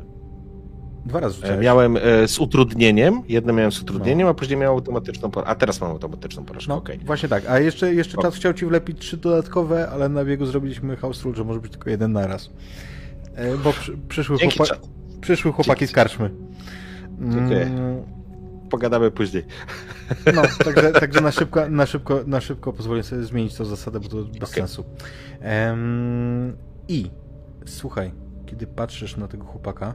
Dwa 1.05 1.19
razy 1.19 1.35
E, 1.35 1.41
rzucałeś. 1.41 1.63
Miałem 1.65 1.97
e, 1.97 2.27
z 2.27 2.39
utrudnieniem, 2.39 3.21
jedno 3.27 3.53
miałem 3.53 3.71
z 3.71 3.81
utrudnieniem, 3.81 4.27
a 4.27 4.33
później 4.33 4.57
miałem 4.59 4.75
automatyczną 4.77 5.31
porażkę. 5.31 5.51
A 5.51 5.55
teraz 5.55 5.81
mam 5.81 5.91
automatyczną 5.91 6.45
porażkę, 6.45 6.69
No, 6.69 6.75
okej. 6.77 6.99
właśnie 7.05 7.29
tak. 7.29 7.43
A 7.49 7.59
jeszcze, 7.59 7.93
jeszcze 7.93 8.17
czas 8.21 8.35
chciał 8.35 8.53
ci 8.53 8.65
wlepić 8.65 8.99
trzy 8.99 9.17
dodatkowe, 9.17 9.89
ale 9.89 10.09
na 10.09 10.25
biegu 10.25 10.45
zrobiliśmy 10.45 10.95
house 10.97 11.21
rule, 11.23 11.35
że 11.37 11.43
może 11.43 11.59
być 11.59 11.71
tylko 11.71 11.89
jeden 11.89 12.11
naraz. 12.11 12.49
E, 13.35 13.57
Bo 13.57 13.73
przy, 13.73 13.97
przyszły, 14.09 14.37
chłopa- 14.37 14.77
przyszły 15.21 15.51
chłopaki 15.51 15.79
Dzięki, 15.79 15.91
z 15.91 15.95
karczmy. 15.95 16.29
Dziękuję. 17.21 17.71
Pogadamy 18.69 19.11
później. 19.11 19.45
No, 20.35 20.41
także, 20.65 20.91
także 20.91 21.21
na, 21.21 21.31
szybko, 21.31 21.69
na, 21.69 21.85
szybko, 21.85 22.19
na 22.27 22.41
szybko 22.41 22.73
pozwolę 22.73 23.03
sobie 23.03 23.23
zmienić 23.23 23.55
tą 23.55 23.65
zasadę, 23.65 23.99
bo 23.99 24.09
to 24.09 24.23
bez 24.23 24.35
Okej. 24.35 24.47
sensu. 24.47 24.83
Em, 25.39 26.57
I 26.87 27.09
słuchaj, 27.65 28.13
kiedy 28.45 28.67
patrzysz 28.67 29.17
na 29.17 29.27
tego 29.27 29.45
chłopaka, 29.45 29.93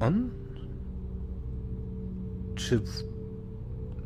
on? 0.00 0.30
Czy, 2.54 2.80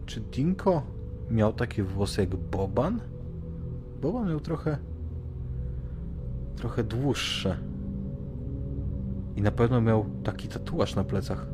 czy 0.06 0.20
Dinko 0.20 0.82
miał 1.30 1.52
takie 1.52 1.82
włosy 1.82 2.20
jak 2.20 2.36
Boban? 2.36 3.00
Boban 4.02 4.28
miał 4.28 4.40
trochę 4.40 4.78
trochę 6.62 6.84
dłuższe. 6.84 7.58
I 9.36 9.42
na 9.42 9.50
pewno 9.50 9.80
miał 9.80 10.06
taki 10.24 10.48
tatuaż 10.48 10.94
na 10.94 11.04
plecach. 11.04 11.46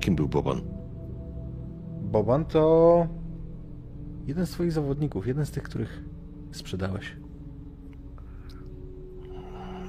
Kim 0.00 0.16
był 0.16 0.28
Boban? 0.28 0.60
Boban 2.02 2.44
to 2.44 3.06
jeden 4.26 4.46
z 4.46 4.50
twoich 4.50 4.72
zawodników, 4.72 5.26
jeden 5.26 5.46
z 5.46 5.50
tych, 5.50 5.62
których 5.62 6.04
sprzedałeś. 6.52 7.16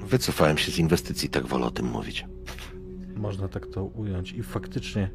Wycofałem 0.06 0.58
się 0.58 0.72
z 0.72 0.78
inwestycji, 0.78 1.28
tak 1.28 1.46
wolę 1.46 1.66
o 1.66 1.70
tym 1.70 1.86
mówić. 1.86 2.26
Można 3.16 3.48
tak 3.48 3.66
to 3.66 3.84
ująć. 3.84 4.32
I 4.32 4.42
faktycznie 4.42 5.10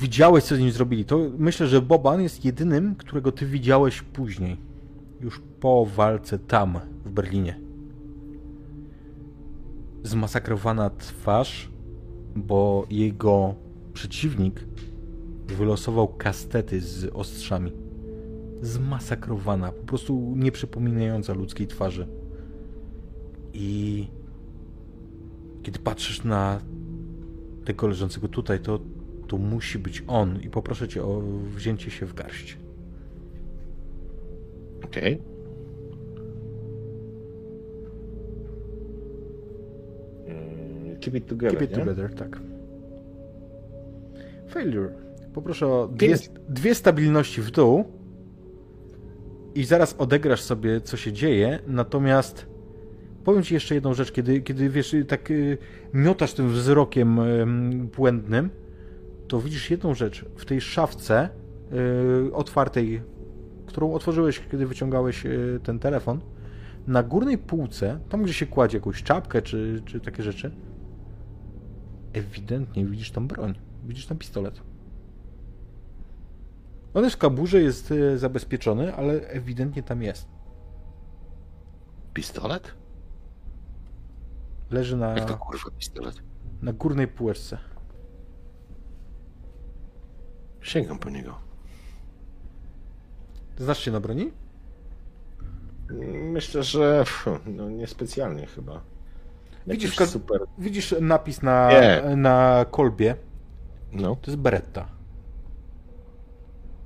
widziałeś, 0.00 0.44
co 0.44 0.56
z 0.56 0.58
nim 0.58 0.70
zrobili. 0.70 1.04
To 1.04 1.18
myślę, 1.38 1.66
że 1.66 1.82
Boban 1.82 2.22
jest 2.22 2.44
jedynym, 2.44 2.94
którego 2.94 3.32
ty 3.32 3.46
widziałeś 3.46 4.02
później. 4.02 4.56
Już 5.26 5.40
po 5.60 5.86
walce 5.86 6.38
tam, 6.38 6.80
w 7.04 7.10
Berlinie. 7.10 7.60
Zmasakrowana 10.02 10.90
twarz, 10.90 11.70
bo 12.36 12.86
jego 12.90 13.54
przeciwnik 13.92 14.64
wylosował 15.46 16.08
kastety 16.08 16.80
z 16.80 17.04
ostrzami. 17.14 17.72
Zmasakrowana, 18.62 19.72
po 19.72 19.82
prostu 19.82 20.34
nieprzypominająca 20.36 21.32
ludzkiej 21.34 21.66
twarzy. 21.66 22.06
I 23.52 24.06
kiedy 25.62 25.78
patrzysz 25.78 26.24
na 26.24 26.60
tego 27.64 27.86
leżącego 27.86 28.28
tutaj, 28.28 28.60
to, 28.60 28.80
to 29.28 29.38
musi 29.38 29.78
być 29.78 30.04
on. 30.06 30.40
I 30.42 30.50
poproszę 30.50 30.88
cię 30.88 31.04
o 31.04 31.22
wzięcie 31.54 31.90
się 31.90 32.06
w 32.06 32.14
garść. 32.14 32.65
Okej. 34.86 35.18
Mm, 40.26 40.96
Keep 41.00 41.14
it 41.14 41.26
together, 41.26 41.58
Keep 41.58 41.70
it 41.70 41.76
nie? 41.76 41.84
together, 41.84 42.14
tak. 42.14 42.40
Failure. 44.48 44.90
Poproszę 45.34 45.66
o 45.66 45.88
dwie, 45.88 46.16
dwie 46.48 46.74
stabilności 46.74 47.42
w 47.42 47.50
dół 47.50 47.84
i 49.54 49.64
zaraz 49.64 49.94
odegrasz 49.98 50.40
sobie, 50.42 50.80
co 50.80 50.96
się 50.96 51.12
dzieje, 51.12 51.58
natomiast 51.66 52.46
powiem 53.24 53.42
ci 53.42 53.54
jeszcze 53.54 53.74
jedną 53.74 53.94
rzecz, 53.94 54.12
kiedy, 54.12 54.40
kiedy 54.40 54.70
wiesz, 54.70 54.96
tak 55.08 55.30
y, 55.30 55.58
miotasz 55.92 56.34
tym 56.34 56.48
wzrokiem 56.48 57.18
ym, 57.18 57.88
błędnym, 57.96 58.50
to 59.28 59.40
widzisz 59.40 59.70
jedną 59.70 59.94
rzecz. 59.94 60.24
W 60.36 60.44
tej 60.44 60.60
szafce 60.60 61.28
y, 62.28 62.32
otwartej, 62.34 63.02
którą 63.76 63.92
otworzyłeś, 63.92 64.40
kiedy 64.50 64.66
wyciągałeś 64.66 65.26
y, 65.26 65.60
ten 65.62 65.78
telefon, 65.78 66.20
na 66.86 67.02
górnej 67.02 67.38
półce, 67.38 68.00
tam 68.08 68.22
gdzie 68.22 68.32
się 68.32 68.46
kładzie 68.46 68.78
jakąś 68.78 69.02
czapkę 69.02 69.42
czy, 69.42 69.82
czy 69.84 70.00
takie 70.00 70.22
rzeczy, 70.22 70.50
ewidentnie 72.12 72.86
widzisz 72.86 73.10
tam 73.10 73.28
broń. 73.28 73.54
Widzisz 73.84 74.06
tam 74.06 74.18
pistolet. 74.18 74.60
On 76.94 77.04
jest 77.04 77.16
w 77.16 77.18
kaburze, 77.18 77.62
jest 77.62 77.92
e, 77.92 78.18
zabezpieczony, 78.18 78.94
ale 78.94 79.12
ewidentnie 79.12 79.82
tam 79.82 80.02
jest. 80.02 80.28
Pistolet? 82.14 82.74
Leży 84.70 84.96
na, 84.96 85.08
Jak 85.08 85.24
to 85.24 85.36
kurwa 85.36 85.70
pistolet? 85.78 86.22
na 86.62 86.72
górnej 86.72 87.08
półeczce. 87.08 87.58
Sięgam 90.60 90.98
po 90.98 91.10
niego. 91.10 91.45
Znasz 93.58 93.78
się 93.84 93.90
na 93.90 94.00
broni? 94.00 94.32
Myślę, 96.22 96.62
że 96.62 97.04
no, 97.46 97.70
niespecjalnie 97.70 98.46
chyba. 98.46 98.80
Widzisz, 99.66 99.96
ka- 99.96 100.06
super. 100.06 100.40
Widzisz 100.58 100.94
napis 101.00 101.42
na, 101.42 101.68
Nie. 101.70 102.16
na 102.16 102.64
kolbie. 102.70 103.16
No. 103.92 104.16
To 104.16 104.30
jest 104.30 104.40
beretta. 104.42 104.88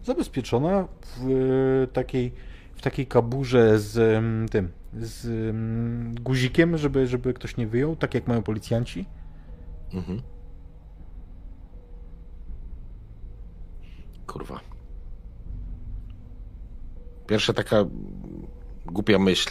Zabezpieczona 0.05 0.89
w 1.03 1.31
e, 1.31 1.87
takiej, 1.87 2.33
w 2.75 2.83
takiej 2.83 3.07
kaburze 3.07 3.79
z 3.79 3.95
tym, 4.51 4.69
z 4.93 5.27
em, 5.51 6.15
guzikiem, 6.21 6.77
żeby, 6.79 7.07
żeby 7.07 7.35
ktoś 7.35 7.57
nie 7.57 7.67
wyjął, 7.67 7.97
tak 7.97 8.15
jak 8.15 8.27
mają 8.27 8.43
policjanci. 8.43 9.07
Mhm. 9.95 10.23
Kurwa. 14.27 14.61
Pierwsza 17.31 17.52
taka 17.52 17.85
głupia 18.86 19.19
myśl. 19.19 19.51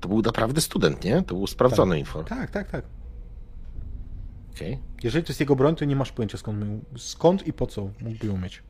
To 0.00 0.08
był 0.08 0.22
naprawdę 0.22 0.60
student, 0.60 1.04
nie? 1.04 1.22
To 1.22 1.34
był 1.34 1.46
sprawdzony 1.46 1.98
info. 1.98 2.24
Tak, 2.24 2.50
tak, 2.50 2.70
tak. 2.70 2.84
Okej. 4.54 4.78
Jeżeli 5.02 5.24
to 5.24 5.30
jest 5.30 5.40
jego 5.40 5.56
broń, 5.56 5.76
to 5.76 5.84
nie 5.84 5.96
masz 5.96 6.12
pojęcia 6.12 6.38
skąd, 6.38 6.64
skąd 6.96 7.46
i 7.46 7.52
po 7.52 7.66
co 7.66 7.90
mógłby 8.00 8.26
ją 8.26 8.38
mieć. 8.38 8.62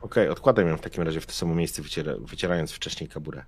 Okej, 0.00 0.28
odkładam 0.28 0.68
ją 0.68 0.76
w 0.76 0.80
takim 0.80 1.02
razie 1.02 1.20
w 1.20 1.26
to 1.26 1.32
samo 1.32 1.54
miejsce, 1.54 1.82
wyciera, 1.82 2.12
wycierając 2.20 2.72
wcześniej 2.72 3.08
kaburę. 3.08 3.44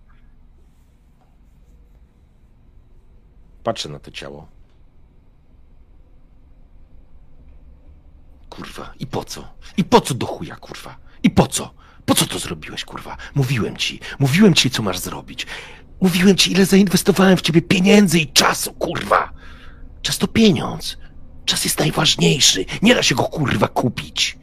Patrzę 3.65 3.89
na 3.89 3.99
to 3.99 4.11
ciało. 4.11 4.49
Kurwa, 8.51 8.95
i 8.99 9.07
po 9.07 9.25
co? 9.25 9.55
I 9.77 9.85
po 9.85 10.01
co 10.01 10.15
do 10.15 10.27
chuja, 10.27 10.57
kurwa? 10.57 10.99
I 11.23 11.31
po 11.31 11.47
co? 11.47 11.75
Po 12.07 12.15
co 12.15 12.27
to 12.27 12.39
zrobiłeś, 12.39 12.85
kurwa? 12.85 13.17
Mówiłem 13.35 13.77
ci, 13.77 14.01
mówiłem 14.19 14.55
ci, 14.55 14.71
co 14.71 14.83
masz 14.83 14.99
zrobić. 14.99 15.47
Mówiłem 16.01 16.37
ci, 16.37 16.53
ile 16.53 16.67
zainwestowałem 16.67 17.37
w 17.37 17.43
ciebie 17.43 17.63
pieniędzy 17.63 18.19
i 18.19 18.33
czasu, 18.33 18.73
kurwa. 18.73 19.33
Czas 20.03 20.19
to 20.19 20.27
pieniądz. 20.27 20.99
Czas 21.45 21.65
jest 21.65 21.79
najważniejszy. 21.79 22.65
Nie 22.83 22.95
da 22.95 23.03
się 23.03 23.15
go, 23.15 23.23
kurwa, 23.23 23.69
kupić. 23.69 24.39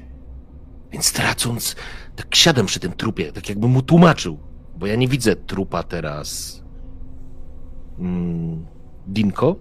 Więc 0.91 1.11
tracąc, 1.11 1.75
tak 2.15 2.35
siadam 2.35 2.65
przy 2.65 2.79
tym 2.79 2.93
trupie, 2.93 3.31
tak 3.31 3.49
jakbym 3.49 3.71
mu 3.71 3.81
tłumaczył, 3.81 4.39
bo 4.77 4.87
ja 4.87 4.95
nie 4.95 5.07
widzę 5.07 5.35
trupa 5.35 5.83
teraz. 5.83 6.61
Mm, 7.99 8.65
Dinko, 9.07 9.55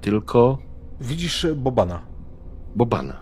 tylko 0.00 0.58
Widzisz 1.02 1.44
e, 1.44 1.54
Bobana. 1.54 2.02
Bobana. 2.76 3.21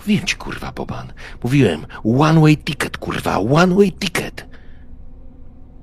Mówiłem 0.00 0.26
ci, 0.26 0.36
kurwa, 0.36 0.72
Boban. 0.72 1.12
Mówiłem, 1.42 1.86
one 2.04 2.40
way 2.40 2.56
ticket, 2.56 2.96
kurwa, 2.96 3.38
one 3.38 3.74
way 3.74 3.92
ticket. 3.92 4.46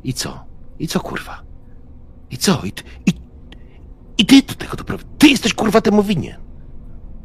I 0.03 0.13
co? 0.13 0.45
I 0.79 0.87
co, 0.87 0.99
kurwa? 0.99 1.43
I 2.29 2.37
co? 2.37 2.61
I, 2.63 2.73
i, 3.05 3.13
i 4.17 4.25
ty 4.25 4.41
do 4.41 4.53
tego 4.53 4.77
doprowadziłeś. 4.77 5.17
Ty 5.17 5.27
jesteś, 5.27 5.53
kurwa, 5.53 5.81
temu 5.81 6.03
winien. 6.03 6.41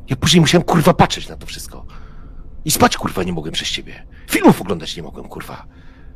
Ja 0.09 0.17
później 0.17 0.41
musiałem, 0.41 0.65
kurwa, 0.65 0.95
patrzeć 0.95 1.29
na 1.29 1.37
to 1.37 1.47
wszystko. 1.47 1.87
I 2.65 2.71
spać, 2.71 2.97
kurwa, 2.97 3.23
nie 3.23 3.33
mogłem 3.33 3.53
przez 3.53 3.69
ciebie. 3.69 4.07
Filmów 4.31 4.61
oglądać 4.61 4.97
nie 4.97 5.03
mogłem, 5.03 5.29
kurwa. 5.29 5.67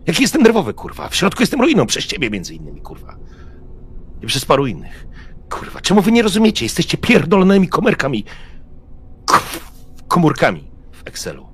Jaki 0.07 0.23
jestem 0.23 0.43
nerwowy, 0.43 0.75
kurwa. 0.75 1.09
W 1.09 1.17
środku 1.17 1.43
jestem 1.43 1.61
ruiną 1.61 1.87
przez 1.87 2.07
ciebie, 2.07 2.31
między 2.31 2.55
innymi, 2.55 2.81
kurwa. 2.81 3.17
I 4.23 4.27
przez 4.27 4.45
paru 4.45 4.67
innych. 4.67 5.07
Kurwa, 5.51 5.81
czemu 5.81 6.03
wy 6.03 6.13
nie 6.13 6.23
rozumiecie? 6.23 6.65
Jesteście 6.65 6.99
pierdolonymi 6.99 7.69
komerkami. 7.69 8.25
Komórkami 10.09 10.66
Excelu. 11.07 11.47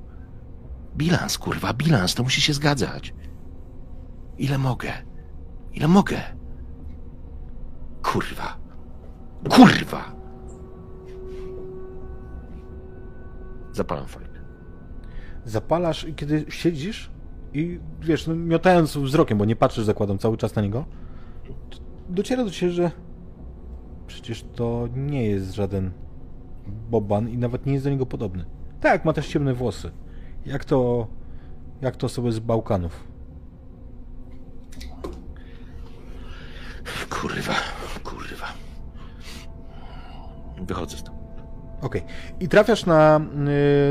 Bilans, 0.97 1.39
kurwa, 1.39 1.73
bilans, 1.73 2.15
to 2.15 2.23
musi 2.23 2.41
się 2.41 2.53
zgadzać. 2.53 3.15
Ile 4.39 4.59
mogę? 4.59 4.93
Ile 5.73 5.89
mogę? 5.89 6.21
Kurwa. 8.03 8.59
Kurwa! 9.51 10.13
Zapalam 13.73 14.07
fajkę. 14.07 14.41
Zapalasz 15.45 16.05
i 16.05 16.15
kiedy 16.15 16.45
siedzisz 16.49 17.11
i 17.53 17.81
wiesz, 18.01 18.27
no, 18.27 18.35
miotając 18.35 18.97
wzrokiem, 18.97 19.39
bo 19.39 19.45
nie 19.45 19.57
patrzysz, 19.57 19.85
zakładam 19.85 20.19
cały 20.19 20.37
czas 20.37 20.55
na 20.55 20.63
niego, 20.63 20.85
dociera 22.09 22.45
do 22.45 22.51
ciebie, 22.51 22.73
że 22.73 22.91
przecież 24.07 24.45
to 24.55 24.89
nie 24.97 25.27
jest 25.27 25.55
żaden 25.55 25.91
Boban 26.91 27.29
i 27.29 27.39
nawet 27.39 27.67
nie 27.67 27.73
jest 27.73 27.85
do 27.85 27.91
niego 27.91 28.07
podobny. 28.07 28.45
Tak, 28.83 29.05
ma 29.05 29.13
też 29.13 29.29
ciemne 29.29 29.55
włosy. 29.55 29.91
Jak 30.47 30.65
to, 30.65 31.07
jak 31.81 31.97
to 31.97 32.07
osoby 32.07 32.33
z 32.33 32.39
Bałkanów. 32.39 33.05
Kurwa, 37.11 37.55
kurwa. 38.05 38.47
Wychodzę 40.67 40.97
stąd. 40.97 41.19
Okej. 41.81 42.03
I 42.41 42.49
trafiasz 42.49 42.87
na 42.87 43.21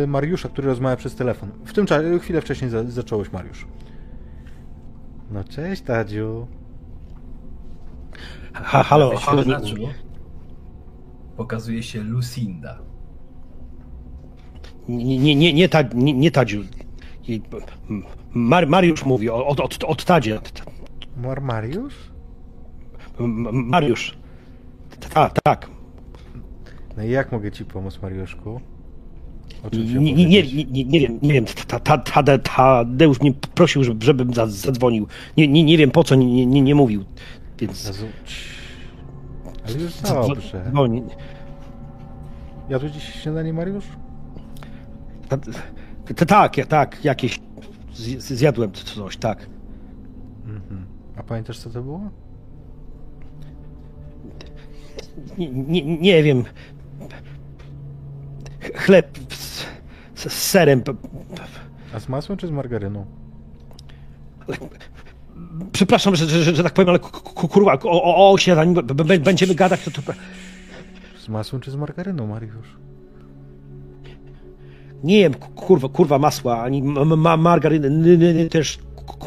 y, 0.03 0.07
Mariusza, 0.07 0.49
który 0.49 0.67
rozmawia 0.67 0.95
przez 0.95 1.15
telefon. 1.15 1.51
W 1.65 1.73
tym 1.73 1.85
czasie, 1.85 2.19
chwilę 2.19 2.41
wcześniej 2.41 2.69
za, 2.69 2.83
zacząłeś, 2.83 3.31
Mariusz. 3.31 3.67
No 5.31 5.43
cześć, 5.43 5.81
Tadziu. 5.81 6.47
Ha, 8.53 8.83
halo, 8.83 9.17
halo. 9.17 9.43
Pokazuje 11.37 11.83
się 11.83 12.03
Lucinda. 12.03 12.90
Nie, 14.91 15.17
nie, 15.17 15.35
nie, 15.35 15.53
nie, 15.53 15.69
ta, 15.69 15.81
nie, 15.93 16.13
nie 16.13 16.31
Tadziu. 16.31 16.63
Mar, 18.33 18.67
Mariusz 18.67 19.05
mówi 19.05 19.29
o- 19.29 19.47
od, 19.47 19.59
od, 19.59 19.83
od 19.83 20.05
Tadzie. 20.05 20.39
Mar 21.17 21.41
Mariusz? 21.41 21.95
Mariusz. 23.53 24.17
Tak, 25.13 25.33
tak. 25.43 25.69
No 26.97 27.03
i 27.03 27.09
jak 27.09 27.31
mogę 27.31 27.51
ci 27.51 27.65
pomóc, 27.65 27.99
Mariuszku? 28.01 28.61
Nie, 29.73 30.13
nie, 30.13 30.13
nie, 30.25 30.43
nie, 30.71 30.83
nie 30.85 30.99
wiem, 30.99 31.19
nie 31.21 31.33
wiem. 31.33 31.45
Ta, 31.67 31.79
ta, 31.79 31.97
ta, 31.97 32.37
Tadeusz 32.37 33.21
mnie 33.21 33.33
prosił, 33.55 33.83
żeby- 33.83 34.05
żebym 34.05 34.33
za- 34.33 34.47
zadzwonił. 34.47 35.07
Nie, 35.37 35.47
nie, 35.47 35.63
nie 35.63 35.77
wiem 35.77 35.91
po 35.91 36.03
co 36.03 36.15
nie, 36.15 36.45
nie, 36.45 36.61
nie 36.61 36.75
mówił. 36.75 37.03
Więc. 37.59 37.87
Jezu. 37.87 38.05
Ale 39.67 39.73
już 39.79 39.93
dobrze. 40.01 40.65
Dzwoni. 40.71 41.03
Jadłeś 42.69 42.91
dziś 42.91 43.03
śniadanie, 43.03 43.53
Mariusz? 43.53 43.85
Ta- 45.31 46.15
ta- 46.15 46.25
Tak, 46.25 46.57
ja- 46.57 46.65
tak, 46.65 47.05
jakieś. 47.05 47.39
Zjadłem 48.17 48.71
coś, 48.71 49.17
tak. 49.17 49.49
Mhm. 50.45 50.85
A 51.15 51.23
pamiętasz, 51.23 51.59
co 51.59 51.69
to 51.69 51.81
było? 51.83 52.01
Nie, 55.37 55.49
nie, 55.51 55.97
nie 55.97 56.23
wiem. 56.23 56.43
Chleb 58.75 59.17
z, 59.29 59.65
z 60.15 60.31
serem. 60.33 60.83
A 61.95 61.99
z 61.99 62.09
masłem 62.09 62.37
czy 62.37 62.47
z 62.47 62.51
margaryną? 62.51 63.05
Przepraszam, 65.71 66.15
że, 66.15 66.25
że, 66.25 66.55
że, 66.55 66.63
tak 66.63 66.73
powiem, 66.73 66.89
ale 66.89 66.99
ku- 66.99 67.21
ku- 67.33 67.47
kurwa, 67.47 67.73
o, 67.83 68.03
o, 68.03 68.31
o 68.31 68.37
śniadaniu 68.37 68.83
będziemy 69.23 69.55
gadać, 69.55 69.83
to, 69.83 69.91
to 69.91 70.13
Z 71.19 71.29
masłem 71.29 71.61
czy 71.61 71.71
z 71.71 71.75
margaryną, 71.75 72.27
Mariusz? 72.27 72.77
Nie 75.03 75.17
wiem, 75.19 75.33
ku- 75.33 75.49
kurwa, 75.49 75.89
kurwa 75.89 76.19
masła, 76.19 76.61
ani 76.61 76.83
ma, 76.83 77.05
ma, 77.05 77.37
margaryny 77.37 77.89
ny, 77.89 78.17
ny, 78.17 78.33
ny, 78.33 78.49
też, 78.49 78.79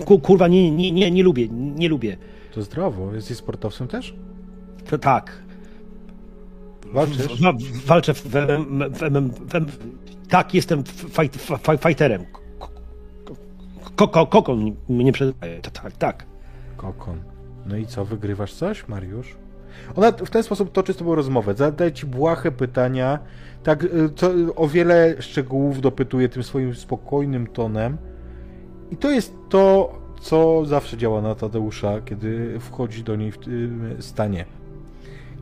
ku- 0.06 0.18
kurwa, 0.20 0.48
nie, 0.48 0.70
nie, 0.70 0.92
nie, 0.92 1.10
nie 1.10 1.22
lubię, 1.22 1.48
nie 1.50 1.88
lubię. 1.88 2.16
To 2.54 2.62
zdrowo. 2.62 3.14
Jesteś 3.14 3.36
sportowcem 3.36 3.88
też? 3.88 4.14
To 4.90 4.98
tak. 4.98 5.42
Walczysz? 6.92 7.40
Wa- 7.42 7.52
walczę 7.86 8.14
w, 8.14 8.22
w, 8.22 9.02
MM 9.02 9.30
w, 9.30 9.78
tak, 10.28 10.54
jestem. 10.54 10.82
Ko, 13.96 14.08
ko, 14.08 14.26
kokon 14.26 14.72
mnie 14.88 15.12
przydaje, 15.12 15.60
to 15.60 15.70
tak, 15.70 15.92
tak. 15.96 16.26
Kokon. 16.76 17.20
No 17.66 17.76
i 17.76 17.86
co, 17.86 18.04
wygrywasz 18.04 18.52
coś, 18.54 18.88
Mariusz? 18.88 19.34
Ona 19.96 20.12
w 20.12 20.30
ten 20.30 20.42
sposób 20.42 20.72
toczy 20.72 20.92
z 20.92 20.96
tobą 20.96 21.14
rozmowę. 21.14 21.54
Zadaje 21.54 21.92
ci 21.92 22.06
błahe 22.06 22.52
pytania, 22.52 23.18
tak 23.62 23.84
y, 23.84 23.88
co, 24.16 24.30
o 24.56 24.68
wiele 24.68 25.22
szczegółów 25.22 25.80
dopytuje 25.80 26.28
tym 26.28 26.42
swoim 26.42 26.74
spokojnym 26.74 27.46
tonem. 27.46 27.96
I 28.90 28.96
to 28.96 29.10
jest 29.10 29.34
to, 29.48 29.92
co 30.20 30.66
zawsze 30.66 30.96
działa 30.96 31.22
na 31.22 31.34
Tadeusza, 31.34 32.00
kiedy 32.00 32.60
wchodzi 32.60 33.02
do 33.02 33.16
niej 33.16 33.32
w 33.32 33.38
tym 33.38 33.96
stanie. 34.00 34.44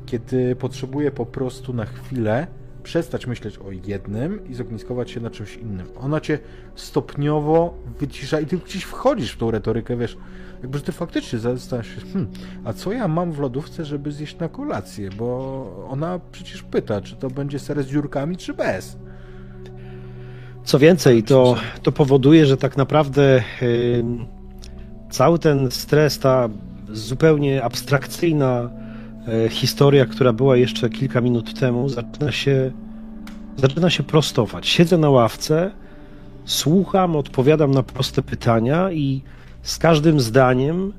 Kiedy 0.06 0.56
potrzebuje 0.56 1.10
po 1.10 1.26
prostu 1.26 1.72
na 1.72 1.84
chwilę 1.86 2.46
przestać 2.82 3.26
myśleć 3.26 3.58
o 3.58 3.70
jednym 3.70 4.48
i 4.48 4.54
zogniskować 4.54 5.10
się 5.10 5.20
na 5.20 5.30
czymś 5.30 5.56
innym. 5.56 5.86
Ona 6.00 6.20
cię 6.20 6.38
stopniowo 6.74 7.74
wycisza 8.00 8.40
i 8.40 8.46
ty 8.46 8.58
gdzieś 8.58 8.84
wchodzisz 8.84 9.32
w 9.32 9.38
tą 9.38 9.50
retorykę, 9.50 9.96
wiesz, 9.96 10.16
jakby 10.62 10.78
że 10.78 10.84
ty 10.84 10.92
faktycznie 10.92 11.38
zastanawiasz 11.38 11.94
się, 11.94 12.00
hmm, 12.12 12.30
a 12.64 12.72
co 12.72 12.92
ja 12.92 13.08
mam 13.08 13.32
w 13.32 13.38
lodówce, 13.38 13.84
żeby 13.84 14.12
zjeść 14.12 14.38
na 14.38 14.48
kolację, 14.48 15.10
bo 15.10 15.86
ona 15.90 16.20
przecież 16.32 16.62
pyta, 16.62 17.00
czy 17.00 17.16
to 17.16 17.30
będzie 17.30 17.58
ser 17.58 17.84
z 17.84 17.86
dziurkami, 17.86 18.36
czy 18.36 18.54
bez. 18.54 18.96
Co 20.64 20.78
więcej, 20.78 21.22
to, 21.22 21.56
to 21.82 21.92
powoduje, 21.92 22.46
że 22.46 22.56
tak 22.56 22.76
naprawdę 22.76 23.42
y, 23.62 24.04
cały 25.10 25.38
ten 25.38 25.70
stres, 25.70 26.18
ta 26.18 26.48
zupełnie 26.92 27.64
abstrakcyjna 27.64 28.70
y, 29.46 29.48
historia, 29.48 30.06
która 30.06 30.32
była 30.32 30.56
jeszcze 30.56 30.90
kilka 30.90 31.20
minut 31.20 31.60
temu, 31.60 31.88
zaczyna 31.88 32.32
się, 32.32 32.72
zaczyna 33.56 33.90
się 33.90 34.02
prostować. 34.02 34.68
Siedzę 34.68 34.98
na 34.98 35.10
ławce, 35.10 35.70
słucham, 36.44 37.16
odpowiadam 37.16 37.70
na 37.70 37.82
proste 37.82 38.22
pytania 38.22 38.92
i 38.92 39.22
z 39.62 39.78
każdym 39.78 40.20
zdaniem 40.20 40.92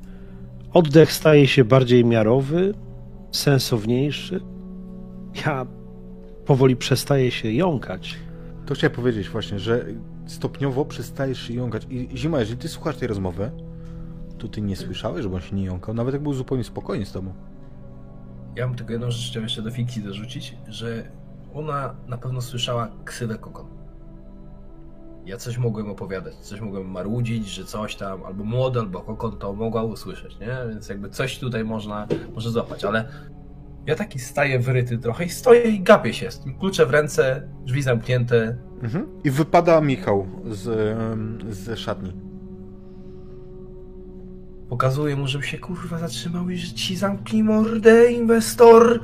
oddech 0.72 1.12
staje 1.12 1.46
się 1.46 1.64
bardziej 1.64 2.04
miarowy, 2.04 2.74
sensowniejszy. 3.32 4.40
Ja 5.46 5.66
powoli 6.46 6.76
przestaję 6.76 7.30
się 7.30 7.52
jąkać. 7.52 8.16
To 8.66 8.74
chciałem 8.74 8.96
powiedzieć 8.96 9.28
właśnie, 9.28 9.58
że 9.58 9.86
stopniowo 10.26 10.84
przestajesz 10.84 11.40
się 11.40 11.54
jąkać. 11.54 11.86
I 11.90 12.08
Zima, 12.16 12.40
jeżeli 12.40 12.58
ty 12.58 12.68
słuchasz 12.68 12.96
tej 12.96 13.08
rozmowy, 13.08 13.50
to 14.38 14.48
ty 14.48 14.62
nie 14.62 14.76
słyszałeś, 14.76 15.22
żeby 15.22 15.34
on 15.34 15.40
się 15.40 15.56
nie 15.56 15.64
jąkał, 15.64 15.94
nawet 15.94 16.14
jak 16.14 16.22
był 16.22 16.34
zupełnie 16.34 16.64
spokojny 16.64 17.06
z 17.06 17.12
tobą. 17.12 17.32
Ja 18.56 18.66
bym 18.66 18.76
tylko 18.76 18.92
jedną 18.92 19.10
rzecz 19.10 19.30
chciał 19.30 19.42
jeszcze 19.42 19.62
do 19.62 19.70
fikcji 19.70 20.02
dorzucić, 20.02 20.56
że 20.68 21.08
ona 21.54 21.94
na 22.06 22.18
pewno 22.18 22.40
słyszała 22.40 22.88
ksywę 23.04 23.38
kokon. 23.38 23.73
Ja 25.26 25.36
coś 25.36 25.58
mogłem 25.58 25.90
opowiadać, 25.90 26.34
coś 26.34 26.60
mogłem 26.60 26.90
marudzić, 26.90 27.48
że 27.48 27.64
coś 27.64 27.96
tam, 27.96 28.24
albo 28.24 28.44
młody, 28.44 28.80
albo 28.80 29.00
kokon 29.00 29.38
to 29.38 29.52
mogła 29.52 29.82
usłyszeć, 29.82 30.38
nie? 30.38 30.56
Więc 30.68 30.88
jakby 30.88 31.10
coś 31.10 31.38
tutaj 31.38 31.64
można, 31.64 32.06
może 32.34 32.50
złapać, 32.50 32.84
ale 32.84 33.08
ja 33.86 33.94
taki 33.94 34.18
staję 34.18 34.58
wyryty 34.58 34.98
trochę 34.98 35.24
i 35.24 35.28
stoję 35.28 35.62
i 35.62 35.80
gapię 35.80 36.12
się 36.14 36.30
z 36.30 36.40
tym 36.40 36.58
klucze 36.58 36.86
w 36.86 36.90
ręce, 36.90 37.48
drzwi 37.64 37.82
zamknięte. 37.82 38.56
Mhm. 38.82 39.06
I 39.24 39.30
wypada 39.30 39.80
Michał 39.80 40.26
z, 40.50 40.62
z 41.54 41.78
szatni. 41.78 42.12
Pokazuję 44.68 45.16
mu, 45.16 45.26
żeby 45.26 45.44
się 45.44 45.58
kurwa 45.58 45.98
zatrzymał 45.98 46.50
i 46.50 46.56
że 46.56 46.74
ci 46.74 46.96
zamknij 46.96 47.42
mordę, 47.42 48.12
inwestor! 48.12 49.00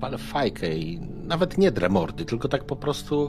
Palę 0.00 0.18
fajkę 0.18 0.74
i 0.76 1.00
nawet 1.24 1.58
nie 1.58 1.72
drę 1.72 1.88
mordy, 1.88 2.24
tylko 2.24 2.48
tak 2.48 2.64
po 2.64 2.76
prostu... 2.76 3.28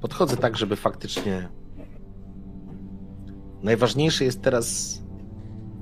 Podchodzę 0.00 0.36
tak, 0.36 0.56
żeby 0.56 0.76
faktycznie... 0.76 1.48
Najważniejszy 3.62 4.24
jest 4.24 4.42
teraz 4.42 4.98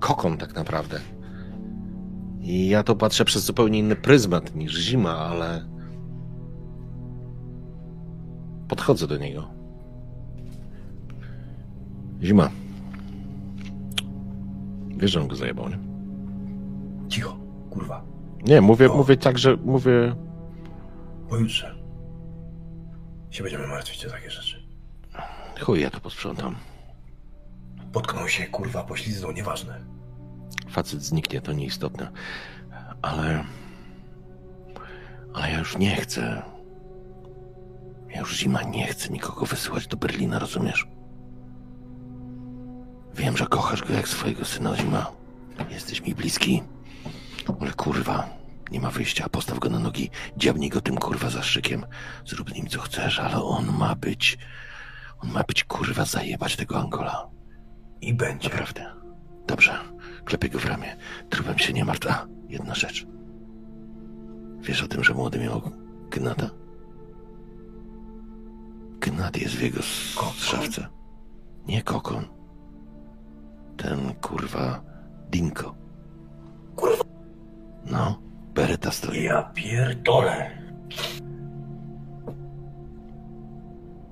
kokon 0.01 0.37
tak 0.37 0.55
naprawdę. 0.55 1.01
I 2.41 2.69
ja 2.69 2.83
to 2.83 2.97
patrzę 2.97 3.25
przez 3.25 3.45
zupełnie 3.45 3.79
inny 3.79 3.97
pryzmat 3.97 4.55
niż 4.55 4.79
zima, 4.79 5.17
ale... 5.19 5.67
Podchodzę 8.69 9.07
do 9.07 9.17
niego. 9.17 9.49
Zima. 12.23 12.51
Wiesz, 14.97 15.11
że 15.11 15.21
on 15.21 15.29
go 15.29 15.37
zajebał, 15.37 15.69
nie? 15.69 15.79
Cicho, 17.09 17.37
kurwa. 17.71 18.05
Nie, 18.47 18.61
mówię, 18.61 18.93
O. 18.93 18.97
mówię 18.97 19.17
tak, 19.17 19.39
że 19.39 19.57
mówię 19.57 20.15
Pojutrze 21.29 21.74
się 23.35 23.43
będziemy 23.43 23.67
martwić 23.67 24.07
o 24.07 24.11
takie 24.11 24.31
rzeczy. 24.31 24.63
Chuj, 25.61 25.81
ja 25.81 25.91
to 25.91 26.01
posprzątam. 26.01 26.57
Potknął 27.93 28.29
się, 28.29 28.47
kurwa, 28.47 28.85
poślizgnął, 28.85 29.33
nieważne. 29.33 29.81
Facet 30.71 31.03
zniknie, 31.03 31.41
to 31.41 31.53
nieistotne. 31.53 32.11
Ale... 33.03 33.45
Ale 35.35 35.51
ja 35.51 35.59
już 35.59 35.77
nie 35.79 35.97
chcę. 35.97 36.43
Ja 38.09 38.21
już 38.21 38.37
zima 38.37 38.63
nie 38.63 38.87
chcę 38.87 39.09
nikogo 39.09 39.47
wysyłać 39.47 39.87
do 39.87 39.97
Berlina, 39.97 40.39
rozumiesz? 40.39 40.87
Wiem, 43.15 43.37
że 43.37 43.47
kochasz 43.47 43.83
go 43.83 43.93
jak 43.93 44.09
swojego 44.09 44.45
syna 44.45 44.77
zima. 44.77 45.11
Jesteś 45.71 46.03
mi 46.03 46.15
bliski. 46.15 46.63
Ale 47.61 47.73
kurwa, 47.73 48.29
nie 48.71 48.81
ma 48.81 48.91
wyjścia. 48.91 49.29
Postaw 49.29 49.59
go 49.59 49.71
na 49.71 49.79
nogi, 49.79 50.11
dziabnij 50.37 50.71
go 50.71 50.81
tym 50.81 50.97
kurwa 50.97 51.31
zastrzykiem. 51.31 51.87
Zrób 52.27 52.51
z 52.51 52.55
nim 52.55 52.67
co 52.67 52.81
chcesz, 52.81 53.21
ale 53.21 53.43
on 53.43 53.67
ma 53.79 53.95
być... 53.95 54.39
On 55.23 55.31
ma 55.33 55.43
być 55.43 55.65
kurwa 55.65 56.05
zajebać 56.05 56.57
tego 56.57 56.79
Angola. 56.81 57.31
I 58.01 58.15
będzie. 58.15 58.49
Naprawdę. 58.49 58.93
Dobrze. 59.47 59.79
Klepię 60.25 60.49
go 60.49 60.59
w 60.59 60.65
ramię. 60.67 60.97
Trupem 61.31 61.59
się 61.59 61.73
nie 61.73 61.85
martw. 61.85 62.11
A, 62.11 62.27
jedna 62.49 62.75
rzecz. 62.75 63.07
Wiesz 64.61 64.83
o 64.83 64.89
tym, 64.89 65.05
że 65.05 65.15
młody 65.15 65.39
miał 65.39 65.63
gnata? 66.11 66.51
Gnat 69.01 69.37
jest 69.37 69.55
w 69.55 69.63
jego 69.63 69.79
s- 69.79 70.15
Kokon? 70.17 70.33
szafce. 70.35 70.87
Nie 71.67 71.83
kokon. 71.83 72.25
Ten 73.77 74.15
kurwa 74.15 74.83
Dinko. 75.31 75.75
Kurwa. 76.77 77.05
No, 77.85 78.19
bereta 78.55 78.91
stoi. 78.91 79.23
Ja 79.25 79.43
pierdolę. 79.43 80.51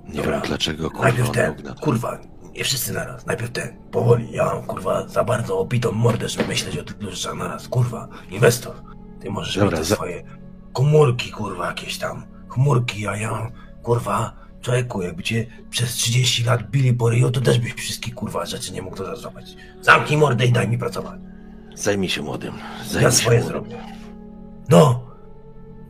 Nie 0.09 0.15
Dobra. 0.17 0.33
wiem 0.33 0.41
dlaczego 0.47 0.91
kurwa 0.91 1.05
Najpierw 1.05 1.31
ten, 1.31 1.55
kurwa, 1.81 2.19
nie 2.57 2.65
wszyscy 2.65 2.93
naraz. 2.93 3.27
Najpierw 3.27 3.51
ten, 3.53 3.77
powoli. 3.91 4.33
Ja 4.33 4.45
mam, 4.45 4.63
kurwa, 4.63 5.09
za 5.09 5.25
bardzo 5.25 5.59
opitą 5.59 5.93
mordę, 5.93 6.29
żeby 6.29 6.49
myśleć 6.49 6.79
o 6.79 6.85
tylu 6.85 7.11
rzeczach 7.11 7.35
naraz. 7.35 7.69
Kurwa, 7.69 8.09
inwestor. 8.31 8.75
Ty 9.21 9.31
możesz 9.31 9.55
Dobra, 9.59 9.71
mieć 9.71 9.79
te 9.81 9.85
za- 9.85 9.95
swoje 9.95 10.23
komórki, 10.73 11.31
kurwa, 11.31 11.67
jakieś 11.67 11.99
tam 11.99 12.25
chmurki, 12.49 13.07
a 13.09 13.17
ja 13.17 13.31
mam, 13.31 13.51
kurwa, 13.83 14.33
człowieku, 14.61 15.03
jakby 15.03 15.23
cię 15.23 15.47
przez 15.71 15.91
30 15.95 16.45
lat 16.45 16.71
bili 16.71 16.93
po 16.95 17.09
ryju, 17.11 17.31
to 17.31 17.41
też 17.41 17.59
byś 17.59 17.73
wszystkich, 17.75 18.15
kurwa, 18.15 18.47
rzeczy 18.47 18.73
nie 18.73 18.83
mógł 18.83 18.97
to 18.97 19.17
złapać. 19.17 19.57
Zamknij 19.81 20.19
mordę 20.19 20.47
i 20.47 20.53
daj 20.53 20.69
mi 20.69 20.79
pracować. 20.79 21.21
Zajmij 21.75 22.09
się 22.09 22.23
młodym. 22.23 22.55
Zajmij 22.87 23.03
Ja 23.05 23.11
swoje 23.11 23.39
młodym. 23.41 23.53
zrobię. 23.53 23.77
No, 24.69 25.01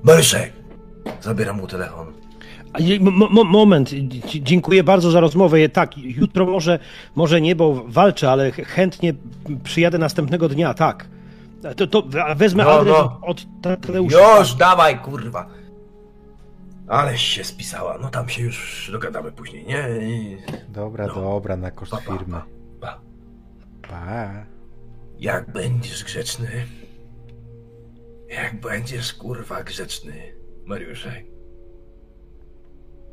Maryszek. 0.03 0.53
Zabieram 1.21 1.57
mu 1.57 1.67
telefon. 1.67 2.07
Moment, 3.45 3.91
dziękuję 4.43 4.85
bardzo 4.85 5.11
za 5.11 5.21
rozmowę. 5.21 5.69
Tak, 5.69 5.99
jutro 5.99 6.47
może, 6.47 6.79
może 7.15 7.41
nie, 7.41 7.57
bo 7.57 7.85
walczę, 7.87 8.31
ale 8.31 8.51
ch- 8.53 8.67
chętnie 8.67 9.15
przyjadę 9.65 9.99
następnego 9.99 10.49
dnia, 10.49 10.75
tak. 10.75 11.09
To, 11.77 11.87
to 11.87 12.03
wezmę 12.37 12.65
No, 12.65 12.71
adres 12.73 12.95
no. 12.99 13.21
od 13.23 13.45
Tadeusza. 13.63 14.39
Już, 14.39 14.55
dawaj, 14.55 14.99
kurwa. 14.99 15.47
Aleś 16.89 17.23
się 17.23 17.45
spisała. 17.45 17.99
No 18.03 18.09
tam 18.09 18.29
się 18.29 18.43
już 18.43 18.89
dogadamy 18.93 19.33
później, 19.33 19.67
nie? 19.67 19.89
I- 20.09 20.37
Dobra, 20.69 21.07
No. 21.07 21.15
dobra, 21.15 21.57
na 21.57 21.71
koszt 21.71 21.93
Pa, 21.93 21.99
pa, 21.99 22.19
firmy. 22.19 22.41
pa. 22.81 22.99
Pa. 23.89 24.31
Jak 25.19 25.53
będziesz 25.53 26.05
grzeczny, 26.05 26.49
jak 28.33 28.61
będziesz 28.61 29.15
kurwa 29.15 29.63
grzeczny, 29.63 30.37
Mariuszek, 30.65 31.27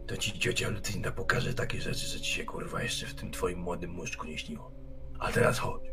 to 0.07 0.17
ci 0.17 0.39
ciocia 0.39 0.69
Lucinda 0.69 1.11
pokaże 1.11 1.53
takie 1.53 1.81
rzeczy, 1.81 2.05
że 2.07 2.19
ci 2.19 2.31
się 2.31 2.45
kurwa 2.45 2.83
jeszcze 2.83 3.05
w 3.05 3.15
tym 3.15 3.31
twoim 3.31 3.59
młodym 3.59 3.91
muszczku 3.91 4.27
nie 4.27 4.37
śniło. 4.37 4.71
A 5.19 5.31
teraz 5.31 5.59
chodź, 5.59 5.83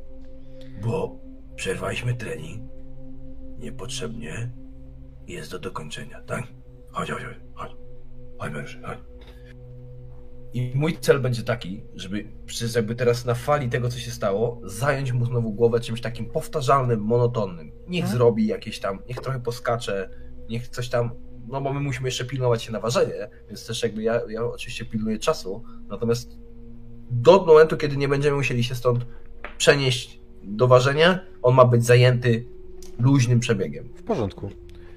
bo 0.82 1.20
przerwaliśmy 1.56 2.14
trening 2.14 2.70
niepotrzebnie 3.58 4.52
jest 5.26 5.50
do 5.50 5.58
dokończenia, 5.58 6.22
tak? 6.22 6.44
Chodź, 6.92 7.10
chodź, 7.10 7.22
chodź, 7.54 7.70
chodź, 8.38 8.52
chodź 8.52 8.78
chodź. 8.84 8.98
I 10.56 10.72
mój 10.74 10.98
cel 10.98 11.20
będzie 11.20 11.42
taki, 11.42 11.82
żeby 11.94 12.24
przez 12.46 12.74
jakby 12.74 12.94
teraz 12.94 13.24
na 13.24 13.34
fali 13.34 13.68
tego, 13.68 13.88
co 13.88 13.98
się 13.98 14.10
stało, 14.10 14.60
zająć 14.64 15.12
mu 15.12 15.24
znowu 15.24 15.52
głowę 15.52 15.80
czymś 15.80 16.00
takim 16.00 16.26
powtarzalnym, 16.26 17.00
monotonnym. 17.00 17.72
Niech 17.88 18.04
Mhm. 18.04 18.18
zrobi 18.18 18.46
jakieś 18.46 18.80
tam, 18.80 18.98
niech 19.08 19.20
trochę 19.20 19.40
poskacze, 19.40 20.10
niech 20.50 20.68
coś 20.68 20.88
tam, 20.88 21.10
no 21.48 21.60
bo 21.60 21.72
my 21.72 21.80
musimy 21.80 22.08
jeszcze 22.08 22.24
pilnować 22.24 22.62
się 22.62 22.72
na 22.72 22.80
ważenie, 22.80 23.28
więc 23.48 23.66
też 23.66 23.82
jakby 23.82 24.02
ja, 24.02 24.20
ja 24.28 24.44
oczywiście 24.44 24.84
pilnuję 24.84 25.18
czasu, 25.18 25.62
natomiast 25.88 26.38
do 27.10 27.44
momentu, 27.44 27.76
kiedy 27.76 27.96
nie 27.96 28.08
będziemy 28.08 28.36
musieli 28.36 28.64
się 28.64 28.74
stąd 28.74 29.06
przenieść 29.58 30.20
do 30.42 30.66
ważenia, 30.66 31.20
on 31.42 31.54
ma 31.54 31.64
być 31.64 31.84
zajęty 31.84 32.46
luźnym 32.98 33.40
przebiegiem. 33.40 33.88
W 33.94 34.02
porządku. 34.02 34.50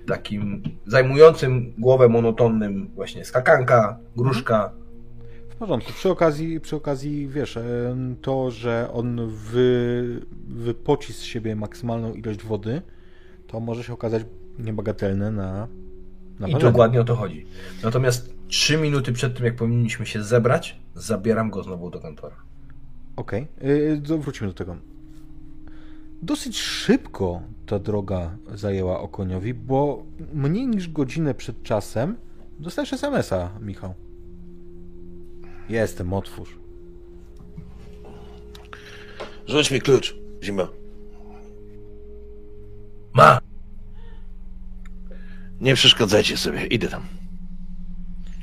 Takim 0.08 0.64
zajmującym 0.86 1.74
głowę 1.78 2.10
monotonnym 2.10 2.92
właśnie 2.96 3.26
skakanka, 3.26 4.00
gruszka, 4.16 4.72
W 4.76 4.89
porządku. 5.60 5.94
Przy 5.94 6.10
okazji, 6.10 6.60
przy 6.60 6.76
okazji 6.76 7.28
wiesz, 7.28 7.60
to, 8.22 8.52
że 8.52 8.90
on 8.94 9.30
wy, 9.30 10.22
wypoci 10.48 11.14
z 11.14 11.22
siebie 11.22 11.56
maksymalną 11.56 12.14
ilość 12.14 12.44
wody, 12.44 12.82
to 13.48 13.60
może 13.60 13.84
się 13.84 13.94
okazać 13.94 14.24
niebagatelne 14.60 15.32
na, 15.32 15.68
na 16.40 16.48
I 16.48 16.56
dokładnie 16.56 17.02
o 17.02 17.04
to 17.04 17.16
chodzi. 17.16 17.46
Natomiast 17.84 18.34
trzy 18.48 18.78
minuty 18.78 19.14
przed 19.14 19.38
tym, 19.38 19.46
jak 19.46 19.56
powinniśmy 19.56 20.06
się 20.06 20.24
zebrać, 20.24 20.80
zabieram 20.96 21.50
go 21.50 21.64
znowu 21.64 21.90
do 21.90 22.00
kantora. 22.00 22.36
Okej, 23.16 23.48
okay. 23.58 24.18
wrócimy 24.18 24.48
do 24.48 24.54
tego. 24.54 24.76
Dosyć 26.22 26.60
szybko 26.60 27.42
ta 27.66 27.80
droga 27.80 28.38
zajęła 28.54 29.00
Okoniowi, 29.00 29.54
bo 29.54 30.04
mniej 30.34 30.68
niż 30.68 30.90
godzinę 30.90 31.34
przed 31.34 31.64
czasem 31.64 32.16
dostajesz 32.60 32.94
SMS-a, 32.94 33.50
Michał. 33.62 33.94
Jestem, 35.70 36.14
otwórz. 36.14 36.50
Rzuć 39.48 39.72
mi 39.72 39.82
klucz, 39.82 40.16
zima. 40.44 40.68
Ma, 43.14 43.40
Nie 45.62 45.76
przeszkadzajcie 45.76 46.38
sobie, 46.38 46.66
idę 46.66 46.88
tam. 46.88 47.02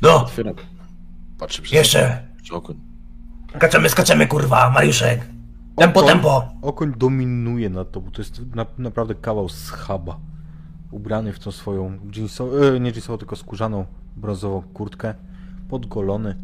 no, 0.02 0.22
Otwieram. 0.22 0.54
Patrzę 1.38 1.62
przez 1.62 1.72
jeszcze, 1.78 2.26
okno. 2.52 2.74
skaczemy, 3.56 3.88
skaczemy 3.88 4.26
kurwa, 4.26 4.70
Mariuszek, 4.70 5.20
tempo, 5.76 6.00
Okoń- 6.00 6.06
tempo. 6.08 6.48
Okoń 6.62 6.92
dominuje 6.96 7.70
nad 7.70 7.90
tobą. 7.92 8.10
To 8.10 8.22
jest 8.22 8.40
na, 8.54 8.66
naprawdę 8.78 9.14
kawał 9.14 9.48
schaba. 9.48 10.20
Ubrany 10.90 11.32
w 11.32 11.38
tą 11.38 11.52
swoją 11.52 11.98
jeansową, 12.16 12.52
e, 12.56 12.80
nie 12.80 12.90
jeansową, 12.90 13.18
tylko 13.18 13.36
skórzaną 13.36 13.86
brązową 14.16 14.62
kurtkę. 14.62 15.14
Podgolony. 15.68 16.36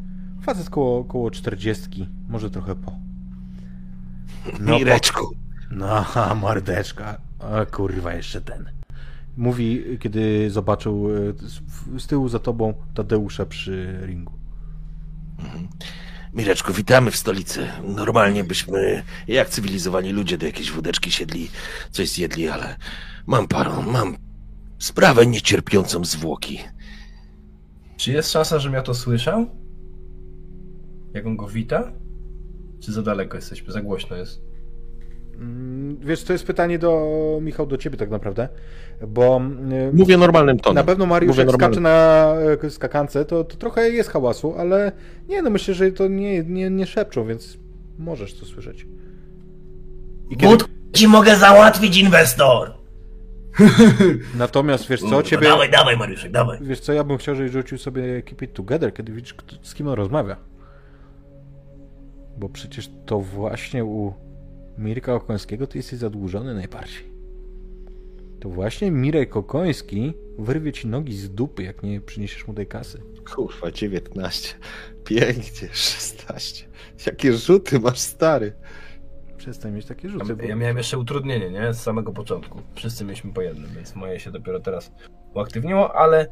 Facet 0.43 0.71
koło, 0.71 1.05
koło 1.05 1.31
40, 1.31 2.09
może 2.29 2.51
trochę 2.51 2.75
po. 2.75 2.93
No, 4.61 4.79
Mireczku. 4.79 5.37
No, 5.71 6.07
a 6.15 6.35
mordeczka. 6.35 7.21
A 7.39 7.67
kurwa, 7.67 8.15
jeszcze 8.15 8.41
ten. 8.41 8.71
Mówi, 9.37 9.85
kiedy 10.01 10.51
zobaczył 10.51 11.09
e, 11.11 11.33
z, 11.33 11.61
z 12.03 12.07
tyłu 12.07 12.29
za 12.29 12.39
tobą 12.39 12.75
Tadeusza 12.95 13.47
przy 13.47 13.99
ringu. 14.07 14.33
Mireczku, 16.33 16.73
witamy 16.73 17.11
w 17.11 17.17
stolicy. 17.17 17.69
Normalnie 17.85 18.45
byśmy, 18.45 19.03
jak 19.29 19.49
cywilizowani 19.49 20.13
ludzie, 20.13 20.39
do 20.39 20.47
jakiejś 20.47 20.71
wódeczki 20.71 21.11
siedli, 21.11 21.51
coś 21.91 22.09
zjedli, 22.09 22.49
ale 22.49 22.77
mam 23.27 23.49
parą, 23.49 23.83
mam 23.83 24.17
sprawę 24.79 25.27
niecierpiącą 25.27 26.05
zwłoki. 26.05 26.59
Czy 27.97 28.13
jest 28.13 28.33
szansa, 28.33 28.59
żebym 28.59 28.75
ja 28.75 28.83
to 28.83 28.95
słyszał? 28.95 29.62
Jak 31.15 31.27
on 31.27 31.37
go 31.37 31.47
wita? 31.47 31.93
Czy 32.81 32.93
za 32.93 33.03
daleko 33.03 33.37
jesteśmy? 33.37 33.73
Za 33.73 33.83
głośno 33.83 34.17
jest. 34.17 34.41
Mm, 35.35 35.97
Wiesz, 36.01 36.25
to 36.25 36.33
jest 36.33 36.47
pytanie 36.47 36.79
do 36.79 37.39
Michał, 37.43 37.67
do 37.67 37.77
ciebie 37.77 37.97
tak 37.97 38.11
naprawdę, 38.11 38.49
bo 39.09 39.41
e, 39.73 39.93
Mówię 39.93 40.17
normalnym 40.17 40.59
tonem. 40.59 40.75
na 40.75 40.85
pewno 40.85 41.07
Mariusz 41.07 41.37
Mówię 41.37 41.47
jak 41.47 41.55
skacze 41.55 41.81
na 41.81 42.35
e, 42.65 42.71
skakance, 42.71 43.25
to, 43.25 43.45
to 43.45 43.57
trochę 43.57 43.91
jest 43.91 44.11
hałasu, 44.11 44.55
ale 44.59 44.93
nie, 45.29 45.43
no 45.43 45.51
myślę, 45.51 45.75
że 45.75 45.93
to 45.93 46.09
nie, 46.09 46.45
nie, 46.45 46.71
nie 46.71 46.87
szepczą, 46.87 47.27
więc 47.27 47.59
możesz 47.99 48.35
to 48.35 48.47
słyszeć. 48.47 48.87
I 50.31 50.37
kiedy, 50.37 50.57
But 50.57 50.69
ci 50.93 51.09
mogę 51.09 51.37
załatwić, 51.37 51.97
inwestor. 51.97 52.73
natomiast 54.39 54.89
wiesz 54.89 55.01
co, 55.01 55.07
Kurwa, 55.07 55.23
ciebie, 55.23 55.47
Dawaj, 55.49 55.71
dawaj, 55.71 55.97
Mariuszek, 55.97 56.33
dawaj. 56.33 56.59
wiesz 56.63 56.81
co, 56.81 56.93
ja 56.93 57.05
bym 57.05 57.19
chciał, 57.19 57.35
żebyś 57.35 57.53
rzucił 57.53 57.79
sobie 57.79 58.23
Keep 58.23 58.43
It 58.43 58.53
Together, 58.53 58.95
kiedy 58.95 59.13
widzisz, 59.13 59.35
z 59.63 59.75
kim 59.75 59.89
on 59.89 59.95
rozmawia. 59.95 60.37
Bo 62.37 62.49
przecież 62.49 62.91
to 63.07 63.21
właśnie 63.21 63.85
u 63.85 64.15
Mirka 64.79 65.15
Okońskiego 65.15 65.67
ty 65.67 65.79
jesteś 65.79 65.99
zadłużony 65.99 66.55
najbardziej. 66.55 67.13
To 68.41 68.49
właśnie 68.49 68.91
Mirek 68.91 69.37
Okoński 69.37 70.15
Wyrwie 70.39 70.73
ci 70.73 70.89
nogi 70.89 71.17
z 71.17 71.31
dupy, 71.31 71.63
jak 71.63 71.83
nie 71.83 72.01
przyniesiesz 72.01 72.47
mu 72.47 72.55
tej 72.55 72.67
kasy. 72.67 73.03
Kurwa, 73.35 73.71
19. 73.71 74.55
Pięknie, 75.05 75.69
16. 75.73 76.67
Jakie 77.07 77.33
rzuty 77.33 77.81
masz, 77.81 77.99
stary. 77.99 78.53
Przestań 79.37 79.73
mieć 79.73 79.87
takie 79.87 80.09
rzuty. 80.09 80.37
Bo... 80.37 80.43
Ja 80.43 80.57
miałem 80.57 80.77
jeszcze 80.77 80.99
utrudnienie, 80.99 81.51
nie? 81.51 81.75
Z 81.75 81.81
samego 81.81 82.13
początku. 82.13 82.61
Wszyscy 82.75 83.05
mieliśmy 83.05 83.33
po 83.33 83.43
jednym, 83.43 83.71
więc 83.75 83.95
moje 83.95 84.21
się 84.21 84.31
dopiero 84.31 84.61
teraz 84.61 84.93
uaktywniło, 85.35 85.97
ale 85.97 86.29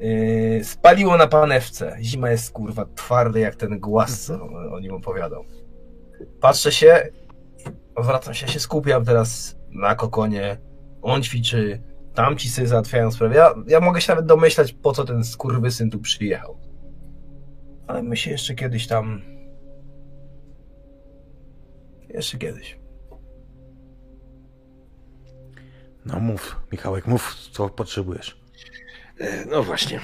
yy, 0.00 0.64
spaliło 0.64 1.16
na 1.16 1.26
panewce. 1.26 1.96
Zima 2.00 2.30
jest 2.30 2.52
kurwa 2.52 2.86
twardy 2.94 3.40
jak 3.40 3.56
ten 3.56 3.80
głaz, 3.80 4.24
co 4.24 4.44
o 4.72 4.80
nim 4.80 4.94
opowiadał. 4.94 5.44
Patrzę 6.40 6.72
się, 6.72 7.08
odwracam 7.94 8.34
się, 8.34 8.48
się 8.48 8.60
skupiam 8.60 9.04
teraz 9.04 9.56
na 9.70 9.94
kokonie. 9.94 10.56
On 11.02 11.22
ćwiczy, 11.22 11.82
tamci 12.14 12.48
sobie 12.48 12.68
załatwiają 12.68 13.12
sprawę. 13.12 13.34
Ja, 13.34 13.54
ja 13.66 13.80
mogę 13.80 14.00
się 14.00 14.12
nawet 14.12 14.26
domyślać, 14.26 14.72
po 14.72 14.92
co 14.92 15.04
ten 15.04 15.24
skurwysyn 15.24 15.90
tu 15.90 15.98
przyjechał. 15.98 16.58
Ale 17.86 18.02
my 18.02 18.16
się 18.16 18.30
jeszcze 18.30 18.54
kiedyś 18.54 18.86
tam... 18.86 19.22
Jeszcze 22.08 22.38
kiedyś. 22.38 22.78
No 26.06 26.20
mów, 26.20 26.60
Michałek, 26.72 27.06
mów, 27.06 27.34
co 27.52 27.68
potrzebujesz. 27.68 28.40
E, 29.20 29.44
No 29.46 29.62
właśnie. 29.62 30.00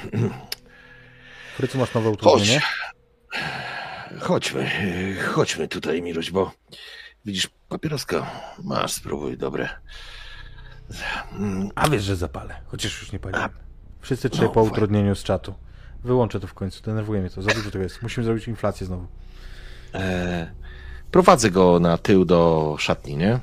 Frycu, 1.56 1.78
masz 1.78 1.94
nowe 1.94 2.10
utrudnienie? 2.10 2.60
Chodźmy, 4.20 4.60
e, 4.62 5.22
chodźmy 5.22 5.68
tutaj, 5.68 6.02
Miruś, 6.02 6.30
bo 6.30 6.52
widzisz, 7.24 7.48
papieroska 7.68 8.30
masz, 8.64 8.92
spróbuj, 8.92 9.36
dobre. 9.38 9.68
Mm, 11.32 11.68
A 11.74 11.88
wiesz, 11.88 12.02
że 12.02 12.16
zapalę, 12.16 12.54
chociaż 12.66 13.00
już 13.00 13.12
nie 13.12 13.18
paliłem. 13.18 13.50
Wszyscy 14.00 14.30
trzej 14.30 14.44
No, 14.46 14.50
po 14.52 14.62
utrudnieniu 14.62 15.14
z 15.14 15.22
czatu. 15.24 15.54
Wyłączę 16.04 16.40
to 16.40 16.46
w 16.46 16.54
końcu, 16.54 16.82
denerwuje 16.82 17.20
mnie 17.20 17.30
to, 17.30 17.42
za 17.42 17.50
dużo 17.50 17.70
tego 17.70 17.84
jest. 17.84 18.02
Musimy 18.02 18.24
zrobić 18.24 18.48
inflację 18.48 18.86
znowu. 18.86 19.06
E, 19.94 20.52
prowadzę 21.10 21.50
go 21.50 21.80
na 21.80 21.98
tył 21.98 22.24
do 22.24 22.76
szatni, 22.78 23.16
nie? 23.16 23.38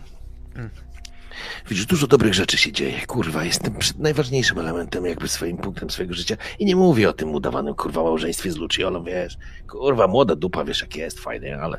Widzisz, 1.70 1.86
dużo 1.86 2.08
dobrych 2.08 2.34
rzeczy 2.34 2.58
się 2.58 2.72
dzieje. 2.72 3.06
Kurwa, 3.08 3.44
jestem 3.44 3.76
przed 3.76 4.00
najważniejszym 4.00 4.60
elementem, 4.60 5.06
jakby 5.06 5.28
swoim 5.28 5.58
punktem 5.58 5.90
swojego 5.90 6.14
życia. 6.14 6.38
I 6.60 6.66
nie 6.66 6.76
mówię 6.76 7.10
o 7.10 7.14
tym 7.14 7.36
udawanym, 7.36 7.74
kurwa, 7.76 8.04
małżeństwie 8.04 8.52
z 8.52 8.58
Luciolą, 8.58 9.04
wiesz. 9.04 9.38
Kurwa, 9.68 10.08
młoda 10.08 10.36
dupa, 10.36 10.64
wiesz, 10.64 10.82
jak 10.82 10.96
jest, 10.96 11.20
fajnie, 11.20 11.58
ale 11.58 11.78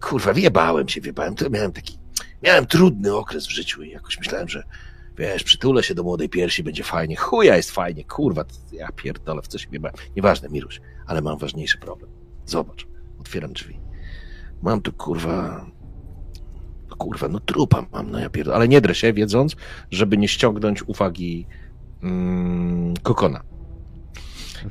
kurwa, 0.00 0.32
wjebałem 0.32 0.88
się, 0.88 1.00
wjebałem. 1.00 1.34
To 1.34 1.50
miałem 1.50 1.72
taki, 1.72 1.98
miałem 2.42 2.66
trudny 2.66 3.14
okres 3.14 3.46
w 3.46 3.50
życiu 3.50 3.82
i 3.82 3.90
jakoś 3.90 4.18
myślałem, 4.18 4.48
że 4.48 4.62
wiesz, 5.18 5.42
przytulę 5.42 5.82
się 5.82 5.94
do 5.94 6.02
młodej 6.02 6.28
piersi, 6.28 6.62
będzie 6.62 6.84
fajnie. 6.84 7.16
Chuja 7.16 7.56
jest 7.56 7.70
fajnie, 7.70 8.04
kurwa, 8.04 8.44
ja 8.72 8.88
pierdolę, 8.96 9.42
w 9.42 9.48
co 9.48 9.58
się 9.58 9.68
wjebałem. 9.68 9.96
Nieważne, 10.16 10.48
Miruś, 10.48 10.80
ale 11.06 11.22
mam 11.22 11.38
ważniejszy 11.38 11.78
problem. 11.78 12.10
Zobacz, 12.46 12.86
otwieram 13.20 13.52
drzwi. 13.52 13.80
Mam 14.62 14.80
tu, 14.80 14.92
kurwa, 14.92 15.66
kurwa, 17.02 17.28
no 17.28 17.40
trupa 17.40 17.86
mam, 17.92 18.10
no 18.10 18.18
ja 18.18 18.30
pierdolę. 18.30 18.56
Ale 18.56 18.68
nie 18.68 18.80
drę 18.80 18.94
się, 18.94 19.12
wiedząc, 19.12 19.56
żeby 19.90 20.18
nie 20.18 20.28
ściągnąć 20.28 20.82
uwagi 20.82 21.46
mm, 22.02 22.94
kokona. 23.02 23.42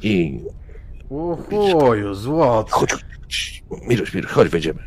I 0.02 0.40
Uchuju, 1.10 2.14
złot. 2.14 2.72
chodź, 2.72 2.92
chodź, 2.92 3.64
Miruś, 3.88 4.14
Miruś, 4.14 4.32
chodź, 4.32 4.50
wejdziemy. 4.50 4.84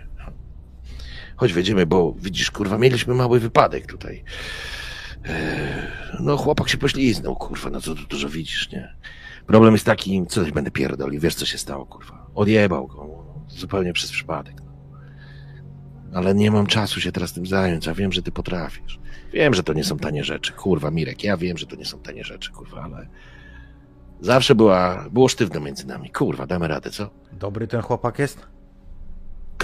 Chodź, 1.37 1.53
wejdziemy, 1.53 1.87
bo 1.87 2.15
widzisz, 2.19 2.51
kurwa, 2.51 2.79
mieliśmy 2.79 3.15
mały 3.15 3.41
wypadek 3.41 3.87
tutaj. 3.87 4.25
Eee, 5.25 5.35
No, 6.21 6.37
chłopak 6.37 6.69
się 6.69 6.79
pośliznął, 6.79 7.37
kurwa, 7.37 7.71
no 7.71 7.81
co 7.81 7.95
tu 7.95 8.07
dużo 8.07 8.29
widzisz, 8.29 8.71
nie? 8.73 8.95
Problem 9.47 9.73
jest 9.75 9.87
taki, 9.87 10.27
co 10.29 10.43
też 10.43 10.53
będę 10.53 10.71
pierdolił, 10.71 11.21
wiesz, 11.21 11.35
co 11.35 11.47
się 11.47 11.59
stało, 11.59 11.87
kurwa. 11.87 12.27
Odjebał 12.35 12.87
go, 12.87 13.25
zupełnie 13.49 13.93
przez 13.93 14.11
przypadek. 14.11 14.64
Ale 16.15 16.35
nie 16.35 16.51
mam 16.51 16.67
czasu 16.67 17.01
się 17.01 17.13
teraz 17.13 17.33
tym 17.33 17.47
zająć, 17.47 17.89
a 17.89 17.95
wiem, 17.95 18.13
że 18.13 18.23
ty 18.23 18.33
potrafisz. 18.33 18.99
Wiem, 19.33 19.55
że 19.55 19.63
to 19.63 19.73
nie 19.73 19.85
są 19.85 19.99
tanie 19.99 20.25
rzeczy, 20.25 20.53
kurwa, 20.53 20.91
Mirek, 20.91 21.25
ja 21.25 21.37
wiem, 21.37 21.59
że 21.59 21.67
to 21.67 21.77
nie 21.77 21.85
są 21.85 21.99
tanie 21.99 22.25
rzeczy, 22.25 22.53
kurwa, 22.53 22.83
ale 22.83 23.09
zawsze 24.21 24.55
była, 24.55 25.05
było 25.11 25.29
sztywno 25.29 25.61
między 25.61 25.87
nami, 25.87 26.11
kurwa, 26.11 26.47
damy 26.47 26.69
radę, 26.69 26.91
co? 26.91 27.11
Dobry 27.33 27.67
ten 27.67 27.81
chłopak 27.83 28.19
jest? 28.19 28.47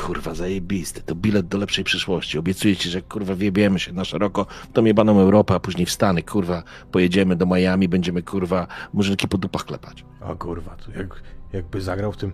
Kurwa, 0.01 0.35
zajebisty. 0.35 1.02
To 1.02 1.14
bilet 1.14 1.48
do 1.48 1.59
lepszej 1.59 1.85
przyszłości. 1.85 2.39
Obiecuję 2.39 2.77
ci, 2.77 2.90
że 2.90 3.02
kurwa 3.02 3.35
wiebiemy 3.35 3.78
się 3.78 3.93
na 3.93 4.05
szeroko 4.05 4.44
w 4.44 4.72
tą 4.72 4.85
jebaną 4.85 5.20
Europę, 5.20 5.55
a 5.55 5.60
później 5.60 5.86
w 5.86 5.90
Stany, 5.90 6.22
kurwa, 6.22 6.62
pojedziemy 6.93 7.36
do 7.36 7.47
Miami, 7.47 7.89
będziemy 7.89 8.22
kurwa 8.22 8.66
murzynki 8.93 9.28
po 9.28 9.39
dupach 9.39 9.64
klepać. 9.64 10.05
O 10.20 10.36
kurwa, 10.36 10.77
to 10.77 10.90
jak, 10.90 11.22
jakby 11.52 11.81
zagrał 11.81 12.12
w 12.12 12.16
tym 12.16 12.32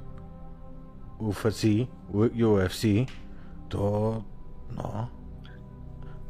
UFC, 1.19 1.63
UFC, 2.13 2.83
to 3.69 4.23
no, 4.77 5.09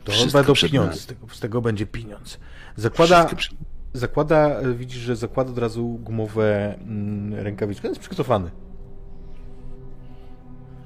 to 0.05 0.13
Wszystko 0.13 0.39
będą 0.39 0.55
pieniądze, 0.55 0.99
z 0.99 1.07
tego, 1.07 1.29
z 1.29 1.41
tego 1.41 1.63
będzie 1.63 1.87
pieniądz. 1.87 2.39
Zakłada, 2.77 3.25
przy- 3.25 3.57
zakłada, 3.93 4.37
e, 4.37 4.75
widzisz, 4.75 4.99
że 4.99 5.17
zakłada 5.17 5.51
od 5.51 5.59
razu 5.59 5.89
gumowe 5.89 6.79
mm, 6.79 7.35
rękawiczki, 7.35 7.87
on 7.87 7.91
jest 7.91 8.01
przygotowany. 8.01 8.51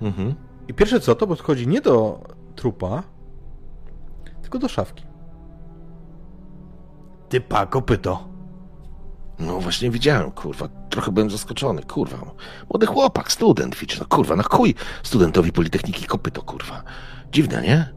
Mhm. 0.03 0.35
I 0.69 0.75
pierwsze 0.75 1.01
co, 1.01 1.15
to 1.15 1.27
podchodzi 1.27 1.69
nie 1.69 1.81
do 1.81 2.25
trupa, 2.57 3.03
tylko 4.43 4.59
do 4.59 4.69
szafki. 4.69 5.05
Typa, 7.29 7.67
kopyto. 7.67 8.29
No 9.41 9.61
właśnie 9.61 9.91
widziałem, 9.91 10.31
kurwa. 10.31 10.69
Trochę 10.91 11.13
byłem 11.13 11.31
zaskoczony, 11.31 11.83
kurwa. 11.83 12.17
Młody 12.71 12.87
chłopak, 12.87 13.33
student, 13.33 13.77
widzisz, 13.77 14.01
no 14.01 14.07
kurwa, 14.07 14.37
na 14.37 14.43
chuj 14.43 14.75
studentowi 15.03 15.53
Politechniki 15.53 16.07
kopyto, 16.07 16.43
kurwa. 16.43 16.83
Dziwne, 17.33 17.63
nie? 17.63 17.93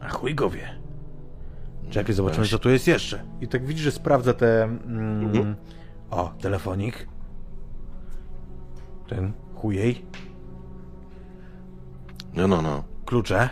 A 0.00 0.08
chuj 0.08 0.34
go 0.34 0.50
wie. 0.50 0.78
Czekaj, 1.90 2.14
zobaczymy 2.14 2.46
co 2.46 2.58
tu 2.58 2.70
jest 2.70 2.86
jeszcze. 2.86 3.24
I 3.40 3.48
tak 3.48 3.66
widzisz, 3.66 3.84
że 3.84 3.92
sprawdza 3.92 4.34
te... 4.34 4.62
Mm, 4.64 5.24
Mhm. 5.24 5.56
O, 6.10 6.32
telefonik. 6.40 7.08
Ten 9.08 9.32
chujej. 9.54 10.06
No, 12.34 12.48
no, 12.48 12.62
no. 12.62 12.84
Klucze. 13.06 13.50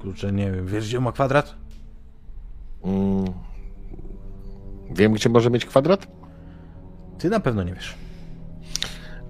Klucze, 0.00 0.32
nie 0.32 0.52
wiem. 0.52 0.66
Wiesz, 0.66 0.88
gdzie 0.88 1.00
ma 1.00 1.12
kwadrat? 1.12 1.54
Mm. 2.84 3.24
Wiem, 4.90 5.12
gdzie 5.12 5.28
może 5.28 5.50
mieć 5.50 5.66
kwadrat? 5.66 6.06
Ty 7.18 7.30
na 7.30 7.40
pewno 7.40 7.62
nie 7.62 7.74
wiesz. 7.74 7.94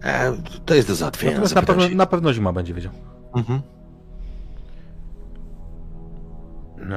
E, 0.03 0.33
to 0.67 0.75
jest 0.75 0.89
do 0.89 0.95
załatwienia. 0.95 1.33
Natomiast 1.33 1.55
na 1.55 1.63
pewno, 1.63 1.89
się. 1.89 1.95
na 1.95 2.07
pewno 2.07 2.33
zima 2.33 2.53
będzie 2.53 2.75
wiedział. 2.75 2.93
Mhm. 3.35 3.61
No, 6.77 6.97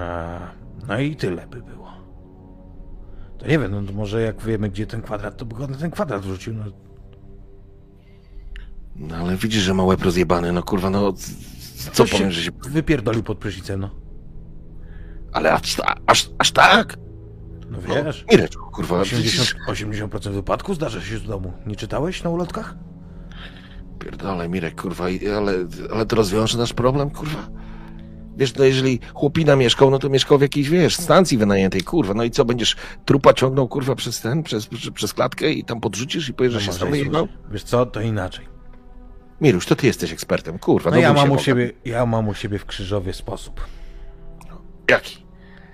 no 0.88 1.00
i 1.00 1.16
tyle 1.16 1.48
by 1.48 1.62
było. 1.62 1.88
To 3.38 3.48
nie 3.48 3.60
wiem, 3.60 3.72
no 3.72 3.82
to 3.84 3.94
może 3.94 4.22
jak 4.22 4.42
wiemy, 4.42 4.70
gdzie 4.70 4.88
ten 4.88 5.02
kwadrat, 5.02 5.38
to 5.38 5.46
by 5.46 5.56
go 5.56 5.68
na 5.68 5.78
ten 5.78 5.92
kwadrat 5.92 6.22
wrzucił. 6.22 6.54
No, 6.54 6.64
No 8.96 9.16
ale 9.16 9.36
widzisz, 9.36 9.62
że 9.64 9.74
ma 9.74 9.84
łeb 9.84 10.02
rozjebany, 10.02 10.52
no 10.52 10.64
kurwa, 10.64 10.90
no 10.90 11.14
co 11.94 12.06
powiem, 12.06 12.32
że 12.32 12.42
się... 12.42 12.52
Wypierdolił 12.70 13.24
pod 13.24 13.38
prysznicem, 13.38 13.80
no. 13.80 13.90
Ale 15.34 15.54
aż, 15.54 15.78
aż, 16.08 16.30
aż 16.38 16.52
tak? 16.52 16.98
No 17.72 17.78
No, 17.88 18.04
wiesz. 18.04 18.26
Mireczku, 18.32 18.72
kurwa, 18.72 19.00
80, 19.00 19.48
przecież... 19.68 19.86
80% 19.86 20.32
wypadków 20.32 20.76
zdarza 20.76 21.02
się 21.02 21.18
w 21.18 21.28
domu. 21.28 21.54
Nie 21.66 21.76
czytałeś 21.76 22.24
na 22.24 22.30
ulotkach? 22.30 22.76
Pierdolę, 24.00 24.50
Mirek, 24.50 24.82
kurwa, 24.82 25.06
ale, 25.38 25.54
ale 25.94 26.06
to 26.06 26.16
rozwiąże 26.16 26.58
nasz 26.58 26.74
problem, 26.74 27.10
kurwa? 27.10 27.50
Wiesz, 28.38 28.56
no 28.56 28.66
jeżeli 28.66 29.00
chłopina 29.14 29.56
mieszkał, 29.56 29.92
no 29.92 30.00
to 30.00 30.10
mieszkał 30.10 30.38
w 30.38 30.42
jakiejś, 30.42 30.70
wiesz, 30.70 30.96
stacji 30.96 31.38
wynajętej, 31.38 31.82
kurwa, 31.82 32.14
no 32.14 32.24
i 32.24 32.32
co, 32.32 32.46
będziesz 32.46 32.76
trupa 33.06 33.34
ciągnął, 33.34 33.68
kurwa, 33.68 33.96
przez 33.96 34.22
ten, 34.22 34.44
przez, 34.44 34.68
przez, 34.94 35.14
klatkę 35.14 35.52
i 35.52 35.64
tam 35.64 35.82
podrzucisz 35.82 36.30
i 36.30 36.34
powiesz, 36.34 36.54
że 36.54 36.62
się 36.62 36.88
i 36.88 36.92
wyjebał? 36.92 37.28
słusznie. 37.28 37.52
Wiesz 37.52 37.64
co, 37.64 37.86
to 37.86 38.02
inaczej. 38.02 38.48
Miruś, 39.42 39.66
to 39.66 39.76
ty 39.76 39.88
jesteś 39.88 40.14
ekspertem, 40.14 40.60
kurwa, 40.60 40.92
No 40.92 40.98
ja 40.98 41.08
się 41.08 41.14
mam, 41.14 41.32
u 41.32 41.40
siebie, 41.40 41.72
ja 41.86 42.06
mam 42.06 42.28
u 42.28 42.34
siebie 42.34 42.60
w 42.60 42.66
Krzyżowie 42.66 43.14
sposób. 43.14 43.62
Jaki? 44.90 45.26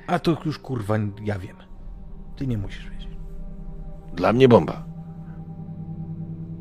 A 0.08 0.20
to 0.20 0.38
już 0.46 0.60
kurwa 0.60 0.98
ja 1.24 1.40
wiem. 1.40 1.63
Ty 2.44 2.48
nie 2.48 2.58
musisz 2.58 2.90
wiedzieć. 2.90 3.08
Dla 4.14 4.34
mnie 4.34 4.48
bomba. 4.48 4.86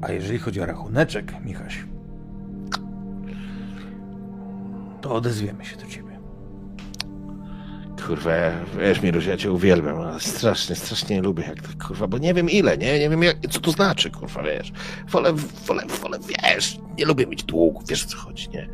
A 0.02 0.12
jeżeli 0.12 0.38
chodzi 0.38 0.60
o 0.60 0.66
rachuneczek, 0.66 1.34
Michaś, 1.44 1.84
to 5.00 5.14
odezwiemy 5.14 5.64
się 5.64 5.76
do 5.76 5.86
ciebie. 5.86 6.18
Kurwa, 8.06 8.30
ja- 8.32 8.64
wiesz, 8.78 9.02
Miruś, 9.02 9.26
ja 9.26 9.36
cię 9.36 9.52
uwielbiam, 9.52 9.96
ale 9.96 10.20
strasznie, 10.20 10.76
strasznie 10.76 11.16
nie 11.16 11.22
lubię, 11.22 11.44
jak 11.48 11.62
to, 11.62 11.86
kurwa, 11.86 12.06
bo 12.08 12.18
nie 12.18 12.34
wiem 12.34 12.50
ile, 12.50 12.78
nie? 12.78 12.98
Nie 12.98 13.10
wiem, 13.10 13.22
jak, 13.22 13.36
co 13.50 13.60
to 13.60 13.70
znaczy, 13.70 14.10
kurwa, 14.10 14.42
wiesz. 14.42 14.72
Wolę, 15.08 15.32
wolę, 15.66 15.82
wolę, 16.02 16.18
wiesz, 16.28 16.78
nie 16.98 17.04
lubię 17.04 17.26
mieć 17.26 17.44
długów, 17.44 17.88
wiesz 17.88 18.04
o 18.04 18.08
co 18.08 18.16
chodzi, 18.16 18.50
nie? 18.50 18.68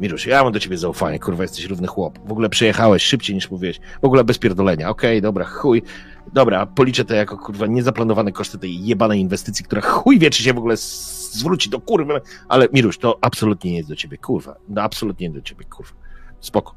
Mirusz, 0.00 0.26
ja 0.26 0.44
mam 0.44 0.52
do 0.52 0.60
ciebie 0.60 0.78
zaufanie, 0.78 1.18
kurwa, 1.18 1.42
jesteś 1.42 1.64
równy 1.64 1.86
chłop. 1.86 2.18
W 2.28 2.32
ogóle 2.32 2.48
przyjechałeś 2.48 3.02
szybciej 3.02 3.34
niż 3.34 3.50
mówiłeś. 3.50 3.80
W 4.02 4.04
ogóle 4.04 4.24
bez 4.24 4.38
pierdolenia. 4.38 4.90
Okej, 4.90 5.22
dobra, 5.22 5.44
chuj. 5.44 5.82
Dobra, 6.32 6.66
policzę 6.66 7.04
to 7.04 7.14
jako, 7.14 7.38
kurwa, 7.38 7.66
niezaplanowane 7.66 8.32
koszty 8.32 8.58
tej 8.58 8.86
jebanej 8.86 9.20
inwestycji, 9.20 9.64
która 9.64 9.82
chuj 9.82 10.18
wie, 10.18 10.30
czy 10.30 10.42
się 10.42 10.54
w 10.54 10.58
ogóle 10.58 10.76
zwróci 10.76 11.70
do 11.70 11.80
kurwy. 11.80 12.20
Ale 12.48 12.68
Mirusz, 12.72 12.98
to 12.98 13.18
absolutnie 13.20 13.70
nie 13.70 13.76
jest 13.76 13.88
do 13.88 13.96
ciebie, 13.96 14.18
kurwa. 14.18 14.56
No 14.68 14.82
absolutnie 14.82 15.28
nie 15.28 15.34
do 15.34 15.40
ciebie, 15.40 15.64
kurwa. 15.64 15.92
Spoko. 16.40 16.74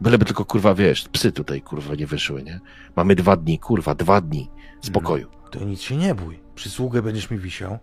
Byleby 0.00 0.24
tylko, 0.24 0.44
kurwa, 0.44 0.74
wiesz, 0.74 1.08
psy 1.08 1.32
tutaj, 1.32 1.62
kurwa, 1.62 1.94
nie 1.94 2.06
wyszły, 2.06 2.42
nie? 2.42 2.60
Mamy 2.96 3.14
dwa 3.14 3.36
dni, 3.36 3.58
kurwa, 3.58 3.94
dwa 3.94 4.20
dni 4.20 4.50
spokoju. 4.80 5.28
To 5.50 5.64
nic 5.64 5.80
się 5.80 5.96
nie 5.96 6.14
bój. 6.14 6.40
Przysługę 6.54 7.02
będziesz 7.02 7.30
mi 7.30 7.38
wisiał. 7.38 7.78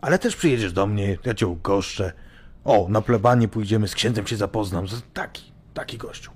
Ale 0.00 0.18
też 0.18 0.36
przyjedziesz 0.36 0.72
do 0.72 0.86
mnie, 0.86 1.18
ja 1.24 1.34
cię 1.34 1.46
ugoszczę. 1.46 2.12
O, 2.64 2.86
na 2.88 3.00
plebanie 3.00 3.48
pójdziemy, 3.48 3.88
z 3.88 3.94
księdzem 3.94 4.26
się 4.26 4.36
zapoznam. 4.36 4.86
Taki, 5.14 5.52
taki 5.74 5.98
gościu. 5.98 6.30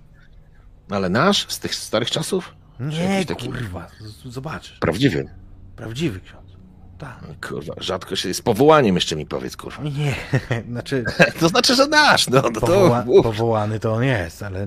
Ale 0.90 1.08
nasz, 1.08 1.46
z 1.48 1.58
tych 1.58 1.74
starych 1.74 2.10
czasów? 2.10 2.54
Nie, 2.80 3.24
taki 3.26 3.48
kurwa, 3.48 3.86
zobaczysz. 4.24 4.78
Prawdziwy. 4.78 5.28
Prawdziwy 5.76 6.20
ksiądz. 6.20 6.44
Tak. 6.98 7.48
Kurwa, 7.48 7.74
rzadko 7.78 8.16
się 8.16 8.34
z 8.34 8.42
powołaniem 8.42 8.94
jeszcze 8.94 9.16
mi 9.16 9.26
powiedz, 9.26 9.56
kurwa. 9.56 9.82
Nie, 9.82 10.14
znaczy 10.70 11.04
To 11.40 11.48
znaczy, 11.48 11.74
że 11.74 11.86
nasz, 11.86 12.28
no, 12.28 12.42
no 12.42 12.50
to... 12.50 12.60
powoła, 12.60 13.04
mów. 13.04 13.22
powołany 13.22 13.80
to 13.80 13.92
on 13.94 14.04
jest, 14.04 14.42
ale 14.42 14.66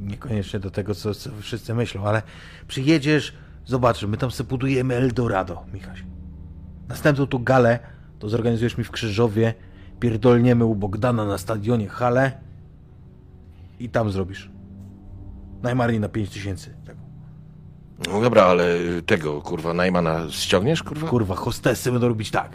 niekoniecznie 0.00 0.60
do 0.60 0.70
tego, 0.70 0.94
co, 0.94 1.14
co 1.14 1.30
wszyscy 1.40 1.74
myślą. 1.74 2.04
Ale 2.04 2.22
przyjedziesz, 2.68 3.32
zobaczysz, 3.64 4.08
my 4.08 4.16
tam 4.16 4.30
sobie 4.30 4.48
budujemy 4.48 4.94
Eldorado, 4.94 5.64
Michaś. 5.72 6.04
Następną 6.88 7.26
tu 7.26 7.40
galę 7.40 7.78
to 8.18 8.28
zorganizujesz 8.28 8.78
mi 8.78 8.84
w 8.84 8.90
Krzyżowie, 8.90 9.54
pierdolniemy 10.00 10.64
u 10.64 10.74
Bogdana 10.74 11.24
na 11.24 11.38
stadionie 11.38 11.88
halę 11.88 12.32
i 13.80 13.88
tam 13.88 14.10
zrobisz. 14.10 14.50
Najmarniej 15.62 16.00
na 16.00 16.08
5 16.08 16.30
tysięcy. 16.30 16.75
No 17.98 18.20
dobra, 18.20 18.44
ale 18.44 18.78
tego, 19.06 19.42
kurwa, 19.42 19.74
Najmana 19.74 20.30
ściągniesz, 20.30 20.82
kurwa? 20.82 21.08
Kurwa, 21.08 21.34
hostessy 21.34 21.92
będą 21.92 22.08
robić 22.08 22.30
tak. 22.30 22.50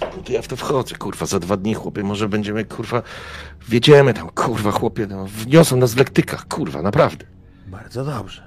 No 0.00 0.22
to 0.24 0.32
ja 0.32 0.42
w 0.42 0.48
to 0.48 0.56
wchodzę, 0.56 0.94
kurwa, 0.94 1.26
za 1.26 1.38
dwa 1.38 1.56
dni, 1.56 1.74
chłopie, 1.74 2.02
może 2.02 2.28
będziemy, 2.28 2.64
kurwa, 2.64 3.02
wiedziemy 3.68 4.14
tam, 4.14 4.30
kurwa, 4.30 4.70
chłopie, 4.70 5.06
no, 5.06 5.26
wniosą 5.26 5.76
nas 5.76 5.94
w 5.94 5.96
lektykach, 5.96 6.48
kurwa, 6.48 6.82
naprawdę. 6.82 7.26
Bardzo 7.66 8.04
dobrze. 8.04 8.46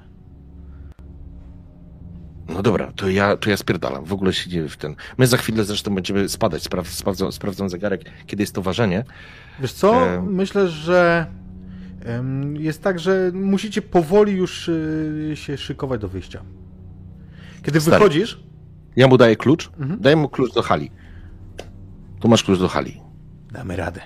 No 2.48 2.62
dobra, 2.62 2.92
to 2.96 3.08
ja, 3.08 3.36
to 3.36 3.50
ja 3.50 3.56
spierdalam, 3.56 4.04
w 4.04 4.12
ogóle 4.12 4.32
się 4.32 4.50
dzieje 4.50 4.68
w 4.68 4.76
ten... 4.76 4.94
My 5.18 5.26
za 5.26 5.36
chwilę 5.36 5.64
zresztą 5.64 5.94
będziemy 5.94 6.28
spadać, 6.28 6.62
spraw, 6.62 6.88
sprawdzą, 6.88 7.32
sprawdzą 7.32 7.68
zegarek, 7.68 8.00
kiedy 8.26 8.42
jest 8.42 8.54
to 8.54 8.62
ważenie. 8.62 9.04
Wiesz 9.60 9.72
co? 9.72 10.06
Em. 10.06 10.34
Myślę, 10.34 10.68
że 10.68 11.26
jest 12.58 12.82
tak, 12.82 12.98
że 12.98 13.30
musicie 13.34 13.82
powoli 13.82 14.32
już 14.32 14.68
y, 14.68 15.32
się 15.34 15.58
szykować 15.58 16.00
do 16.00 16.08
wyjścia. 16.08 16.42
Kiedy 17.62 17.80
Stary. 17.80 17.96
wychodzisz, 17.98 18.42
Ja 18.96 19.08
mu 19.08 19.16
daję 19.16 19.36
klucz, 19.36 19.70
Mhm. 19.80 20.00
daję 20.00 20.16
mu 20.16 20.28
klucz 20.28 20.54
do 20.54 20.62
hali. 20.62 20.90
Tu 22.20 22.28
masz 22.28 22.44
klucz 22.44 22.58
do 22.58 22.68
hali. 22.68 23.00
damy 23.52 23.76
radę. 23.76 24.00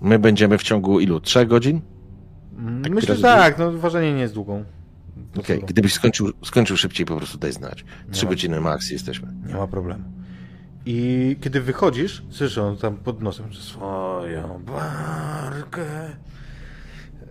My 0.00 0.18
będziemy 0.18 0.58
w 0.58 0.62
ciągu 0.62 1.00
ilu? 1.00 1.20
Trzech 1.20 1.48
godzin? 1.48 1.80
Mm, 2.58 2.82
Tak, 2.82 2.92
Myślę, 2.92 3.16
że 3.16 3.22
tak, 3.22 3.58
no 3.58 3.72
ważenie 3.72 4.12
nie 4.14 4.20
jest 4.20 4.34
długą. 4.34 4.64
Okej, 5.30 5.34
Docelowo. 5.42 5.66
gdybyś 5.66 5.92
skończył, 5.92 6.28
skończył 6.44 6.76
szybciej, 6.76 7.06
po 7.06 7.16
prostu 7.16 7.38
daj 7.38 7.52
znać. 7.52 7.84
Trzy 8.10 8.26
godziny 8.26 8.60
max 8.60 8.90
jesteśmy. 8.90 9.28
Nie 9.46 9.54
ma 9.54 9.66
problemu. 9.66 10.04
I 10.86 11.36
kiedy 11.40 11.60
wychodzisz, 11.60 12.22
słyszę 12.30 12.62
on 12.62 12.76
tam 12.76 12.96
pod 12.96 13.22
nosem, 13.22 13.54
swoją 13.54 14.62
barkę. 14.66 15.86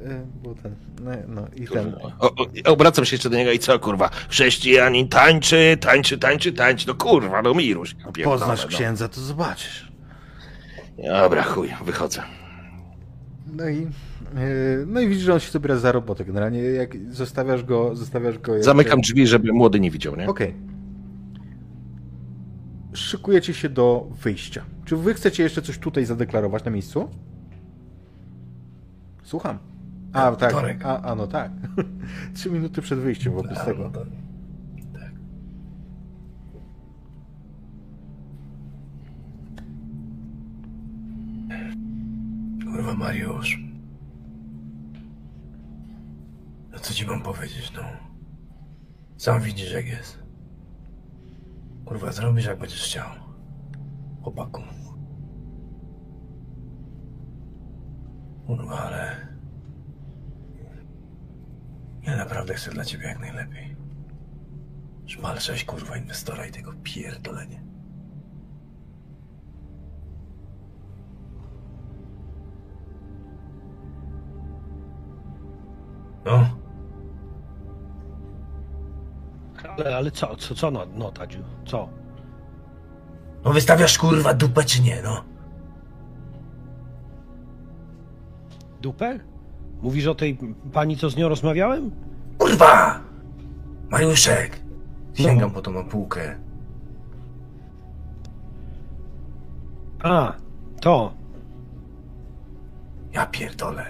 Y, 0.01 0.55
ten, 0.63 0.75
no, 1.03 1.11
no 1.27 1.47
i 1.55 1.67
ten. 1.67 1.95
O, 2.19 2.35
o, 2.35 2.45
obracam 2.65 3.05
się 3.05 3.15
jeszcze 3.15 3.29
do 3.29 3.37
niego 3.37 3.51
i 3.51 3.59
co, 3.59 3.79
kurwa? 3.79 4.09
Chrześcijanin 4.29 5.07
tańczy, 5.07 5.77
tańczy, 5.81 6.17
tańczy, 6.17 6.53
tańczy. 6.53 6.87
No 6.87 6.93
kurwa, 6.95 7.41
no 7.41 7.53
Miruś. 7.53 7.95
pierdolę, 8.13 8.23
Poznasz 8.39 8.63
no. 8.63 8.67
księdza, 8.69 9.07
to 9.09 9.21
zobaczysz. 9.21 9.91
Dobra, 11.07 11.43
chuj, 11.43 11.69
wychodzę. 11.85 12.21
No 13.53 13.69
i, 13.69 13.75
yy, 13.75 13.87
no 14.87 14.99
i 15.01 15.07
widzisz, 15.07 15.23
że 15.23 15.33
on 15.33 15.39
się 15.39 15.51
zabiera 15.51 15.77
za 15.77 15.91
robotę. 15.91 16.25
Generalnie 16.25 16.59
jak 16.61 16.95
zostawiasz 17.11 17.63
go, 17.63 17.95
zostawiasz 17.95 18.37
go. 18.39 18.53
jeszcze- 18.55 18.65
Zamykam 18.65 19.01
drzwi, 19.01 19.27
żeby 19.27 19.53
młody 19.53 19.79
nie 19.79 19.91
widział, 19.91 20.15
nie? 20.15 20.27
Okej. 20.27 20.53
Szykujecie 22.93 23.53
się 23.53 23.69
do 23.69 24.07
wyjścia. 24.23 24.65
Czy 24.85 24.97
wy 24.97 25.13
chcecie 25.13 25.43
jeszcze 25.43 25.61
coś 25.61 25.77
tutaj 25.77 26.05
zadeklarować 26.05 26.63
na 26.63 26.71
miejscu? 26.71 27.09
Słucham. 29.23 29.57
A, 30.13 30.31
tak. 30.35 30.53
A, 30.85 31.01
a 31.01 31.15
no 31.15 31.27
tak. 31.27 31.51
Trzy 32.33 32.49
minuty 32.51 32.81
przed 32.81 32.99
wyjściem 32.99 33.33
wobec 33.33 33.57
A, 33.57 33.65
tego. 33.65 33.83
no 33.83 33.89
to- 33.89 34.05
tak. 34.93 35.11
Kurwa, 42.65 42.93
Mariusz. 42.93 43.59
No 46.71 46.79
co 46.79 46.93
ci 46.93 47.05
mam 47.07 47.21
powiedzieć, 47.21 47.73
no? 47.75 47.81
Sam 49.17 49.41
widzisz, 49.41 49.71
jak 49.73 49.85
jest. 49.87 50.23
Kurwa, 51.85 52.11
zrobisz, 52.11 52.45
jak 52.45 52.59
będziesz 52.59 52.83
chciał. 52.83 53.09
Chłopaku. 54.23 54.61
Kurwa, 58.47 58.79
ale... 58.79 59.28
Ja 62.03 62.15
naprawdę 62.17 62.53
chcę 62.53 62.71
dla 62.71 62.85
ciebie 62.85 63.07
jak 63.07 63.19
najlepiej. 63.19 63.75
Szmal 65.05 65.39
sześć 65.39 65.65
kurwa 65.65 65.97
inwestora 65.97 66.45
i 66.45 66.51
tego 66.51 66.73
pierdolenie. 66.83 67.61
No, 76.25 76.49
Ale, 79.77 79.95
ale 79.95 80.11
co, 80.11 80.35
co, 80.35 80.55
co 80.55 80.71
no, 80.71 80.85
no 80.95 81.11
Tadziu, 81.11 81.43
co? 81.65 81.89
no 83.45 83.53
wystawiasz 83.53 83.97
kurwa 83.97 84.33
dupę 84.33 84.63
czy 84.63 84.81
nie, 84.81 85.01
no? 85.01 85.23
Dupę? 88.81 89.19
Mówisz 89.81 90.07
o 90.07 90.15
tej 90.15 90.37
pani, 90.73 90.97
co 90.97 91.09
z 91.09 91.17
nią 91.17 91.29
rozmawiałem? 91.29 91.91
Kurwa! 92.37 92.99
Mariuszek! 93.89 94.59
Sięgam 95.13 95.51
po 95.51 95.61
tą 95.61 95.85
półkę. 95.89 96.35
A, 100.03 100.33
to. 100.81 101.13
Ja 103.13 103.25
pierdolę. 103.25 103.85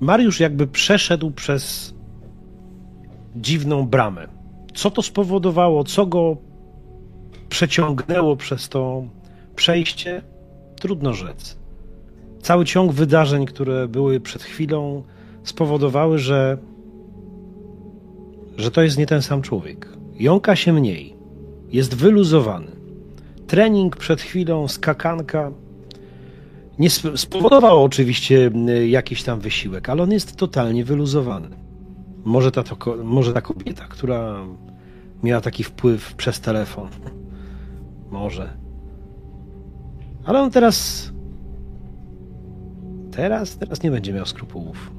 Mariusz 0.00 0.40
jakby 0.40 0.66
przeszedł 0.66 1.30
przez 1.30 1.94
dziwną 3.36 3.86
bramę. 3.86 4.28
Co 4.74 4.90
to 4.90 5.02
spowodowało, 5.02 5.84
co 5.84 6.06
go 6.06 6.36
przeciągnęło 7.48 8.36
przez 8.36 8.68
to 8.68 9.04
przejście, 9.56 10.22
trudno 10.80 11.12
rzec. 11.12 11.58
Cały 12.46 12.64
ciąg 12.64 12.92
wydarzeń, 12.92 13.46
które 13.46 13.88
były 13.88 14.20
przed 14.20 14.42
chwilą, 14.42 15.02
spowodowały, 15.44 16.18
że, 16.18 16.58
że 18.56 18.70
to 18.70 18.82
jest 18.82 18.98
nie 18.98 19.06
ten 19.06 19.22
sam 19.22 19.42
człowiek. 19.42 19.88
Jąka 20.14 20.56
się 20.56 20.72
mniej, 20.72 21.16
jest 21.68 21.94
wyluzowany. 21.94 22.66
Trening 23.46 23.96
przed 23.96 24.20
chwilą, 24.20 24.68
skakanka, 24.68 25.52
nie 26.78 26.86
sp- 26.96 27.16
spowodowało 27.18 27.84
oczywiście 27.84 28.50
y, 28.68 28.88
jakiś 28.88 29.22
tam 29.22 29.40
wysiłek, 29.40 29.88
ale 29.88 30.02
on 30.02 30.12
jest 30.12 30.36
totalnie 30.36 30.84
wyluzowany. 30.84 31.48
Może 32.24 32.52
ta, 32.52 32.62
to, 32.62 32.76
może 33.04 33.32
ta 33.32 33.40
kobieta, 33.40 33.84
która 33.88 34.46
miała 35.22 35.40
taki 35.40 35.64
wpływ 35.64 36.14
przez 36.14 36.40
telefon. 36.40 36.88
Może. 38.10 38.56
Ale 40.24 40.40
on 40.40 40.50
teraz. 40.50 41.15
Teraz, 43.16 43.56
teraz 43.58 43.82
nie 43.82 43.90
będzie 43.90 44.12
miał 44.12 44.26
skrupułów. 44.26 44.90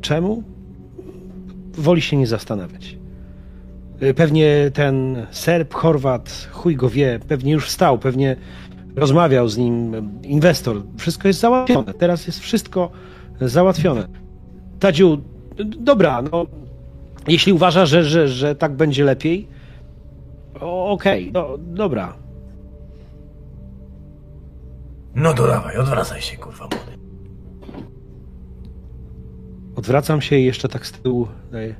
Czemu? 0.00 0.42
Woli 1.72 2.02
się 2.02 2.16
nie 2.16 2.26
zastanawiać. 2.26 2.98
Y, 4.02 4.14
Pewnie 4.14 4.70
ten 4.74 5.26
Serb, 5.30 5.74
Chorwat, 5.74 6.48
chuj 6.52 6.76
go 6.76 6.90
wie, 6.90 7.20
pewnie 7.28 7.52
już 7.52 7.66
wstał, 7.66 7.98
pewnie 7.98 8.36
rozmawiał 8.96 9.48
z 9.48 9.56
nim 9.56 9.92
inwestor. 10.22 10.82
Wszystko 10.98 11.28
jest 11.28 11.40
załatwione. 11.40 11.94
Teraz 11.94 12.26
jest 12.26 12.40
wszystko 12.40 12.90
załatwione. 13.40 14.08
Tadziu, 14.80 15.18
dobra, 15.80 16.22
no, 16.22 16.46
jeśli 17.28 17.52
uważa, 17.52 17.86
że, 17.86 18.04
że, 18.04 18.28
że 18.28 18.54
tak 18.54 18.72
będzie 18.72 19.04
lepiej, 19.04 19.48
okej, 20.60 21.30
no, 21.32 21.48
dobra. 21.58 22.14
No 25.14 25.34
to 25.34 25.46
dawaj, 25.46 25.76
odwracaj 25.76 26.20
się, 26.20 26.36
kurwa, 26.36 26.64
młody. 26.64 26.95
Odwracam 29.76 30.20
się 30.20 30.36
i 30.36 30.44
jeszcze 30.44 30.68
tak 30.68 30.86
z 30.86 30.92
tyłu 30.92 31.28
daję. 31.52 31.74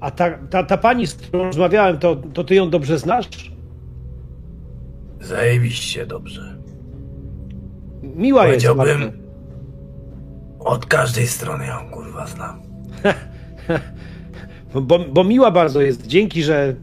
A 0.00 0.10
ta, 0.10 0.30
ta, 0.30 0.62
ta 0.62 0.76
pani, 0.76 1.06
z 1.06 1.14
którą 1.14 1.44
rozmawiałem, 1.44 1.98
to, 1.98 2.16
to 2.16 2.44
ty 2.44 2.54
ją 2.54 2.70
dobrze 2.70 2.98
znasz? 2.98 3.28
Zajebiście 5.20 6.06
dobrze. 6.06 6.56
Miła 8.02 8.46
jest. 8.46 8.66
bardzo. 8.66 8.82
Powiedziałbym, 8.82 9.22
od 10.60 10.86
każdej 10.86 11.26
strony 11.26 11.66
ją, 11.66 11.90
kurwa, 11.90 12.26
znam. 12.26 12.62
Bo, 14.74 14.98
bo 14.98 15.24
miła 15.24 15.50
bardzo 15.50 15.80
jest. 15.80 16.06
Dzięki, 16.06 16.42
że, 16.42 16.74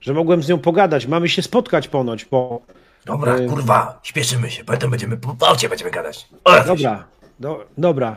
że 0.00 0.14
mogłem 0.14 0.42
z 0.42 0.48
nią 0.48 0.58
pogadać. 0.58 1.06
Mamy 1.06 1.28
się 1.28 1.42
spotkać 1.42 1.88
ponoć, 1.88 2.24
bo... 2.24 2.62
Dobra, 3.04 3.34
Ej. 3.34 3.48
kurwa, 3.48 4.00
śpieszymy 4.02 4.50
się, 4.50 4.64
potem 4.64 4.90
będziemy, 4.90 5.16
po 5.16 5.34
po 5.34 5.48
aucie 5.48 5.68
będziemy 5.68 5.90
gadać. 5.90 6.18
Się. 6.18 6.26
Dobra, 6.66 7.04
do, 7.40 7.64
dobra. 7.78 8.16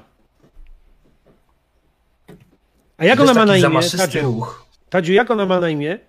A 3.03 3.05
jak 3.05 3.19
ona 3.19 3.33
ma 3.33 3.45
na 3.45 3.57
imię? 3.57 3.79
Tadziu, 3.97 4.21
ruch. 4.21 4.65
Tadziu, 4.89 5.13
jak 5.13 5.31
ona 5.31 5.45
ma 5.45 5.59
na 5.59 5.69
imię? 5.69 5.99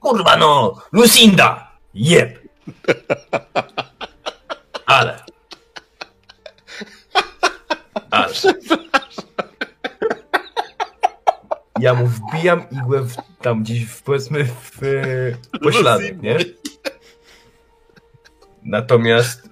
Kurwa 0.00 0.36
no, 0.36 0.74
Lucinda! 0.92 1.70
Jeb! 1.94 2.38
Ale. 4.86 5.24
Ale. 8.10 8.34
Ja 11.80 11.94
mu 11.94 12.06
wbijam 12.06 12.70
igłę 12.70 13.00
w, 13.00 13.16
tam 13.42 13.62
gdzieś 13.62 13.84
w, 13.84 14.02
powiedzmy 14.02 14.44
w 14.44 14.82
e, 14.82 15.58
pośladek, 15.58 16.22
nie? 16.22 16.38
Natomiast 18.64 19.48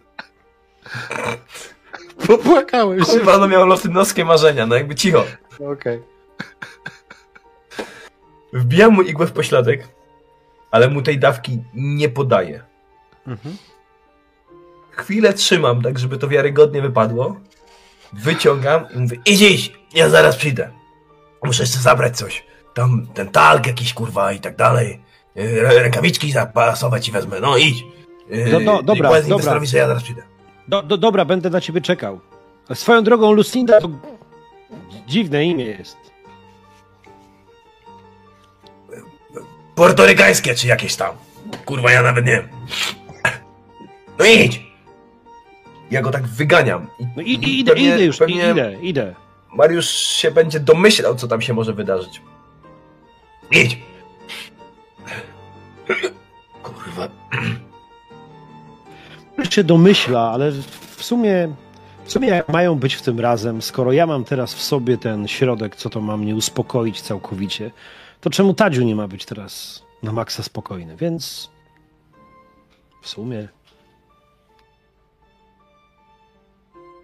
Popłakałeś 2.26 3.06
się. 3.06 3.12
kurwa 3.12 3.38
no 3.38 3.48
miał 3.48 3.66
lotynowskie 3.66 4.24
marzenia, 4.24 4.66
no 4.66 4.74
jakby 4.74 4.94
cicho. 4.94 5.24
Okej. 5.72 6.13
Wbijam 8.52 8.92
mu 8.92 9.02
igłę 9.02 9.26
w 9.26 9.32
pośladek, 9.32 9.88
ale 10.70 10.88
mu 10.90 11.02
tej 11.02 11.18
dawki 11.18 11.62
nie 11.74 12.08
podaję. 12.08 12.62
Mhm. 13.26 13.56
Chwilę 14.90 15.32
trzymam, 15.32 15.82
tak 15.82 15.98
żeby 15.98 16.18
to 16.18 16.28
wiarygodnie 16.28 16.82
wypadło. 16.82 17.36
Wyciągam 18.12 18.86
i 18.94 18.98
mówię, 18.98 19.16
Idź, 19.26 19.40
idź, 19.42 19.72
ja 19.94 20.08
zaraz 20.08 20.36
przyjdę. 20.36 20.70
Muszę 21.44 21.62
jeszcze 21.62 21.78
zabrać 21.78 22.16
coś. 22.16 22.44
Tam 22.74 23.06
ten 23.14 23.28
talk 23.28 23.66
jakiś, 23.66 23.94
kurwa, 23.94 24.32
i 24.32 24.40
tak 24.40 24.56
dalej. 24.56 25.00
Yy, 25.34 25.60
Rękawiczki 25.82 26.32
zapasować 26.32 27.08
i 27.08 27.12
wezmę. 27.12 27.40
No 27.40 27.56
idź. 27.56 27.84
Yy, 28.28 28.48
No, 28.52 28.60
no, 28.60 28.82
dobra, 28.82 29.08
powiedz 29.08 29.26
dobra. 29.26 29.54
ja 29.72 29.86
zaraz 29.86 30.02
przyjdę. 30.02 30.22
Do, 30.68 30.82
do, 30.82 30.96
dobra, 30.96 31.24
będę 31.24 31.50
na 31.50 31.60
ciebie 31.60 31.80
czekał. 31.80 32.20
Swoją 32.74 33.04
drogą, 33.04 33.32
Lucinda 33.32 33.80
to 33.80 33.88
dziwne 35.06 35.44
imię 35.44 35.64
jest. 35.64 35.96
Portorykańskie 39.74 40.54
czy 40.54 40.66
jakieś 40.66 40.96
tam. 40.96 41.14
Kurwa, 41.64 41.92
ja 41.92 42.02
nawet 42.02 42.26
nie 42.26 42.32
wiem. 42.32 42.48
No 44.18 44.24
idź! 44.24 44.64
ja 45.90 46.02
go 46.02 46.10
tak 46.10 46.26
wyganiam. 46.26 46.86
I 46.98 47.06
No 47.16 47.22
i, 47.22 47.30
i, 47.30 47.60
idę, 47.60 47.72
pewnie- 47.72 47.88
idę 47.94 48.04
już, 48.04 48.16
pewnie 48.18 48.50
idę, 48.50 48.76
idę. 48.82 49.14
Mariusz 49.54 49.88
się 49.90 50.30
będzie 50.30 50.60
domyślał, 50.60 51.14
co 51.14 51.28
tam 51.28 51.40
się 51.42 51.54
może 51.54 51.72
wydarzyć. 51.72 52.22
Idź! 53.50 53.78
Kurwa. 56.62 57.08
Się 59.50 59.64
domyśla, 59.64 60.30
ale 60.30 60.52
w 60.96 61.04
sumie, 61.04 61.48
w 62.04 62.12
sumie 62.12 62.28
jak 62.28 62.48
mają 62.48 62.74
być 62.74 62.94
w 62.94 63.02
tym 63.02 63.20
razem, 63.20 63.62
skoro 63.62 63.92
ja 63.92 64.06
mam 64.06 64.24
teraz 64.24 64.54
w 64.54 64.62
sobie 64.62 64.98
ten 64.98 65.28
środek, 65.28 65.76
co 65.76 65.90
to 65.90 66.00
ma 66.00 66.16
mnie 66.16 66.34
uspokoić 66.36 67.00
całkowicie, 67.00 67.70
to 68.24 68.30
czemu 68.30 68.54
Tadziu 68.54 68.82
nie 68.82 68.96
ma 68.96 69.08
być 69.08 69.24
teraz 69.24 69.82
na 70.02 70.12
maksa 70.12 70.42
spokojny? 70.42 70.96
Więc 70.96 71.50
w 73.02 73.08
sumie 73.08 73.48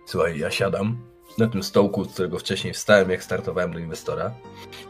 Słuchaj, 0.07 0.39
ja 0.39 0.51
siadam 0.51 0.97
na 1.39 1.47
tym 1.47 1.63
stołku, 1.63 2.05
z 2.05 2.13
którego 2.13 2.39
wcześniej 2.39 2.75
wstałem, 2.75 3.11
jak 3.11 3.25
startowałem 3.25 3.73
do 3.73 3.79
inwestora. 3.79 4.31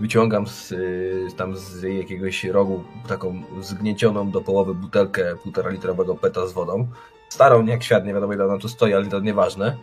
Wyciągam 0.01 0.47
z, 0.47 0.73
y, 0.73 1.29
tam 1.37 1.57
z 1.57 1.83
jakiegoś 1.83 2.45
rogu 2.45 2.85
taką 3.09 3.43
zgniecioną 3.61 4.31
do 4.31 4.41
połowy 4.41 4.75
butelkę 4.75 5.37
półtora 5.37 5.71
litrowego 5.71 6.15
peta 6.15 6.47
z 6.47 6.53
wodą. 6.53 6.89
Starą, 7.29 7.67
jak 7.67 7.83
świat, 7.83 8.07
nie 8.07 8.15
wiadomo 8.15 8.35
ile 8.35 8.45
ona 8.45 8.59
tu 8.59 8.69
stoi, 8.69 8.95
ale 8.95 9.07
to 9.07 9.21
nieważne. 9.21 9.77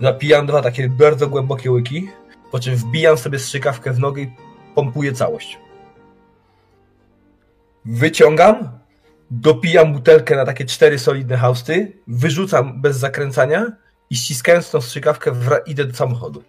Zapijam 0.00 0.46
dwa 0.46 0.62
takie 0.62 0.88
bardzo 0.88 1.28
głębokie 1.28 1.70
łyki, 1.70 2.08
po 2.52 2.58
czym 2.60 2.76
wbijam 2.76 3.18
sobie 3.18 3.38
strzykawkę 3.38 3.92
w 3.92 3.98
nogę 3.98 4.22
i 4.22 4.45
pompuję 4.76 5.12
całość. 5.12 5.58
Wyciągam, 7.84 8.78
dopijam 9.30 9.92
butelkę 9.92 10.36
na 10.36 10.44
takie 10.44 10.64
cztery 10.64 10.98
solidne 10.98 11.36
hausty, 11.36 11.92
wyrzucam 12.06 12.80
bez 12.80 12.96
zakręcania 12.96 13.72
i 14.10 14.16
ściskając 14.16 14.70
tą 14.70 14.80
strzykawkę 14.80 15.32
idę 15.66 15.84
do 15.84 15.94
samochodu. 15.94 16.42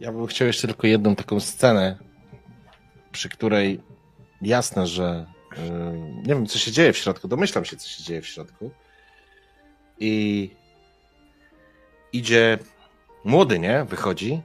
Ja 0.00 0.12
bym 0.12 0.26
chciał 0.26 0.46
jeszcze 0.46 0.68
tylko 0.68 0.86
jedną 0.86 1.16
taką 1.16 1.40
scenę, 1.40 1.98
przy 3.12 3.28
której 3.28 3.80
jasne, 4.42 4.86
że 4.86 5.26
yy, 5.56 6.00
nie 6.16 6.34
wiem, 6.34 6.46
co 6.46 6.58
się 6.58 6.72
dzieje 6.72 6.92
w 6.92 6.98
środku. 6.98 7.28
Domyślam 7.28 7.64
się, 7.64 7.76
co 7.76 7.88
się 7.88 8.02
dzieje 8.02 8.22
w 8.22 8.26
środku. 8.26 8.70
I 9.98 10.50
idzie 12.12 12.58
młody, 13.24 13.58
nie? 13.58 13.84
Wychodzi. 13.84 14.42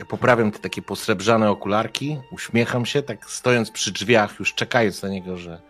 Ja 0.00 0.06
poprawiam 0.06 0.52
te 0.52 0.58
takie 0.58 0.82
posrebrzane 0.82 1.50
okularki, 1.50 2.18
uśmiecham 2.32 2.86
się, 2.86 3.02
tak 3.02 3.30
stojąc 3.30 3.70
przy 3.70 3.92
drzwiach, 3.92 4.38
już 4.38 4.54
czekając 4.54 5.02
na 5.02 5.08
niego, 5.08 5.36
że 5.36 5.60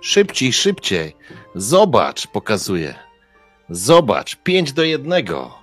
szybciej, 0.00 0.52
szybciej. 0.52 1.16
Zobacz, 1.54 2.26
pokazuje. 2.26 2.94
Zobacz, 3.70 4.36
pięć 4.36 4.72
do 4.72 4.82
jednego. 4.82 5.58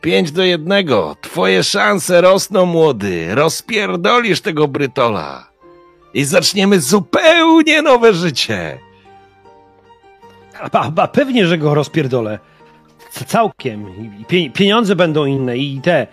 Pięć 0.00 0.32
do 0.32 0.42
jednego. 0.42 1.16
Twoje 1.20 1.64
szanse 1.64 2.20
rosną, 2.20 2.66
młody. 2.66 3.34
Rozpierdolisz 3.34 4.40
tego 4.40 4.68
brytola. 4.68 5.50
I 6.14 6.24
zaczniemy 6.24 6.80
zupełnie 6.80 7.82
nowe 7.82 8.14
życie. 8.14 8.78
A, 10.72 10.90
a 10.96 11.08
pewnie, 11.08 11.46
że 11.46 11.58
go 11.58 11.74
rozpierdolę. 11.74 12.38
Całkiem. 13.10 13.86
I 14.30 14.50
pieniądze 14.50 14.96
będą 14.96 15.24
inne 15.24 15.56
i 15.56 15.80
te 15.80 16.00
e, 16.00 16.06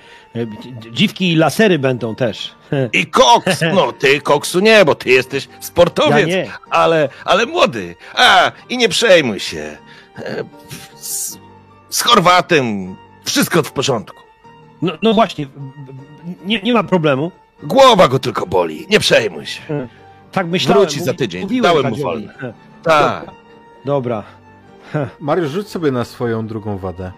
dziwki 0.91 1.31
i 1.31 1.35
lasery 1.35 1.79
będą 1.79 2.15
też. 2.15 2.55
I 2.93 3.05
koks. 3.05 3.61
No, 3.73 3.91
ty 3.91 4.21
koksu 4.21 4.59
nie, 4.59 4.85
bo 4.85 4.95
ty 4.95 5.09
jesteś 5.09 5.47
sportowiec. 5.59 6.27
Ja. 6.29 6.57
Ale, 6.69 7.09
ale 7.25 7.45
młody. 7.45 7.95
A, 8.15 8.51
i 8.69 8.77
nie 8.77 8.89
przejmuj 8.89 9.39
się. 9.39 9.77
E, 10.17 10.43
Z, 10.95 11.37
z 11.89 12.01
Chorwatem 12.01 12.95
wszystko 13.23 13.63
w 13.63 13.71
porządku. 13.71 14.17
No, 14.81 14.93
no 15.01 15.13
właśnie, 15.13 15.47
nie, 16.45 16.61
nie 16.61 16.73
ma 16.73 16.83
problemu. 16.83 17.31
Głowa 17.63 18.07
go 18.07 18.19
tylko 18.19 18.47
boli. 18.47 18.85
Nie 18.89 18.99
przejmuj 18.99 19.45
się. 19.45 19.87
Tak 20.31 20.47
myślałem. 20.47 20.83
Wróci 20.83 21.01
za 21.03 21.13
tydzień. 21.13 21.41
Mówiłem 21.41 21.63
Dałem 21.63 21.89
mu 21.89 21.95
wolne. 21.95 22.53
Tak. 22.83 23.25
Dobra. 23.85 24.23
Mariusz, 25.19 25.51
rzuć 25.51 25.67
sobie 25.67 25.91
na 25.91 26.05
swoją 26.05 26.47
drugą 26.47 26.77
wadę. 26.77 27.11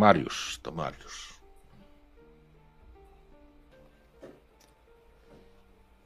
Mariusz, 0.00 0.58
to 0.62 0.72
Mariusz. 0.72 1.40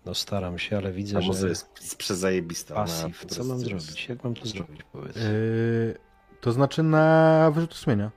No 0.06 0.14
staram 0.14 0.58
się, 0.58 0.76
ale 0.76 0.92
widzę, 0.92 1.18
A 1.18 1.20
że 1.20 1.26
muza 1.26 1.48
jest, 1.48 1.72
przezajebista. 1.98 2.74
pasyw. 2.74 3.24
Co 3.26 3.44
mam 3.44 3.58
zrobić? 3.58 4.08
Jak 4.08 4.24
mam 4.24 4.34
to 4.34 4.46
zrobić, 4.46 4.82
powiedz? 4.92 5.16
Yy, 5.16 5.96
to 6.40 6.52
znaczy 6.52 6.82
na 6.82 7.50
wyrzut 7.54 7.74
sumienia. 7.74 8.10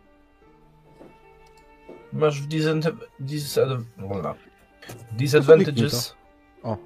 Masz 2.14 2.42
w 2.42 2.48
disad- 2.48 2.98
disad- 3.20 3.84
dobra. 3.98 4.36
Kliknij 4.82 5.06
disadvantages. 5.18 6.16
O, 6.64 6.78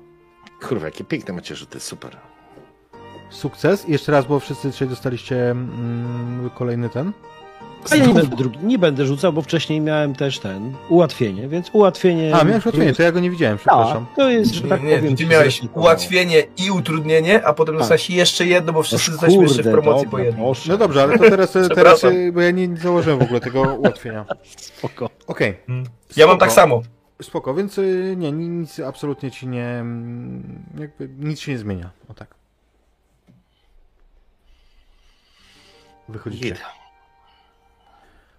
Kurwa, 0.68 0.86
jakie 0.86 1.04
piękne 1.04 1.34
macie 1.34 1.56
rzuty, 1.56 1.80
super. 1.80 2.18
sukces. 3.30 3.90
I 3.90 3.92
jeszcze 3.92 4.12
raz, 4.12 4.26
bo 4.26 4.40
wszyscy 4.40 4.72
dzisiaj 4.72 4.88
dostaliście 4.88 5.52
mm, 5.52 6.50
kolejny 6.56 6.90
ten. 6.90 7.12
A 7.92 7.96
ja 7.96 8.06
nie 8.06 8.14
będę, 8.14 8.36
drugi, 8.36 8.58
nie 8.64 8.80
będę 8.80 9.06
rzucał, 9.06 9.34
bo 9.34 9.42
wcześniej 9.42 9.82
miałem 9.82 10.16
też 10.16 10.40
ten 10.40 10.74
ułatwienie, 10.90 11.48
więc 11.48 11.70
ułatwienie. 11.74 12.36
A, 12.36 12.44
miałeś 12.44 12.66
ułatwienie, 12.66 12.94
to 12.94 13.04
ja 13.04 13.12
go 13.12 13.20
nie 13.20 13.30
widziałem, 13.30 13.58
przepraszam. 13.58 14.06
Tak, 14.06 14.16
to 14.16 14.30
jest, 14.30 14.54
że 14.54 14.62
tak 14.68 14.84
nie, 14.84 14.96
powiem. 14.98 15.16
ty 15.16 15.26
miałeś 15.26 15.62
ułatwienie 15.74 16.44
i 16.58 16.72
utrudnienie, 16.72 17.46
a 17.46 17.54
potem 17.54 17.76
Tak. 17.76 17.80
dostałeś 17.80 18.10
jeszcze 18.10 18.46
jedno, 18.46 18.74
bo 18.74 18.84
wszyscy 18.84 19.12
jesteśmy 19.12 19.44
jeszcze 19.44 19.64
w 19.64 19.72
promocji 19.72 20.06
dobra, 20.06 20.12
po 20.12 20.20
jednym. 20.20 20.46
proszę. 20.46 20.72
No 20.72 20.78
dobrze, 20.78 21.04
ale 21.04 21.18
to 21.20 21.24
teraz, 21.30 21.58
teraz 21.76 22.04
y, 22.04 22.32
bo 22.34 22.42
ja 22.42 22.52
nie 22.52 22.78
założyłem 22.78 23.20
w 23.20 23.24
ogóle 23.24 23.40
tego 23.40 23.62
ułatwienia. 23.62 24.26
Spoko. 24.58 25.10
Okej. 25.28 25.58
Ja 26.18 26.28
mam 26.28 26.38
tak 26.38 26.52
samo. 26.52 26.82
Spoko, 27.22 27.54
więc 27.54 27.78
y, 27.78 28.16
nie, 28.18 28.32
ni- 28.32 28.50
nic 28.50 28.80
absolutnie 28.80 29.32
ci 29.32 29.48
nie. 29.48 29.66
mm, 29.66 30.64
Jakby 30.78 31.10
nic 31.10 31.40
się 31.40 31.52
nie 31.52 31.58
zmienia. 31.58 31.90
O 32.08 32.14
tak. 32.14 32.36
Wychodzicie. 36.10 36.56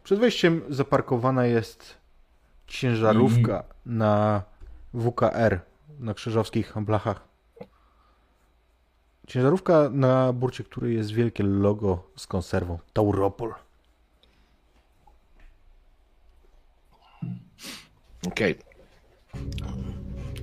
Przed 0.04 0.18
wejściem 0.18 0.62
zaparkowana 0.68 1.46
jest 1.46 1.96
ciężarówka 2.66 3.64
na 3.86 4.42
WKR, 4.94 5.60
na 5.98 6.14
krzyżowskich 6.14 6.72
blachach. 6.76 7.28
Ciężarówka, 9.26 9.88
na 9.92 10.32
burcie 10.32 10.64
której 10.64 10.96
jest 10.96 11.10
wielkie 11.10 11.44
logo 11.44 12.10
z 12.16 12.26
konserwą. 12.26 12.78
Tauropol. 12.92 13.54
Okej. 18.26 18.58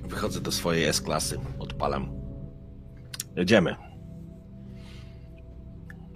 Wychodzę 0.08 0.40
do 0.40 0.52
swojej 0.52 0.84
S-klasy, 0.84 1.38
odpalam. 1.58 2.08
Jedziemy. 3.36 3.76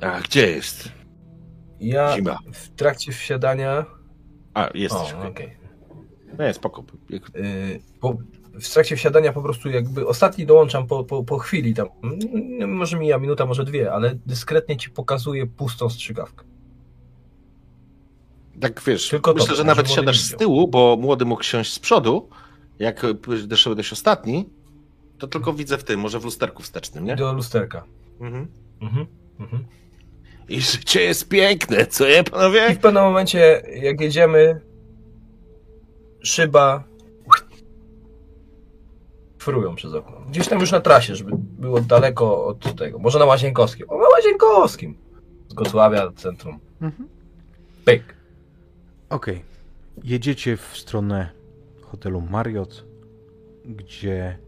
A 0.03 0.21
gdzie 0.21 0.51
jest? 0.51 0.93
Ja 1.81 2.17
Zima. 2.17 2.39
w 2.53 2.69
trakcie 2.71 3.13
wsiadania. 3.13 3.87
A, 4.55 4.69
O, 4.69 4.71
jesteś. 4.75 5.13
okej. 5.13 5.31
okej. 5.31 5.57
Nie, 6.39 6.55
spoko. 6.55 6.85
Jak- 7.11 7.37
Y, 7.37 7.81
po, 8.01 8.17
w 8.61 8.69
trakcie 8.73 8.97
wsiadania 8.97 9.33
po 9.33 9.43
prostu 9.43 9.71
jakby 9.71 10.07
ostatni 10.07 10.47
dołączam 10.47 10.87
po, 10.87 11.05
po, 11.05 11.25
po 11.25 11.39
chwili 11.39 11.75
tam, 11.75 11.89
mm, 12.03 12.75
może 12.77 12.99
mija 12.99 13.19
minuta, 13.19 13.47
może 13.47 13.65
dwie, 13.65 13.93
ale 13.93 14.15
dyskretnie 14.27 14.77
ci 14.77 14.91
pokazuję 14.91 15.47
pustą 15.47 15.89
strzykawkę. 15.91 16.45
Tak 18.61 18.83
wiesz, 18.87 19.09
Tylko 19.09 19.31
to, 19.31 19.35
myślę, 19.35 19.49
że 19.51 19.57
żeby 19.57 19.67
nawet 19.67 19.91
siadasz 19.91 20.21
z 20.21 20.37
tyłu, 20.37 20.69
bo 20.69 20.97
młody 21.01 21.25
mógł 21.25 21.43
siąść 21.43 21.73
z 21.73 21.79
przodu. 21.79 22.29
Jak 22.79 23.07
doszedłeś 23.47 23.93
ostatni, 23.93 24.49
to 25.19 25.27
tylko 25.27 25.53
widzę 25.53 25.79
w 25.79 25.85
tym, 25.85 26.01
może 26.01 26.21
w 26.21 26.25
lusterku 26.25 26.63
wstecznym, 26.63 27.05
nie? 27.05 27.17
Do 27.17 27.33
lusterka. 27.33 27.85
Mhm. 28.21 28.49
Mhm. 28.81 29.07
Mhm. 29.41 29.65
I 30.49 30.61
życie 30.61 31.03
jest 31.03 31.29
piękne, 31.29 31.87
co 31.87 32.05
nie, 32.09 32.21
I 32.21 32.25
panowie? 32.25 32.75
w 32.75 32.79
pewnym 32.79 33.03
momencie, 33.03 33.63
jak 33.83 34.01
jedziemy, 34.01 34.61
szyba 36.23 36.85
frują 39.39 39.75
przez 39.75 39.95
okno. 39.95 40.21
Gdzieś 40.29 40.49
tam 40.49 40.61
już 40.61 40.73
na 40.73 40.81
trasie, 40.81 41.17
żeby 41.17 41.31
było 41.37 41.81
daleko 41.81 42.47
od 42.47 42.77
tego. 42.77 42.99
Może 42.99 43.19
na 43.19 43.25
Łazienkowskim. 43.25 43.91
O, 43.91 43.99
na 43.99 44.09
Łazienkowskim! 44.09 44.97
Z 45.49 45.55
Gocławia, 45.55 46.13
centrum. 46.17 46.59
Mhm. 46.81 47.09
Pyk. 47.85 48.17
Okej. 49.11 49.45
Jedziecie 50.05 50.57
w 50.57 50.77
stronę 50.77 51.31
hotelu 51.95 52.21
Marriott, 52.21 52.85
gdzie 53.65 54.39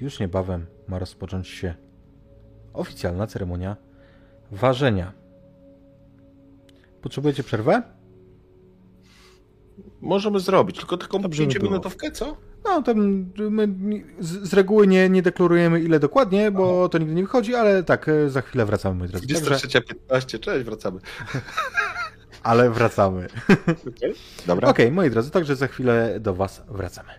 już 0.00 0.20
niebawem 0.20 0.66
ma 0.88 0.98
rozpocząć 0.98 1.48
się 1.48 1.74
oficjalna 2.72 3.26
ceremonia 3.26 3.76
ważenia. 4.50 5.12
Potrzebujecie 7.02 7.42
przerwę? 7.42 7.82
Możemy 10.00 10.40
zrobić, 10.40 10.78
tylko 10.78 10.96
taką 10.96 11.22
Dobrze 11.22 11.42
by 11.42 11.48
pięciominutówkę, 11.52 12.10
co? 12.10 12.36
No, 12.64 12.82
tam 12.82 13.26
my 13.36 13.68
z, 14.18 14.48
z 14.48 14.54
reguły 14.54 14.86
nie, 14.86 15.08
nie 15.08 15.22
deklarujemy 15.22 15.80
ile 15.80 16.00
dokładnie, 16.00 16.50
bo 16.50 16.88
to 16.88 16.98
nigdy 16.98 17.14
nie 17.14 17.22
wychodzi, 17.22 17.54
ale 17.54 17.82
tak, 17.82 18.08
e, 18.08 18.30
za 18.30 18.42
chwilę 18.42 18.66
wracamy, 18.66 18.98
moi 18.98 19.08
drodzy. 19.08 19.26
Także, 19.26 19.78
23.15, 20.08 20.40
cześć, 20.40 20.64
wracamy. 20.64 21.00
ale 22.46 22.70
wracamy. 22.70 23.28
Okay. 23.96 24.14
Dobra. 24.46 24.68
Okej, 24.68 24.92
moi 24.92 25.10
drodzy, 25.10 25.30
także 25.30 25.56
za 25.56 25.66
chwilę 25.66 26.20
do 26.20 26.34
Was 26.34 26.62
wracamy. 26.68 27.12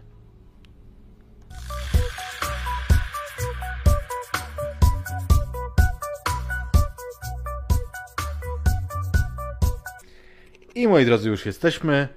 I 10.76 10.88
moi 10.88 11.06
drodzy, 11.06 11.30
już 11.30 11.46
jesteśmy. 11.46 12.08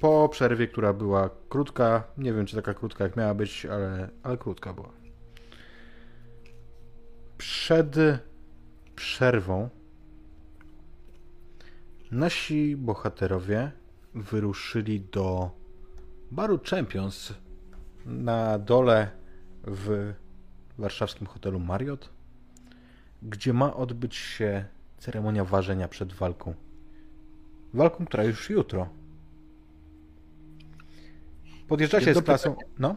Po 0.00 0.28
przerwie, 0.28 0.68
która 0.68 0.92
była 0.92 1.30
krótka. 1.48 2.04
Nie 2.18 2.32
wiem, 2.32 2.46
czy 2.46 2.56
taka 2.56 2.74
krótka 2.74 3.04
jak 3.04 3.16
miała 3.16 3.34
być, 3.34 3.66
ale, 3.66 4.08
ale 4.22 4.36
krótka 4.36 4.72
była. 4.72 4.90
Przed 7.38 7.96
przerwą 8.96 9.68
Nasi 12.14 12.76
bohaterowie 12.76 13.70
wyruszyli 14.14 15.00
do 15.00 15.50
baru 16.30 16.60
Champions 16.70 17.34
na 18.06 18.58
dole 18.58 19.10
w 19.64 20.12
warszawskim 20.78 21.26
hotelu 21.26 21.60
Marriott, 21.60 22.10
gdzie 23.22 23.52
ma 23.52 23.74
odbyć 23.74 24.14
się 24.14 24.64
ceremonia 24.98 25.44
ważenia 25.44 25.88
przed 25.88 26.12
walką. 26.12 26.54
Walką, 27.74 28.06
która 28.06 28.24
już 28.24 28.50
jutro. 28.50 28.88
Podjeżdżacie 31.68 32.06
Jedno 32.06 32.22
z 32.22 32.24
klasą. 32.24 32.56
No? 32.78 32.96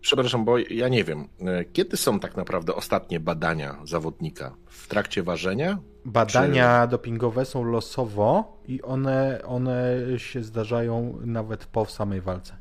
Przepraszam, 0.00 0.44
bo 0.44 0.58
ja 0.58 0.88
nie 0.88 1.04
wiem, 1.04 1.28
e, 1.40 1.64
kiedy 1.64 1.96
są 1.96 2.20
tak 2.20 2.36
naprawdę 2.36 2.74
ostatnie 2.74 3.20
badania 3.20 3.78
zawodnika? 3.84 4.56
W 4.66 4.88
trakcie 4.88 5.22
ważenia? 5.22 5.78
Badania 6.04 6.86
dopingowe 6.86 7.44
są 7.44 7.64
losowo 7.64 8.60
i 8.68 8.82
one, 8.82 9.40
one 9.44 9.94
się 10.16 10.42
zdarzają 10.42 11.18
nawet 11.24 11.66
po 11.66 11.86
samej 11.86 12.20
walce. 12.20 12.56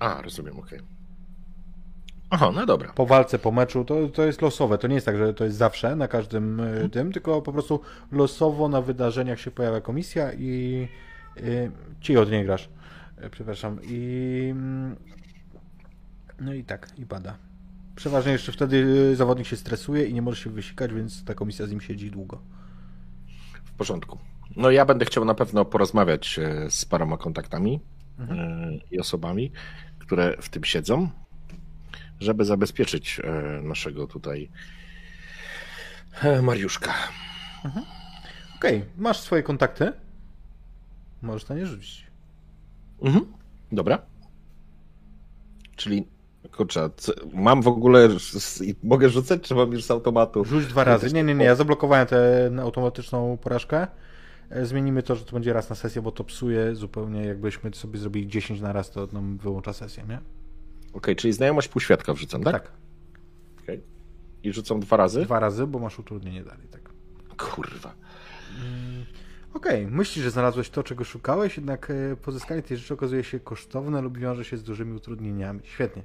A, 0.00 0.22
rozumiem, 0.22 0.58
okej. 0.58 0.80
Aha, 2.30 2.50
no 2.54 2.66
dobra. 2.66 2.92
po 2.92 3.06
walce, 3.06 3.38
po 3.38 3.52
meczu, 3.52 3.84
to, 3.84 4.08
to 4.08 4.24
jest 4.24 4.42
losowe. 4.42 4.78
To 4.78 4.88
nie 4.88 4.94
jest 4.94 5.06
tak, 5.06 5.16
że 5.16 5.34
to 5.34 5.44
jest 5.44 5.56
zawsze 5.56 5.96
na 5.96 6.08
każdym 6.08 6.60
y, 6.60 6.88
tym, 6.88 7.12
tylko 7.12 7.42
po 7.42 7.52
prostu 7.52 7.80
losowo 8.12 8.68
na 8.68 8.80
wydarzeniach 8.80 9.40
się 9.40 9.50
pojawia 9.50 9.80
komisja 9.80 10.32
i 10.32 10.88
y, 11.36 11.70
ci 12.00 12.16
od 12.16 12.30
niej 12.30 12.44
grasz. 12.44 12.68
Y, 13.24 13.30
Przepraszam. 13.30 13.78
I 13.82 14.48
mm, 14.50 14.96
no 16.40 16.54
i 16.54 16.64
tak, 16.64 16.88
i 16.98 17.06
pada. 17.06 17.45
Przeważnie 17.96 18.32
jeszcze 18.32 18.52
wtedy 18.52 18.76
y, 18.76 19.16
zawodnik 19.16 19.46
się 19.46 19.56
stresuje 19.56 20.06
i 20.06 20.14
nie 20.14 20.22
może 20.22 20.42
się 20.42 20.50
wysikać, 20.50 20.92
więc 20.92 21.24
ta 21.24 21.34
komisja 21.34 21.66
z 21.66 21.70
nim 21.70 21.80
siedzi 21.80 22.10
długo. 22.10 22.42
W 23.64 23.72
porządku. 23.72 24.18
No 24.56 24.70
ja 24.70 24.84
będę 24.84 25.04
chciał 25.04 25.24
na 25.24 25.34
pewno 25.34 25.64
porozmawiać 25.64 26.38
e, 26.38 26.70
z 26.70 26.84
paroma 26.84 27.16
kontaktami 27.16 27.80
e, 28.18 28.24
i 28.90 29.00
osobami, 29.00 29.52
które 29.98 30.36
w 30.40 30.48
tym 30.48 30.64
siedzą, 30.64 31.08
żeby 32.20 32.44
zabezpieczyć 32.44 33.20
e, 33.24 33.62
naszego 33.62 34.06
tutaj 34.06 34.50
Mariuszka. 36.42 36.94
Okej, 38.56 38.84
masz 38.96 39.20
swoje 39.20 39.42
kontakty. 39.42 39.92
Możesz 41.22 41.48
na 41.48 41.54
nie 41.54 41.66
rzucić. 41.66 42.06
Mhm. 43.02 43.32
Dobra. 43.72 43.98
Czyli, 45.76 46.08
kurczę, 46.56 46.90
mam 47.34 47.62
w 47.62 47.68
ogóle, 47.68 48.08
mogę 48.82 49.08
rzucać, 49.08 49.42
czy 49.42 49.54
mam 49.54 49.72
już 49.72 49.84
z 49.84 49.90
automatu? 49.90 50.44
Rzuć 50.44 50.66
dwa 50.66 50.84
razy. 50.84 51.12
Nie, 51.12 51.22
nie, 51.22 51.34
nie, 51.34 51.44
ja 51.44 51.54
zablokowałem 51.54 52.06
tę 52.06 52.50
automatyczną 52.60 53.36
porażkę. 53.36 53.86
E, 54.50 54.66
Zmienimy 54.66 55.02
to, 55.02 55.14
że 55.16 55.24
to 55.24 55.32
będzie 55.32 55.52
raz 55.52 55.70
na 55.70 55.76
sesję, 55.76 56.02
bo 56.02 56.12
to 56.12 56.24
psuje 56.24 56.74
zupełnie. 56.74 57.24
Jakbyśmy 57.24 57.74
sobie 57.74 57.98
zrobili 57.98 58.28
10 58.28 58.60
na 58.60 58.72
raz, 58.72 58.90
to 58.90 59.08
nam 59.12 59.38
wyłącza 59.38 59.72
sesję, 59.72 60.04
nie? 60.08 60.20
Okej, 60.92 61.16
czyli 61.16 61.32
znajomość 61.32 61.68
półświadka 61.68 62.14
wrzucam, 62.14 62.42
tak? 62.42 62.52
Tak. 62.52 62.72
Okej. 63.62 63.80
I 64.42 64.52
rzucam 64.52 64.80
dwa 64.80 64.96
razy? 64.96 65.22
Dwa 65.22 65.40
razy, 65.40 65.66
bo 65.66 65.78
masz 65.78 65.98
utrudnienie 65.98 66.44
dalej, 66.44 66.68
tak. 66.70 66.90
Kurwa. 67.36 67.94
Okej, 69.54 69.86
myślisz, 69.86 70.24
że 70.24 70.30
znalazłeś 70.30 70.70
to, 70.70 70.82
czego 70.82 71.04
szukałeś, 71.04 71.56
jednak 71.56 71.90
e, 71.90 72.16
pozyskanie 72.16 72.62
tej 72.62 72.76
rzeczy 72.76 72.94
okazuje 72.94 73.24
się 73.24 73.40
kosztowne 73.40 74.00
lub 74.00 74.18
wiąże 74.18 74.44
się 74.44 74.56
z 74.56 74.62
dużymi 74.62 74.92
utrudnieniami. 74.96 75.60
Świetnie. 75.64 76.02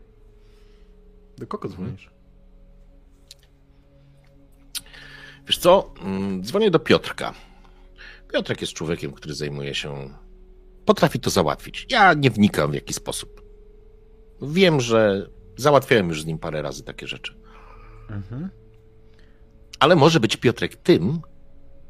Do 1.38 1.48
kogo 1.48 1.70
dzwonisz? 1.70 2.10
Wiesz 5.48 5.58
co? 5.58 5.94
Mm, 6.02 6.44
Dzwonię 6.44 6.72
do 6.72 6.80
Piotrka. 6.80 7.34
Piotrek 8.34 8.62
jest 8.62 8.74
człowiekiem, 8.74 9.12
który 9.12 9.34
zajmuje 9.36 9.76
się. 9.76 10.10
Potrafi 10.86 11.20
to 11.20 11.30
załatwić. 11.30 11.88
Ja 11.90 12.14
nie 12.14 12.30
wnikam 12.32 12.72
w 12.72 12.74
jaki 12.74 12.94
sposób. 12.94 13.42
Wiem, 14.42 14.82
że 14.82 15.30
załatwiałem 15.58 16.10
już 16.10 16.22
z 16.22 16.26
nim 16.26 16.40
parę 16.40 16.62
razy 16.62 16.84
takie 16.84 17.08
rzeczy. 17.08 17.34
Mhm. 18.10 18.50
Ale 19.80 19.96
może 19.96 20.20
być 20.20 20.38
Piotrek 20.38 20.76
tym, 20.76 21.22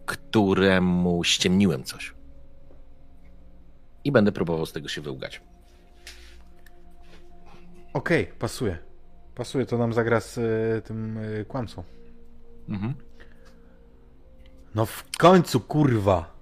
któremu 0.06 1.24
ściemniłem 1.24 1.84
coś. 1.84 2.14
I 4.04 4.12
będę 4.12 4.32
próbował 4.32 4.66
z 4.66 4.72
tego 4.74 4.88
się 4.88 5.02
wyłgać. 5.02 5.42
Okej, 7.94 8.28
pasuje. 8.40 8.78
Pasuje, 9.42 9.66
to 9.66 9.78
nam 9.78 9.94
zagra 9.94 10.20
z 10.20 10.38
e, 10.38 10.82
tym 10.82 11.18
e, 11.18 11.46
kłamcą. 11.46 11.84
Mhm. 12.70 12.94
No 14.76 14.86
w 14.86 15.04
końcu, 15.18 15.60
kurwa! 15.60 16.34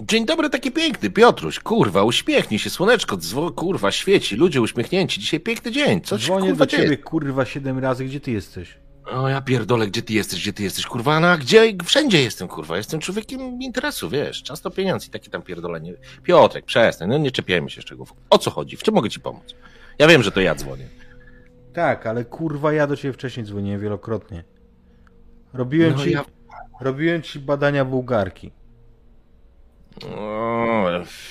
Dzień 0.00 0.26
dobry, 0.26 0.50
taki 0.50 0.70
piękny, 0.72 1.10
Piotruś, 1.10 1.60
kurwa, 1.60 2.02
uśmiechnij 2.02 2.58
się, 2.58 2.70
słoneczko, 2.70 3.16
dzwo, 3.16 3.50
kurwa, 3.50 3.90
świeci, 3.92 4.36
ludzie 4.36 4.60
uśmiechnięci, 4.60 5.20
dzisiaj 5.20 5.40
piękny 5.40 5.70
dzień, 5.70 6.00
co 6.00 6.18
Dzwonię 6.18 6.48
kurwa 6.48 6.64
do 6.64 6.70
ciebie, 6.70 6.84
dzieje? 6.84 6.96
kurwa, 6.96 7.44
siedem 7.44 7.78
razy, 7.78 8.04
gdzie 8.04 8.20
ty 8.20 8.30
jesteś? 8.30 8.78
O 9.06 9.28
ja 9.28 9.40
pierdolę, 9.40 9.86
gdzie 9.86 10.02
ty 10.02 10.12
jesteś, 10.12 10.40
gdzie 10.40 10.52
ty 10.52 10.62
jesteś, 10.62 10.86
kurwa, 10.86 11.20
no 11.20 11.28
a 11.28 11.36
gdzie, 11.36 11.72
wszędzie 11.84 12.22
jestem, 12.22 12.48
kurwa, 12.48 12.76
jestem 12.76 13.00
człowiekiem 13.00 13.62
interesu, 13.62 14.10
wiesz, 14.10 14.42
czas 14.42 14.60
to 14.60 14.70
pieniądz 14.70 15.06
i 15.06 15.10
takie 15.10 15.30
tam 15.30 15.42
pierdolenie. 15.42 15.94
Piotrek, 16.22 16.64
przestań, 16.64 17.08
no 17.08 17.18
nie 17.18 17.30
czepiajmy 17.30 17.70
się 17.70 17.82
szczegółów. 17.82 18.14
O 18.30 18.38
co 18.38 18.50
chodzi, 18.50 18.76
w 18.76 18.82
czym 18.82 18.94
mogę 18.94 19.10
ci 19.10 19.20
pomóc? 19.20 19.54
Ja 19.98 20.06
wiem, 20.08 20.22
że 20.22 20.32
to 20.32 20.40
ja 20.40 20.54
dzwonię. 20.54 21.01
Tak, 21.72 22.06
ale 22.06 22.24
kurwa, 22.24 22.72
ja 22.72 22.86
do 22.86 22.96
ciebie 22.96 23.12
wcześniej 23.12 23.46
dzwoniłem 23.46 23.80
wielokrotnie. 23.80 24.44
Robiłem 25.52 25.92
No 25.92 25.98
ci... 26.04 26.10
ja- 26.10 26.24
Robiłem 26.80 27.22
ci 27.22 27.38
badania 27.40 27.84
bułgarki. 27.84 28.50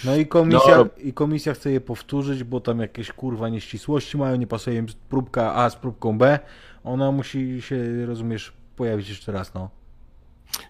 No 0.06 0.16
i 0.16 0.28
komisja, 0.28 0.78
No. 0.78 0.86
i 0.98 1.14
komisja 1.14 1.54
chce 1.54 1.72
je 1.72 1.82
powtórzyć, 1.82 2.44
bo 2.44 2.60
tam 2.60 2.80
jakieś 2.80 3.12
kurwa 3.12 3.50
nieścisłości 3.50 4.18
mają, 4.18 4.36
nie 4.36 4.48
pasuje 4.48 4.78
im 4.78 4.86
próbka 5.10 5.56
A 5.56 5.70
z 5.70 5.76
próbką 5.76 6.18
B. 6.18 6.40
Ona 6.84 7.12
musi 7.12 7.62
się, 7.62 8.06
rozumiesz, 8.06 8.54
pojawić 8.76 9.10
jeszcze 9.10 9.32
raz, 9.32 9.54
no. 9.54 9.70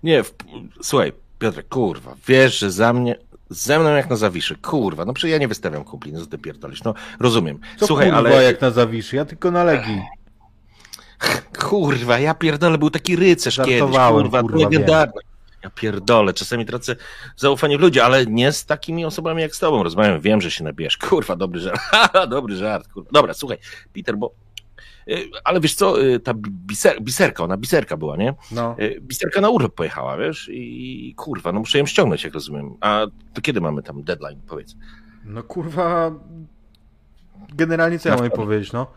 Nie, 0.04 0.24
w, 0.24 0.34
słuchaj, 0.82 1.14
Piotrek, 1.40 1.68
kurwa, 1.70 2.16
wiesz, 2.28 2.60
że 2.60 2.72
za 2.72 2.94
mnie, 2.94 3.16
ze 3.52 3.80
mną 3.80 3.90
jak 3.90 4.10
na 4.10 4.16
zawiszy, 4.16 4.56
kurwa, 4.56 5.06
no 5.06 5.14
przecież 5.14 5.32
ja 5.32 5.38
nie 5.38 5.48
wystawiam 5.48 5.84
kumpli, 5.84 6.14
no 6.14 6.20
co 6.20 6.26
ty 6.26 6.38
pierdolisz, 6.38 6.84
no 6.84 6.94
rozumiem. 7.20 7.60
Co 7.78 7.88
Słuchaj, 7.88 8.06
kurwa 8.06 8.18
ale, 8.18 8.44
jak 8.44 8.62
na 8.62 8.72
zawiszy? 8.72 9.16
Ja 9.16 9.26
tylko 9.26 9.52
na 9.52 9.64
Legii. 9.64 10.02
kurwa, 11.70 12.20
ja 12.20 12.34
pierdolę, 12.34 12.78
był 12.78 12.90
taki 12.90 13.16
rycerz 13.16 13.56
kiedyś, 13.56 13.80
Żartowałem, 13.80 14.24
kurwa, 14.24 14.42
kurwa, 14.42 14.58
legendarny. 14.58 15.22
Ja 15.64 15.70
pierdolę, 15.70 16.34
czasami 16.34 16.66
tracę 16.66 16.96
zaufanie 17.36 17.78
w 17.78 17.82
ludzi, 17.82 18.00
ale 18.00 18.26
nie 18.26 18.52
z 18.52 18.66
takimi 18.66 19.06
osobami 19.06 19.42
jak 19.42 19.56
z 19.56 19.60
tobą 19.60 19.84
rozmawiam, 19.84 20.22
wiem, 20.22 20.42
że 20.42 20.52
się 20.52 20.64
nabijesz, 20.64 20.98
kurwa, 20.98 21.36
dobry 21.36 21.60
żart, 21.60 21.82
dobry 22.30 22.56
żart, 22.56 22.88
kurwa. 22.88 23.10
Dobra, 23.14 23.34
słuchaj, 23.34 23.58
Peter, 23.94 24.18
bo, 24.18 24.32
ale 25.44 25.60
wiesz 25.60 25.76
co, 25.76 26.04
y, 26.04 26.20
ta 26.20 26.34
biser, 26.68 27.02
biserka, 27.02 27.44
ona 27.44 27.58
biserka 27.58 27.98
była, 27.98 28.18
nie? 28.18 28.34
No. 28.52 28.76
Y, 28.80 29.02
Bisterka 29.02 29.42
na 29.42 29.50
urlop 29.50 29.76
pojechała, 29.76 30.18
wiesz? 30.18 30.50
I 30.54 31.14
kurwa, 31.18 31.52
no 31.52 31.60
muszę 31.60 31.78
ją 31.80 31.86
ściągnąć, 31.86 32.24
jak 32.24 32.34
rozumiem. 32.34 32.76
A 32.82 33.06
to 33.34 33.42
kiedy 33.42 33.62
mamy 33.62 33.84
tam 33.84 34.04
deadline, 34.04 34.42
powiedz? 34.48 34.76
No 35.26 35.44
kurwa... 35.44 36.12
Generalnie 37.54 38.00
co 38.00 38.10
ja 38.10 38.16
mam 38.16 38.32
powiedzieć, 38.32 38.74
no? 38.74 38.88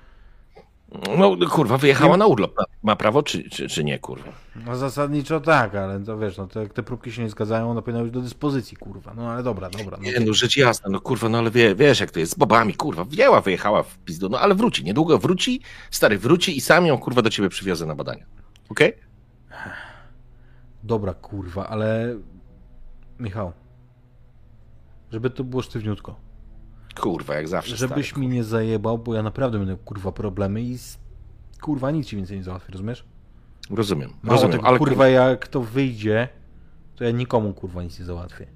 No 1.18 1.36
kurwa, 1.50 1.78
wyjechała 1.78 2.16
na 2.16 2.26
urlop. 2.26 2.56
Ma, 2.82 2.96
prawo, 2.96 3.22
czy, 3.22 3.50
czy, 3.50 3.68
czy 3.68 3.84
nie, 3.84 3.98
kurwa? 3.98 4.32
No 4.66 4.76
zasadniczo 4.76 5.40
tak, 5.40 5.74
ale 5.74 6.00
to 6.00 6.18
wiesz, 6.18 6.36
no 6.36 6.46
to 6.46 6.60
jak 6.60 6.72
te 6.72 6.82
próbki 6.82 7.12
się 7.12 7.22
nie 7.22 7.30
zgadzają, 7.30 7.70
one 7.70 7.82
powinny 7.82 8.02
być 8.02 8.12
do 8.12 8.20
dyspozycji, 8.20 8.76
kurwa. 8.76 9.14
No 9.14 9.30
ale 9.30 9.42
dobra, 9.42 9.70
dobra. 9.70 9.96
No. 9.96 10.02
Nie, 10.02 10.20
no 10.20 10.32
rzecz 10.32 10.56
jasna, 10.56 10.90
no 10.90 11.00
kurwa, 11.00 11.28
no 11.28 11.38
ale 11.38 11.50
wie, 11.50 11.74
wiesz 11.74 12.00
jak 12.00 12.10
to 12.10 12.20
jest, 12.20 12.32
z 12.32 12.34
babami, 12.34 12.74
kurwa, 12.74 13.04
wzięła, 13.04 13.40
wyjechała 13.40 13.82
w 13.82 13.98
pizdu, 13.98 14.28
no 14.28 14.40
ale 14.40 14.54
wróci, 14.54 14.84
niedługo 14.84 15.18
wróci, 15.18 15.60
stary 15.90 16.18
wróci 16.18 16.56
i 16.56 16.60
sam 16.60 16.86
ją, 16.86 16.98
kurwa, 16.98 17.22
do 17.22 17.30
ciebie 17.30 17.48
przywiozę 17.48 17.86
na 17.86 17.94
badania. 17.94 18.26
Okej? 18.68 18.92
Dobra, 20.82 21.14
kurwa, 21.14 21.68
ale... 21.68 22.16
Michał. 23.18 23.52
Żeby 25.12 25.30
to 25.30 25.44
było 25.44 25.62
sztywniutko. 25.62 26.23
Kurwa, 27.00 27.34
jak 27.34 27.48
zawsze, 27.48 27.76
Żebyś 27.76 28.08
stary. 28.08 28.20
mi 28.20 28.28
nie 28.28 28.44
zajebał, 28.44 28.98
bo 28.98 29.14
ja 29.14 29.22
naprawdę 29.22 29.58
będę 29.58 29.76
kurwa 29.76 30.12
problemy 30.12 30.62
i 30.62 30.78
z... 30.78 30.98
kurwa 31.62 31.90
nic 31.90 32.06
ci 32.06 32.16
więcej 32.16 32.36
nie 32.36 32.42
załatwię, 32.44 32.72
rozumiesz? 32.72 33.04
Rozumiem, 33.70 34.10
Mało 34.22 34.32
rozumiem, 34.36 34.52
tego, 34.56 34.68
ale 34.68 34.78
kurwa 34.78 35.08
jak 35.08 35.48
to 35.48 35.60
wyjdzie, 35.60 36.28
to 36.96 37.04
ja 37.04 37.10
nikomu 37.10 37.54
kurwa 37.54 37.82
nic 37.82 37.98
nie 37.98 38.04
załatwię. 38.04 38.46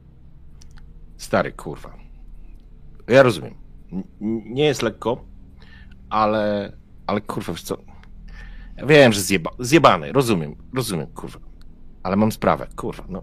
Stary, 1.16 1.52
kurwa. 1.52 1.96
Ja 3.08 3.22
rozumiem. 3.22 3.54
Nie 4.50 4.64
jest 4.64 4.82
lekko, 4.82 5.24
ale, 6.10 6.72
ale 7.06 7.20
kurwa, 7.20 7.52
wiesz 7.52 7.62
co? 7.62 7.76
Ja 8.76 8.86
wiem, 8.86 9.12
że 9.12 9.20
zjeba, 9.20 9.50
zjebany, 9.58 10.12
rozumiem, 10.12 10.56
rozumiem, 10.74 11.06
kurwa. 11.06 11.38
Ale 12.02 12.16
mam 12.16 12.32
sprawę, 12.32 12.66
kurwa, 12.76 13.04
no. 13.08 13.22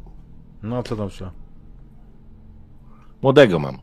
No 0.63 0.83
co 0.83 0.95
tam 0.95 1.09
trzeba? 1.09 1.31
Młodego 3.21 3.59
mam. 3.59 3.77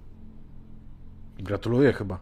Gratuluję 1.42 1.92
chyba. 1.92 2.18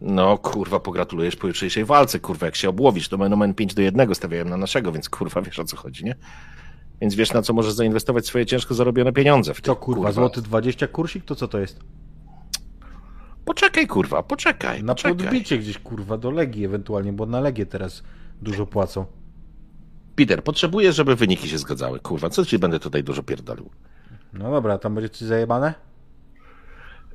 No, 0.00 0.38
kurwa, 0.38 0.80
pogratulujesz 0.80 1.36
po 1.36 1.46
jutrzejszej 1.46 1.84
walce, 1.84 2.20
kurwa, 2.20 2.46
jak 2.46 2.56
się 2.56 2.68
obłowisz, 2.68 3.08
to 3.08 3.18
Menomen 3.18 3.54
5 3.54 3.74
do 3.74 3.82
1 3.82 4.14
stawiałem 4.14 4.48
na 4.48 4.56
naszego, 4.56 4.92
więc 4.92 5.08
kurwa, 5.08 5.42
wiesz 5.42 5.58
o 5.58 5.64
co 5.64 5.76
chodzi, 5.76 6.04
nie? 6.04 6.14
Więc 7.00 7.14
wiesz, 7.14 7.32
na 7.32 7.42
co 7.42 7.52
możesz 7.52 7.72
zainwestować 7.72 8.26
swoje 8.26 8.46
ciężko 8.46 8.74
zarobione 8.74 9.12
pieniądze. 9.12 9.54
W 9.54 9.60
Co 9.60 9.74
tych, 9.74 9.84
kurwa, 9.84 10.12
złoty 10.12 10.42
20 10.42 10.86
kursik, 10.88 11.24
to 11.24 11.34
co 11.34 11.48
to 11.48 11.58
jest? 11.58 11.80
Poczekaj, 13.44 13.86
kurwa, 13.86 14.22
poczekaj, 14.22 14.82
Na 14.84 14.94
poczekaj. 14.94 15.16
podbicie 15.16 15.58
gdzieś 15.58 15.78
kurwa 15.78 16.18
do 16.18 16.30
Legii 16.30 16.64
ewentualnie, 16.64 17.12
bo 17.12 17.26
na 17.26 17.40
Legię 17.40 17.66
teraz 17.66 18.02
dużo 18.42 18.66
płacą. 18.66 19.06
Peter, 20.16 20.44
potrzebuję, 20.44 20.92
żeby 20.92 21.16
wyniki 21.16 21.48
się 21.48 21.58
zgadzały, 21.58 22.00
kurwa, 22.00 22.30
co 22.30 22.44
ci 22.44 22.58
będę 22.58 22.80
tutaj 22.80 23.04
dużo 23.04 23.22
pierdolił? 23.22 23.70
No 24.32 24.50
dobra, 24.50 24.78
tam 24.78 24.94
będzie 24.94 25.08
coś 25.08 25.28
zajebane? 25.28 25.74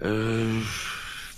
Yy, 0.02 0.08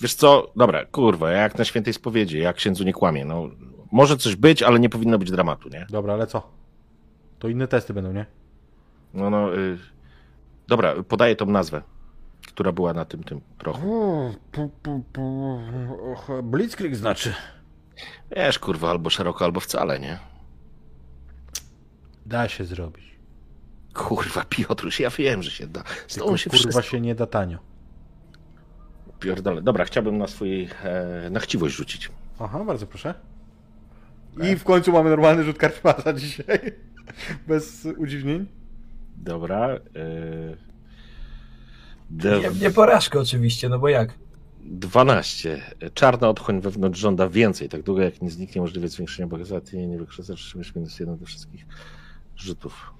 wiesz 0.02 0.16
co, 0.16 0.52
dobra, 0.56 0.86
kurwa, 0.86 1.32
ja 1.32 1.42
jak 1.42 1.58
na 1.58 1.66
świętej 1.66 1.94
spowiedzi, 1.94 2.40
jak 2.40 2.56
księdzu 2.56 2.84
nie 2.84 2.94
kłamie, 2.94 3.26
no, 3.26 3.50
może 3.92 4.18
coś 4.18 4.36
być, 4.36 4.64
ale 4.64 4.80
nie 4.80 4.90
powinno 4.90 5.20
być 5.20 5.32
dramatu, 5.32 5.70
nie? 5.70 5.88
Dobra, 5.90 6.14
ale 6.14 6.28
co? 6.28 6.52
To 7.40 7.48
inne 7.48 7.68
testy 7.68 7.94
będą, 7.94 8.14
nie? 8.14 8.26
No, 9.14 9.30
no, 9.30 9.50
yy, 9.52 9.78
dobra, 10.68 10.94
podaję 11.08 11.36
tą 11.36 11.46
nazwę, 11.46 11.82
która 12.48 12.72
była 12.72 12.94
na 12.94 13.06
tym, 13.06 13.24
tym 13.24 13.42
prochu. 13.58 13.82
Blitzkrieg 16.44 16.96
znaczy. 16.96 17.34
Wiesz, 18.36 18.60
kurwa, 18.60 18.90
albo 18.90 19.10
szeroko, 19.10 19.46
albo 19.46 19.60
wcale, 19.60 20.00
nie? 20.00 20.20
Da 22.26 22.48
się 22.48 22.66
zrobić. 22.66 23.14
Kurwa, 23.94 24.46
Piotruś, 24.50 25.00
ja 25.00 25.10
wiem, 25.10 25.44
że 25.44 25.52
się 25.52 25.68
da. 25.68 25.84
Z 26.08 26.14
Tylko 26.14 26.38
się 26.38 26.50
kurwa 26.50 26.64
wszystko 26.64 26.82
się 26.82 27.02
nie 27.02 27.16
da 27.16 27.26
tanio. 27.28 27.73
Pierdolę. 29.24 29.62
Dobra, 29.62 29.86
chciałbym 29.86 30.18
na 30.18 30.28
swój, 30.28 30.70
e, 30.84 31.30
na 31.30 31.40
chciwość 31.40 31.76
rzucić. 31.76 32.10
Aha, 32.40 32.64
bardzo 32.66 32.88
proszę. 32.88 33.14
I 34.44 34.56
w 34.56 34.64
końcu 34.64 34.92
mamy 34.92 35.10
normalny 35.10 35.44
rzut 35.44 35.58
karczmarza 35.58 36.14
dzisiaj. 36.24 36.60
Bez 37.48 37.88
udziwnień. 37.98 38.46
Dobra. 39.18 39.70
E, 39.70 39.80
Nie, 42.12 42.60
nie 42.62 42.72
porażkę 42.72 43.20
oczywiście, 43.20 43.70
no 43.70 43.80
bo 43.80 43.90
jak? 43.90 44.14
12. 44.66 45.62
Czarna 45.94 46.30
otchłań 46.30 46.62
wewnątrz 46.62 47.00
żąda 47.00 47.30
więcej, 47.30 47.70
tak 47.70 47.82
długo 47.84 48.02
jak 48.02 48.22
nie 48.22 48.30
zniknie 48.30 48.62
możliwe 48.62 48.88
zwiększenie 48.88 49.28
bogaty, 49.28 49.88
nie 49.88 49.98
wykrzyżasz 49.98 50.56
minus 50.76 51.00
jeden 51.00 51.18
do 51.18 51.26
wszystkich 51.26 51.66
rzutów. 52.38 52.94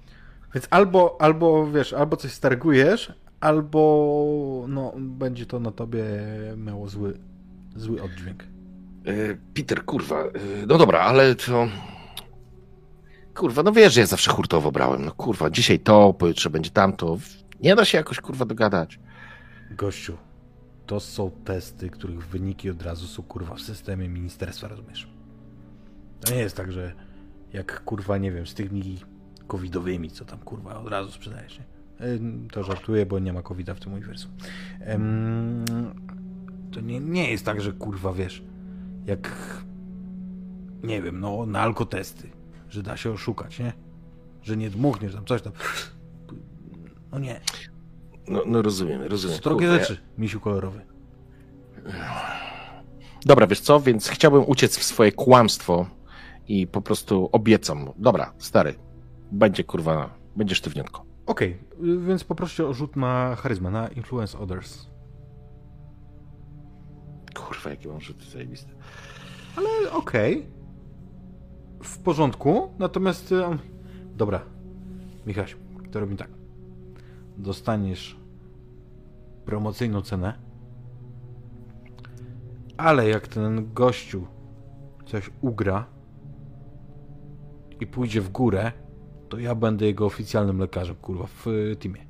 Więc 0.54 0.66
albo, 0.70 1.16
albo 1.20 1.70
wiesz, 1.70 1.92
albo 1.92 2.16
coś 2.16 2.32
stargujesz, 2.32 3.12
albo 3.44 4.64
no, 4.68 4.92
będzie 4.96 5.46
to 5.46 5.60
na 5.60 5.70
tobie 5.70 6.04
miało 6.56 6.88
zły, 6.88 7.18
zły 7.76 8.02
oddźwięk. 8.02 8.42
E, 8.42 9.12
Peter, 9.54 9.84
kurwa, 9.84 10.24
e, 10.24 10.30
no 10.66 10.78
dobra, 10.78 11.00
ale 11.00 11.34
to... 11.34 11.68
Kurwa, 13.34 13.62
no 13.62 13.72
wiesz, 13.72 13.94
że 13.94 14.00
ja 14.00 14.06
zawsze 14.06 14.30
hurtowo 14.30 14.72
brałem. 14.72 15.04
No 15.04 15.12
kurwa, 15.12 15.50
dzisiaj 15.50 15.80
to, 15.80 16.12
pojutrze 16.12 16.50
będzie 16.50 16.70
tamto. 16.70 17.18
Nie 17.60 17.76
da 17.76 17.84
się 17.84 17.98
jakoś, 17.98 18.20
kurwa, 18.20 18.44
dogadać. 18.44 19.00
Gościu, 19.70 20.16
to 20.86 21.00
są 21.00 21.30
testy, 21.30 21.90
których 21.90 22.26
wyniki 22.26 22.70
od 22.70 22.82
razu 22.82 23.06
są 23.06 23.22
kurwa 23.22 23.54
w 23.54 23.60
systemie 23.60 24.08
ministerstwa, 24.08 24.68
rozumiesz? 24.68 25.08
To 26.20 26.34
nie 26.34 26.40
jest 26.40 26.56
tak, 26.56 26.72
że 26.72 26.92
jak 27.52 27.84
kurwa, 27.84 28.18
nie 28.18 28.32
wiem, 28.32 28.46
z 28.46 28.54
tymi 28.54 28.98
covidowymi, 29.46 30.10
co 30.10 30.24
tam 30.24 30.38
kurwa 30.38 30.80
od 30.80 30.88
razu 30.88 31.10
sprzedajesz, 31.10 31.58
nie? 31.58 31.73
To 32.52 32.62
żartuję, 32.64 33.06
bo 33.06 33.18
nie 33.18 33.32
ma 33.32 33.42
covida 33.42 33.74
w 33.74 33.80
tym 33.80 33.92
uniwersum. 33.92 34.30
To 36.72 36.80
nie, 36.80 37.00
nie 37.00 37.30
jest 37.30 37.44
tak, 37.44 37.60
że 37.60 37.72
kurwa, 37.72 38.12
wiesz, 38.12 38.42
jak 39.06 39.36
nie 40.82 41.02
wiem, 41.02 41.20
no 41.20 41.46
na 41.46 41.60
alkotesty, 41.60 42.30
że 42.68 42.82
da 42.82 42.96
się 42.96 43.10
oszukać, 43.10 43.58
nie? 43.58 43.72
Że 44.42 44.56
nie 44.56 44.70
dmuchniesz 44.70 45.14
tam 45.14 45.24
coś 45.24 45.42
tam. 45.42 45.52
No 47.12 47.18
nie. 47.18 47.40
No, 48.28 48.42
no 48.46 48.62
rozumiem, 48.62 49.02
rozumiem. 49.02 49.36
Strogie 49.38 49.66
Kurwa, 49.66 49.82
rzeczy, 49.84 50.00
misiu 50.18 50.40
kolorowy. 50.40 50.80
Dobra, 53.26 53.46
wiesz 53.46 53.60
co, 53.60 53.80
więc 53.80 54.08
chciałbym 54.08 54.44
uciec 54.46 54.78
w 54.78 54.84
swoje 54.84 55.12
kłamstwo 55.12 55.86
i 56.48 56.66
po 56.66 56.82
prostu 56.82 57.28
obiecam. 57.32 57.92
Dobra, 57.96 58.32
stary, 58.38 58.74
będzie 59.32 59.64
kurwa, 59.64 60.14
będzie 60.36 60.54
sztywniutko. 60.54 61.04
Okej, 61.26 61.58
y, 61.84 61.98
więc 61.98 62.24
poproście 62.24 62.66
o 62.66 62.74
rzut 62.74 62.96
na 62.96 63.36
charyzmę, 63.36 63.70
na 63.70 63.88
influence 63.88 64.38
others. 64.38 64.86
Kurwa, 67.34 67.70
jakie 67.70 67.88
mam 67.88 68.00
rzuty 68.00 68.24
zajebiste. 68.30 68.70
Ale 69.56 69.92
okej. 69.92 70.46
W 71.82 71.98
porządku, 71.98 72.68
natomiast... 72.78 73.32
y, 73.32 73.42
Dobra, 74.16 74.40
Michaś, 75.26 75.56
to 75.92 76.00
robimy 76.00 76.18
tak. 76.18 76.30
Dostaniesz 77.36 78.16
promocyjną 79.44 80.02
cenę. 80.02 80.38
Ale 82.76 83.08
jak 83.08 83.28
ten 83.28 83.72
gościu 83.72 84.26
coś 85.06 85.30
ugra 85.40 85.86
i 87.80 87.86
pójdzie 87.86 88.20
w 88.20 88.28
górę, 88.28 88.72
to 89.28 89.38
ja 89.38 89.54
będę 89.54 89.86
jego 89.86 90.06
oficjalnym 90.06 90.58
lekarzem, 90.58 90.96
kurwa, 90.96 91.26
w 91.26 91.46
y, 91.46 91.76
teamie. 91.76 92.06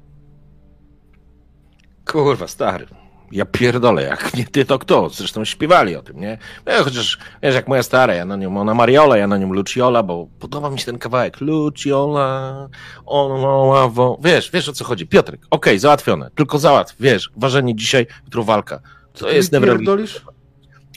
Kurwa, 2.04 2.46
stary. 2.46 2.86
Ja 3.32 3.44
pierdolę, 3.44 4.02
jak 4.02 4.34
nie 4.36 4.44
ty, 4.44 4.64
to 4.64 4.78
kto? 4.78 5.08
Zresztą 5.08 5.44
śpiewali 5.44 5.96
o 5.96 6.02
tym, 6.02 6.20
nie? 6.20 6.38
Ja, 6.66 6.82
chociaż, 6.82 7.18
wiesz, 7.42 7.54
jak 7.54 7.68
moja 7.68 7.82
stara, 7.82 8.14
ja 8.14 8.24
na 8.24 8.36
nią, 8.36 8.60
ona 8.60 8.74
Mariola, 8.74 9.16
ja 9.16 9.26
na 9.26 9.38
nią 9.38 9.52
Luciola, 9.52 10.02
bo 10.02 10.26
podoba 10.38 10.70
mi 10.70 10.78
się 10.78 10.84
ten 10.84 10.98
kawałek. 10.98 11.40
Luciola, 11.40 12.68
ona, 13.06 13.88
wo... 13.88 14.18
Wiesz, 14.24 14.50
wiesz 14.50 14.68
o 14.68 14.72
co 14.72 14.84
chodzi. 14.84 15.06
Piotrek, 15.06 15.40
okej, 15.50 15.78
załatwione. 15.78 16.30
Tylko 16.34 16.58
załatw, 16.58 16.96
wiesz, 17.00 17.30
ważenie 17.36 17.74
dzisiaj, 17.74 18.06
jutro 18.24 18.44
walka. 18.44 18.80
To 19.12 19.30
jest 19.30 19.50
pierdolisz? 19.50 20.24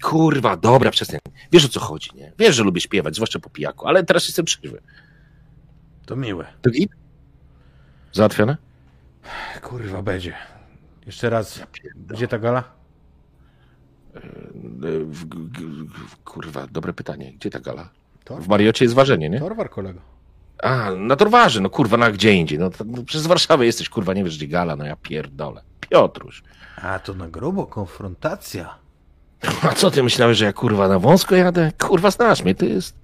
Kurwa, 0.03 0.57
dobra, 0.57 0.91
przestań. 0.91 1.19
Wiesz 1.51 1.65
o 1.65 1.69
co 1.69 1.79
chodzi, 1.79 2.09
nie? 2.15 2.33
Wiesz, 2.39 2.55
że 2.55 2.63
lubię 2.63 2.81
śpiewać, 2.81 3.15
zwłaszcza 3.15 3.39
po 3.39 3.49
pijaku, 3.49 3.87
ale 3.87 4.03
teraz 4.03 4.27
jestem 4.27 4.45
trzeźwy. 4.45 4.81
To 6.07 6.15
miłe. 6.15 6.45
To 6.61 6.69
git? 6.69 6.91
Załatwione? 8.13 8.57
Kurwa, 9.61 10.01
będzie. 10.01 10.33
Jeszcze 11.05 11.29
raz, 11.29 11.59
gdzie 12.09 12.27
ta 12.27 12.39
gala? 12.39 12.63
W, 15.05 15.25
g- 15.25 15.39
g- 15.51 15.67
w, 16.09 16.23
kurwa, 16.23 16.67
dobre 16.71 16.93
pytanie. 16.93 17.33
Gdzie 17.33 17.49
ta 17.49 17.59
gala? 17.59 17.89
Tor? 18.23 18.41
W 18.41 18.47
Mariocie 18.47 18.85
jest 18.85 18.95
ważenie, 18.95 19.29
nie? 19.29 19.39
Torwar, 19.39 19.69
kolego. 19.69 19.99
A, 20.63 20.91
na 20.91 21.15
Torwarze, 21.15 21.61
no 21.61 21.69
kurwa, 21.69 21.97
na 21.97 22.11
gdzie 22.11 22.33
indziej. 22.33 22.59
No, 22.59 22.69
to, 22.69 22.83
no 22.83 23.03
przez 23.03 23.27
Warszawę 23.27 23.65
jesteś, 23.65 23.89
kurwa, 23.89 24.13
nie 24.13 24.23
wiesz 24.23 24.37
gdzie 24.37 24.47
gala, 24.47 24.75
no 24.75 24.85
ja 24.85 24.95
pierdolę. 24.95 25.61
Piotruś. 25.89 26.43
A, 26.81 26.99
to 26.99 27.13
na 27.13 27.27
grubo, 27.27 27.65
konfrontacja. 27.65 28.75
A 29.69 29.73
co 29.73 29.91
ty 29.91 30.03
myślałeś, 30.03 30.37
że 30.37 30.45
ja 30.45 30.53
kurwa 30.53 30.87
na 30.87 30.99
wąsko 30.99 31.35
jadę? 31.35 31.71
Kurwa, 31.79 32.11
znasz 32.11 32.43
mnie, 32.43 32.55
to 32.55 32.65
jest 32.65 32.95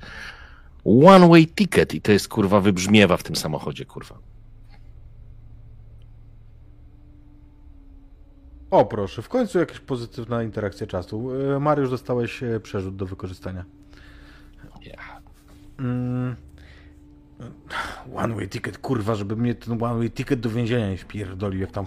one 0.86 1.28
way 1.28 1.48
ticket 1.48 1.94
i 1.94 2.02
to 2.02 2.12
jest 2.12 2.28
kurwa 2.28 2.60
wybrzmiewa 2.60 3.18
w 3.18 3.24
tym 3.24 3.36
samochodzie, 3.36 3.86
kurwa. 3.86 4.20
O, 8.72 8.86
proszę, 8.86 9.22
w 9.22 9.30
końcu 9.30 9.60
jakaś 9.60 9.80
pozytywna 9.80 10.44
interakcja 10.44 10.88
czasu. 10.88 11.32
E, 11.56 11.60
Mariusz, 11.60 11.90
dostałeś 11.90 12.44
e, 12.44 12.60
przerzut 12.60 12.96
do 12.96 13.06
wykorzystania. 13.06 13.66
Ja. 14.82 15.22
Mm. 15.80 16.36
One 18.16 18.36
way 18.36 18.50
ticket, 18.50 18.78
kurwa, 18.78 19.16
żeby 19.16 19.36
mnie 19.36 19.56
ten 19.56 19.84
one 19.84 19.98
way 19.98 20.12
ticket 20.12 20.40
do 20.40 20.50
więzienia 20.50 20.90
nie 20.90 20.98
wpierdolił, 20.98 21.62
jak 21.62 21.72
tam, 21.72 21.86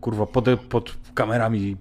kurwa, 0.00 0.26
pod, 0.26 0.44
pod 0.68 0.96
kamerami 1.14 1.76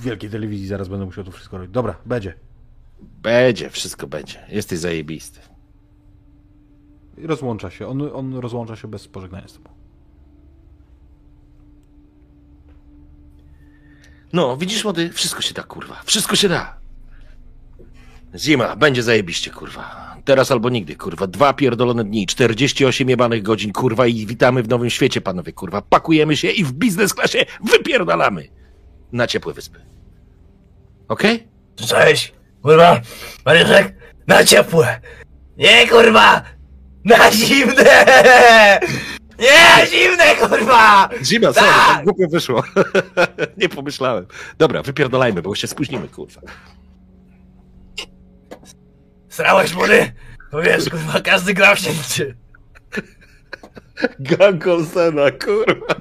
wielkiej 0.00 0.30
telewizji 0.30 0.66
zaraz 0.66 0.88
będę 0.88 1.06
musiał 1.06 1.24
to 1.24 1.30
wszystko 1.30 1.58
robić. 1.58 1.72
Dobra, 1.72 1.96
będzie. 2.06 2.34
Będzie, 3.24 3.70
wszystko 3.70 4.06
będzie. 4.06 4.38
Jesteś 4.48 4.78
zajebisty. 4.78 5.40
I 7.18 7.26
rozłącza 7.26 7.70
się. 7.70 7.86
On, 7.86 8.02
on 8.12 8.34
rozłącza 8.34 8.76
się 8.76 8.88
bez 8.88 9.08
pożegnania 9.08 9.48
z 9.48 9.52
tobą. 9.52 9.70
No, 14.32 14.56
widzisz, 14.56 14.84
młody, 14.84 15.10
wszystko 15.12 15.42
się 15.42 15.54
da, 15.54 15.62
kurwa. 15.62 16.02
Wszystko 16.04 16.36
się 16.36 16.48
da. 16.48 16.76
Zima, 18.34 18.76
będzie 18.76 19.02
zajebiście, 19.02 19.50
kurwa. 19.50 20.16
Teraz 20.24 20.50
albo 20.50 20.70
nigdy, 20.70 20.96
kurwa. 20.96 21.26
Dwa 21.26 21.52
pierdolone 21.52 22.04
dni, 22.04 22.26
48 22.26 23.08
jebanych 23.08 23.42
godzin, 23.42 23.72
kurwa 23.72 24.06
i 24.06 24.26
witamy 24.26 24.62
w 24.62 24.68
nowym 24.68 24.90
świecie, 24.90 25.20
panowie, 25.20 25.52
kurwa. 25.52 25.82
Pakujemy 25.82 26.36
się 26.36 26.50
i 26.50 26.64
w 26.64 26.72
biznes 26.72 27.14
klasie 27.14 27.44
wypierdalamy. 27.72 28.48
Na 29.12 29.26
ciepłe 29.26 29.52
wyspy. 29.52 29.80
Okej? 31.08 31.48
Cześć, 31.76 32.32
kurwa, 32.64 33.00
Mariuszek, 33.44 33.94
na 34.26 34.44
ciepłe. 34.44 35.00
Nie, 35.56 35.88
kurwa, 35.88 36.42
na 37.04 37.32
zimne. 37.32 38.04
Nie, 39.38 39.86
zimne, 39.86 40.36
kurwa. 40.36 41.08
Zima, 41.22 41.52
sorry, 41.52 41.66
Tak! 41.66 41.96
tak 41.96 42.04
głupio 42.04 42.28
wyszło. 42.28 42.64
Nie 43.60 43.68
pomyślałem. 43.68 44.26
Dobra, 44.58 44.82
wypierdolajmy, 44.82 45.42
bo 45.42 45.54
się 45.54 45.66
spóźnimy, 45.66 46.08
kurwa. 46.08 46.40
Srałeś, 49.28 49.74
młody? 49.74 50.12
No 50.52 50.62
wiesz, 50.62 50.88
kurwa, 50.90 51.20
każdy 51.20 51.54
grał 51.54 51.76
się 51.76 51.90
liczy. 51.92 52.36
Gang 54.20 54.66
Olsena, 54.66 55.30
kurwa. 55.30 55.94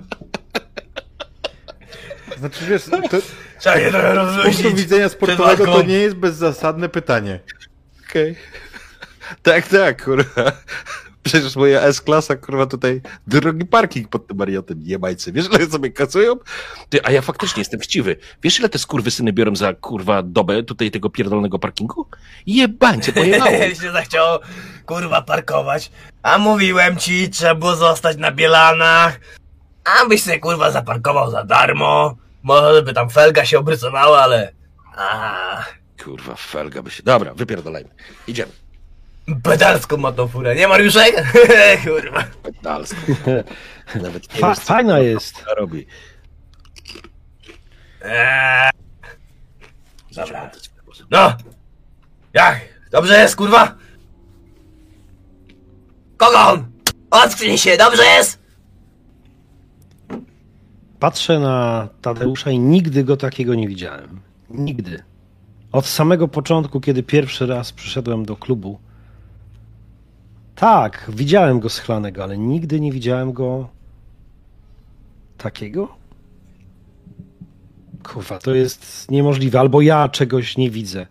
Znaczy, 2.38 2.65
wiesz, 2.65 2.84
to, 2.84 3.18
Trzeba 3.64 3.76
je 3.77 3.91
trochę 3.91 4.14
z 4.14 4.15
rozluźnić. 4.15 4.56
punktu 4.56 4.76
widzenia 4.77 5.10
sportowego 5.10 5.65
to 5.65 5.81
nie 5.81 5.94
jest 5.94 6.15
bezzasadne 6.15 6.90
pytanie. 6.90 7.40
Okej. 8.10 8.35
Tak, 9.41 9.68
tak, 9.68 10.03
kurwa. 10.06 10.52
Przecież 11.23 11.56
moja 11.56 11.81
S-klasa, 11.81 12.35
kurwa, 12.35 12.65
tutaj 12.65 13.02
drogi 13.27 13.65
parking 13.65 14.10
pod 14.10 14.27
tym 14.27 14.38
Mariotem, 14.38 14.80
jebajcy. 14.81 15.31
Wiesz, 15.31 15.45
ile 15.53 15.65
sobie 15.65 15.91
kasują? 15.91 16.35
Ty, 16.90 17.03
a 17.03 17.11
ja 17.11 17.22
faktycznie 17.22 17.61
jestem 17.61 17.80
chciwy. 17.80 18.18
Wiesz, 18.44 18.60
ile 18.60 18.69
te 18.69 18.80
skurwysyny 18.80 19.34
biorą 19.34 19.56
za, 19.56 19.73
kurwa, 19.73 20.23
dobę 20.23 20.64
tutaj 20.64 20.91
tego 20.91 21.10
pierdolonego 21.10 21.60
parkingu? 21.60 22.07
Jebańce, 22.45 23.14
pojechało. 23.14 23.57
się 23.81 23.91
zachciało, 23.91 24.40
kurwa, 24.85 25.22
parkować. 25.22 25.91
A 26.23 26.38
mówiłem 26.38 26.98
ci, 26.98 27.30
trzeba 27.30 27.56
było 27.56 27.76
zostać 27.76 28.18
na 28.18 28.31
Bielanach. 28.31 29.19
A 29.85 30.06
byś 30.06 30.23
sobie, 30.23 30.40
kurwa, 30.40 30.72
zaparkował 30.72 31.31
za 31.31 31.44
darmo. 31.44 32.22
Może 32.43 32.81
by 32.81 32.93
tam 32.93 33.09
felga 33.09 33.45
się 33.45 33.59
obrysowała, 33.59 34.21
ale... 34.23 34.51
A, 34.95 35.63
Kurwa, 36.03 36.35
felga 36.35 36.81
by 36.81 36.91
się... 36.91 37.03
Dobra, 37.03 37.33
wypierdolajmy. 37.33 37.89
Idziemy. 38.27 38.51
pedalską 39.43 39.97
ma 39.97 40.11
tą 40.11 40.27
furę, 40.27 40.55
nie 40.55 40.67
Mariuszek? 40.67 41.15
kurwa. 41.85 42.23
Dalsko. 42.63 42.97
Nawet 44.03 44.33
nie 44.33 44.39
Fa 44.39 44.49
wiesz, 44.49 44.57
co 44.59 44.63
fajna 44.65 44.99
jest. 44.99 45.43
robi. 45.57 45.87
Eee, 48.01 48.69
Dobra. 50.15 50.51
no. 51.11 51.37
Jak? 52.33 52.59
Dobrze 52.91 53.19
jest, 53.19 53.35
kurwa? 53.35 53.75
Kogon! 56.17 56.71
Ocknij 57.11 57.57
się, 57.57 57.77
dobrze 57.77 58.03
jest? 58.03 58.39
Patrzę 61.03 61.39
na 61.39 61.88
Tadeusza 62.01 62.51
i 62.51 62.59
nigdy 62.59 63.03
go 63.03 63.17
takiego 63.17 63.55
nie 63.55 63.67
widziałem. 63.67 64.19
Nigdy. 64.49 65.03
Od 65.71 65.85
samego 65.85 66.27
początku, 66.27 66.81
kiedy 66.81 67.03
pierwszy 67.03 67.45
raz 67.45 67.71
przyszedłem 67.71 68.25
do 68.25 68.35
klubu. 68.35 68.80
Tak, 70.55 71.11
widziałem 71.13 71.59
go 71.59 71.69
schlanego, 71.69 72.23
ale 72.23 72.38
nigdy 72.38 72.80
nie 72.80 72.91
widziałem 72.91 73.34
go 73.34 73.69
takiego. 75.38 75.95
Kurwa, 78.03 78.39
to 78.39 78.53
jest 78.55 79.11
niemożliwe. 79.11 79.59
Albo 79.59 79.81
ja 79.81 80.09
czegoś 80.09 80.57
nie 80.57 80.69
widzę. 80.69 81.07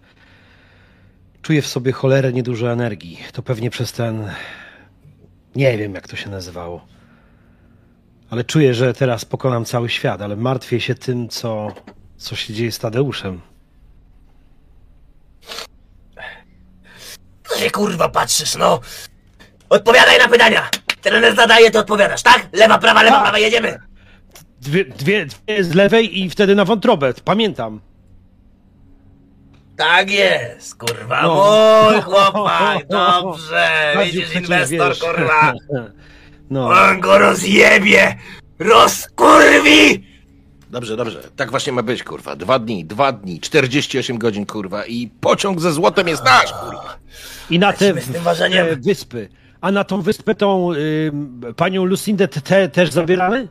Czuję 1.43 1.62
w 1.62 1.66
sobie 1.66 1.93
cholerę 1.93 2.32
niedużo 2.32 2.73
energii. 2.73 3.19
To 3.32 3.43
pewnie 3.43 3.70
przez 3.70 3.93
ten. 3.93 4.28
Nie 5.56 5.78
wiem, 5.78 5.94
jak 5.94 6.09
to 6.09 6.16
się 6.16 6.31
nazywało. 6.31 6.91
Ale 8.32 8.44
czuję, 8.44 8.74
że 8.74 8.94
teraz 8.94 9.24
pokonam 9.24 9.64
cały 9.64 9.88
świat, 9.88 10.22
ale 10.22 10.36
martwię 10.36 10.80
się 10.80 10.94
tym, 10.94 11.28
co, 11.28 11.68
co 12.16 12.36
się 12.36 12.54
dzieje 12.54 12.72
z 12.72 12.78
Tadeuszem. 12.78 13.40
Co 17.48 17.59
się 17.59 17.70
kurwa 17.70 18.09
patrzysz, 18.09 18.56
no? 18.56 18.80
Odpowiadaj 19.68 20.18
na 20.18 20.28
pytania! 20.28 20.68
Trener 21.02 21.36
zadaje, 21.36 21.70
to 21.70 21.78
odpowiadasz, 21.80 22.22
tak? 22.22 22.48
Lewa, 22.52 22.78
prawa, 22.78 23.02
lewa, 23.02 23.16
Tak. 23.16 23.22
prawa, 23.24 23.38
jedziemy! 23.38 23.78
Dwie, 24.60 24.84
dwie, 24.84 25.26
dwie 25.26 25.64
z 25.64 25.74
lewej 25.74 26.20
i 26.20 26.30
wtedy 26.30 26.54
na 26.54 26.64
wątrobę. 26.64 27.14
Pamiętam. 27.24 27.80
Tak 29.76 30.10
jest, 30.10 30.74
kurwa, 30.76 31.22
No. 31.22 31.88
mój 31.92 32.02
chłopak, 32.02 32.86
dobrze! 32.90 33.94
Widzisz, 34.04 34.34
inwestor, 34.34 34.88
wiesz. 34.88 34.98
kurwa! 35.00 35.52
No. 36.53 36.69
On 36.69 37.01
go 37.01 37.19
rozjebie! 37.19 38.16
Rozkurwi! 38.59 40.05
Dobrze, 40.70 40.97
dobrze. 40.97 41.23
Tak 41.37 41.51
właśnie 41.51 41.73
ma 41.73 41.83
być, 41.83 42.03
kurwa. 42.05 42.37
Dwa 42.37 42.59
dni, 42.59 42.85
dwa 42.85 43.12
dni, 43.12 43.41
48 43.41 44.19
godzin, 44.19 44.47
kurwa. 44.47 44.87
I 44.87 45.11
pociąg 45.20 45.61
ze 45.61 45.73
złotem 45.73 46.09
jest 46.09 46.24
nasz, 46.24 46.53
kurwa. 46.53 46.97
I 47.51 47.59
na 47.59 47.73
te, 47.73 47.95
te 47.95 48.77
wyspy. 48.77 49.29
A 49.61 49.73
na 49.73 49.85
tą 49.85 50.03
wyspę 50.03 50.35
tą 50.35 50.73
y, 50.73 51.12
panią 51.57 51.85
Lucindę 51.85 52.29
te, 52.29 52.41
te, 52.41 52.69
też 52.69 52.91
zabieramy? 52.91 53.49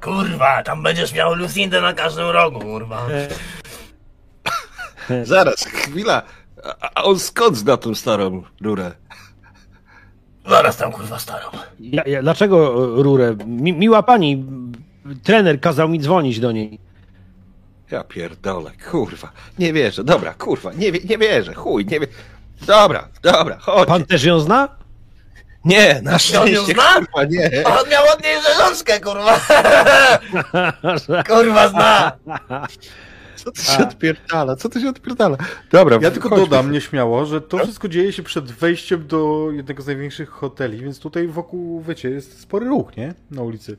Kurwa, 0.00 0.62
tam 0.62 0.82
będziesz 0.82 1.12
miał 1.14 1.34
Lucindę 1.34 1.80
na 1.80 1.92
każdym 1.92 2.28
rogu, 2.28 2.60
kurwa. 2.60 3.06
Zaraz, 5.22 5.64
chwila. 5.64 6.22
A, 6.80 6.90
a 6.94 7.02
on 7.02 7.18
skąd 7.18 7.56
zna 7.56 7.76
tą 7.76 7.94
starą 7.94 8.42
rurę? 8.60 8.92
Zaraz 10.48 10.76
tam, 10.76 10.92
kurwa, 10.92 11.18
starą. 11.18 11.46
Ja, 11.80 12.02
ja, 12.06 12.22
dlaczego 12.22 12.74
rurę? 13.02 13.36
Mi, 13.46 13.72
miła 13.72 14.02
pani, 14.02 14.44
trener 15.22 15.60
kazał 15.60 15.88
mi 15.88 16.00
dzwonić 16.00 16.40
do 16.40 16.52
niej. 16.52 16.78
Ja 17.90 18.04
pierdolę, 18.04 18.70
kurwa. 18.90 19.32
Nie 19.58 19.72
wierzę, 19.72 20.04
dobra, 20.04 20.34
kurwa, 20.34 20.72
nie, 20.72 20.92
wie- 20.92 21.00
nie 21.08 21.18
wierzę, 21.18 21.54
chuj, 21.54 21.84
nie 21.86 22.00
wierzę. 22.00 22.12
Dobra, 22.66 23.08
dobra, 23.22 23.58
chodź. 23.60 23.88
Pan 23.88 24.04
też 24.04 24.24
ją 24.24 24.40
zna? 24.40 24.68
Nie, 25.64 26.00
na 26.02 26.18
szczęście, 26.18 26.74
zna? 26.74 26.94
kurwa, 26.94 27.24
nie. 27.24 27.50
On 27.64 27.88
miał 27.90 28.04
od 28.12 28.22
niej 28.24 28.34
rzeżączkę, 28.42 29.00
kurwa. 29.00 29.40
kurwa 31.34 31.68
zna. 31.68 32.12
Co 33.44 33.52
to 33.52 33.62
się 33.62 33.82
odpierdala, 33.88 34.56
co 34.56 34.68
to 34.68 34.80
się 34.80 34.88
odpierdala? 34.88 35.36
Dobra, 35.72 35.98
Ja 36.02 36.10
tylko 36.10 36.36
dodam 36.36 36.72
nieśmiało, 36.72 37.26
że 37.26 37.40
to 37.40 37.58
wszystko 37.58 37.88
dzieje 37.88 38.12
się 38.12 38.22
przed 38.22 38.52
wejściem 38.52 39.06
do 39.06 39.48
jednego 39.52 39.82
z 39.82 39.86
największych 39.86 40.28
hoteli, 40.30 40.78
więc 40.78 40.98
tutaj 41.00 41.26
wokół, 41.28 41.82
wiecie, 41.82 42.10
jest 42.10 42.40
spory 42.40 42.66
ruch, 42.66 42.96
nie? 42.96 43.14
Na 43.30 43.42
ulicy. 43.42 43.76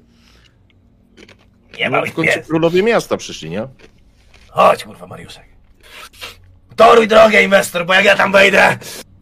Nie 1.80 1.90
No, 1.90 1.98
ma 1.98 2.04
w 2.04 2.08
ich 2.08 2.14
końcu 2.14 2.34
pies. 2.34 2.48
królowie 2.48 2.84
miasta 2.84 3.18
przyszli, 3.18 3.50
nie? 3.50 3.68
Chodź, 4.50 4.84
kurwa, 4.84 5.08
Mariuszek. 5.08 5.46
Toruj 6.76 7.08
drogę, 7.08 7.44
inwestor, 7.44 7.86
bo 7.86 7.94
jak 7.94 8.06
ja 8.06 8.16
tam 8.16 8.32
wejdę, 8.32 8.78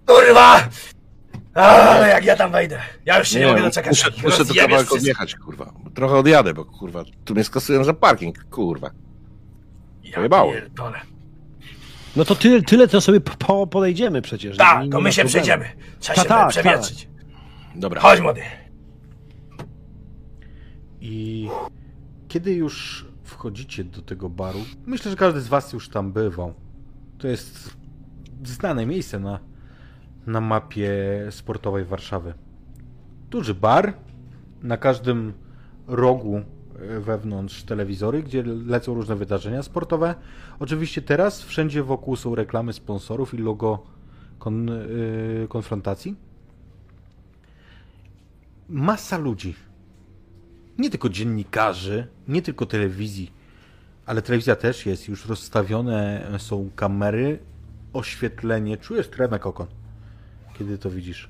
kurwa! 0.06 0.70
Ale 1.54 2.10
jak 2.10 2.26
ja 2.26 2.36
tam 2.36 2.52
wejdę, 2.52 2.80
ja 3.06 3.20
już 3.20 3.30
się 3.30 3.40
nie, 3.40 3.48
mogę 3.48 3.62
doczekać. 3.62 3.90
muszę, 3.92 4.12
muszę 4.24 4.38
to 4.38 4.44
rozjebiesz 4.44 4.56
kawałek 4.64 4.78
wszystko. 4.88 4.96
odjechać, 4.96 5.36
kurwa. 5.36 5.74
Trochę 5.96 6.16
odjadę, 6.16 6.54
bo 6.54 6.66
kurwa, 6.66 7.04
tu 7.26 7.34
mnie 7.34 7.44
skasują 7.44 7.84
za 7.84 7.94
parking, 7.94 8.44
kurwa. 8.50 8.92
Pojebało. 10.16 10.52
pierdolę. 10.54 11.00
No 12.16 12.26
to 12.26 12.36
tyle, 12.36 12.62
tyle 12.62 12.88
to 12.88 13.02
sobie 13.02 13.20
po, 13.22 13.68
podejdziemy 13.68 14.22
przecież. 14.22 14.52
Nie- 14.52 14.58
Tak, 14.66 14.84
nie 14.86 14.90
to 14.90 15.02
my 15.02 15.12
się 15.12 15.22
problemu. 15.22 15.30
przejdziemy. 15.30 15.66
Trzeba 16.00 16.16
Ta, 16.16 16.22
się 16.24 16.30
tak, 16.30 16.50
przewietrzyć. 16.50 17.08
Dobra. 17.76 18.02
Chodź, 18.02 18.20
młody. 18.22 18.42
I 21.02 21.48
kiedy 22.28 22.54
już 22.54 23.06
wchodzicie 23.24 23.84
do 23.84 24.02
tego 24.02 24.30
baru, 24.30 24.60
myślę, 24.86 25.12
że 25.12 25.18
każdy 25.18 25.42
z 25.42 25.48
was 25.48 25.74
już 25.74 25.90
tam 25.90 26.12
bywał. 26.12 26.54
To 27.18 27.28
jest 27.28 27.78
znane 28.46 28.86
miejsce 28.86 29.20
na, 29.20 29.40
na 30.28 30.42
mapie 30.42 30.92
sportowej 31.30 31.86
Warszawy. 31.86 32.34
Duży 33.30 33.54
bar, 33.54 33.94
na 34.64 34.78
każdym 34.78 35.34
rogu 35.88 36.42
wewnątrz 37.00 37.64
telewizory, 37.64 38.24
gdzie 38.24 38.44
lecą 38.44 38.94
różne 38.94 39.16
wydarzenia 39.16 39.64
sportowe. 39.64 40.16
Oczywiście 40.60 41.02
teraz 41.02 41.42
wszędzie 41.42 41.84
wokół 41.84 42.16
są 42.16 42.36
reklamy 42.36 42.74
sponsorów 42.74 43.34
i 43.34 43.38
logo 43.38 43.84
kon, 44.40 44.68
yy, 44.68 45.48
konfrontacji. 45.50 46.16
Masa 48.70 49.18
ludzi 49.18 49.56
nie 50.78 50.90
tylko 50.90 51.10
dziennikarzy, 51.10 52.08
nie 52.28 52.42
tylko 52.42 52.66
telewizji, 52.66 53.32
ale 54.06 54.22
telewizja 54.22 54.56
też 54.56 54.86
jest, 54.86 55.08
już 55.08 55.26
rozstawione 55.26 56.28
są 56.38 56.70
kamery, 56.76 57.40
oświetlenie. 57.94 58.78
Czujesz 58.78 59.08
tremę 59.08 59.40
kokon, 59.40 59.68
kiedy 60.58 60.78
to 60.78 60.90
widzisz. 60.90 61.30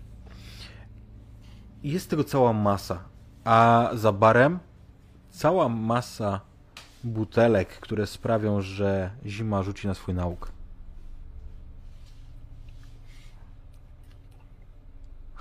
Jest 1.84 2.10
tego 2.10 2.24
cała 2.24 2.54
masa, 2.54 3.04
a 3.44 3.90
za 3.94 4.12
barem 4.12 4.60
cała 5.40 5.70
masa 5.70 6.42
butelek, 7.04 7.70
które 7.70 8.08
sprawią, 8.08 8.62
że 8.62 9.12
zima 9.26 9.64
rzuci 9.64 9.88
na 9.88 9.94
swój 9.94 10.14
nauk. 10.14 10.52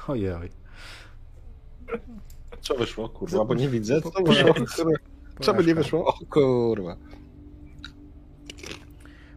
Ojej. 0.09 0.51
Co 2.61 2.75
wyszło, 2.75 3.09
kurwa, 3.09 3.45
bo 3.45 3.55
nie 3.55 3.69
widzę. 3.69 4.01
Co 4.03 4.23
wyszło, 4.23 4.55
kurwa? 4.55 4.99
Co 5.41 5.55
by 5.55 5.65
nie 5.65 5.75
wyszło? 5.75 6.07
O 6.07 6.19
kurwa. 6.31 6.97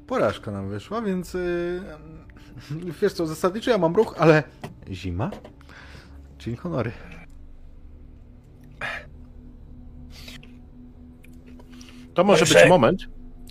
Porażka 0.08 0.52
nam 0.52 0.70
wyszła, 0.70 1.02
więc 1.02 1.34
yy, 1.34 1.82
wiesz 3.02 3.14
co, 3.14 3.28
zasadniczo 3.28 3.72
ja 3.72 3.78
mam 3.78 3.96
ruch, 3.96 4.16
ale 4.18 4.44
zima? 4.92 5.32
Czyli 6.38 6.56
honory. 6.56 6.92
To 12.14 12.24
może 12.24 12.46
być 12.46 12.54
Leszek. 12.54 12.70
moment, 12.70 13.02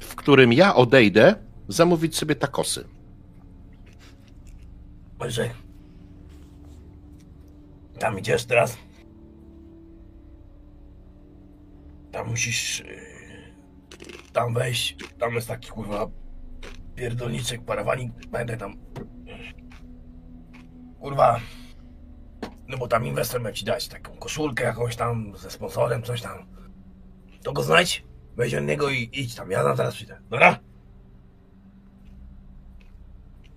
w 0.02 0.14
którym 0.14 0.52
ja 0.52 0.74
odejdę 0.74 1.34
zamówić 1.68 2.16
sobie 2.16 2.34
takosy. 2.34 2.84
Może. 5.18 5.50
Tam 7.98 8.18
idziesz 8.18 8.44
teraz. 8.44 8.76
Tam 12.12 12.28
musisz. 12.28 12.80
Yy, 12.80 12.86
tam 14.32 14.54
wejść. 14.54 14.96
Tam 15.18 15.34
jest 15.34 15.48
taki 15.48 15.70
kurwa. 15.70 16.06
Pierdolniczek, 16.94 17.64
parawanik. 17.64 18.12
Będę 18.26 18.56
tam. 18.56 18.76
Kurwa. 21.00 21.40
No 22.68 22.78
bo 22.78 22.88
tam 22.88 23.06
inwestor 23.06 23.42
miał 23.42 23.52
ci 23.52 23.64
dać 23.64 23.88
taką 23.88 24.16
koszulkę 24.16 24.64
jakąś 24.64 24.96
tam 24.96 25.32
ze 25.36 25.50
sponsorem, 25.50 26.02
coś 26.02 26.22
tam. 26.22 26.46
To 27.42 27.52
go 27.52 27.62
znajdź, 27.62 28.04
weź 28.36 28.54
od 28.54 28.64
niego 28.64 28.90
i 28.90 29.10
idź 29.12 29.34
tam. 29.34 29.50
Ja 29.50 29.62
tam 29.64 29.76
teraz 29.76 29.94
przyjdę. 29.94 30.18
Dobra? 30.30 30.58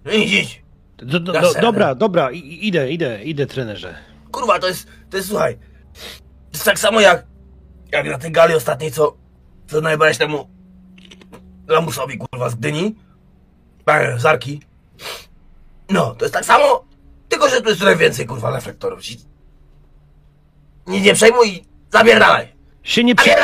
No 0.06 0.12
idź, 0.12 0.32
idź. 0.34 0.64
Do, 0.98 1.20
do, 1.20 1.34
do, 1.34 1.54
dobra, 1.62 1.96
dobra, 1.96 2.32
i- 2.32 2.68
idę, 2.68 2.92
idę, 2.92 3.24
idę, 3.24 3.46
trenerze. 3.46 3.96
Kurwa, 4.32 4.60
to 4.60 4.68
jest, 4.68 4.88
to 5.10 5.18
jest, 5.18 5.30
słuchaj, 5.30 5.58
to 5.58 6.54
jest 6.54 6.66
tak 6.66 6.80
samo 6.80 7.02
jak, 7.02 7.26
jak 7.92 8.06
na 8.08 8.18
tej 8.18 8.32
gali 8.32 8.54
ostatniej, 8.56 8.92
co, 8.92 9.18
co 9.68 9.82
najbardziej 9.82 10.20
temu 10.20 10.48
lamusowi, 11.68 12.18
kurwa, 12.18 12.50
z 12.50 12.56
Gdyni, 12.56 12.96
e, 13.88 14.20
z 14.20 14.26
Arki. 14.26 14.62
No, 15.90 16.16
to 16.16 16.26
jest 16.26 16.34
tak 16.34 16.46
samo, 16.46 16.86
tylko, 17.30 17.50
że 17.50 17.62
tu 17.62 17.68
jest 17.70 17.82
trochę 17.82 17.96
więcej, 17.96 18.26
kurwa, 18.26 18.52
reflektorów. 18.56 19.02
Ci- 19.02 19.26
Nie, 20.88 21.14
przejmuj, 21.14 21.64
zabierdalaj. 21.92 22.53
Się 22.84 23.04
nie, 23.04 23.16
prze, 23.16 23.36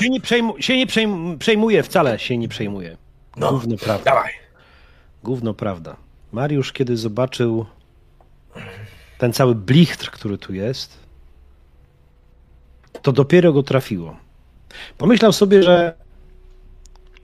się 0.00 0.10
nie, 0.10 0.20
przejmu, 0.20 0.62
się 0.62 0.76
nie 0.76 0.86
przejm, 0.86 1.38
przejmuję, 1.38 1.82
wcale 1.82 2.18
się 2.18 2.38
nie 2.38 2.48
przejmuję. 2.48 2.96
No, 3.36 3.50
Gówno 3.50 3.76
prawda. 3.76 4.04
dawaj. 4.10 4.32
Gówno 5.24 5.54
prawda. 5.54 5.96
Mariusz, 6.32 6.72
kiedy 6.72 6.96
zobaczył 6.96 7.66
ten 9.18 9.32
cały 9.32 9.54
blichtr, 9.54 10.10
który 10.10 10.38
tu 10.38 10.54
jest, 10.54 10.98
to 13.02 13.12
dopiero 13.12 13.52
go 13.52 13.62
trafiło. 13.62 14.16
Pomyślał 14.98 15.32
sobie, 15.32 15.62
że 15.62 15.94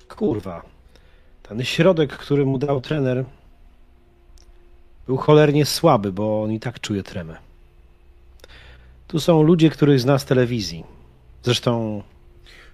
kurwa, 0.09 0.63
ten 1.43 1.65
środek, 1.65 2.17
który 2.17 2.47
mu 2.47 2.59
dał 2.59 2.81
trener, 2.81 3.25
był 5.07 5.17
cholernie 5.17 5.67
słaby, 5.67 6.13
bo 6.13 6.43
on 6.43 6.53
i 6.53 6.61
tak 6.61 6.81
czuje 6.81 7.03
tremę. 7.03 7.37
Tu 9.09 9.21
są 9.21 9.43
ludzie, 9.43 9.71
których 9.71 10.01
zna 10.01 10.19
z 10.19 10.25
telewizji. 10.25 10.85
Zresztą 11.45 12.03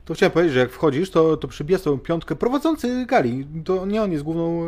To 0.04 0.14
chciałem 0.14 0.32
powiedzieć, 0.32 0.54
że 0.54 0.60
jak 0.60 0.70
wchodzisz, 0.70 1.10
to, 1.10 1.36
to 1.36 1.48
przybija 1.48 1.78
tą 1.78 1.98
piątkę 1.98 2.36
prowadzący 2.36 3.06
gali. 3.06 3.46
To 3.64 3.86
nie 3.86 4.02
on 4.02 4.12
jest 4.12 4.24
główną, 4.24 4.62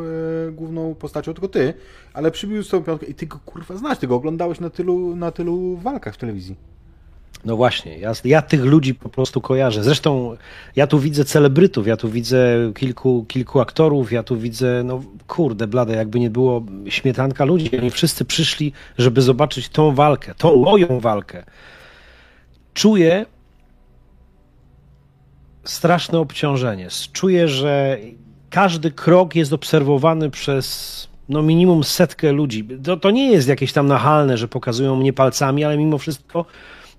e, 0.49 0.53
główną 0.53 0.95
postacią, 0.95 1.35
tylko 1.35 1.49
ty, 1.49 1.75
ale 2.13 2.31
przybił 2.31 2.63
z 2.63 2.69
tą 2.69 2.83
piątkę 2.83 3.07
i 3.07 3.15
ty 3.15 3.27
go 3.27 3.39
kurwa 3.47 3.77
znasz, 3.77 3.99
ty 3.99 4.07
go 4.07 4.15
oglądałeś 4.15 4.61
na 4.61 4.71
tylu, 4.71 5.17
na 5.17 5.31
tylu 5.31 5.77
walkach 5.77 6.15
w 6.15 6.17
telewizji. 6.17 6.57
No 7.45 7.57
właśnie, 7.57 7.99
ja, 7.99 8.13
ja 8.25 8.43
tych 8.43 8.65
ludzi 8.65 8.95
po 8.95 9.09
prostu 9.09 9.41
kojarzę. 9.41 9.85
Zresztą 9.85 10.37
ja 10.77 10.87
tu 10.87 10.99
widzę 10.99 11.25
celebrytów, 11.25 11.87
ja 11.87 11.97
tu 11.97 12.09
widzę 12.09 12.73
kilku, 12.75 13.25
kilku 13.29 13.61
aktorów, 13.61 14.13
ja 14.13 14.23
tu 14.23 14.37
widzę, 14.37 14.83
no 14.85 15.03
kurde, 15.27 15.67
blade, 15.67 15.95
jakby 15.95 16.21
nie 16.21 16.31
było 16.31 16.67
śmietanka 16.89 17.45
ludzi. 17.45 17.79
Oni 17.79 17.91
wszyscy 17.91 18.25
przyszli, 18.25 18.73
żeby 18.99 19.23
zobaczyć 19.23 19.69
tą 19.69 19.95
walkę, 19.95 20.35
tą 20.35 20.57
moją 20.57 21.01
walkę. 21.01 21.45
Czuję 22.75 23.27
straszne 25.65 26.19
obciążenie. 26.19 26.89
Czuję, 27.13 27.49
że 27.49 27.99
każdy 28.51 28.91
krok 28.91 29.35
jest 29.35 29.53
obserwowany 29.53 30.31
przez 30.31 31.09
no 31.29 31.43
minimum 31.43 31.85
setkę 31.85 32.33
ludzi. 32.33 32.69
To, 32.85 32.97
to 32.97 33.11
nie 33.11 33.33
jest 33.33 33.49
jakieś 33.49 33.73
tam 33.73 33.87
nachalne, 33.87 34.37
że 34.37 34.49
pokazują 34.49 34.97
mnie 34.97 35.13
palcami, 35.13 35.65
ale 35.65 35.77
mimo 35.77 35.99
wszystko 35.99 36.45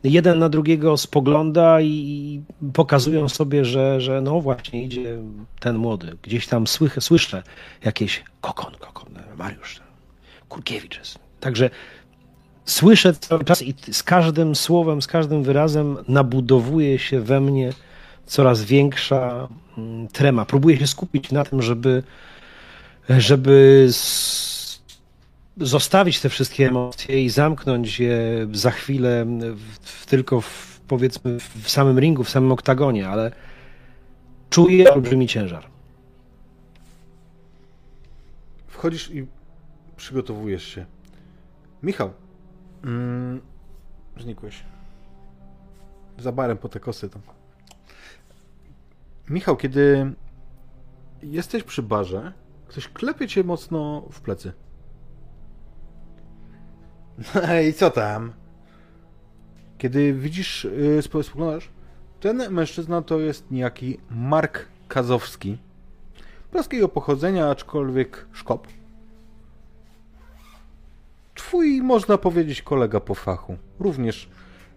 jeden 0.03 0.39
na 0.39 0.49
drugiego 0.49 0.97
spogląda 0.97 1.81
i 1.81 2.41
pokazują 2.73 3.29
sobie, 3.29 3.65
że, 3.65 4.01
że 4.01 4.21
no 4.21 4.41
właśnie 4.41 4.83
idzie 4.83 5.17
ten 5.59 5.77
młody. 5.77 6.17
Gdzieś 6.21 6.47
tam 6.47 6.67
słyszę, 6.67 7.01
słyszę 7.01 7.43
jakieś 7.83 8.23
kokon, 8.41 8.73
kokon, 8.79 9.09
Mariusz, 9.37 9.81
Kurkiewicz 10.49 10.97
jest. 10.97 11.19
Także 11.39 11.69
słyszę 12.65 13.13
cały 13.13 13.43
czas 13.43 13.61
i 13.61 13.73
z 13.91 14.03
każdym 14.03 14.55
słowem, 14.55 15.01
z 15.01 15.07
każdym 15.07 15.43
wyrazem 15.43 15.97
nabudowuje 16.07 16.99
się 16.99 17.21
we 17.21 17.41
mnie 17.41 17.73
coraz 18.25 18.63
większa 18.63 19.47
mm, 19.77 20.07
trema. 20.07 20.45
Próbuję 20.45 20.77
się 20.77 20.87
skupić 20.87 21.31
na 21.31 21.45
tym, 21.45 21.61
żeby, 21.61 22.03
żeby 23.09 23.87
zostawić 25.57 26.19
te 26.21 26.29
wszystkie 26.29 26.67
emocje 26.67 27.23
i 27.23 27.29
zamknąć 27.29 27.99
je 27.99 28.47
za 28.51 28.71
chwilę 28.71 29.25
w, 29.55 29.79
w, 29.81 30.05
tylko 30.05 30.41
w 30.41 30.73
powiedzmy 30.87 31.39
w 31.39 31.69
samym 31.69 31.99
ringu, 31.99 32.23
w 32.23 32.29
samym 32.29 32.51
oktagonie, 32.51 33.09
ale 33.09 33.31
czuję 34.49 34.93
olbrzymi 34.93 35.27
ciężar. 35.27 35.69
Wchodzisz 38.67 39.11
i 39.11 39.27
przygotowujesz 39.95 40.63
się. 40.63 40.85
Michał, 41.83 42.13
mm, 42.83 43.41
znikłeś. 44.19 44.63
Za 46.17 46.31
barem 46.31 46.57
po 46.57 46.69
te 46.69 46.79
kosy 46.79 47.09
tam. 47.09 47.21
Michał, 49.33 49.57
kiedy 49.57 50.13
jesteś 51.23 51.63
przy 51.63 51.83
barze, 51.83 52.33
ktoś 52.67 52.87
klepie 52.87 53.27
cię 53.27 53.43
mocno 53.43 54.03
w 54.11 54.21
plecy. 54.21 54.53
No 57.35 57.59
i 57.59 57.73
co 57.73 57.89
tam? 57.89 58.33
Kiedy 59.77 60.13
widzisz, 60.13 60.63
yy, 60.63 61.01
spo- 61.01 61.23
spoglądasz, 61.23 61.69
ten 62.19 62.51
mężczyzna 62.51 63.01
to 63.01 63.19
jest 63.19 63.51
niejaki 63.51 63.97
Mark 64.09 64.67
Kazowski. 64.87 65.57
Polskiego 66.51 66.89
pochodzenia, 66.89 67.49
aczkolwiek 67.49 68.25
szkop. 68.31 68.67
Twój, 71.35 71.81
można 71.81 72.17
powiedzieć, 72.17 72.61
kolega 72.61 72.99
po 72.99 73.15
fachu. 73.15 73.57
Również, 73.79 74.29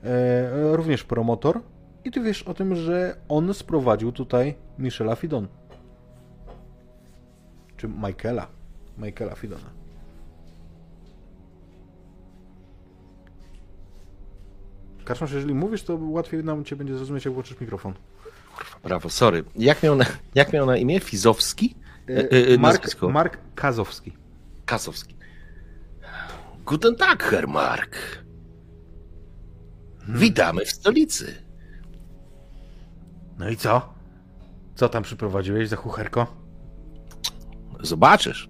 e, 0.04 0.76
również 0.76 1.04
promotor. 1.04 1.60
I 2.06 2.10
ty 2.10 2.20
wiesz 2.20 2.42
o 2.42 2.54
tym, 2.54 2.76
że 2.76 3.16
on 3.28 3.54
sprowadził 3.54 4.12
tutaj 4.12 4.54
Michela 4.78 5.16
Fidon. 5.16 5.48
Czy 7.76 7.88
Michaela. 7.88 8.46
Michaela 8.98 9.34
Fidona. 9.34 9.70
Kaszmasz, 15.04 15.32
jeżeli 15.32 15.54
mówisz, 15.54 15.82
to 15.82 15.96
łatwiej 15.96 16.44
nam 16.44 16.64
cię 16.64 16.76
będzie 16.76 16.96
zrozumieć, 16.96 17.24
jak 17.24 17.34
włączysz 17.34 17.60
mikrofon. 17.60 17.94
Brawo, 18.82 19.10
sorry. 19.10 19.44
Jak 19.56 19.82
miał 19.82 19.96
na, 19.96 20.04
jak 20.34 20.52
miał 20.52 20.66
na 20.66 20.76
imię? 20.76 21.00
Fizowski? 21.00 21.74
E, 22.08 22.12
e, 22.12 22.54
e, 22.54 22.58
Mark, 22.58 22.76
nazwisko? 22.76 23.08
Mark 23.08 23.38
Kazowski. 23.54 24.12
Kasowski. 24.66 25.16
Guten 26.66 26.96
Tag, 26.96 27.22
Herr 27.22 27.48
Mark. 27.48 27.96
Witamy 30.08 30.64
w 30.64 30.70
stolicy. 30.70 31.45
No 33.38 33.48
i 33.48 33.56
co? 33.56 33.88
Co 34.74 34.88
tam 34.88 35.02
przyprowadziłeś 35.02 35.68
za 35.68 35.76
chucherko? 35.76 36.26
Zobaczysz. 37.80 38.48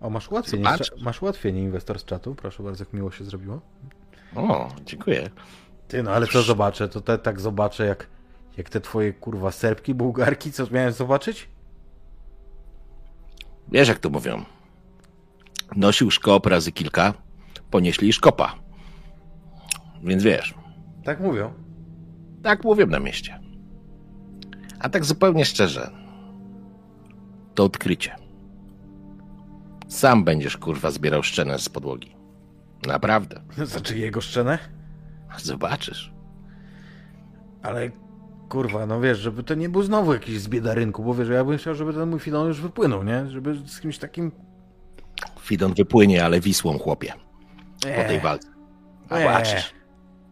O, 0.00 0.10
masz 0.10 0.30
ułatwienie, 0.30 0.64
Zobacz. 0.64 0.90
masz 1.02 1.22
ułatwienie 1.22 1.62
inwestor 1.62 1.98
z 1.98 2.04
czatu. 2.04 2.34
Proszę 2.34 2.62
bardzo, 2.62 2.84
jak 2.84 2.92
miło 2.92 3.10
się 3.10 3.24
zrobiło. 3.24 3.60
O, 4.36 4.68
dziękuję. 4.86 5.30
Ty, 5.88 6.02
no 6.02 6.10
ale 6.10 6.26
co 6.26 6.42
zobaczę? 6.42 6.88
To 6.88 7.00
te, 7.00 7.18
tak 7.18 7.40
zobaczę, 7.40 7.86
jak, 7.86 8.06
jak 8.56 8.68
te 8.70 8.80
twoje 8.80 9.12
kurwa 9.12 9.50
serbki, 9.50 9.94
bułgarki, 9.94 10.52
co 10.52 10.66
miałem 10.70 10.92
zobaczyć? 10.92 11.48
Wiesz, 13.68 13.88
jak 13.88 13.98
to 13.98 14.10
mówią. 14.10 14.44
Nosił 15.76 16.10
szkop 16.10 16.46
razy 16.46 16.72
kilka, 16.72 17.14
ponieśli 17.70 18.12
szkopa. 18.12 18.54
Więc 20.02 20.22
wiesz, 20.22 20.54
Tak 21.04 21.20
mówią. 21.20 21.52
Tak 22.42 22.64
mówię 22.64 22.86
na 22.86 23.00
mieście. 23.00 23.40
A 24.78 24.88
tak 24.88 25.04
zupełnie 25.04 25.44
szczerze, 25.44 25.90
to 27.54 27.64
odkrycie. 27.64 28.16
Sam 29.88 30.24
będziesz, 30.24 30.56
kurwa, 30.56 30.90
zbierał 30.90 31.22
szczenę 31.22 31.58
z 31.58 31.68
podłogi. 31.68 32.16
Naprawdę. 32.86 33.40
Znaczy 33.64 33.98
jego 33.98 34.20
szczenę? 34.20 34.58
Zobaczysz. 35.38 36.12
Ale 37.62 37.90
kurwa, 38.48 38.86
no 38.86 39.00
wiesz, 39.00 39.18
żeby 39.18 39.42
to 39.42 39.54
nie 39.54 39.68
był 39.68 39.82
znowu 39.82 40.12
jakiś 40.12 40.40
z 40.40 40.48
bieda 40.48 40.74
rynku, 40.74 41.04
bo 41.04 41.14
wiesz, 41.14 41.28
ja 41.28 41.44
bym 41.44 41.58
chciał, 41.58 41.74
żeby 41.74 41.94
ten 41.94 42.08
mój 42.08 42.20
Fidon 42.20 42.46
już 42.48 42.60
wypłynął, 42.60 43.04
nie? 43.04 43.30
Żeby 43.30 43.54
z 43.66 43.80
kimś 43.80 43.98
takim... 43.98 44.32
Fidon 45.40 45.74
wypłynie, 45.74 46.24
ale 46.24 46.40
Wisłą, 46.40 46.78
chłopie. 46.78 47.12
Po 47.80 47.86
tej 47.86 48.16
Eee, 48.16 48.20
walce. 48.20 48.48
A 49.08 49.18
eee. 49.18 49.62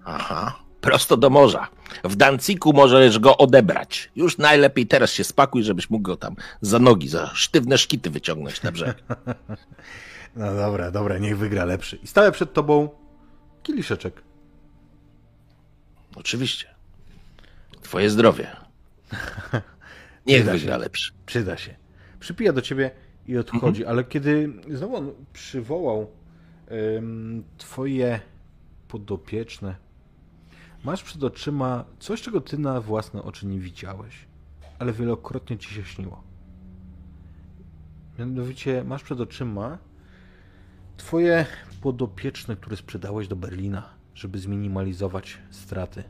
Aha. 0.04 0.67
Prosto 0.80 1.16
do 1.16 1.30
morza. 1.30 1.68
W 2.04 2.16
Danciku 2.16 2.72
możesz 2.72 3.18
go 3.18 3.36
odebrać. 3.36 4.10
Już 4.16 4.38
najlepiej 4.38 4.86
teraz 4.86 5.12
się 5.12 5.24
spakuj, 5.24 5.62
żebyś 5.62 5.90
mógł 5.90 6.02
go 6.02 6.16
tam 6.16 6.36
za 6.60 6.78
nogi, 6.78 7.08
za 7.08 7.30
sztywne 7.34 7.78
szkity 7.78 8.10
wyciągnąć 8.10 8.62
na 8.62 8.72
brzeg. 8.72 9.02
No 10.36 10.54
dobra, 10.54 10.90
dobra, 10.90 11.18
niech 11.18 11.38
wygra 11.38 11.64
lepszy. 11.64 11.96
I 11.96 12.06
stałe 12.06 12.32
przed 12.32 12.52
tobą 12.52 12.88
kieliszeczek. 13.62 14.22
Oczywiście. 16.16 16.66
Twoje 17.82 18.10
zdrowie. 18.10 18.56
Niech 20.26 20.36
Przyda 20.42 20.52
się. 20.52 20.58
wygra 20.58 20.76
lepszy. 20.76 21.12
Przyda 21.26 21.56
się. 21.56 21.74
Przypija 22.20 22.52
do 22.52 22.62
ciebie 22.62 22.90
i 23.26 23.38
odchodzi, 23.38 23.84
ale 23.84 24.04
kiedy 24.04 24.52
znowu 24.70 24.96
on 24.96 25.12
przywołał 25.32 26.10
ym, 26.96 27.44
twoje 27.58 28.20
podopieczne, 28.88 29.74
masz 30.84 31.02
przed 31.02 31.24
oczyma 31.24 31.84
coś, 31.98 32.22
czego 32.22 32.40
ty 32.40 32.58
na 32.58 32.80
własne 32.80 33.22
oczy 33.22 33.46
nie 33.46 33.60
widziałeś, 33.60 34.26
ale 34.78 34.92
wielokrotnie 34.92 35.58
ci 35.58 35.74
się 35.74 35.84
śniło. 35.84 36.22
Mianowicie 38.18 38.84
masz 38.84 39.02
przed 39.02 39.20
oczyma 39.20 39.78
twoje 40.96 41.46
podopieczne, 41.80 42.56
które 42.56 42.76
sprzedałeś 42.76 43.28
do 43.28 43.36
Berlina, 43.36 43.88
żeby 44.14 44.38
zminimalizować 44.38 45.38
straty 45.50 46.04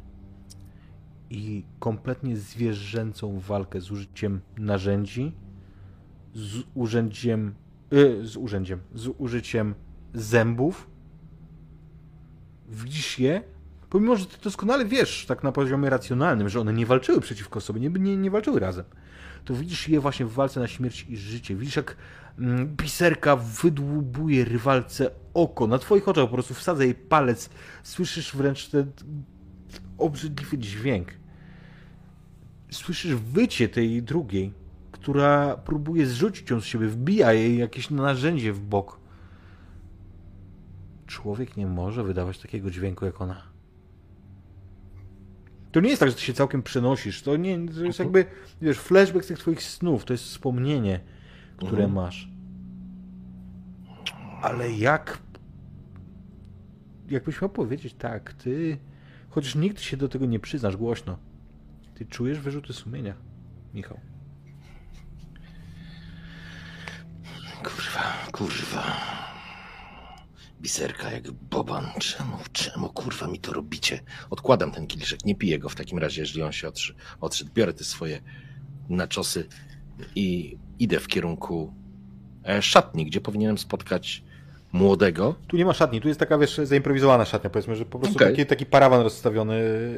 i 1.30 1.64
kompletnie 1.78 2.36
zwierzęcą 2.36 3.40
walkę 3.40 3.80
z 3.80 3.90
użyciem 3.90 4.40
narzędzi, 4.56 5.32
z 6.34 6.62
urzędziem, 6.74 7.54
y, 7.92 8.26
z 8.26 8.36
urzędziem, 8.36 8.80
z 8.94 9.08
użyciem 9.18 9.74
zębów. 10.14 10.90
Widzisz 12.68 13.18
je, 13.18 13.42
pomimo, 13.90 14.16
że 14.16 14.26
ty 14.26 14.36
doskonale 14.44 14.84
wiesz, 14.84 15.26
tak 15.26 15.42
na 15.42 15.52
poziomie 15.52 15.90
racjonalnym, 15.90 16.48
że 16.48 16.60
one 16.60 16.72
nie 16.72 16.86
walczyły 16.86 17.20
przeciwko 17.20 17.60
sobie, 17.60 17.80
nie, 17.80 17.88
nie, 17.88 18.16
nie 18.16 18.30
walczyły 18.30 18.60
razem. 18.60 18.84
To 19.44 19.54
widzisz 19.54 19.88
je 19.88 20.00
właśnie 20.00 20.26
w 20.26 20.32
walce 20.32 20.60
na 20.60 20.68
śmierć 20.68 21.06
i 21.08 21.16
życie. 21.16 21.56
Widzisz, 21.56 21.76
jak 21.76 21.96
mm, 22.38 22.76
piserka 22.76 23.36
wydłubuje 23.36 24.44
rywalce 24.44 25.10
oko. 25.34 25.66
Na 25.66 25.78
twoich 25.78 26.08
oczach 26.08 26.24
po 26.24 26.34
prostu 26.34 26.54
wsadza 26.54 26.84
jej 26.84 26.94
palec. 26.94 27.50
Słyszysz 27.82 28.36
wręcz 28.36 28.68
ten 28.68 28.92
obrzydliwy 29.98 30.58
dźwięk. 30.58 31.08
Słyszysz 32.70 33.14
wycie 33.14 33.68
tej 33.68 34.02
drugiej, 34.02 34.52
która 34.92 35.56
próbuje 35.56 36.06
zrzucić 36.06 36.50
ją 36.50 36.60
z 36.60 36.64
siebie, 36.64 36.88
wbija 36.88 37.32
jej 37.32 37.58
jakieś 37.58 37.90
narzędzie 37.90 38.52
w 38.52 38.60
bok. 38.60 39.00
Człowiek 41.06 41.56
nie 41.56 41.66
może 41.66 42.04
wydawać 42.04 42.38
takiego 42.38 42.70
dźwięku 42.70 43.04
jak 43.04 43.20
ona. 43.20 43.47
To 45.78 45.82
nie 45.82 45.88
jest 45.90 46.00
tak, 46.00 46.08
że 46.08 46.14
ty 46.14 46.22
się 46.22 46.32
całkiem 46.32 46.62
przenosisz. 46.62 47.22
To 47.22 47.36
nie, 47.36 47.68
to 47.68 47.84
jest 47.84 47.98
jakby, 47.98 48.26
wiesz, 48.62 48.78
flashback 48.78 49.24
z 49.24 49.28
tych 49.28 49.38
twoich 49.38 49.62
snów. 49.62 50.04
To 50.04 50.12
jest 50.14 50.24
wspomnienie, 50.24 51.00
które 51.56 51.70
Mhm. 51.84 51.92
masz. 51.92 52.30
Ale 54.42 54.72
jak. 54.72 55.18
Jakbyś 57.08 57.42
miał 57.42 57.50
powiedzieć 57.50 57.94
tak, 57.94 58.32
ty. 58.32 58.78
Chociaż 59.28 59.54
nigdy 59.54 59.80
się 59.80 59.96
do 59.96 60.08
tego 60.08 60.26
nie 60.26 60.40
przyznasz 60.40 60.76
głośno. 60.76 61.18
Ty 61.94 62.06
czujesz 62.06 62.40
wyrzuty 62.40 62.72
sumienia, 62.72 63.14
Michał. 63.74 64.00
Kurwa, 67.62 68.02
kurwa. 68.32 68.84
Biserka 70.60 71.10
jak 71.10 71.30
boban. 71.30 71.86
Czemu, 72.00 72.36
czemu 72.52 72.88
kurwa 72.88 73.26
mi 73.26 73.38
to 73.38 73.52
robicie? 73.52 74.00
Odkładam 74.30 74.70
ten 74.72 74.86
kieliszek, 74.86 75.24
nie 75.24 75.34
piję 75.34 75.58
go 75.58 75.68
w 75.68 75.74
takim 75.74 75.98
razie, 75.98 76.20
jeżeli 76.20 76.42
on 76.42 76.52
się 76.52 76.68
odszy- 76.68 76.94
odszedł. 77.20 77.50
Biorę 77.54 77.72
te 77.72 77.84
swoje 77.84 78.20
naczosy 78.88 79.46
i 80.14 80.56
idę 80.78 81.00
w 81.00 81.06
kierunku 81.06 81.74
e, 82.48 82.62
szatni, 82.62 83.06
gdzie 83.06 83.20
powinienem 83.20 83.58
spotkać 83.58 84.24
młodego. 84.72 85.34
Tu 85.46 85.56
nie 85.56 85.64
ma 85.64 85.72
szatni, 85.72 86.00
tu 86.00 86.08
jest 86.08 86.20
taka, 86.20 86.38
wiesz, 86.38 86.60
zaimprowizowana 86.64 87.24
szatnia, 87.24 87.50
powiedzmy, 87.50 87.76
że 87.76 87.84
po 87.84 87.98
prostu 87.98 88.16
Okej. 88.16 88.28
taki, 88.28 88.46
taki 88.46 88.66
parawan 88.66 89.00
rozstawiony, 89.02 89.54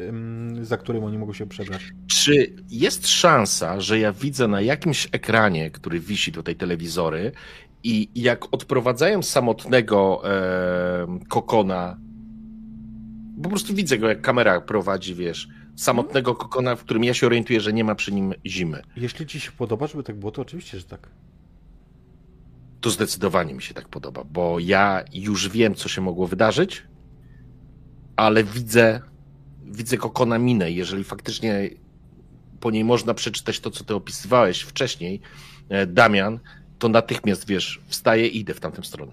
ym, 0.09 0.59
za 0.65 0.77
którym 0.77 1.05
oni 1.05 1.19
mogą 1.19 1.32
się 1.32 1.47
przebrać. 1.47 1.82
Czy 2.07 2.55
jest 2.70 3.09
szansa, 3.09 3.81
że 3.81 3.99
ja 3.99 4.12
widzę 4.12 4.49
na 4.49 4.61
jakimś 4.61 5.09
ekranie, 5.12 5.70
który 5.70 6.01
wisi 6.01 6.32
tutaj 6.32 6.57
telewizory 6.57 7.32
i 7.85 8.09
jak 8.15 8.55
odprowadzają 8.55 9.23
samotnego 9.23 10.23
e, 10.24 11.19
kokona, 11.28 11.97
po 13.43 13.48
prostu 13.48 13.74
widzę 13.74 13.98
go, 13.98 14.09
jak 14.09 14.20
kamera 14.20 14.61
prowadzi, 14.61 15.15
wiesz, 15.15 15.48
samotnego 15.77 16.35
kokona, 16.35 16.77
w 16.77 16.85
którym 16.85 17.05
ja 17.05 17.15
się 17.15 17.27
orientuję, 17.27 17.61
że 17.61 17.73
nie 17.73 17.85
ma 17.85 17.94
przy 17.94 18.12
nim 18.12 18.35
zimy. 18.47 18.82
Jeśli 18.97 19.27
ci 19.27 19.40
się 19.40 19.52
podoba, 19.52 19.86
żeby 19.86 20.02
tak 20.02 20.16
było, 20.16 20.32
to 20.32 20.43
oczywiście, 20.43 20.78
że 20.78 20.85
tak. 20.85 21.09
To 22.81 22.90
zdecydowanie 22.90 23.55
mi 23.55 23.62
się 23.62 23.74
tak 23.74 23.89
podoba, 23.89 24.24
bo 24.24 24.59
ja 24.59 25.05
już 25.12 25.48
wiem, 25.48 25.74
co 25.74 25.89
się 25.89 26.01
mogło 26.01 26.27
wydarzyć, 26.27 26.82
ale 28.16 28.44
widzę, 28.44 29.01
widzę 29.65 29.97
kokona 29.97 30.39
minę. 30.39 30.70
Jeżeli 30.70 31.05
faktycznie 31.05 31.70
po 32.61 32.70
niej 32.70 32.85
można 32.85 33.15
przeczytać 33.15 33.61
to, 33.61 33.70
co 33.70 33.85
ty 33.85 33.94
opisywałeś 33.94 34.61
wcześniej, 34.61 35.20
e, 35.69 35.86
Damian, 35.86 36.40
to 36.81 36.89
natychmiast, 36.89 37.47
wiesz, 37.47 37.81
wstaję 37.86 38.27
i 38.28 38.39
idę 38.39 38.55
w 38.55 38.61
tamtą 38.61 38.82
stronę. 38.82 39.12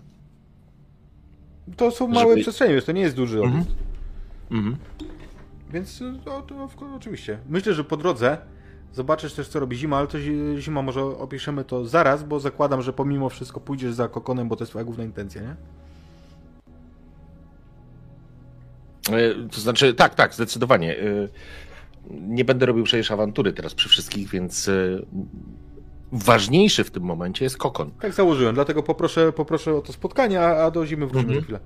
To 1.78 1.92
są 1.92 2.08
małe 2.08 2.30
Żeby- 2.30 2.42
przestrzenie, 2.42 2.74
wiesz, 2.74 2.86
to 2.86 2.92
nie 2.92 3.02
jest 3.02 3.16
duży 3.16 3.38
Mhm. 3.40 3.56
obiekt. 3.62 3.76
Mhm. 4.52 4.78
Więc 5.74 6.02
y, 6.02 6.14
to, 6.26 6.42
to 6.42 6.68
w- 6.68 6.84
oczywiście. 6.96 7.40
Myślę, 7.50 7.74
że 7.74 7.84
po 7.84 7.98
drodze 7.98 8.38
zobaczysz 8.94 9.34
też, 9.34 9.48
co 9.48 9.60
robi 9.60 9.78
zima, 9.78 9.98
ale 9.98 10.08
to 10.08 10.20
zi- 10.20 10.56
zima 10.60 10.82
może 10.82 11.02
opiszemy 11.02 11.64
to 11.64 11.86
zaraz, 11.86 12.24
bo 12.24 12.40
zakładam, 12.40 12.82
że 12.82 12.94
pomimo 12.94 13.30
wszystko 13.30 13.60
pójdziesz 13.60 13.94
za 13.94 14.08
kokonem, 14.08 14.48
bo 14.50 14.56
to 14.56 14.64
jest 14.64 14.72
twoja 14.72 14.86
główna 14.86 15.04
intencja, 15.04 15.42
nie? 15.42 15.56
E, 19.18 19.48
To 19.52 19.62
znaczy, 19.62 19.94
tak, 19.94 20.16
tak, 20.16 20.34
zdecydowanie. 20.34 20.98
E, 21.00 21.28
Nie 22.12 22.46
będę 22.46 22.66
robił 22.66 22.84
przecież 22.84 23.12
awantury 23.12 23.54
teraz 23.54 23.74
przy 23.76 23.90
wszystkich, 23.90 24.30
więc 24.30 24.68
e, 24.68 24.74
ważniejszy 26.12 26.84
w 26.84 26.92
tym 26.92 27.04
momencie 27.04 27.46
jest 27.46 27.58
kokon. 27.58 27.92
Tak 27.92 28.14
założyłem, 28.14 28.56
dlatego 28.56 28.84
poproszę, 28.84 29.32
poproszę 29.34 29.76
o 29.76 29.82
to 29.82 29.94
spotkanie, 29.94 30.42
a, 30.42 30.66
a 30.66 30.72
do 30.72 30.86
zimy 30.86 31.08
wrócimy 31.08 31.34
Mhm. 31.38 31.40
za 31.40 31.44
chwilę. 31.46 31.60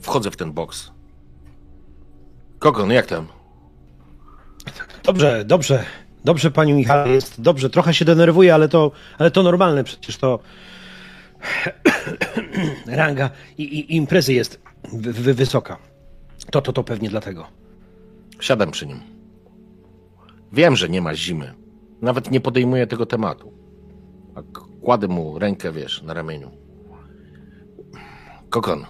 Wchodzę 0.00 0.30
w 0.30 0.36
ten 0.36 0.52
boks. 0.52 0.90
Kokon, 2.58 2.90
jak 2.90 3.06
tam? 3.06 3.26
Dobrze, 5.04 5.44
dobrze. 5.44 5.84
Dobrze, 6.24 6.50
pani 6.50 6.72
Michał, 6.72 7.08
jest 7.08 7.40
dobrze. 7.40 7.70
Trochę 7.70 7.94
się 7.94 8.04
denerwuję, 8.04 8.54
ale 8.54 8.68
to, 8.68 8.90
ale 9.18 9.30
to 9.30 9.42
normalne. 9.42 9.84
Przecież 9.84 10.16
to 10.18 10.38
ranga 12.86 13.30
i, 13.58 13.62
i 13.62 13.96
imprezy 13.96 14.32
jest 14.32 14.60
wy, 14.92 15.12
wy, 15.12 15.34
wysoka. 15.34 15.78
To, 16.50 16.62
to, 16.62 16.72
to 16.72 16.84
pewnie 16.84 17.08
dlatego. 17.08 17.46
Siadam 18.40 18.70
przy 18.70 18.86
nim. 18.86 19.00
Wiem, 20.52 20.76
że 20.76 20.88
nie 20.88 21.00
ma 21.02 21.14
zimy. 21.14 21.54
Nawet 22.02 22.30
nie 22.30 22.40
podejmuję 22.40 22.86
tego 22.86 23.06
tematu. 23.06 23.52
A 24.34 24.42
kładę 24.80 25.08
mu 25.08 25.38
rękę, 25.38 25.72
wiesz, 25.72 26.02
na 26.02 26.14
ramieniu. 26.14 26.50
Kokon. 28.50 28.86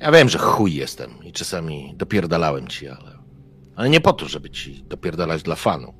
Ja 0.00 0.12
wiem, 0.12 0.28
że 0.28 0.38
chuj 0.38 0.74
jestem 0.74 1.10
i 1.24 1.32
czasami 1.32 1.94
dopierdalałem 1.96 2.68
ci, 2.68 2.88
ale... 2.88 3.14
Ale 3.76 3.90
nie 3.90 4.00
po 4.00 4.12
to, 4.12 4.28
żeby 4.28 4.50
ci 4.50 4.84
dopierdalać 4.88 5.42
dla 5.42 5.54
fanu. 5.54 5.94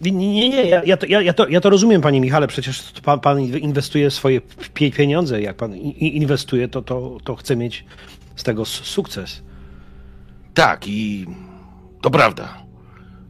Nie, 0.00 0.12
nie, 0.12 0.48
nie, 0.48 0.64
ja, 0.64 0.84
ja, 0.84 0.96
to, 0.96 1.06
ja, 1.06 1.32
to, 1.32 1.48
ja 1.48 1.60
to 1.60 1.70
rozumiem, 1.70 2.00
panie 2.00 2.20
Michale, 2.20 2.46
przecież 2.46 2.92
to 2.92 3.00
pan, 3.00 3.20
pan 3.20 3.40
inwestuje 3.40 4.10
swoje 4.10 4.40
pie, 4.74 4.90
pieniądze. 4.90 5.42
Jak 5.42 5.56
pan 5.56 5.74
inwestuje, 5.76 6.68
to, 6.68 6.82
to, 6.82 7.18
to 7.24 7.36
chce 7.36 7.56
mieć 7.56 7.84
z 8.36 8.42
tego 8.42 8.64
sukces. 8.64 9.42
Tak, 10.54 10.88
i 10.88 11.26
to 12.02 12.10
prawda. 12.10 12.63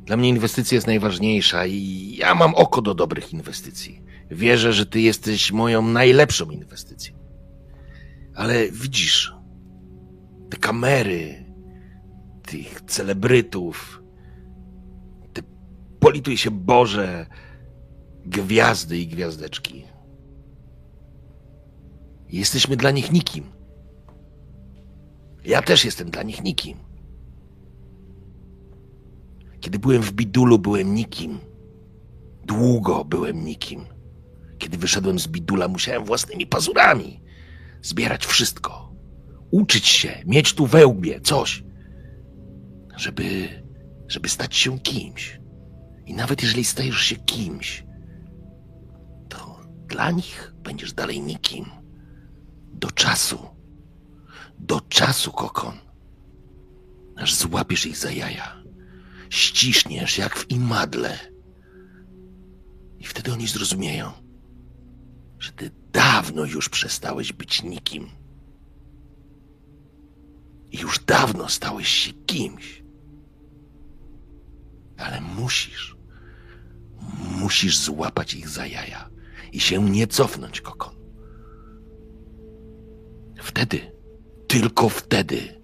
Dla 0.05 0.17
mnie 0.17 0.29
inwestycja 0.29 0.77
jest 0.77 0.87
najważniejsza 0.87 1.67
i 1.67 2.11
ja 2.17 2.35
mam 2.35 2.55
oko 2.55 2.83
do 2.83 2.95
dobrych 2.95 3.33
inwestycji. 3.33 4.03
Wierzę, 4.31 4.73
że 4.73 4.87
ty 4.87 5.01
jesteś 5.01 5.53
moją 5.53 5.83
najlepszą 5.83 6.51
inwestycją. 6.51 7.15
Ale 8.35 8.71
widzisz, 8.71 9.35
te 10.51 10.57
kamery, 10.57 11.45
tych 12.43 12.81
celebrytów, 12.81 14.03
te 15.33 15.43
polituj 16.01 16.37
się 16.37 16.51
Boże, 16.51 17.27
gwiazdy 18.27 18.99
i 18.99 19.07
gwiazdeczki. 19.07 19.85
Jesteśmy 22.29 22.77
dla 22.77 22.91
nich 22.91 23.13
nikim. 23.13 23.45
Ja 25.45 25.63
też 25.63 25.85
jestem 25.85 26.11
dla 26.11 26.23
nich 26.23 26.43
nikim. 26.43 26.84
Kiedy 29.65 29.79
byłem 29.79 30.03
w 30.03 30.13
bidulu, 30.13 30.59
byłem 30.59 30.95
nikim. 30.95 31.39
Długo 32.45 33.05
byłem 33.05 33.45
nikim. 33.45 33.85
Kiedy 34.59 34.79
wyszedłem 34.79 35.19
z 35.19 35.29
bidula, 35.29 35.69
musiałem 35.69 36.05
własnymi 36.05 36.47
pazurami 36.47 37.21
zbierać 37.83 38.27
wszystko. 38.27 38.93
Uczyć 39.51 39.87
się, 39.87 40.23
mieć 40.27 40.55
tu 40.55 40.67
we 40.67 40.87
łbie 40.87 41.21
coś, 41.21 41.65
żeby, 42.97 43.49
żeby 44.09 44.29
stać 44.29 44.57
się 44.57 44.79
kimś. 44.79 45.41
I 46.07 46.15
nawet 46.15 46.43
jeżeli 46.43 46.65
stajesz 46.65 47.01
się 47.01 47.17
kimś, 47.17 47.85
to 49.29 49.61
dla 49.87 50.11
nich 50.11 50.55
będziesz 50.63 50.93
dalej 50.93 51.21
nikim. 51.21 51.65
Do 52.73 52.91
czasu. 52.91 53.39
Do 54.59 54.81
czasu, 54.81 55.33
kokon. 55.33 55.75
Aż 57.17 57.35
złapiesz 57.35 57.87
ich 57.87 57.97
za 57.97 58.11
jaja 58.11 58.64
ściśniesz 59.35 60.19
jak 60.19 60.37
w 60.37 60.51
imadle. 60.51 61.19
I 62.99 63.05
wtedy 63.05 63.33
oni 63.33 63.49
zrozumieją, 63.49 64.13
że 65.39 65.53
ty 65.53 65.71
dawno 65.93 66.45
już 66.45 66.69
przestałeś 66.69 67.33
być 67.33 67.63
nikim. 67.63 68.09
I 70.73 70.79
już 70.79 70.99
dawno 70.99 71.49
stałeś 71.49 71.89
się 71.89 72.13
kimś. 72.13 72.83
Ale 74.97 75.21
musisz, 75.21 75.97
musisz 77.41 77.79
złapać 77.79 78.35
ich 78.35 78.49
za 78.49 78.67
jaja 78.67 79.11
i 79.53 79.61
się 79.61 79.91
nie 79.91 80.07
cofnąć, 80.07 80.61
kokon. 80.61 80.95
Wtedy, 83.43 83.93
tylko 84.47 84.89
wtedy, 84.89 85.63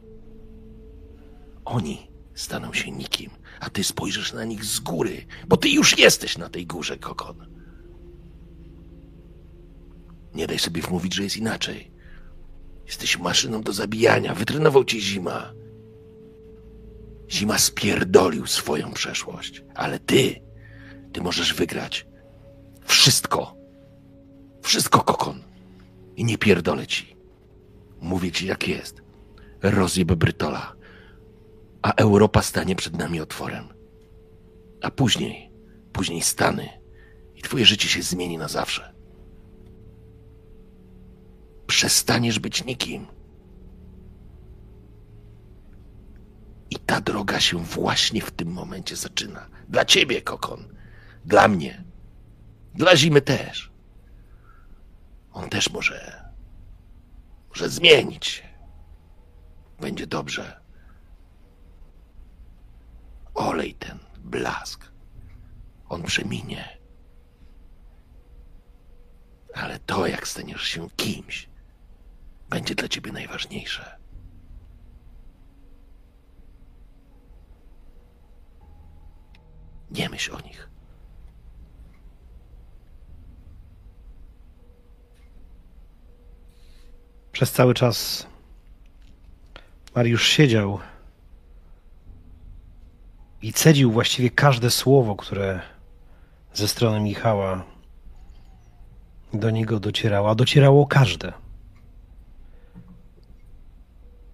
oni 1.65 2.11
staną 2.35 2.73
się 2.73 2.91
nikim, 2.91 3.31
a 3.61 3.71
ty 3.71 3.85
spojrzysz 3.85 4.33
na 4.33 4.45
nich 4.45 4.65
z 4.65 4.81
góry, 4.81 5.27
bo 5.49 5.57
ty 5.57 5.69
już 5.69 5.99
jesteś 5.99 6.39
na 6.39 6.49
tej 6.49 6.67
górze, 6.67 6.97
kokon. 6.97 7.47
Nie 10.35 10.47
daj 10.47 10.59
sobie 10.59 10.83
wmówić, 10.83 11.15
że 11.15 11.23
jest 11.23 11.37
inaczej. 11.37 11.91
Jesteś 12.87 13.19
maszyną 13.19 13.63
do 13.63 13.73
zabijania, 13.73 14.35
wytrenował 14.35 14.85
cię 14.85 15.01
zima. 15.01 15.53
Zima 17.31 17.59
spierdolił 17.59 18.47
swoją 18.47 18.93
przeszłość, 18.93 19.65
ale 19.75 19.99
ty, 19.99 20.41
ty 21.13 21.21
możesz 21.21 21.55
wygrać. 21.55 22.07
Wszystko. 22.85 23.57
Wszystko, 24.63 25.01
kokon. 25.01 25.43
I 26.17 26.25
nie 26.25 26.39
pierdolę 26.39 26.87
ci. 26.87 27.17
Mówię 28.01 28.33
ci 28.33 28.47
jak 28.47 28.69
jest. 28.69 29.03
Rozjeb 29.63 30.13
Brytola 30.13 30.80
a 31.83 31.93
Europa 31.93 32.43
stanie 32.43 32.77
przed 32.77 32.99
nami 32.99 33.21
otworem. 33.21 33.69
A 34.83 34.91
później, 34.91 35.53
później 35.93 36.23
Stany 36.23 36.69
i 37.35 37.43
twoje 37.43 37.65
życie 37.65 37.89
się 37.89 38.03
zmieni 38.03 38.39
na 38.39 38.49
zawsze. 38.49 38.95
Przestaniesz 41.67 42.39
być 42.39 42.65
nikim. 42.65 43.07
I 46.71 46.77
ta 46.77 47.01
droga 47.01 47.41
się 47.41 47.59
właśnie 47.59 48.21
w 48.23 48.31
tym 48.31 48.49
momencie 48.49 48.97
zaczyna. 48.97 49.49
Dla 49.69 49.85
ciebie, 49.85 50.23
kokon. 50.23 50.75
Dla 51.25 51.49
mnie. 51.49 51.85
Dla 52.75 52.97
zimy 52.97 53.21
też. 53.21 53.73
On 55.33 55.49
też 55.49 55.71
może. 55.71 56.25
Może 57.49 57.69
zmienić 57.69 58.27
się. 58.27 58.43
Będzie 59.81 60.07
dobrze. 60.07 60.60
Olej 63.35 63.75
ten 63.75 63.99
blask. 64.19 64.93
On 65.89 66.03
przeminie. 66.03 66.79
Ale 69.55 69.79
to, 69.79 70.07
jak 70.07 70.29
staniesz 70.29 70.63
się 70.63 70.91
kimś, 70.97 71.49
będzie 72.49 72.75
dla 72.75 72.89
ciebie 72.89 73.13
najważniejsze. 73.13 73.99
Nie 79.91 80.09
myśl 80.09 80.35
o 80.37 80.41
nich. 80.41 80.71
Przez 87.33 87.53
cały 87.53 87.75
czas 87.75 88.27
Mariusz 89.95 90.29
siedział 90.29 90.81
i 93.43 93.53
cedził 93.53 93.93
właściwie 93.93 94.31
każde 94.31 94.71
słowo, 94.71 95.17
które 95.17 95.61
ze 96.55 96.69
strony 96.69 97.01
Michała 97.01 97.65
do 99.35 99.51
niego 99.51 99.81
docierało, 99.81 100.31
a 100.31 100.35
docierało 100.35 100.87
każde. 100.87 101.33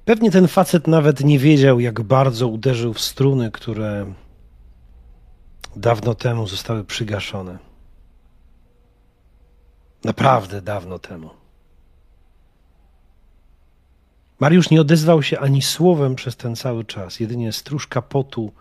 Pewnie 0.04 0.30
ten 0.30 0.48
facet 0.48 0.86
nawet 0.86 1.20
nie 1.24 1.38
wiedział, 1.38 1.80
jak 1.80 2.02
bardzo 2.02 2.48
uderzył 2.48 2.92
w 2.94 3.00
struny, 3.00 3.50
które 3.50 4.12
dawno 5.76 6.14
temu 6.14 6.46
zostały 6.46 6.84
przygaszone. 6.84 7.58
Naprawdę 10.04 10.62
dawno 10.62 10.98
temu. 10.98 11.30
Mariusz 14.40 14.70
nie 14.70 14.80
odezwał 14.80 15.22
się 15.22 15.38
ani 15.38 15.62
słowem 15.62 16.14
przez 16.14 16.36
ten 16.36 16.56
cały 16.56 16.84
czas, 16.84 17.20
jedynie 17.20 17.52
stróżka 17.52 18.02
potu. 18.02 18.52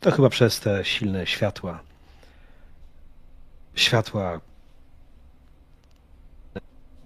To 0.00 0.10
chyba 0.10 0.28
przez 0.28 0.60
te 0.60 0.84
silne 0.84 1.26
światła. 1.26 1.80
Światła 3.74 4.40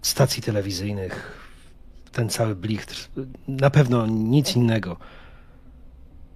stacji 0.02 0.42
telewizyjnych, 0.42 1.40
ten 2.12 2.28
cały 2.28 2.54
blichtr. 2.54 3.08
Na 3.48 3.70
pewno 3.70 4.06
nic 4.06 4.56
innego. 4.56 4.96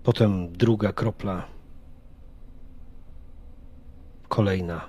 Potem 0.02 0.52
druga 0.52 0.92
kropla. 0.92 1.46
Kolejna. 4.28 4.88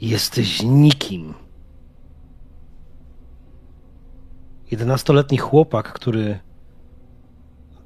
Jesteś 0.00 0.62
nikim. 0.62 1.34
Jedenastoletni 4.70 5.38
chłopak, 5.38 5.92
który 5.92 6.38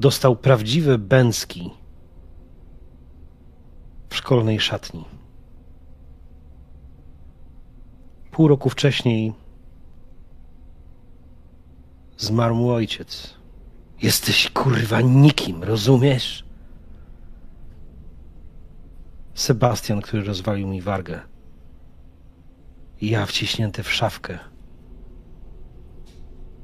dostał 0.01 0.36
prawdziwe 0.36 0.98
bęcki 0.98 1.70
w 4.09 4.16
szkolnej 4.16 4.60
szatni. 4.60 5.05
Pół 8.31 8.48
roku 8.48 8.70
wcześniej 8.70 9.32
zmarł 12.16 12.55
mu 12.55 12.70
ojciec. 12.70 13.35
Jesteś 14.02 14.51
kurwa 14.51 15.01
nikim, 15.01 15.64
rozumiesz? 15.64 16.44
Sebastian, 19.35 20.01
który 20.01 20.24
rozwalił 20.24 20.68
mi 20.68 20.82
wargę. 20.82 21.20
Ja 23.01 23.27
wciśnięty 23.27 23.82
w 23.82 23.93
szafkę. 23.93 24.39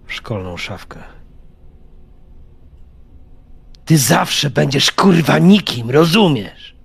Szkolną 0.07 0.57
szafkę. 0.57 1.22
Ty 3.85 3.99
zawsze 3.99 4.51
będziesz 4.51 4.93
kurwa 4.93 5.39
nikim, 5.39 5.91
rozumiesz? 5.91 6.77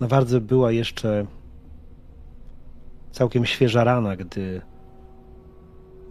Na 0.00 0.08
wardze 0.08 0.40
była 0.40 0.72
jeszcze 0.72 1.26
całkiem 3.12 3.46
świeża 3.46 3.84
rana, 3.84 4.16
gdy 4.16 4.60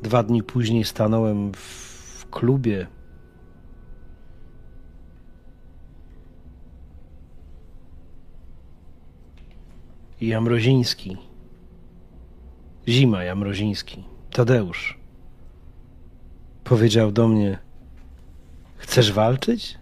dwa 0.03 0.23
dni 0.23 0.43
później 0.43 0.83
stanąłem 0.83 1.51
w 1.53 2.25
klubie. 2.31 2.87
Jamroziński, 10.21 11.17
Zima 12.87 13.23
Jamroziński, 13.23 14.03
Tadeusz, 14.31 14.97
powiedział 16.63 17.11
do 17.11 17.27
mnie: 17.27 17.57
Chcesz 18.77 19.11
walczyć? 19.11 19.77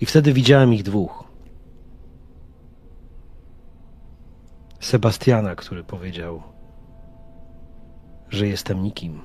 I 0.00 0.06
wtedy 0.06 0.32
widziałem 0.32 0.74
ich 0.74 0.82
dwóch. 0.82 1.24
Sebastiana, 4.80 5.54
który 5.54 5.84
powiedział, 5.84 6.42
że 8.30 8.46
jestem 8.48 8.82
nikim. 8.82 9.20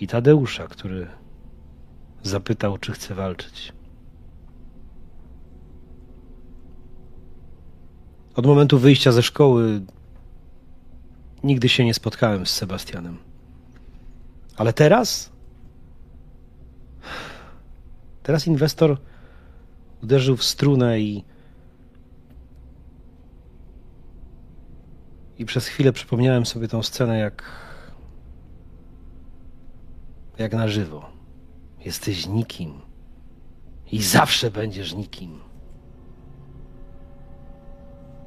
I 0.00 0.06
Tadeusza, 0.06 0.66
który 0.66 1.08
zapytał, 2.22 2.78
czy 2.78 2.92
chce 2.92 3.14
walczyć. 3.14 3.75
Od 8.36 8.46
momentu 8.46 8.78
wyjścia 8.78 9.12
ze 9.12 9.22
szkoły 9.22 9.82
nigdy 11.44 11.68
się 11.68 11.84
nie 11.84 11.94
spotkałem 11.94 12.46
z 12.46 12.50
Sebastianem. 12.50 13.18
Ale 14.56 14.72
teraz? 14.72 15.32
Teraz 18.22 18.46
inwestor 18.46 19.00
uderzył 20.02 20.36
w 20.36 20.44
strunę 20.44 21.00
i 21.00 21.24
I 25.38 25.44
przez 25.44 25.66
chwilę 25.66 25.92
przypomniałem 25.92 26.46
sobie 26.46 26.68
tą 26.68 26.82
scenę 26.82 27.18
jak. 27.18 27.42
jak 30.38 30.52
na 30.52 30.68
żywo. 30.68 31.10
Jesteś 31.84 32.26
nikim. 32.26 32.80
I 33.92 34.02
zawsze 34.02 34.50
będziesz 34.50 34.94
nikim. 34.94 35.40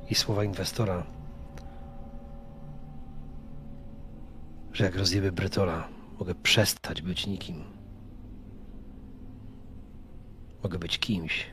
I 0.09 0.15
słowa 0.15 0.43
inwestora, 0.43 1.05
że 4.73 4.83
jak 4.83 4.95
rozjebie 4.95 5.31
Bretola, 5.31 5.87
mogę 6.19 6.35
przestać 6.35 7.01
być 7.01 7.27
nikim. 7.27 7.63
Mogę 10.63 10.79
być 10.79 10.99
kimś. 10.99 11.47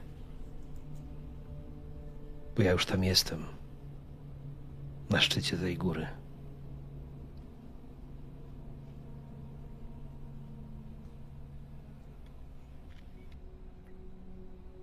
Bo 2.56 2.62
ja 2.62 2.72
już 2.72 2.86
tam 2.86 3.04
jestem 3.04 3.44
na 5.10 5.20
szczycie 5.20 5.56
tej 5.56 5.76
góry. 5.76 6.06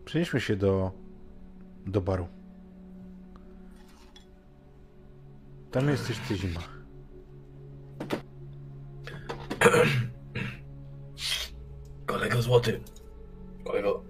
Przenieśmy 0.05 0.41
się 0.41 0.55
do, 0.55 0.91
do 1.85 2.01
baru. 2.01 2.42
Tam 5.73 5.89
jesteś 5.89 6.17
ty 6.27 6.35
zima. 6.35 6.59
Kolego 12.05 12.41
złoty. 12.41 12.81
Kolego. 13.63 14.03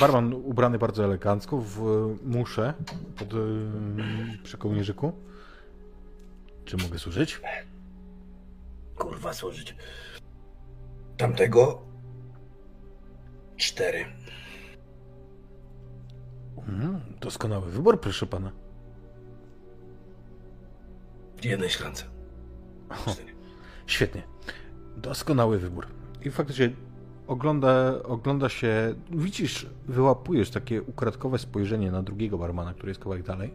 Barman 0.00 0.34
ubrany 0.34 0.78
bardzo 0.78 1.04
elegancko 1.04 1.58
w 1.58 1.78
muszę 2.24 2.74
pod 3.18 3.32
yy, 3.32 4.38
przy 4.42 4.58
kołnierzyku. 4.58 5.12
Czy 6.64 6.76
mogę 6.76 6.98
służyć? 6.98 7.40
Kurwa 8.96 9.32
służyć. 9.32 9.76
Tamtego. 11.16 11.82
Cztery. 13.56 14.04
Mm, 16.68 17.00
doskonały 17.20 17.70
wybór, 17.70 18.00
proszę 18.00 18.26
pana. 18.26 18.52
W 21.36 21.44
jednej 21.44 21.70
szklance. 21.70 22.04
O, 22.90 23.14
świetnie. 23.86 24.22
Doskonały 24.96 25.58
wybór. 25.58 25.86
I 26.24 26.30
faktycznie 26.30 26.70
ogląda, 27.26 28.02
ogląda 28.02 28.48
się, 28.48 28.94
widzisz, 29.10 29.66
wyłapujesz 29.88 30.50
takie 30.50 30.82
ukradkowe 30.82 31.38
spojrzenie 31.38 31.90
na 31.90 32.02
drugiego 32.02 32.38
barmana, 32.38 32.74
który 32.74 32.90
jest 32.90 33.00
kawałek 33.00 33.22
dalej. 33.22 33.54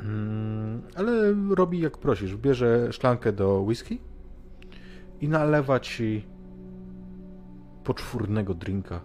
Mm, 0.00 0.82
ale 0.94 1.34
robi 1.54 1.80
jak 1.80 1.98
prosisz. 1.98 2.36
Bierze 2.36 2.92
szklankę 2.92 3.32
do 3.32 3.60
whisky 3.60 4.00
i 5.20 5.28
nalewa 5.28 5.80
ci 5.80 6.26
poczwórnego 7.84 8.54
drinka. 8.54 9.00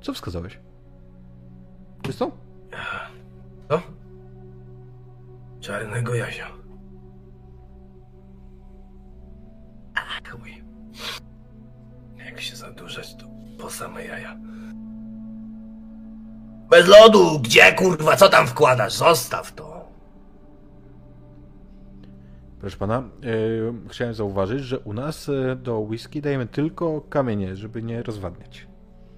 Co 0.00 0.12
wskazałeś? 0.12 0.58
Czystą? 2.06 2.30
Co? 3.68 3.82
Czarnego 5.60 6.14
Jazia. 6.14 6.46
A, 9.94 10.30
chuj. 10.30 10.62
Jak 12.26 12.40
się 12.40 12.56
zadurzać, 12.56 13.16
to 13.16 13.26
po 13.58 13.70
same 13.70 14.04
jaja. 14.04 14.36
Bez 16.70 16.88
lodu! 16.88 17.40
Gdzie 17.40 17.72
kurwa? 17.72 18.16
Co 18.16 18.28
tam 18.28 18.46
wkładasz? 18.46 18.92
Zostaw 18.92 19.52
to! 19.52 19.88
Proszę 22.60 22.76
pana, 22.76 23.02
yy, 23.22 23.74
chciałem 23.88 24.14
zauważyć, 24.14 24.64
że 24.64 24.78
u 24.78 24.92
nas 24.92 25.26
yy, 25.26 25.56
do 25.56 25.80
whisky 25.80 26.22
dajemy 26.22 26.46
tylko 26.46 27.00
kamienie, 27.00 27.56
żeby 27.56 27.82
nie 27.82 28.02
rozwadniać. 28.02 28.66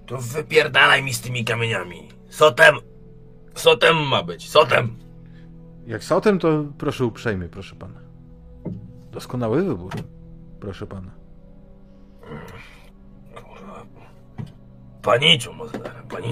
To 0.05 0.17
wypierdalaj 0.17 1.03
mi 1.03 1.13
z 1.13 1.21
tymi 1.21 1.45
kamieniami. 1.45 2.18
Sotem... 2.29 2.75
Sotem 3.55 3.97
ma 3.97 4.23
być, 4.23 4.49
sotem! 4.49 4.97
Jak 5.87 6.03
sotem, 6.03 6.39
to 6.39 6.63
proszę 6.77 7.05
uprzejmie, 7.05 7.49
proszę 7.49 7.75
pana. 7.75 7.99
Doskonały 9.11 9.63
wybór, 9.63 9.93
proszę 10.59 10.87
pana. 10.87 11.11
Kurwa. 13.35 13.85
Paniczu, 15.01 15.53
może 15.53 15.79
pani. 16.09 16.29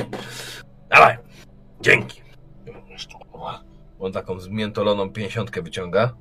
Dawaj! 0.90 1.18
Dzięki! 1.82 2.28
On 4.00 4.12
taką 4.12 4.40
zmiętoloną 4.40 5.10
pięćdziesiątkę 5.10 5.62
wyciąga. 5.62 6.14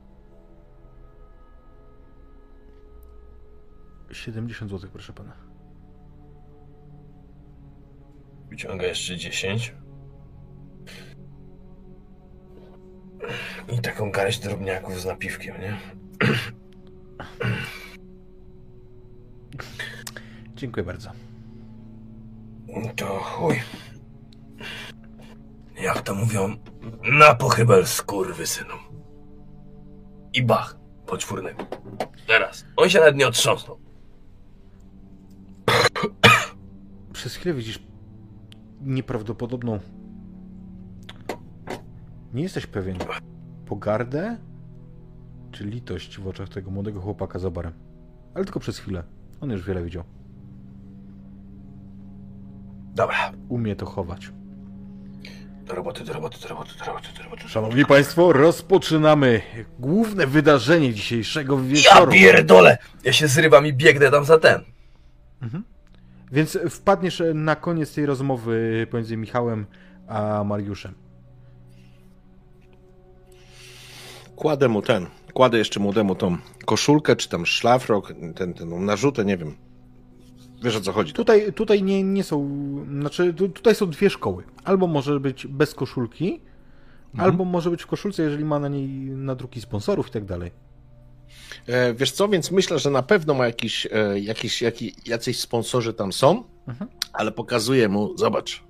70 4.13 4.71
zł, 4.71 4.91
proszę 4.93 5.13
pana. 5.13 5.46
Wyciąga 8.49 8.87
jeszcze 8.87 9.17
10. 9.17 9.75
I 13.73 13.79
taką 13.81 14.11
garść 14.11 14.39
drobniaków 14.39 15.01
z 15.01 15.05
napiwkiem, 15.05 15.61
nie? 15.61 15.77
Dziękuję 20.55 20.85
bardzo. 20.87 21.11
To 22.97 23.07
chuj. 23.07 23.63
Jak 25.83 26.01
to 26.01 26.15
mówią, 26.15 26.57
na 27.03 27.35
pochybel 27.35 27.87
skurwysynom. 27.87 28.79
I 30.33 30.43
bach, 30.43 30.79
poczwórnego. 31.07 31.67
Teraz. 32.27 32.65
On 32.77 32.91
się 32.91 32.99
nawet 32.99 33.17
nie 33.17 33.27
otrząsnął. 33.27 33.79
Przez 37.13 37.37
chwilę 37.37 37.55
widzisz 37.55 37.79
nieprawdopodobną. 38.87 39.79
Nie 42.35 42.43
jesteś 42.43 42.67
pewien. 42.67 42.97
Pogardę 43.67 44.37
czy 45.53 45.65
litość 45.65 46.19
w 46.19 46.29
oczach 46.29 46.49
tego 46.49 46.71
młodego 46.71 47.01
chłopaka 47.01 47.39
za 47.39 47.51
barem. 47.51 47.73
Ale 48.35 48.45
tylko 48.45 48.61
przez 48.61 48.79
chwilę. 48.79 49.03
On 49.41 49.51
już 49.51 49.67
wiele 49.67 49.83
widział. 49.85 50.05
Dobra, 52.95 53.33
Umie 53.49 53.77
to 53.77 53.87
chować. 53.87 54.33
do 55.67 55.75
roboty, 55.75 56.05
do 56.05 56.13
roboty, 56.13 56.39
do 56.43 56.49
roboty, 56.49 56.71
do 56.79 56.85
roboty, 56.85 57.09
do 57.17 57.23
roboty. 57.25 57.49
Szanowni 57.49 57.85
Państwo, 57.87 58.33
rozpoczynamy 58.33 59.41
główne 59.79 60.27
wydarzenie 60.27 60.95
dzisiejszego 60.95 61.57
Ja 61.57 61.63
wieczoru. 61.65 62.13
pierdolę! 62.13 62.79
Ja 63.05 63.13
się 63.13 63.29
zrywam 63.29 63.67
i 63.67 63.73
biegnę 63.73 64.11
tam 64.11 64.25
za 64.25 64.39
ten. 64.39 64.61
Więc 66.33 66.59
wpadniesz 66.71 67.23
na 67.35 67.57
koniec 67.57 67.95
tej 67.95 68.07
rozmowy 68.07 68.87
pomiędzy 68.91 69.17
Michałem 69.17 69.67
a 70.09 70.45
Mariuszem. 70.45 70.95
Kładę 74.37 74.69
mu 74.69 74.83
ten, 74.83 75.07
kładę 75.35 75.59
jeszcze 75.59 75.81
młodemu 75.81 76.15
tą 76.15 76.37
koszulkę, 76.65 77.17
czy 77.17 77.29
tam 77.29 77.47
szlafrok, 77.47 78.13
ten, 78.35 78.55
ten 78.55 78.85
narzutę, 78.85 79.25
nie 79.25 79.37
wiem. 79.37 79.57
Wiesz 80.63 80.77
o 80.77 80.81
co 80.81 80.93
chodzi. 80.93 81.13
Tutaj, 81.13 81.53
tutaj 81.53 81.83
nie, 81.83 82.03
nie 82.03 82.25
są, 82.25 82.49
znaczy 83.01 83.35
tu, 83.35 83.49
tutaj 83.49 83.75
są 83.75 83.91
dwie 83.91 84.11
szkoły. 84.11 84.45
Albo 84.65 84.87
może 84.87 85.21
być 85.21 85.47
bez 85.47 85.75
koszulki, 85.75 86.41
albo 87.19 87.45
może 87.45 87.71
być 87.71 87.83
w 87.83 87.87
koszulce, 87.87 88.23
jeżeli 88.23 88.45
ma 88.45 88.59
na 88.59 88.69
niej 88.69 88.89
nadruki 89.11 89.61
sponsorów 89.61 90.09
i 90.09 90.11
tak 90.11 90.25
dalej. 90.25 90.51
E, 91.67 91.95
wiesz 91.95 92.13
co, 92.13 92.29
więc 92.29 92.51
myślę, 92.51 92.79
że 92.79 92.91
na 92.91 93.03
pewno 93.03 93.35
ma 93.35 93.47
jakiś, 93.47 93.87
e, 93.87 94.21
jakiś, 94.21 94.63
jaki, 94.63 94.95
jacyś 95.07 95.41
sponsorzy 95.41 95.95
tam 95.95 96.13
są, 96.13 96.45
Mhm. 96.69 96.91
ale 97.13 97.33
pokazuję 97.33 97.89
mu, 97.89 98.19
zobacz, 98.19 98.63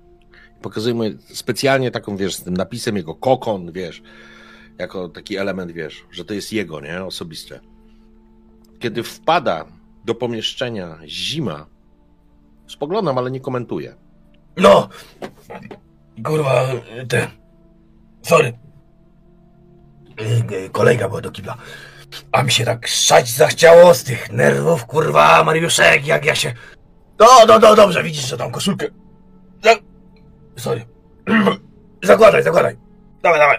pokazuję 0.61 0.95
mu 0.95 1.03
specjalnie 1.33 1.91
taką, 1.91 2.17
wiesz, 2.17 2.35
z 2.35 2.43
tym 2.43 2.53
napisem 2.57 2.97
jego 2.97 3.15
kokon, 3.15 3.71
wiesz, 3.71 4.01
jako 4.77 5.09
taki 5.09 5.37
element, 5.37 5.71
wiesz, 5.71 6.05
że 6.11 6.25
to 6.25 6.33
jest 6.33 6.53
jego, 6.53 6.81
nie, 6.81 7.03
osobiste. 7.03 7.59
Kiedy 8.79 9.03
wpada 9.03 9.65
do 10.05 10.15
pomieszczenia 10.15 10.97
zima, 11.05 11.65
spoglądam, 12.67 13.17
ale 13.17 13.31
nie 13.31 13.39
komentuję. 13.39 13.95
No! 14.57 14.89
Kurwa, 16.25 16.67
ten. 17.09 17.27
Sorry. 18.21 18.53
Yy, 20.51 20.69
Kolejka 20.69 21.09
była 21.09 21.21
do 21.21 21.31
kibla. 21.31 21.57
A 22.31 22.43
mi 22.43 22.51
się 22.51 22.65
tak 22.65 22.87
szać 22.87 23.29
zachciało 23.29 23.93
z 23.93 24.03
tych 24.03 24.31
nerwów, 24.31 24.85
kurwa, 24.85 25.43
Mariuszek, 25.43 26.07
jak 26.07 26.25
ja 26.25 26.35
się... 26.35 26.53
No, 27.19 27.27
no, 27.47 27.59
no, 27.59 27.75
dobrze, 27.75 28.03
widzisz, 28.03 28.29
że 28.29 28.37
tam 28.37 28.51
koszulkę... 28.51 28.85
Za... 29.63 29.69
Sorry. 30.55 30.85
zakładaj, 32.03 32.43
zakładaj. 32.43 32.77
Dawaj, 33.23 33.39
dawaj. 33.39 33.57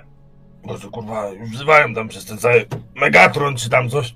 Bo 0.64 0.78
to, 0.78 0.90
kurwa, 0.90 1.28
już 1.28 1.50
wzywają 1.50 1.94
tam 1.94 2.08
przez 2.08 2.24
ten 2.24 2.38
cały 2.38 2.66
Megatron, 2.94 3.56
czy 3.56 3.70
tam 3.70 3.90
coś. 3.90 4.14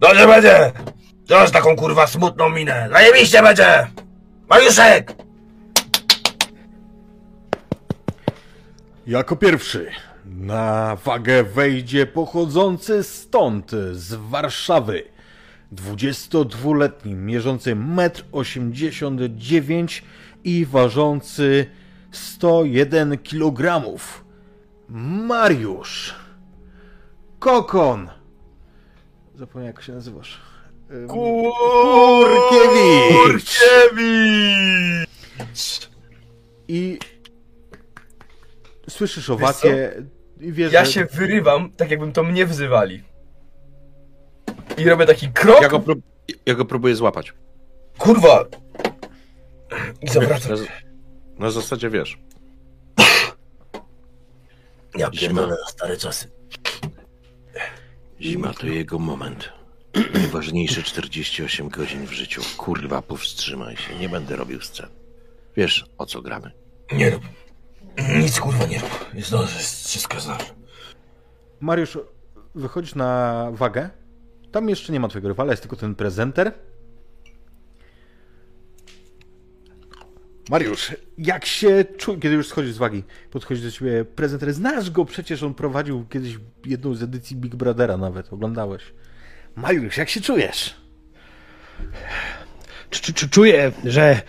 Dobrze 0.00 0.26
będzie! 0.26 0.72
Masz 1.30 1.50
taką 1.50 1.76
kurwa 1.76 2.06
smutną 2.06 2.48
minę. 2.48 2.88
Zajebiście 2.92 3.42
będzie! 3.42 3.86
Mariuszek! 4.48 5.12
Jako 9.06 9.36
pierwszy 9.36 9.90
na 10.38 10.96
wagę 10.96 11.44
wejdzie 11.44 12.06
pochodzący 12.06 13.02
stąd, 13.02 13.70
z 13.92 14.14
Warszawy. 14.14 15.02
22-letni, 15.72 17.14
mierzący 17.14 17.76
1,89 17.76 19.80
m 19.80 19.86
i 20.44 20.66
ważący 20.66 21.66
101 22.10 23.18
kg. 23.18 23.82
Mariusz. 24.88 26.14
Kokon. 27.38 28.08
Zapomniałem 29.34 29.74
jak 29.74 29.82
się 29.82 29.92
nazywasz. 29.92 30.40
Kurkiewicz. 31.08 31.54
Kurkiewicz! 33.22 35.90
I 36.68 36.98
słyszysz 38.88 39.30
owację 39.30 40.02
i 40.44 40.52
wiesz, 40.52 40.72
Ja 40.72 40.84
że... 40.84 40.92
się 40.92 41.04
wyrywam, 41.04 41.70
tak 41.70 41.90
jakbym 41.90 42.12
to 42.12 42.22
mnie 42.22 42.46
wzywali. 42.46 43.02
I 44.78 44.84
robię 44.84 45.06
taki 45.06 45.28
krok. 45.28 45.62
Ja 45.62 45.68
go, 45.68 45.78
prób- 45.80 46.02
ja 46.46 46.54
go 46.54 46.64
próbuję 46.64 46.94
złapać. 46.96 47.32
Kurwa! 47.98 48.44
I 50.02 50.06
Na, 50.06 50.12
zawracam. 50.12 50.56
na 51.38 51.50
zasadzie, 51.50 51.90
wiesz, 51.90 52.18
Ja 54.98 55.10
pierdolę 55.10 55.56
stare 55.68 55.96
czasy. 55.96 56.30
Zima 58.20 58.52
to 58.54 58.66
jego 58.66 58.98
moment. 58.98 59.52
Najważniejsze 60.14 60.82
48 60.82 61.68
godzin 61.68 62.06
w 62.06 62.12
życiu. 62.12 62.42
Kurwa, 62.56 63.02
powstrzymaj 63.02 63.76
się. 63.76 63.94
Nie 63.98 64.08
będę 64.08 64.36
robił 64.36 64.60
scen. 64.60 64.88
Wiesz, 65.56 65.84
o 65.98 66.06
co 66.06 66.22
gramy. 66.22 66.50
Nie 66.92 67.10
rób. 67.10 67.22
Nic 67.98 68.40
kurwa 68.40 68.66
nie 68.66 68.78
rób. 68.78 69.14
Jest 69.14 69.30
dobrze, 69.30 69.58
jest 69.58 69.88
wszystko 69.88 70.20
znasz. 70.20 70.54
Mariusz, 71.60 71.98
wychodzisz 72.54 72.94
na 72.94 73.48
wagę. 73.52 73.90
Tam 74.52 74.68
jeszcze 74.68 74.92
nie 74.92 75.00
ma 75.00 75.08
twojego 75.08 75.28
rywala, 75.28 75.52
jest 75.52 75.62
tylko 75.62 75.76
ten 75.76 75.94
prezenter. 75.94 76.52
Mariusz, 80.50 80.92
jak 81.18 81.46
się 81.46 81.84
czujesz, 81.98 82.20
kiedy 82.22 82.34
już 82.34 82.48
schodzisz 82.48 82.72
z 82.72 82.78
wagi, 82.78 83.02
podchodzi 83.30 83.62
do 83.62 83.70
ciebie 83.70 84.04
prezenter, 84.04 84.52
znasz 84.52 84.90
go, 84.90 85.04
przecież 85.04 85.42
on 85.42 85.54
prowadził 85.54 86.06
kiedyś 86.10 86.38
jedną 86.66 86.94
z 86.94 87.02
edycji 87.02 87.36
Big 87.36 87.54
Brothera 87.56 87.96
nawet, 87.96 88.32
oglądałeś. 88.32 88.82
Mariusz, 89.56 89.96
jak 89.96 90.08
się 90.08 90.20
czujesz? 90.20 90.74
Czu- 92.90 93.12
czu- 93.12 93.28
Czuję, 93.30 93.72
że 93.84 94.20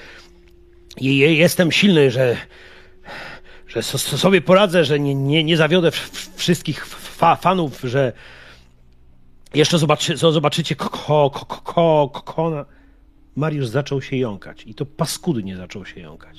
je- 1.01 1.17
je- 1.17 1.35
jestem 1.35 1.71
silny, 1.71 2.11
że, 2.11 2.37
że 3.75 3.83
so- 3.83 3.97
so- 3.97 4.17
sobie 4.17 4.41
poradzę, 4.41 4.85
że 4.85 4.99
nie, 4.99 5.15
nie, 5.15 5.43
nie 5.43 5.57
zawiodę 5.57 5.91
wszystkich 6.35 6.85
fa 6.85 7.35
fanów, 7.35 7.81
że 7.83 8.13
jeszcze 9.53 9.77
zobaczy, 9.77 10.15
zo- 10.15 10.31
zobaczycie 10.31 10.75
ko, 10.75 10.89
ko, 10.89 11.29
ko, 12.09 12.09
ko. 12.25 12.65
Mariusz 13.35 13.67
zaczął 13.67 14.01
się 14.01 14.17
jąkać 14.17 14.63
i 14.67 14.75
to 14.75 14.85
paskudnie 14.85 15.57
zaczął 15.57 15.85
się 15.85 16.01
jąkać. 16.01 16.37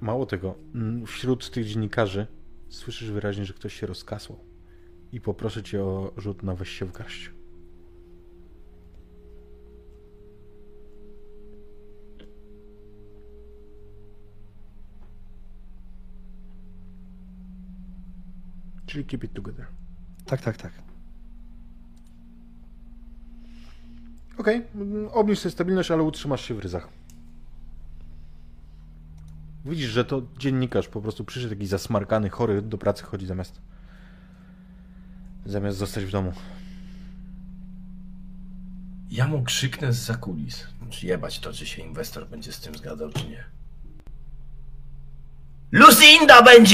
Mało 0.00 0.26
tego, 0.26 0.54
mm, 0.74 1.06
wśród 1.06 1.50
tych 1.50 1.66
dziennikarzy 1.66 2.26
słyszysz 2.68 3.10
wyraźnie, 3.10 3.44
że 3.44 3.54
ktoś 3.54 3.80
się 3.80 3.86
rozkasłał. 3.86 4.38
I 5.12 5.20
poproszę 5.20 5.62
cię 5.62 5.82
o 5.82 6.12
rzut 6.16 6.42
na 6.42 6.54
weź 6.54 6.68
się 6.70 6.84
w 6.84 6.92
garść. 6.92 7.30
Czyli 18.86 19.04
keep 19.04 19.24
it 19.24 19.32
together. 19.32 19.66
Tak, 20.26 20.40
tak, 20.40 20.56
tak. 20.56 20.72
Okej, 24.38 24.62
mm, 24.74 25.08
obniż 25.08 25.38
sobie 25.38 25.52
stabilność, 25.52 25.90
ale 25.90 26.02
utrzymasz 26.02 26.44
się 26.44 26.54
w 26.54 26.58
ryzach. 26.58 26.88
Widzisz, 29.64 29.90
że 29.90 30.04
to 30.04 30.22
dziennikarz 30.38 30.88
po 30.88 31.00
prostu 31.00 31.24
przyszedł 31.24 31.54
taki 31.54 31.66
zasmarkany, 31.66 32.30
chory, 32.30 32.62
do 32.62 32.78
pracy 32.78 33.04
chodzi 33.04 33.26
zamiast 33.26 33.60
zamiast 35.46 35.78
zostać 35.78 36.04
w 36.04 36.10
domu. 36.10 36.32
Ja 39.10 39.28
mu 39.28 39.42
krzyknę 39.42 39.92
z 39.92 39.96
zakulis. 39.96 40.66
Czy 40.90 41.06
jebać 41.06 41.38
to, 41.38 41.52
czy 41.52 41.66
się 41.66 41.82
inwestor 41.82 42.28
będzie 42.28 42.52
z 42.52 42.60
tym 42.60 42.74
zgadzał, 42.74 43.10
czy 43.12 43.28
nie. 43.28 43.44
Lucinda 45.72 46.42
będzie 46.42 46.62